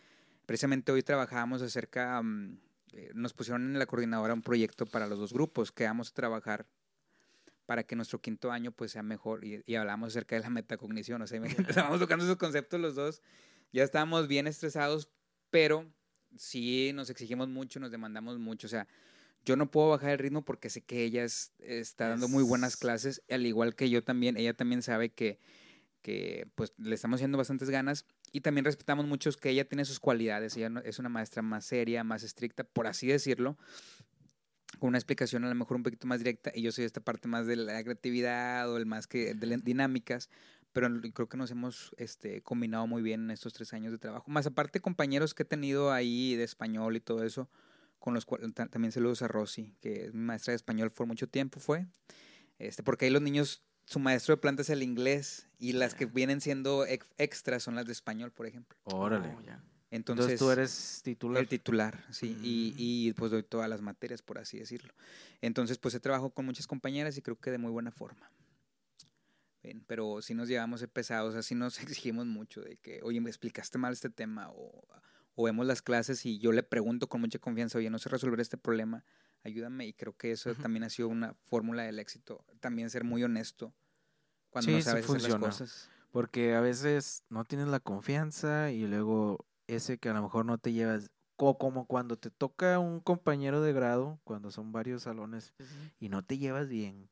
precisamente 0.45 0.91
hoy 0.91 1.03
trabajábamos 1.03 1.61
acerca, 1.61 2.21
mm, 2.21 2.59
eh, 2.93 3.11
nos 3.13 3.33
pusieron 3.33 3.63
en 3.63 3.77
la 3.79 3.85
coordinadora 3.85 4.33
un 4.33 4.41
proyecto 4.41 4.85
para 4.85 5.07
los 5.07 5.19
dos 5.19 5.33
grupos 5.33 5.71
que 5.71 5.83
vamos 5.83 6.09
a 6.09 6.13
trabajar 6.13 6.67
para 7.65 7.83
que 7.83 7.97
nuestro 7.97 8.21
quinto 8.21 8.49
año 8.51 8.71
pues 8.71 8.91
sea 8.91 9.03
mejor 9.03 9.43
y, 9.43 9.61
y 9.65 9.75
hablamos 9.75 10.07
acerca 10.13 10.37
de 10.37 10.41
la 10.41 10.49
metacognición, 10.49 11.21
o 11.21 11.27
sea, 11.27 11.41
estábamos 11.91 11.99
tocando 11.99 12.23
esos 12.23 12.37
conceptos 12.37 12.79
los 12.79 12.95
dos, 12.95 13.21
ya 13.73 13.83
estábamos 13.83 14.29
bien 14.29 14.47
estresados, 14.47 15.11
pero 15.51 15.85
sí 16.37 16.91
nos 16.93 17.09
exigimos 17.09 17.47
mucho, 17.49 17.79
nos 17.79 17.91
demandamos 17.91 18.39
mucho, 18.39 18.67
o 18.67 18.69
sea, 18.69 18.87
yo 19.45 19.55
no 19.55 19.71
puedo 19.71 19.89
bajar 19.89 20.11
el 20.11 20.19
ritmo 20.19 20.43
porque 20.43 20.69
sé 20.69 20.81
que 20.81 21.03
ella 21.03 21.23
es- 21.23 21.53
está 21.59 22.09
dando 22.09 22.27
muy 22.27 22.43
buenas 22.43 22.73
Es- 22.73 22.79
clases, 22.79 23.21
al 23.29 23.45
igual 23.45 23.75
que 23.75 23.89
yo 23.89 24.03
también, 24.03 24.35
ella 24.37 24.53
también 24.53 24.81
sabe 24.81 25.09
que, 25.09 25.39
que 26.01 26.47
pues 26.55 26.73
le 26.77 26.95
estamos 26.95 27.17
haciendo 27.17 27.37
bastantes 27.37 27.69
ganas 27.69 28.05
y 28.31 28.41
también 28.41 28.65
respetamos 28.65 29.05
mucho 29.07 29.31
que 29.31 29.49
ella 29.49 29.67
tiene 29.67 29.85
sus 29.85 29.99
cualidades, 29.99 30.55
ella 30.57 30.71
es 30.85 30.99
una 30.99 31.09
maestra 31.09 31.41
más 31.41 31.65
seria, 31.65 32.03
más 32.03 32.23
estricta, 32.23 32.63
por 32.65 32.87
así 32.87 33.07
decirlo, 33.07 33.57
con 34.79 34.89
una 34.89 34.97
explicación 34.97 35.43
a 35.45 35.49
lo 35.49 35.55
mejor 35.55 35.77
un 35.77 35.83
poquito 35.83 36.07
más 36.07 36.19
directa 36.19 36.51
y 36.53 36.61
yo 36.61 36.71
soy 36.71 36.85
esta 36.85 36.99
parte 37.01 37.27
más 37.27 37.47
de 37.47 37.55
la 37.55 37.81
creatividad 37.83 38.69
o 38.71 38.77
el 38.77 38.85
más 38.85 39.07
que 39.07 39.33
de 39.33 39.47
las 39.47 39.63
dinámicas, 39.63 40.29
pero 40.73 40.89
creo 41.13 41.27
que 41.29 41.37
nos 41.37 41.51
hemos 41.51 41.93
este, 41.97 42.41
combinado 42.41 42.85
muy 42.87 43.01
bien 43.01 43.23
en 43.25 43.31
estos 43.31 43.53
tres 43.53 43.73
años 43.73 43.91
de 43.91 43.97
trabajo. 43.97 44.29
Más 44.29 44.45
aparte 44.45 44.79
compañeros 44.79 45.33
que 45.33 45.43
he 45.43 45.45
tenido 45.45 45.91
ahí 45.91 46.35
de 46.35 46.43
español 46.43 46.95
y 46.95 46.99
todo 46.99 47.23
eso, 47.23 47.49
con 47.99 48.13
los 48.13 48.25
cuales 48.25 48.53
también 48.53 48.91
saludos 48.91 49.21
a 49.21 49.27
Rosy, 49.27 49.75
que 49.81 50.05
es 50.05 50.13
mi 50.13 50.21
maestra 50.21 50.51
de 50.51 50.55
español 50.57 50.91
por 50.91 51.07
mucho 51.07 51.27
tiempo 51.27 51.59
fue, 51.59 51.87
este, 52.59 52.83
porque 52.83 53.05
ahí 53.05 53.11
los 53.11 53.21
niños, 53.21 53.63
su 53.85 53.99
maestro 53.99 54.35
de 54.35 54.41
planta 54.41 54.61
es 54.61 54.69
el 54.69 54.83
inglés 54.83 55.47
y 55.59 55.73
las 55.73 55.95
que 55.95 56.05
vienen 56.05 56.41
siendo 56.41 56.85
ex- 56.85 57.13
extras 57.17 57.63
son 57.63 57.75
las 57.75 57.85
de 57.85 57.93
español, 57.93 58.31
por 58.31 58.45
ejemplo. 58.45 58.77
Órale. 58.83 59.33
Oh, 59.35 59.41
ya. 59.41 59.63
Entonces, 59.89 60.25
Entonces, 60.33 60.39
tú 60.39 60.51
eres 60.51 61.01
titular. 61.03 61.41
el 61.41 61.47
titular, 61.47 62.05
sí, 62.11 62.37
y, 62.43 62.71
Mm. 62.71 62.75
y 62.77 63.13
pues 63.13 63.31
doy 63.31 63.41
todas 63.43 63.69
las 63.69 63.81
materias, 63.81 64.21
por 64.21 64.37
así 64.37 64.59
decirlo. 64.59 64.93
Entonces, 65.41 65.77
pues 65.77 65.95
he 65.95 65.99
trabajado 66.01 66.29
con 66.31 66.45
muchas 66.45 66.67
compañeras 66.67 67.17
y 67.17 67.21
creo 67.21 67.39
que 67.39 67.51
de 67.51 67.57
muy 67.57 67.71
buena 67.71 67.91
forma. 67.91 68.29
Pero 69.87 70.21
si 70.21 70.33
nos 70.33 70.47
llevamos 70.47 70.85
pesados, 70.87 71.35
así 71.35 71.55
nos 71.55 71.77
exigimos 71.81 72.25
mucho 72.25 72.61
de 72.61 72.77
que, 72.77 73.01
oye, 73.03 73.21
me 73.21 73.29
explicaste 73.29 73.77
mal 73.77 73.93
este 73.93 74.09
tema, 74.09 74.49
o, 74.51 74.87
o 75.35 75.43
vemos 75.43 75.65
las 75.65 75.81
clases 75.81 76.25
y 76.25 76.39
yo 76.39 76.51
le 76.51 76.63
pregunto 76.63 77.07
con 77.09 77.21
mucha 77.21 77.39
confianza, 77.39 77.77
oye, 77.77 77.89
no 77.89 77.99
sé 77.99 78.09
resolver 78.09 78.39
este 78.39 78.57
problema, 78.57 79.03
ayúdame, 79.43 79.85
y 79.87 79.93
creo 79.93 80.15
que 80.15 80.31
eso 80.31 80.53
también 80.55 80.83
ha 80.83 80.89
sido 80.89 81.07
una 81.09 81.35
fórmula 81.45 81.83
del 81.83 81.99
éxito, 81.99 82.43
también 82.59 82.89
ser 82.89 83.03
muy 83.03 83.23
honesto 83.23 83.73
cuando 84.49 84.71
Sí, 84.71 84.77
no 84.77 84.81
sabes 84.81 85.05
hacer 85.05 85.21
las 85.21 85.35
cosas. 85.39 85.89
Porque 86.11 86.55
a 86.55 86.61
veces 86.61 87.23
no 87.29 87.45
tienes 87.45 87.67
la 87.67 87.79
confianza 87.79 88.71
y 88.71 88.87
luego 88.87 89.45
ese 89.67 89.97
que 89.97 90.09
a 90.09 90.13
lo 90.13 90.21
mejor 90.23 90.45
no 90.45 90.57
te 90.57 90.71
llevas. 90.73 91.11
co- 91.35 91.57
Como 91.57 91.85
cuando 91.85 92.17
te 92.17 92.31
toca 92.31 92.79
un 92.79 92.99
compañero 93.01 93.61
de 93.61 93.73
grado, 93.73 94.19
cuando 94.23 94.49
son 94.49 94.71
varios 94.71 95.03
salones 95.03 95.53
y 95.99 96.09
no 96.09 96.23
te 96.23 96.37
llevas 96.37 96.69
bien. 96.69 97.09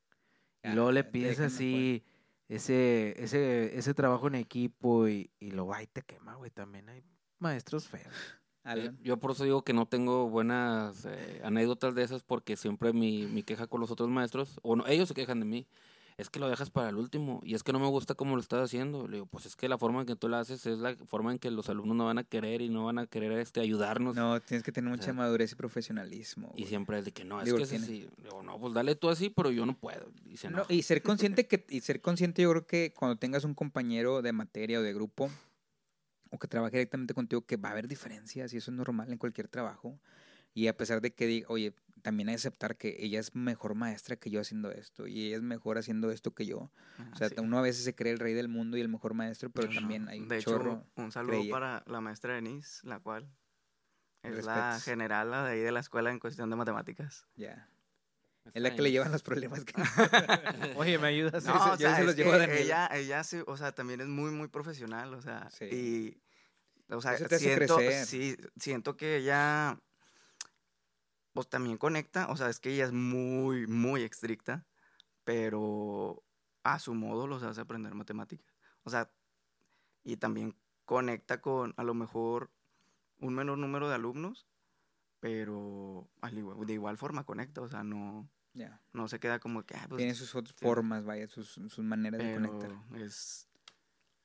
Y 0.64 0.68
Ya, 0.68 0.74
luego 0.74 0.90
le 0.92 1.04
pides 1.04 1.38
así 1.38 2.02
ese, 2.48 3.14
ese, 3.22 3.76
ese 3.76 3.94
trabajo 3.94 4.28
en 4.28 4.36
equipo 4.36 5.08
y, 5.08 5.30
y 5.38 5.50
luego 5.50 5.74
ahí 5.74 5.86
te 5.86 6.02
quema, 6.02 6.34
güey. 6.36 6.50
También 6.50 6.88
hay 6.88 7.02
maestros 7.38 7.88
feos. 7.88 8.14
Alan. 8.62 8.94
Eh, 8.96 8.98
Yo 9.02 9.16
por 9.18 9.30
eso 9.30 9.44
digo 9.44 9.62
que 9.62 9.72
no 9.72 9.86
tengo 9.86 10.28
buenas 10.28 11.06
eh, 11.06 11.40
anécdotas 11.44 11.94
de 11.94 12.02
esas 12.02 12.22
porque 12.22 12.56
siempre 12.56 12.92
mi, 12.92 13.26
mi 13.26 13.42
queja 13.42 13.66
con 13.66 13.80
los 13.80 13.90
otros 13.90 14.08
maestros, 14.08 14.58
o 14.62 14.76
no, 14.76 14.86
ellos 14.86 15.08
se 15.08 15.14
quejan 15.14 15.40
de 15.40 15.46
mí, 15.46 15.66
es 16.18 16.30
que 16.30 16.40
lo 16.40 16.48
dejas 16.48 16.70
para 16.70 16.88
el 16.88 16.96
último 16.96 17.40
y 17.44 17.54
es 17.54 17.62
que 17.62 17.72
no 17.74 17.78
me 17.78 17.86
gusta 17.88 18.14
cómo 18.14 18.36
lo 18.36 18.40
estás 18.40 18.64
haciendo. 18.64 19.06
Le 19.06 19.16
digo, 19.18 19.26
pues 19.26 19.44
es 19.44 19.54
que 19.54 19.68
la 19.68 19.76
forma 19.76 20.00
en 20.00 20.06
que 20.06 20.16
tú 20.16 20.28
lo 20.28 20.36
haces 20.38 20.64
es 20.64 20.78
la 20.78 20.96
forma 20.96 21.32
en 21.32 21.38
que 21.38 21.50
los 21.50 21.68
alumnos 21.68 21.94
no 21.94 22.06
van 22.06 22.16
a 22.16 22.24
querer 22.24 22.62
y 22.62 22.70
no 22.70 22.86
van 22.86 22.98
a 22.98 23.06
querer 23.06 23.32
este 23.32 23.60
ayudarnos. 23.60 24.16
No, 24.16 24.40
tienes 24.40 24.62
que 24.64 24.72
tener 24.72 24.90
mucha 24.90 25.04
sea, 25.04 25.12
madurez 25.12 25.52
y 25.52 25.56
profesionalismo. 25.56 26.48
Y 26.54 26.60
güey. 26.62 26.66
siempre 26.68 26.98
es 26.98 27.04
de 27.04 27.12
que 27.12 27.24
no, 27.26 27.38
es 27.40 27.44
Digo, 27.44 27.58
que 27.58 27.64
es 27.64 27.72
así. 27.74 28.08
Le 28.16 28.22
Digo, 28.24 28.42
no, 28.42 28.58
pues 28.58 28.72
dale 28.72 28.94
tú 28.94 29.10
así, 29.10 29.28
pero 29.28 29.50
yo 29.50 29.66
no 29.66 29.76
puedo. 29.76 30.10
Y 30.24 30.38
se 30.38 30.48
No, 30.48 30.58
enoja. 30.58 30.72
y 30.72 30.82
ser 30.82 31.02
consciente 31.02 31.46
que 31.48 31.66
y 31.68 31.80
ser 31.80 32.00
consciente 32.00 32.40
yo 32.42 32.50
creo 32.50 32.66
que 32.66 32.94
cuando 32.96 33.16
tengas 33.18 33.44
un 33.44 33.54
compañero 33.54 34.22
de 34.22 34.32
materia 34.32 34.78
o 34.78 34.82
de 34.82 34.94
grupo 34.94 35.28
o 36.30 36.38
que 36.38 36.48
trabaje 36.48 36.78
directamente 36.78 37.12
contigo 37.12 37.42
que 37.42 37.56
va 37.56 37.68
a 37.68 37.72
haber 37.72 37.88
diferencias 37.88 38.54
y 38.54 38.56
eso 38.56 38.70
es 38.70 38.76
normal 38.76 39.12
en 39.12 39.18
cualquier 39.18 39.48
trabajo 39.48 39.98
y 40.54 40.66
a 40.68 40.76
pesar 40.76 41.00
de 41.02 41.12
que 41.14 41.26
diga, 41.26 41.46
oye 41.50 41.72
también 42.06 42.28
aceptar 42.28 42.76
que 42.76 42.96
ella 43.00 43.18
es 43.18 43.34
mejor 43.34 43.74
maestra 43.74 44.14
que 44.14 44.30
yo 44.30 44.40
haciendo 44.40 44.70
esto 44.70 45.08
y 45.08 45.26
ella 45.26 45.36
es 45.38 45.42
mejor 45.42 45.76
haciendo 45.76 46.12
esto 46.12 46.32
que 46.34 46.46
yo. 46.46 46.70
Ah, 46.98 47.10
O 47.12 47.16
sea, 47.16 47.28
sí. 47.30 47.34
uno 47.38 47.58
a 47.58 47.62
veces 47.62 47.82
se 47.82 47.96
cree 47.96 48.12
el 48.12 48.20
rey 48.20 48.32
del 48.32 48.46
mundo 48.46 48.76
y 48.76 48.80
el 48.80 48.88
mejor 48.88 49.14
maestro, 49.14 49.50
pero 49.50 49.68
también 49.68 50.08
hay 50.08 50.20
un 50.20 50.28
De 50.28 50.38
hecho, 50.38 50.50
chorro. 50.52 50.86
un 50.94 51.10
saludo 51.10 51.38
creía. 51.38 51.50
para 51.52 51.82
la 51.88 52.00
maestra 52.00 52.34
Denise, 52.34 52.86
la 52.86 53.00
cual 53.00 53.28
es 54.22 54.44
la 54.44 54.78
generala 54.80 55.42
de 55.44 55.54
ahí 55.54 55.60
de 55.60 55.72
la 55.72 55.80
escuela 55.80 56.12
en 56.12 56.20
cuestión 56.20 56.48
de 56.48 56.54
matemáticas. 56.54 57.26
Ya. 57.34 57.68
Es 58.54 58.62
la 58.62 58.72
que 58.72 58.82
le 58.82 58.92
llevan 58.92 59.10
los 59.10 59.24
problemas. 59.24 59.64
que- 59.64 59.72
Oye, 60.76 60.98
¿me 60.98 61.08
ayudas? 61.08 61.44
No, 61.44 61.54
o 61.54 61.70
yo 61.72 61.88
sea, 61.88 61.96
se 61.96 62.04
los 62.04 62.14
llevo 62.14 62.34
a 62.34 62.44
ella, 62.44 62.88
ella 62.94 63.24
sí, 63.24 63.38
o 63.48 63.56
sea, 63.56 63.72
también 63.72 64.00
es 64.00 64.06
muy, 64.06 64.30
muy 64.30 64.46
profesional, 64.46 65.12
o 65.14 65.20
sea, 65.22 65.50
Sí. 65.50 65.64
y, 65.64 66.22
o 66.94 67.00
sea, 67.00 67.14
Eso 67.14 67.26
te 67.26 67.34
hace 67.34 67.56
siento, 67.56 67.78
sí, 68.04 68.36
siento 68.60 68.96
que 68.96 69.16
ella, 69.16 69.80
pues 71.36 71.48
también 71.48 71.78
conecta, 71.78 72.28
o 72.30 72.36
sea, 72.36 72.48
es 72.48 72.58
que 72.58 72.72
ella 72.72 72.86
es 72.86 72.92
muy, 72.92 73.66
muy 73.68 74.02
estricta, 74.02 74.66
pero 75.22 76.24
a 76.64 76.78
su 76.80 76.94
modo 76.94 77.28
los 77.28 77.42
hace 77.44 77.60
aprender 77.60 77.94
matemáticas, 77.94 78.52
o 78.82 78.90
sea, 78.90 79.12
y 80.02 80.16
también 80.16 80.56
conecta 80.84 81.40
con, 81.40 81.74
a 81.76 81.84
lo 81.84 81.94
mejor, 81.94 82.50
un 83.18 83.34
menor 83.34 83.58
número 83.58 83.88
de 83.88 83.94
alumnos, 83.94 84.48
pero 85.20 86.08
al 86.20 86.38
igual- 86.38 86.66
de 86.66 86.72
igual 86.72 86.96
forma 86.96 87.24
conecta, 87.24 87.60
o 87.60 87.68
sea, 87.68 87.84
no, 87.84 88.28
no 88.92 89.08
se 89.08 89.20
queda 89.20 89.38
como 89.38 89.64
que, 89.64 89.74
ah, 89.76 89.86
pues, 89.88 89.98
Tiene 89.98 90.14
sus 90.14 90.34
otras 90.34 90.56
sí. 90.56 90.64
formas, 90.64 91.04
vaya, 91.04 91.28
sus, 91.28 91.50
sus 91.50 91.78
maneras 91.80 92.18
de 92.20 92.34
conectar. 92.34 92.70
es 93.00 93.48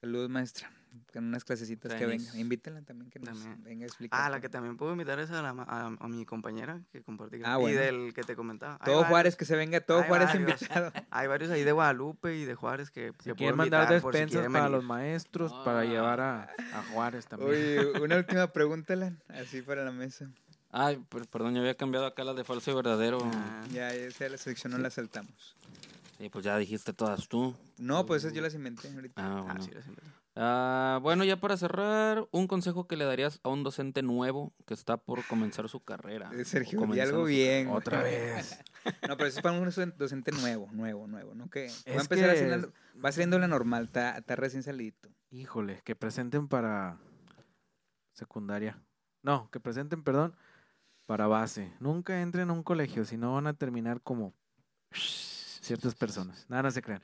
Saludos, 0.01 0.29
maestra. 0.29 0.69
Con 1.13 1.25
unas 1.25 1.43
clasecitas 1.45 1.93
que 1.93 1.99
Tenis. 2.05 2.27
venga. 2.27 2.39
Invítela 2.39 2.81
también 2.81 3.09
que 3.11 3.19
nos 3.19 3.29
También. 3.29 3.63
venga 3.63 3.83
a 3.83 3.87
explicar. 3.87 4.19
Ah, 4.21 4.29
la 4.29 4.41
que 4.41 4.49
también 4.49 4.75
puedo 4.77 4.91
invitar 4.93 5.19
es 5.19 5.29
a, 5.29 5.41
la 5.41 5.53
ma- 5.53 5.63
a, 5.67 5.85
a 5.87 6.07
mi 6.07 6.25
compañera 6.25 6.81
que 6.91 7.01
compartí. 7.01 7.39
Ah, 7.45 7.55
Y 7.57 7.61
bueno. 7.61 7.79
del 7.79 8.13
que 8.13 8.23
te 8.23 8.35
comentaba. 8.35 8.77
Todo 8.79 8.95
varios- 8.95 9.09
Juárez, 9.09 9.35
que 9.35 9.45
se 9.45 9.55
venga 9.55 9.79
todo 9.81 10.03
Juárez 10.03 10.29
varios. 10.29 10.61
invitado. 10.61 10.91
Hay 11.11 11.27
varios 11.27 11.51
ahí 11.51 11.63
de 11.63 11.71
Guadalupe 11.71 12.35
y 12.35 12.45
de 12.45 12.55
Juárez 12.55 12.89
que, 12.91 13.13
Si 13.19 13.29
que 13.29 13.35
quieren 13.35 13.55
mandar 13.57 13.87
si 13.87 13.93
despensas 13.95 14.31
quieren 14.31 14.51
para 14.51 14.65
venir. 14.65 14.77
los 14.77 14.83
maestros, 14.85 15.53
para 15.65 15.85
llevar 15.85 16.19
a, 16.19 16.43
a 16.73 16.83
Juárez 16.93 17.27
también. 17.27 17.51
Oye, 17.51 17.91
una 18.01 18.17
última 18.17 18.47
pregunta, 18.47 18.93
así 19.29 19.61
para 19.61 19.85
la 19.85 19.91
mesa. 19.91 20.29
Ay, 20.71 20.97
per- 21.09 21.27
perdón, 21.27 21.53
yo 21.55 21.59
había 21.61 21.75
cambiado 21.75 22.05
acá 22.05 22.23
las 22.23 22.35
de 22.35 22.43
falso 22.43 22.71
y 22.71 22.73
verdadero. 22.73 23.19
Ah, 23.23 23.63
Ya, 23.71 23.93
ya 23.93 24.09
sea 24.11 24.29
la 24.29 24.37
selección 24.37 24.71
no 24.71 24.77
la 24.79 24.89
saltamos. 24.89 25.55
Sí, 26.21 26.29
pues 26.29 26.45
ya 26.45 26.55
dijiste 26.59 26.93
todas 26.93 27.27
tú. 27.27 27.55
No, 27.79 28.05
pues 28.05 28.23
esas 28.23 28.33
yo 28.35 28.43
las 28.43 28.53
inventé 28.53 28.93
ahorita. 28.93 29.19
Ah, 29.25 29.37
ah, 29.39 29.41
bueno. 29.41 29.61
sí, 29.63 29.71
las 29.71 29.87
invito. 29.87 30.05
Ah, 30.35 30.99
bueno, 31.01 31.23
ya 31.23 31.37
para 31.41 31.57
cerrar, 31.57 32.27
un 32.31 32.45
consejo 32.45 32.85
que 32.87 32.95
le 32.95 33.05
darías 33.05 33.39
a 33.43 33.49
un 33.49 33.63
docente 33.63 34.03
nuevo 34.03 34.53
que 34.67 34.75
está 34.75 34.97
por 34.97 35.25
comenzar 35.25 35.67
su 35.67 35.79
carrera. 35.83 36.29
Eh, 36.33 36.45
Sergio, 36.45 36.77
di 36.79 36.85
comenzando 36.85 37.15
algo 37.15 37.25
bien. 37.25 37.69
Otra 37.69 38.03
vez. 38.03 38.59
No, 39.09 39.17
pero 39.17 39.25
eso 39.25 39.39
es 39.39 39.41
para 39.41 39.57
un 39.59 39.65
docen- 39.65 39.95
docente 39.97 40.31
nuevo, 40.31 40.69
nuevo, 40.73 41.07
nuevo, 41.07 41.33
¿no? 41.33 41.49
Que 41.49 41.69
va 41.89 41.97
a 41.97 42.01
empezar 42.01 42.35
que- 42.35 42.47
la- 42.47 42.67
va 43.03 43.11
saliendo 43.11 43.39
la 43.39 43.47
normal, 43.47 43.85
está, 43.85 44.19
está 44.19 44.35
recién 44.35 44.61
salidito. 44.61 45.09
Híjole, 45.31 45.81
que 45.83 45.95
presenten 45.95 46.47
para 46.47 46.99
secundaria. 48.13 48.79
No, 49.23 49.49
que 49.49 49.59
presenten, 49.59 50.03
perdón, 50.03 50.35
para 51.07 51.25
base. 51.25 51.73
Nunca 51.79 52.21
entren 52.21 52.51
a 52.51 52.53
un 52.53 52.61
colegio, 52.61 53.05
si 53.05 53.17
no 53.17 53.33
van 53.33 53.47
a 53.47 53.55
terminar 53.55 54.01
como 54.01 54.35
ciertas 55.61 55.95
personas. 55.95 56.45
Nada, 56.49 56.63
no 56.63 56.71
se 56.71 56.81
crean. 56.81 57.03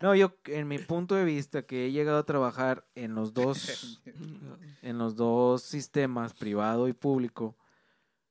No, 0.00 0.14
yo, 0.14 0.34
en 0.46 0.68
mi 0.68 0.78
punto 0.78 1.14
de 1.14 1.24
vista, 1.24 1.62
que 1.62 1.86
he 1.86 1.92
llegado 1.92 2.18
a 2.18 2.26
trabajar 2.26 2.86
en 2.94 3.14
los 3.14 3.34
dos, 3.34 4.02
en 4.82 4.98
los 4.98 5.16
dos 5.16 5.62
sistemas, 5.62 6.34
privado 6.34 6.88
y 6.88 6.92
público, 6.92 7.56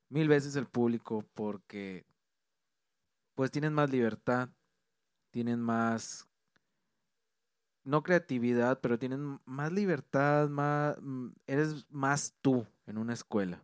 mil 0.09 0.27
veces 0.27 0.55
el 0.55 0.67
público, 0.67 1.25
porque 1.33 2.05
pues 3.35 3.51
tienen 3.51 3.73
más 3.73 3.89
libertad, 3.89 4.49
tienen 5.31 5.59
más 5.59 6.27
no 7.83 8.01
creatividad, 8.01 8.79
pero 8.81 8.97
tienen 8.97 9.39
más 9.45 9.71
libertad, 9.71 10.49
más 10.49 10.97
mm, 11.01 11.27
eres 11.45 11.85
más 11.89 12.33
tú 12.41 12.65
en 12.87 12.97
una 12.97 13.13
escuela. 13.13 13.63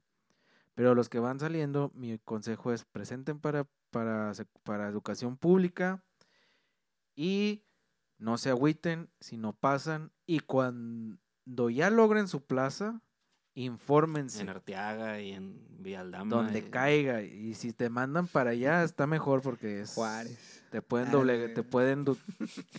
Pero 0.75 0.95
los 0.95 1.09
que 1.09 1.19
van 1.19 1.39
saliendo, 1.39 1.91
mi 1.95 2.17
consejo 2.19 2.71
es 2.71 2.85
presenten 2.85 3.39
para 3.39 3.67
para 3.91 4.31
para 4.63 4.87
educación 4.87 5.37
pública 5.37 6.03
y 7.15 7.63
no 8.17 8.37
se 8.37 8.49
agüiten 8.49 9.09
si 9.19 9.37
no 9.37 9.53
pasan 9.53 10.11
y 10.25 10.39
cuando 10.39 11.69
ya 11.69 11.89
logren 11.89 12.27
su 12.27 12.45
plaza, 12.45 13.01
infórmense 13.53 14.41
En 14.41 14.49
Arteaga 14.49 15.19
y 15.19 15.31
en 15.33 15.59
Vialdama. 15.79 16.35
donde 16.37 16.59
y- 16.59 16.69
caiga 16.69 17.21
y 17.21 17.53
si 17.53 17.73
te 17.73 17.89
mandan 17.89 18.27
para 18.27 18.51
allá 18.51 18.83
está 18.83 19.07
mejor 19.07 19.41
porque 19.41 19.81
es 19.81 19.93
Juárez. 19.93 20.63
te 20.71 20.81
pueden 20.81 21.09
Ah, 21.09 21.11
doble, 21.11 21.49
te 21.49 21.63
pueden 21.63 22.05
du- 22.05 22.17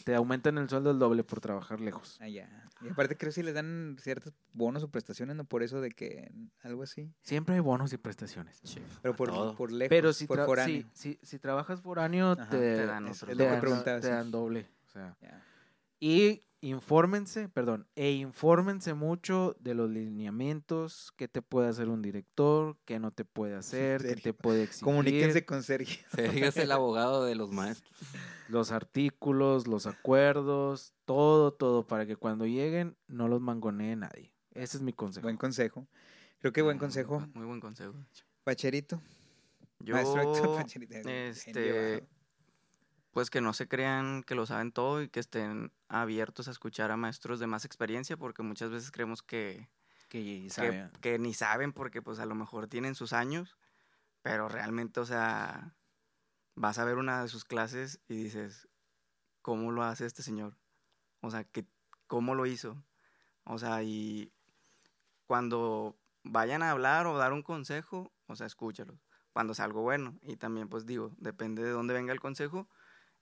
te 0.05 0.15
aumentan 0.15 0.57
el 0.59 0.69
sueldo 0.69 0.91
el 0.93 0.99
doble 0.99 1.25
por 1.25 1.41
trabajar 1.41 1.81
lejos. 1.81 2.21
Allá. 2.21 2.49
Y 2.81 2.89
aparte 2.89 3.17
creo 3.17 3.29
que 3.31 3.35
sí 3.35 3.43
les 3.45 3.55
dan 3.55 3.97
ciertos 4.01 4.33
bonos 4.53 4.83
o 4.83 4.89
prestaciones, 4.91 5.37
¿no? 5.37 5.45
Por 5.45 5.63
eso 5.63 5.81
de 5.81 5.91
que 5.91 6.33
algo 6.63 6.83
así. 6.83 7.13
Siempre 7.21 7.55
hay 7.55 7.61
bonos 7.61 7.93
y 7.93 7.97
prestaciones. 7.99 8.61
Pero 9.03 9.15
por, 9.15 9.29
lejos, 9.71 9.89
Pero 9.89 10.13
si, 10.13 10.27
por 10.27 10.39
tra- 10.41 10.47
foráneo. 10.47 10.85
si, 10.95 11.15
si, 11.15 11.19
si 11.23 11.39
trabajas 11.39 11.81
foráneo, 11.81 12.33
Ajá, 12.33 12.51
te, 12.51 12.57
te 12.59 12.87
dan 12.87 13.07
otro. 13.07 13.27
te 13.29 13.35
dan- 13.37 13.61
preguntaba. 13.61 14.01
te 14.01 14.07
sí. 14.09 14.13
dan 14.13 14.31
doble. 14.33 14.67
O 14.89 14.91
sea. 14.91 15.17
Y 16.03 16.43
infórmense, 16.63 17.49
perdón, 17.49 17.87
e 17.95 18.11
infórmense 18.11 18.93
mucho 18.93 19.55
de 19.61 19.75
los 19.75 19.89
lineamientos, 19.89 21.13
qué 21.17 21.29
te 21.29 21.43
puede 21.43 21.69
hacer 21.69 21.89
un 21.89 22.03
director, 22.03 22.77
qué 22.85 22.99
no 22.99 23.13
te 23.13 23.25
puede 23.25 23.55
hacer, 23.55 24.03
qué 24.03 24.17
te 24.17 24.35
puede 24.35 24.65
exigir, 24.65 24.85
Comuníquense 24.85 25.45
con 25.45 25.63
Sergio. 25.63 26.05
Sergio 26.13 26.49
es 26.49 26.57
el 26.57 26.73
abogado 26.73 27.25
de 27.25 27.37
los 27.37 27.53
maestros. 27.53 27.89
los 28.49 28.73
artículos, 28.73 29.69
los 29.69 29.87
acuerdos, 29.87 30.93
todo, 31.05 31.53
todo, 31.53 31.87
para 31.87 32.05
que 32.05 32.17
cuando 32.17 32.47
lleguen 32.47 32.97
no 33.07 33.29
los 33.29 33.41
mangonee 33.41 33.95
nadie. 33.95 34.33
Ese 34.55 34.79
es 34.79 34.83
mi 34.83 34.93
consejo. 34.93 35.23
Buen 35.23 35.37
consejo. 35.37 35.87
Creo 36.41 36.53
que 36.53 36.63
buen 36.63 36.79
consejo. 36.79 37.25
Muy 37.35 37.47
buen 37.47 37.61
consejo. 37.61 37.95
Pacherito. 38.43 39.01
Yo, 39.79 39.95
Maestro 39.95 40.21
Héctor 40.21 40.57
Pacherito. 40.57 41.09
este. 41.09 42.03
Pues 43.13 43.31
que 43.31 43.41
no 43.41 43.53
se 43.53 43.69
crean 43.69 44.23
que 44.23 44.35
lo 44.35 44.47
saben 44.47 44.73
todo 44.73 45.03
y 45.03 45.09
que 45.09 45.21
estén 45.21 45.73
abiertos 45.89 46.49
a 46.49 46.51
escuchar 46.51 46.91
a 46.91 46.97
maestros 46.97 47.39
de 47.39 47.47
más 47.47 47.65
experiencia, 47.65 48.17
porque 48.17 48.43
muchas 48.43 48.71
veces 48.71 48.91
creemos 48.91 49.23
que, 49.23 49.69
que 50.09 50.43
que, 50.43 50.51
sabe. 50.51 50.91
que 51.01 51.19
ni 51.19 51.35
saben 51.35 51.73
porque 51.73 52.03
pues 52.03 52.19
a 52.19 52.27
lo 52.27 52.35
mejor 52.35 52.67
tienen 52.67 52.95
sus 52.95 53.13
años, 53.13 53.57
pero 54.23 54.49
realmente, 54.49 55.01
o 55.01 55.07
sea, 55.07 55.75
vas 56.55 56.79
a 56.79 56.85
ver 56.85 56.97
una 56.97 57.23
de 57.23 57.29
sus 57.29 57.45
clases 57.45 58.01
y 58.09 58.15
dices, 58.15 58.69
¿cómo 59.43 59.73
lo 59.73 59.83
hace 59.83 60.07
este 60.07 60.23
señor? 60.23 60.57
O 61.21 61.31
sea, 61.31 61.45
que, 61.45 61.67
¿cómo 62.07 62.35
lo 62.35 62.47
hizo? 62.47 62.83
O 63.45 63.59
sea, 63.59 63.83
y 63.83 64.33
cuando 65.27 65.97
vayan 66.23 66.63
a 66.63 66.71
hablar 66.71 67.07
o 67.07 67.19
dar 67.19 67.33
un 67.33 67.43
consejo, 67.43 68.13
o 68.27 68.37
sea, 68.37 68.47
escúchalos. 68.47 69.05
Cuando 69.33 69.55
es 69.55 69.61
algo 69.61 69.83
bueno. 69.83 70.19
Y 70.23 70.37
también, 70.37 70.69
pues 70.69 70.85
digo, 70.85 71.13
depende 71.19 71.63
de 71.63 71.71
dónde 71.71 71.95
venga 71.95 72.13
el 72.13 72.21
consejo. 72.21 72.69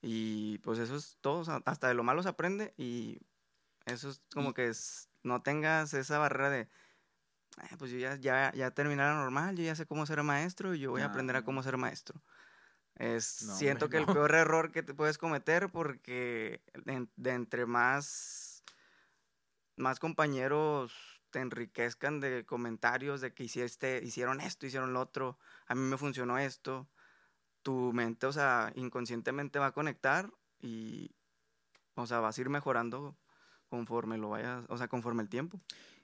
Y 0.01 0.59
pues 0.59 0.79
eso 0.79 0.95
es 0.95 1.17
todo. 1.21 1.43
hasta 1.65 1.87
de 1.87 1.93
lo 1.93 2.03
malo 2.03 2.23
se 2.23 2.29
aprende. 2.29 2.73
Y 2.77 3.19
eso 3.85 4.09
es 4.09 4.21
como 4.33 4.53
que 4.53 4.67
es, 4.69 5.09
no 5.23 5.41
tengas 5.43 5.93
esa 5.95 6.19
barrera 6.19 6.49
de, 6.51 6.69
"Ah, 7.57 7.75
pues 7.79 7.91
yo 7.91 7.97
ya, 7.99 8.15
ya, 8.17 8.51
ya 8.53 8.71
terminé 8.71 9.03
la 9.03 9.15
normal, 9.15 9.55
yo 9.57 9.63
ya 9.63 9.75
sé 9.75 9.85
cómo 9.85 10.05
ser 10.05 10.23
maestro 10.23 10.73
y 10.75 10.79
yo 10.79 10.91
voy 10.91 11.01
a 11.03 11.05
aprender 11.07 11.35
a 11.37 11.43
No. 11.43 11.45
cómo 11.45 11.63
ser 11.63 11.77
maestro. 11.77 12.23
Es, 12.95 13.25
No, 13.39 13.57
siento 13.57 13.89
hombre, 13.89 13.89
que 13.89 13.97
no. 13.97 13.99
el 13.99 14.09
peor 14.09 14.35
error 14.35 14.71
que 14.71 14.83
te 14.83 14.93
puedes 14.95 15.17
cometer 15.19 15.71
porque 15.71 16.63
de, 16.85 17.07
de 17.17 17.31
entre 17.33 17.65
más, 17.67 18.63
más 19.75 19.99
compañeros 19.99 21.23
te 21.29 21.39
enriquezcan 21.39 22.19
de 22.19 22.45
comentarios 22.45 23.21
de 23.21 23.33
que 23.33 23.43
hiciste, 23.45 24.01
hicieron 24.03 24.41
esto, 24.41 24.65
hicieron 24.65 24.93
lo 24.93 24.99
otro, 25.01 25.39
a 25.65 25.75
mí 25.75 25.81
me 25.81 25.97
funcionó 25.97 26.37
esto, 26.37 26.89
tu 27.63 27.93
mente, 27.93 28.25
o 28.27 28.33
sea, 28.33 28.71
inconscientemente 28.75 29.59
va 29.59 29.67
a 29.67 29.71
conectar 29.71 30.31
y, 30.59 31.11
o 31.95 32.05
sea, 32.07 32.19
vas 32.19 32.37
a 32.37 32.41
ir 32.41 32.49
mejorando 32.49 33.15
conforme 33.69 34.17
lo 34.17 34.29
vayas, 34.29 34.65
o 34.69 34.77
sea, 34.77 34.87
conforme 34.87 35.23
el 35.23 35.29
tiempo. 35.29 35.61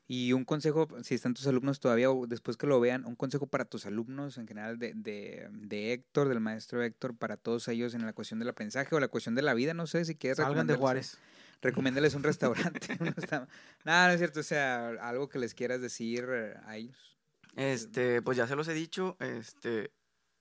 Y 0.09 0.31
un 0.31 0.45
consejo, 0.45 0.87
si 1.03 1.15
están 1.15 1.33
tus 1.33 1.47
alumnos 1.47 1.81
todavía 1.81 2.09
o 2.09 2.27
después 2.27 2.55
que 2.55 2.65
lo 2.65 2.79
vean, 2.79 3.05
un 3.05 3.17
consejo 3.17 3.47
para 3.47 3.65
tus 3.65 3.85
alumnos 3.85 4.37
en 4.37 4.47
general 4.47 4.79
de, 4.79 4.93
de, 4.95 5.49
de 5.51 5.91
Héctor, 5.91 6.29
del 6.29 6.39
maestro 6.39 6.81
Héctor, 6.81 7.17
para 7.17 7.35
todos 7.35 7.67
ellos 7.67 7.93
en 7.93 8.05
la 8.05 8.13
cuestión 8.13 8.39
del 8.39 8.47
aprendizaje 8.47 8.95
o 8.95 9.01
la 9.01 9.09
cuestión 9.09 9.35
de 9.35 9.41
la 9.41 9.53
vida, 9.53 9.73
no 9.73 9.85
sé 9.85 10.05
si 10.05 10.15
quieres 10.15 10.37
Salgan 10.37 10.65
de 10.65 10.75
recomendarles- 10.75 10.79
Juárez. 10.79 11.17
Recomiéndales 11.61 12.13
un 12.13 12.23
restaurante. 12.23 12.87
Nada, 13.83 14.07
no 14.07 14.13
es 14.13 14.19
cierto, 14.19 14.39
o 14.41 14.43
sea, 14.43 14.89
algo 15.01 15.27
que 15.27 15.39
les 15.39 15.53
quieras 15.55 15.81
decir 15.81 16.25
eh, 16.29 16.53
a 16.65 16.77
ellos. 16.77 17.17
Este, 17.55 18.21
pues 18.21 18.37
ya 18.37 18.47
se 18.47 18.55
los 18.55 18.67
he 18.67 18.73
dicho, 18.75 19.17
este, 19.19 19.91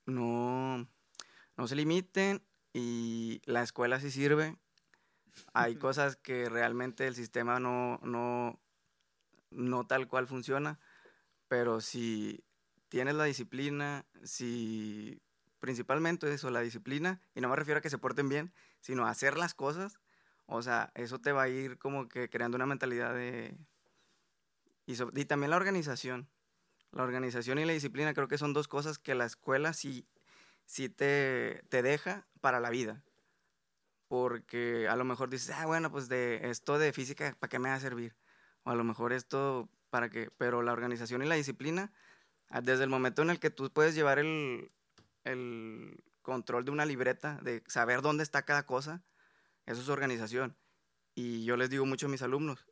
no, 0.05 0.87
no 1.57 1.67
se 1.67 1.77
limiten 1.77 2.43
y 2.73 3.41
la 3.45 3.63
escuela 3.63 4.01
sí 4.01 4.11
sirve. 4.11 4.57
Hay 5.53 5.77
cosas 5.77 6.17
que 6.17 6.49
realmente 6.49 7.07
el 7.07 7.15
sistema 7.15 7.61
no, 7.61 7.99
no, 8.03 8.61
no 9.51 9.87
tal 9.87 10.09
cual 10.09 10.27
funciona, 10.27 10.81
pero 11.49 11.81
si 11.81 12.45
tienes 12.89 13.15
la 13.15 13.25
disciplina, 13.25 14.07
si 14.23 15.21
principalmente 15.61 16.33
eso, 16.33 16.51
la 16.51 16.61
disciplina, 16.61 17.21
y 17.35 17.41
no 17.41 17.49
me 17.49 17.57
refiero 17.57 17.79
a 17.79 17.83
que 17.83 17.91
se 17.91 17.99
porten 17.99 18.29
bien, 18.29 18.53
sino 18.81 19.07
a 19.07 19.11
hacer 19.11 19.37
las 19.37 19.55
cosas, 19.55 20.01
o 20.47 20.63
sea, 20.63 20.93
eso 20.95 21.21
te 21.21 21.33
va 21.33 21.43
a 21.45 21.49
ir 21.49 21.79
como 21.79 22.09
que 22.09 22.31
creando 22.31 22.57
una 22.57 22.67
mentalidad 22.67 23.15
de... 23.15 23.57
Y, 24.87 24.95
so- 24.97 25.11
y 25.15 25.25
también 25.25 25.51
la 25.51 25.57
organización. 25.57 26.29
La 26.93 27.03
organización 27.03 27.59
y 27.59 27.65
la 27.65 27.73
disciplina 27.73 28.15
creo 28.15 28.29
que 28.29 28.39
son 28.39 28.53
dos 28.53 28.69
cosas 28.69 28.99
que 28.99 29.15
la 29.15 29.27
escuela 29.27 29.73
sí, 29.73 30.09
sí 30.67 30.89
te, 30.89 31.63
te 31.71 31.83
deja 31.83 32.27
para 32.41 32.61
la 32.61 32.71
vida. 32.71 33.03
Porque 34.09 34.87
a 34.89 34.97
lo 34.97 35.05
mejor 35.05 35.31
dices, 35.31 35.51
ah, 35.51 35.67
bueno, 35.67 35.91
pues 35.91 36.09
de 36.09 36.51
esto 36.51 36.79
de 36.79 36.93
física, 36.93 37.37
¿para 37.41 37.49
qué 37.49 37.59
me 37.59 37.71
va 37.71 37.77
a 37.77 37.81
servir? 37.81 38.17
O 38.65 38.71
a 38.71 38.75
lo 38.75 38.85
mejor 38.85 39.13
esto, 39.13 39.69
¿para 39.91 40.11
qué? 40.11 40.31
Pero 40.37 40.63
la 40.63 40.73
organización 40.73 41.23
y 41.23 41.27
la 41.27 41.35
disciplina, 41.35 41.93
ah, 42.49 42.61
desde 42.61 42.85
el 42.85 42.91
momento 42.91 43.23
en 43.23 43.31
el 43.31 43.41
que 43.41 43.51
tú 43.51 43.73
puedes 43.73 43.95
llevar 43.95 44.19
el, 44.19 44.71
el 45.25 46.05
control 46.23 46.65
de 46.65 46.71
una 46.71 46.85
libreta, 46.85 47.39
de 47.43 47.65
saber 47.67 48.03
dónde 48.03 48.23
está 48.23 48.43
cada 48.43 48.65
cosa, 48.67 49.03
eso 49.65 49.81
es 49.81 49.89
organización. 49.89 50.57
Y 51.15 51.45
yo 51.45 51.57
les 51.57 51.71
digo 51.71 51.87
mucho 51.87 52.07
a 52.07 52.11
mis 52.11 52.23
alumnos, 52.23 52.67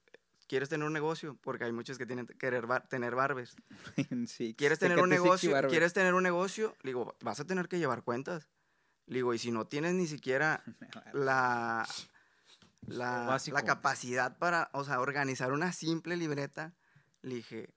¿quieres 0.47 0.69
tener 0.69 0.87
un 0.87 0.93
negocio? 0.93 1.37
Porque 1.41 1.65
hay 1.65 1.73
muchos 1.73 1.99
que 1.99 2.07
tienen 2.07 2.27
que 2.27 2.37
querer 2.37 2.67
bar- 2.67 2.89
tener 2.89 3.15
barbers. 3.15 3.57
sí, 4.27 4.55
¿Quieres 4.57 4.79
tener 4.79 4.99
un 4.99 5.09
negocio? 5.09 5.51
¿Quieres 5.69 5.93
tener 5.93 6.15
un 6.15 6.23
negocio? 6.23 6.77
Le 6.83 6.91
digo, 6.91 7.17
vas 7.21 7.41
a 7.41 7.47
tener 7.47 7.69
que 7.69 7.79
llevar 7.79 8.03
cuentas. 8.05 8.49
Le 9.07 9.17
digo, 9.17 9.35
y 9.35 9.39
si 9.39 9.51
no 9.51 9.67
tienes 9.67 9.95
ni 9.95 10.07
siquiera 10.07 10.63
la, 11.13 11.87
la 12.87 13.63
capacidad 13.65 14.39
para, 14.39 14.71
o 14.73 14.85
sea, 14.85 15.01
organizar 15.01 15.53
una 15.53 15.73
simple 15.73 16.17
libreta, 16.17 16.75
le 17.23 17.37
dije, 17.37 17.75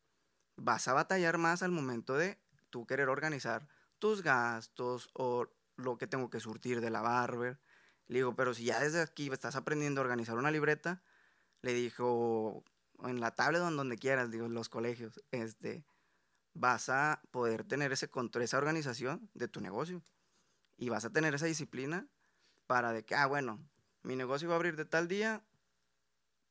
vas 0.55 0.87
a 0.87 0.93
batallar 0.93 1.37
más 1.37 1.63
al 1.63 1.71
momento 1.71 2.15
de 2.17 2.39
tú 2.69 2.85
querer 2.85 3.09
organizar 3.09 3.67
tus 3.99 4.21
gastos 4.23 5.09
o 5.13 5.47
lo 5.75 5.97
que 5.97 6.07
tengo 6.07 6.29
que 6.29 6.39
surtir 6.39 6.81
de 6.81 6.89
la 6.89 7.01
barber. 7.01 7.59
Le 8.07 8.19
digo, 8.19 8.35
pero 8.35 8.53
si 8.53 8.65
ya 8.65 8.79
desde 8.79 9.01
aquí 9.01 9.29
estás 9.31 9.55
aprendiendo 9.55 10.01
a 10.01 10.03
organizar 10.03 10.37
una 10.37 10.51
libreta, 10.51 11.01
le 11.61 11.73
dijo, 11.73 12.63
en 13.03 13.19
la 13.19 13.31
tablet 13.31 13.61
o 13.61 13.67
en 13.67 13.77
donde 13.77 13.97
quieras, 13.97 14.31
digo, 14.31 14.47
los 14.47 14.69
colegios, 14.69 15.21
este, 15.31 15.85
vas 16.53 16.89
a 16.89 17.21
poder 17.31 17.63
tener 17.63 17.91
ese 17.91 18.09
control, 18.09 18.43
esa 18.43 18.57
organización 18.57 19.29
de 19.33 19.47
tu 19.47 19.61
negocio. 19.61 20.03
Y 20.77 20.89
vas 20.89 21.05
a 21.05 21.09
tener 21.11 21.33
esa 21.33 21.45
disciplina 21.45 22.07
para 22.67 22.91
de 22.91 23.03
que, 23.03 23.15
ah, 23.15 23.25
bueno, 23.25 23.59
mi 24.03 24.15
negocio 24.15 24.47
va 24.47 24.55
a 24.55 24.57
abrir 24.57 24.75
de 24.75 24.85
tal 24.85 25.07
día 25.07 25.43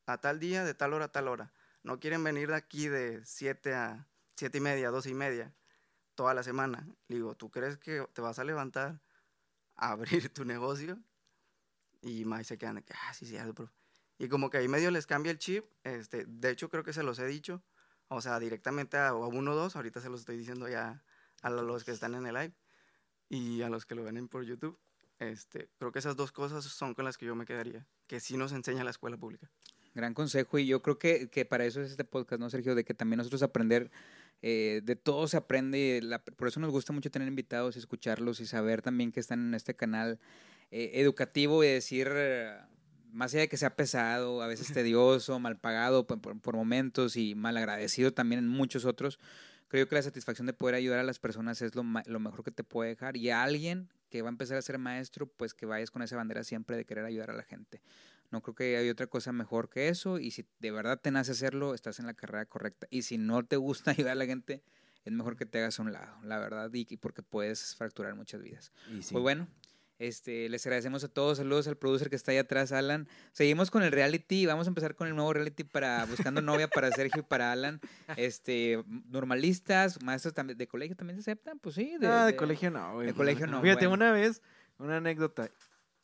a 0.06 0.18
tal 0.18 0.38
día, 0.38 0.64
de 0.64 0.74
tal 0.74 0.92
hora 0.92 1.06
a 1.06 1.12
tal 1.12 1.28
hora. 1.28 1.52
No 1.82 2.00
quieren 2.00 2.22
venir 2.22 2.48
de 2.48 2.54
aquí 2.54 2.88
de 2.88 3.24
7 3.24 3.74
a 3.74 4.08
7 4.36 4.58
y 4.58 4.60
media, 4.60 4.90
12 4.90 5.10
y 5.10 5.14
media, 5.14 5.54
toda 6.14 6.34
la 6.34 6.42
semana. 6.42 6.86
Le 7.08 7.16
digo, 7.16 7.34
¿tú 7.36 7.50
crees 7.50 7.78
que 7.78 8.06
te 8.12 8.22
vas 8.22 8.38
a 8.38 8.44
levantar 8.44 9.00
a 9.76 9.90
abrir 9.90 10.32
tu 10.32 10.44
negocio? 10.44 10.98
Y 12.02 12.24
más 12.24 12.46
se 12.46 12.58
quedan 12.58 12.76
de 12.76 12.84
que, 12.84 12.94
ah, 12.94 13.14
sí, 13.14 13.26
sí. 13.26 13.36
Y 14.18 14.28
como 14.28 14.48
que 14.50 14.58
ahí 14.58 14.68
medio 14.68 14.90
les 14.90 15.06
cambia 15.06 15.30
el 15.32 15.38
chip. 15.38 15.64
Este, 15.84 16.24
de 16.26 16.50
hecho, 16.50 16.68
creo 16.70 16.82
que 16.84 16.92
se 16.92 17.02
los 17.02 17.18
he 17.18 17.26
dicho. 17.26 17.62
O 18.08 18.20
sea, 18.20 18.38
directamente 18.38 18.96
a, 18.96 19.08
a 19.08 19.14
uno 19.14 19.52
o 19.52 19.54
dos. 19.54 19.76
Ahorita 19.76 20.00
se 20.00 20.08
los 20.08 20.20
estoy 20.20 20.36
diciendo 20.38 20.68
ya 20.68 21.04
a 21.42 21.50
lo- 21.50 21.62
los 21.62 21.84
que 21.84 21.90
están 21.90 22.14
en 22.14 22.26
el 22.26 22.34
live 22.34 22.54
y 23.28 23.62
a 23.62 23.68
los 23.68 23.84
que 23.86 23.94
lo 23.94 24.04
ven 24.04 24.16
en 24.16 24.28
por 24.28 24.44
YouTube. 24.44 24.78
Este, 25.18 25.68
creo 25.78 25.92
que 25.92 25.98
esas 25.98 26.16
dos 26.16 26.30
cosas 26.32 26.64
son 26.64 26.94
con 26.94 27.04
las 27.04 27.18
que 27.18 27.26
yo 27.26 27.34
me 27.34 27.44
quedaría. 27.46 27.86
Que 28.06 28.20
sí 28.20 28.36
nos 28.36 28.52
enseña 28.52 28.84
la 28.84 28.90
escuela 28.90 29.16
pública. 29.16 29.50
Gran 29.94 30.12
consejo 30.14 30.58
y 30.58 30.66
yo 30.66 30.82
creo 30.82 30.98
que, 30.98 31.28
que 31.30 31.44
para 31.46 31.64
eso 31.64 31.80
es 31.80 31.90
este 31.90 32.04
podcast, 32.04 32.38
¿no, 32.40 32.50
Sergio? 32.50 32.74
De 32.74 32.84
que 32.84 32.92
también 32.94 33.16
nosotros 33.18 33.42
aprender, 33.42 33.90
eh, 34.42 34.82
de 34.84 34.94
todo 34.94 35.26
se 35.26 35.38
aprende, 35.38 36.00
la- 36.02 36.22
por 36.22 36.48
eso 36.48 36.60
nos 36.60 36.70
gusta 36.70 36.92
mucho 36.92 37.10
tener 37.10 37.26
invitados 37.28 37.76
y 37.76 37.78
escucharlos 37.78 38.40
y 38.40 38.46
saber 38.46 38.82
también 38.82 39.10
que 39.10 39.20
están 39.20 39.40
en 39.48 39.54
este 39.54 39.74
canal 39.74 40.20
eh, 40.70 40.90
educativo 41.00 41.64
y 41.64 41.68
decir, 41.68 42.08
eh, 42.10 42.58
más 43.16 43.32
allá 43.32 43.42
de 43.42 43.48
que 43.48 43.56
sea 43.56 43.74
pesado, 43.74 44.42
a 44.42 44.46
veces 44.46 44.72
tedioso, 44.72 45.38
mal 45.40 45.58
pagado 45.58 46.06
por, 46.06 46.20
por- 46.20 46.40
por 46.40 46.54
momentos 46.56 47.16
y 47.16 47.34
mal 47.34 47.56
agradecido 47.56 48.12
también 48.12 48.40
en 48.40 48.48
muchos 48.48 48.84
otros, 48.84 49.18
creo 49.68 49.88
que 49.88 49.94
la 49.94 50.02
satisfacción 50.02 50.46
de 50.46 50.52
poder 50.52 50.74
ayudar 50.74 51.00
a 51.00 51.02
las 51.02 51.18
personas 51.18 51.60
es 51.62 51.74
lo, 51.74 51.82
mejor 51.82 52.44
que 52.44 52.50
te 52.50 52.62
puede 52.64 52.90
dejar 52.90 53.16
y 53.16 53.30
a 53.30 53.42
alguien 53.42 53.88
que 54.10 54.22
va 54.22 54.28
a 54.28 54.30
empezar 54.32 54.56
a 54.56 54.62
ser 54.62 54.78
maestro, 54.78 55.26
pues 55.26 55.54
que 55.54 55.66
vayas 55.66 55.90
con 55.90 56.02
esa 56.02 56.16
bandera 56.16 56.44
siempre 56.44 56.76
de 56.76 56.84
querer 56.84 57.04
ayudar 57.04 57.30
a 57.30 57.34
la 57.34 57.42
gente. 57.42 57.80
No 58.30 58.42
creo 58.42 58.54
que 58.54 58.76
hay 58.76 58.88
otra 58.90 59.06
cosa 59.06 59.32
mejor 59.32 59.68
que 59.68 59.88
eso 59.88 60.18
y 60.18 60.30
si 60.30 60.46
de 60.60 60.70
verdad 60.70 61.00
te 61.00 61.10
nace 61.10 61.32
hacerlo, 61.32 61.74
estás 61.74 61.98
en 61.98 62.06
la 62.06 62.14
carrera 62.14 62.44
correcta. 62.46 62.86
Y 62.90 63.02
si 63.02 63.18
no 63.18 63.44
te 63.44 63.56
gusta 63.56 63.90
ayudar 63.92 64.12
a 64.12 64.16
la 64.16 64.26
gente, 64.26 64.62
es 65.04 65.12
mejor 65.12 65.36
que 65.36 65.46
te 65.46 65.58
hagas 65.58 65.78
a 65.78 65.82
un 65.82 65.92
lado, 65.92 66.18
la 66.22 66.38
verdad, 66.38 66.70
y, 66.72 66.86
y 66.90 66.96
porque 66.96 67.22
puedes 67.22 67.74
fracturar 67.76 68.14
muchas 68.14 68.42
vidas. 68.42 68.72
Y 68.92 69.02
sí. 69.02 69.12
Pues 69.12 69.22
bueno, 69.22 69.48
este, 69.98 70.48
les 70.50 70.66
agradecemos 70.66 71.04
a 71.04 71.08
todos, 71.08 71.38
saludos 71.38 71.66
al 71.68 71.76
producer 71.76 72.10
que 72.10 72.16
está 72.16 72.32
ahí 72.32 72.38
atrás, 72.38 72.70
Alan. 72.72 73.08
Seguimos 73.32 73.70
con 73.70 73.82
el 73.82 73.92
reality, 73.92 74.44
vamos 74.44 74.66
a 74.66 74.70
empezar 74.70 74.94
con 74.94 75.08
el 75.08 75.16
nuevo 75.16 75.32
reality 75.32 75.64
para 75.64 76.04
Buscando 76.04 76.42
Novia 76.42 76.68
para 76.68 76.90
Sergio 76.90 77.20
y 77.20 77.24
para 77.24 77.52
Alan. 77.52 77.80
Este, 78.16 78.84
normalistas, 79.08 80.02
maestros 80.02 80.34
también 80.34 80.58
de 80.58 80.66
colegio 80.66 80.96
también 80.96 81.16
se 81.22 81.30
aceptan, 81.30 81.58
pues 81.58 81.76
sí. 81.76 81.96
ah, 82.02 82.26
de 82.26 82.36
colegio 82.36 82.70
no, 82.70 82.94
güey. 82.94 83.06
de 83.06 83.14
colegio 83.14 83.46
no, 83.46 83.62
Fíjate, 83.62 83.86
bueno. 83.86 84.04
una 84.04 84.12
vez, 84.12 84.42
una 84.78 84.98
anécdota. 84.98 85.50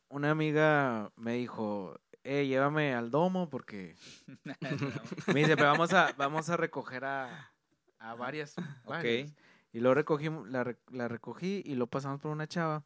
Una 0.09 0.31
amiga 0.31 1.11
me 1.17 1.35
dijo, 1.35 1.99
eh, 2.25 2.47
llévame 2.47 2.95
al 2.95 3.11
domo 3.11 3.49
porque... 3.51 3.97
Me 5.33 5.41
dice, 5.41 5.57
pero 5.57 5.71
vamos 5.71 5.93
a, 5.93 6.13
vamos 6.17 6.51
a 6.51 6.57
recoger 6.57 7.05
a, 7.05 7.53
a 7.99 8.15
varias. 8.15 8.55
varias". 8.85 9.29
ok. 9.29 9.37
Y 9.75 9.81
luego 9.81 9.95
recogimos, 9.95 10.49
la, 10.51 10.77
la 10.91 11.09
recogí 11.09 11.63
y 11.65 11.75
lo 11.75 11.87
pasamos 11.87 12.21
por 12.21 12.31
una 12.31 12.47
chava. 12.47 12.85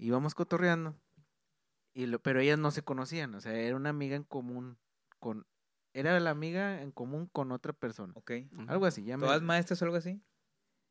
Íbamos 0.00 0.34
cotorreando. 0.34 0.96
Y 1.92 2.06
lo, 2.06 2.20
pero 2.20 2.40
ellas 2.40 2.58
no 2.58 2.70
se 2.70 2.82
conocían. 2.82 3.34
O 3.34 3.40
sea, 3.40 3.52
era 3.52 3.76
una 3.76 3.90
amiga 3.90 4.16
en 4.16 4.24
común 4.24 4.78
con... 5.18 5.46
Era 5.92 6.18
la 6.20 6.30
amiga 6.30 6.82
en 6.82 6.92
común 6.92 7.26
con 7.26 7.50
otra 7.52 7.72
persona. 7.72 8.12
Ok. 8.16 8.30
Algo 8.68 8.86
así. 8.86 9.04
Ya 9.04 9.16
me... 9.16 9.26
¿Todas 9.26 9.42
maestras 9.42 9.82
o 9.82 9.84
algo 9.84 9.96
así? 9.96 10.22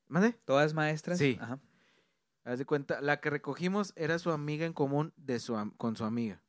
¿Mande? 0.08 0.34
¿Todas 0.46 0.74
maestras? 0.74 1.18
Sí. 1.18 1.38
Ajá. 1.40 1.60
Haz 2.44 2.60
de 2.60 2.66
cuenta, 2.66 3.00
la 3.02 3.20
que 3.20 3.30
recogimos 3.30 3.94
era 3.96 4.20
su 4.20 4.32
amiga 4.32 4.66
en 4.66 4.74
común 4.74 5.14
de 5.18 5.40
su 5.40 5.56
am- 5.56 5.72
con 5.78 5.96
su 5.96 6.04
amiga. 6.04 6.42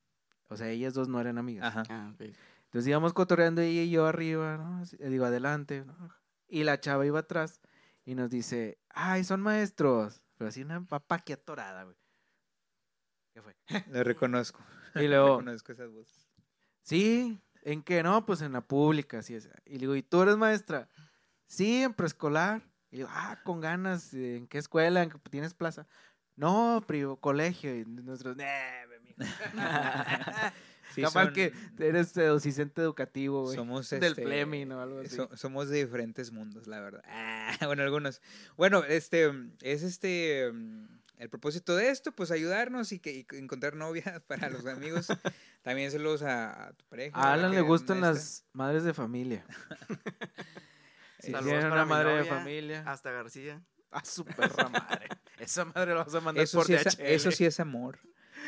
O 0.49 0.57
sea, 0.57 0.69
ellas 0.69 0.95
dos 0.95 1.09
no 1.09 1.21
eran 1.21 1.39
amigas. 1.39 1.65
Ajá. 1.67 1.83
Ah. 1.91 2.15
Entonces 2.19 2.89
íbamos 2.89 3.13
cotorreando 3.13 3.61
ella 3.61 3.83
y 3.83 3.91
yo 3.91 4.07
arriba, 4.07 4.57
¿no? 4.57 4.79
Así, 4.79 4.97
Digo, 4.97 5.25
adelante. 5.27 5.85
¿no? 5.85 6.11
Y 6.49 6.65
la 6.65 6.81
chava 6.81 7.07
iba 7.07 7.21
atrás 7.21 7.61
y 8.05 8.15
nos 8.17 8.31
dice, 8.31 8.79
ay, 8.89 9.23
son 9.25 9.41
maestros. 9.43 10.23
Pero 10.37 10.49
así 10.49 10.63
una 10.63 10.85
papá 10.85 11.19
que 11.21 11.35
atorada, 11.35 11.85
güey. 11.85 11.97
¿Qué 13.67 13.81
fue? 13.81 13.85
Lo 13.93 14.05
reconozco. 14.05 14.61
Y 14.97 15.07
luego, 15.09 15.39
reconozco 15.39 15.73
esas 15.73 15.91
voces. 15.93 16.29
sí, 16.83 17.41
¿en 17.63 17.83
qué? 17.83 18.03
No, 18.03 18.27
pues 18.27 18.43
en 18.43 18.53
la 18.53 18.61
pública, 18.61 19.19
así 19.21 19.35
es. 19.35 19.49
Y 19.65 19.75
le 19.75 19.79
digo, 19.79 19.95
¿y 19.97 20.03
tú 20.03 20.23
eres 20.23 20.37
maestra? 20.37 20.89
Sí, 21.47 21.83
en 21.83 21.95
preescolar. 21.95 22.63
Y 22.91 22.97
le 22.97 22.99
digo, 23.05 23.09
ah, 23.13 23.39
con 23.45 23.61
ganas, 23.61 24.13
¿en 24.15 24.49
qué 24.49 24.59
escuela? 24.59 25.03
¿En 25.03 25.11
qué 25.11 25.19
tienes 25.31 25.55
plaza? 25.55 25.87
No, 26.35 26.83
privo, 26.87 27.21
colegio. 27.21 27.77
Y 27.77 27.85
nosotros, 27.85 28.37
"Nah, 28.37 28.47
mijo". 29.03 29.17
Sí, 30.95 31.03
Capaz 31.03 31.27
son- 31.27 31.35
que 31.35 31.53
eres 31.79 32.17
eh, 32.17 32.25
docente 32.25 32.83
educativo, 32.83 33.43
güey. 33.45 33.55
somos 33.55 33.89
del 33.91 34.03
este, 34.03 34.23
Fleming 34.25 34.73
o 34.73 34.81
algo 34.81 34.99
así. 34.99 35.15
so- 35.15 35.31
somos 35.37 35.69
de 35.69 35.85
diferentes 35.85 36.33
mundos, 36.33 36.67
la 36.67 36.81
verdad. 36.81 37.03
Ah, 37.63 37.67
bueno, 37.67 37.83
algunos. 37.85 38.21
Bueno, 38.57 38.83
este 38.85 39.31
es 39.61 39.83
este 39.85 40.51
el 41.21 41.29
propósito 41.29 41.77
de 41.77 41.91
esto, 41.91 42.13
pues 42.13 42.31
ayudarnos 42.31 42.93
y 42.93 42.99
que 42.99 43.13
y 43.13 43.27
encontrar 43.37 43.77
novia 43.77 44.23
para 44.27 44.49
los 44.49 44.67
amigos. 44.67 45.07
También 45.63 45.91
saludos 45.91 46.23
a, 46.23 46.69
a 46.69 46.73
tu 46.73 46.85
pareja. 46.87 47.17
A 47.17 47.35
Alan 47.35 47.51
le 47.53 47.61
gustan 47.61 48.01
las 48.01 48.45
madres 48.53 48.83
de 48.85 48.95
familia. 48.95 49.45
Si 51.23 51.33
Saludos 51.33 51.65
para 51.65 51.75
una 51.75 51.85
mi 51.85 51.91
madre 51.91 52.17
de 52.17 52.25
familia. 52.25 52.83
Hasta 52.87 53.11
García. 53.11 53.63
A 53.91 54.03
su 54.03 54.25
perra 54.25 54.71
madre. 54.71 55.07
Esa 55.39 55.67
madre 55.67 55.93
la 55.93 56.03
vas 56.03 56.15
a 56.15 56.21
mandar 56.23 56.43
Eso 56.43 56.57
por 56.57 56.67
sí, 56.67 56.73
es, 56.73 56.99
eso 56.99 57.31
sí 57.31 57.45
es 57.45 57.61
amor. 57.61 57.99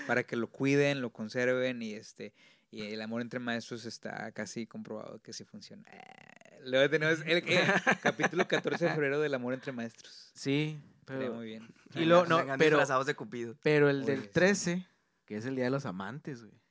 Para 0.06 0.22
que 0.22 0.36
lo 0.36 0.46
cuiden, 0.46 1.02
lo 1.02 1.12
conserven 1.12 1.82
y 1.82 1.92
este 1.92 2.32
y 2.70 2.94
el 2.94 3.02
amor 3.02 3.20
entre 3.20 3.40
maestros 3.40 3.84
está 3.84 4.32
casi 4.32 4.66
comprobado 4.66 5.20
que 5.20 5.34
sí 5.34 5.44
funciona. 5.44 5.84
Ah, 5.92 6.32
Luego 6.64 6.88
tenemos 6.88 7.20
el, 7.26 7.44
eh, 7.46 7.74
capítulo 8.02 8.48
14 8.48 8.86
de 8.86 8.90
febrero 8.92 9.20
del 9.20 9.34
amor 9.34 9.52
entre 9.52 9.72
maestros. 9.72 10.30
Sí, 10.32 10.80
pero, 11.04 11.34
muy 11.34 11.46
bien. 11.46 11.68
y 11.94 12.04
lo, 12.04 12.26
no, 12.26 12.44
pero, 12.58 13.04
de 13.04 13.14
Cupido. 13.14 13.56
pero 13.62 13.88
el 13.88 14.02
Oye, 14.02 14.12
del 14.12 14.22
sí. 14.22 14.28
13, 14.32 14.86
que 15.24 15.36
es 15.36 15.46
el 15.46 15.56
día 15.56 15.64
de 15.64 15.70
los 15.70 15.86
amantes, 15.86 16.44
güey. 16.44 16.62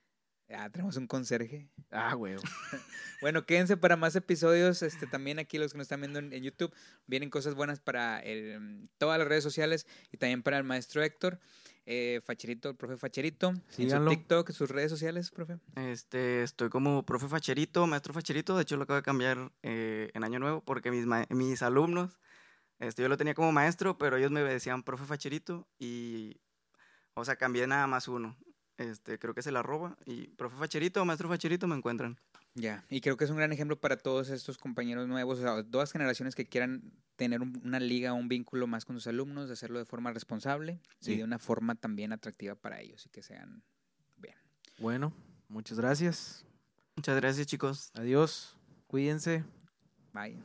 Ah, 0.53 0.69
tenemos 0.69 0.97
un 0.97 1.07
conserje. 1.07 1.69
Ah, 1.91 2.13
güey. 2.13 2.35
Bueno, 3.21 3.45
quédense 3.45 3.77
para 3.77 3.97
más 3.97 4.15
episodios. 4.15 4.81
Este, 4.81 5.05
también 5.05 5.37
aquí 5.37 5.59
los 5.59 5.71
que 5.73 5.77
nos 5.77 5.85
están 5.85 6.01
viendo 6.01 6.17
en, 6.17 6.33
en 6.33 6.41
YouTube, 6.41 6.73
vienen 7.05 7.29
cosas 7.29 7.53
buenas 7.53 7.79
para 7.79 8.19
el, 8.19 8.89
todas 8.97 9.19
las 9.19 9.27
redes 9.27 9.43
sociales 9.43 9.85
y 10.11 10.17
también 10.17 10.41
para 10.41 10.57
el 10.57 10.63
maestro 10.63 11.03
Héctor. 11.03 11.39
Eh, 11.85 12.19
Facherito, 12.23 12.69
el 12.69 12.75
profe 12.75 12.97
Facherito. 12.97 13.49
En 13.49 13.63
su 13.69 13.75
Síganlo. 13.83 14.09
TikTok, 14.09 14.51
sus 14.51 14.71
redes 14.71 14.89
sociales, 14.89 15.29
profe. 15.29 15.59
Este, 15.75 16.41
estoy 16.41 16.69
como 16.69 17.05
profe 17.05 17.27
Facherito, 17.27 17.85
maestro 17.85 18.11
Facherito. 18.11 18.55
De 18.55 18.63
hecho, 18.63 18.75
lo 18.75 18.83
acabo 18.83 18.97
de 18.97 19.03
cambiar 19.03 19.51
eh, 19.61 20.09
en 20.15 20.23
Año 20.23 20.39
Nuevo 20.39 20.61
porque 20.61 20.89
mis, 20.89 21.05
mis 21.29 21.61
alumnos 21.61 22.19
Este, 22.81 23.03
yo 23.03 23.07
lo 23.09 23.15
tenía 23.17 23.35
como 23.35 23.51
maestro, 23.51 23.97
pero 23.97 24.17
ellos 24.17 24.31
me 24.31 24.41
decían 24.41 24.81
profe 24.83 25.05
Facherito 25.05 25.67
y, 25.77 26.41
o 27.13 27.23
sea, 27.23 27.35
cambié 27.35 27.67
nada 27.67 27.85
más 27.87 28.07
uno. 28.07 28.35
Este, 28.77 29.19
creo 29.19 29.35
que 29.35 29.41
es 29.41 29.47
el 29.47 29.55
arroba 29.55 29.95
y 30.05 30.27
profe 30.29 30.57
Facherito 30.57 30.99
o 31.01 31.05
maestro 31.05 31.29
Facherito 31.29 31.67
me 31.67 31.75
encuentran. 31.75 32.17
Ya, 32.55 32.83
y 32.89 32.99
creo 32.99 33.15
que 33.17 33.23
es 33.25 33.29
un 33.29 33.37
gran 33.37 33.53
ejemplo 33.53 33.79
para 33.79 33.97
todos 33.97 34.29
estos 34.29 34.57
compañeros 34.57 35.07
nuevos, 35.07 35.37
o 35.37 35.41
sea, 35.41 35.63
todas 35.63 35.91
generaciones 35.91 36.33
que 36.35 36.47
quieran 36.49 36.91
tener 37.15 37.41
un- 37.41 37.61
una 37.63 37.79
liga, 37.79 38.13
un 38.13 38.27
vínculo 38.27 38.65
más 38.65 38.83
con 38.83 38.95
sus 38.95 39.05
alumnos, 39.07 39.47
de 39.47 39.53
hacerlo 39.53 39.77
de 39.77 39.85
forma 39.85 40.11
responsable 40.11 40.81
Sí. 40.99 41.13
y 41.13 41.17
de 41.17 41.23
una 41.23 41.37
forma 41.37 41.75
también 41.75 42.11
atractiva 42.11 42.55
para 42.55 42.81
ellos 42.81 43.05
y 43.05 43.09
que 43.09 43.21
sean 43.21 43.63
bien. 44.17 44.35
Bueno, 44.79 45.13
muchas 45.47 45.77
gracias. 45.79 46.43
Muchas 46.95 47.15
gracias, 47.17 47.45
chicos. 47.47 47.91
Adiós. 47.93 48.57
Cuídense. 48.87 49.43
Bye. 50.13 50.41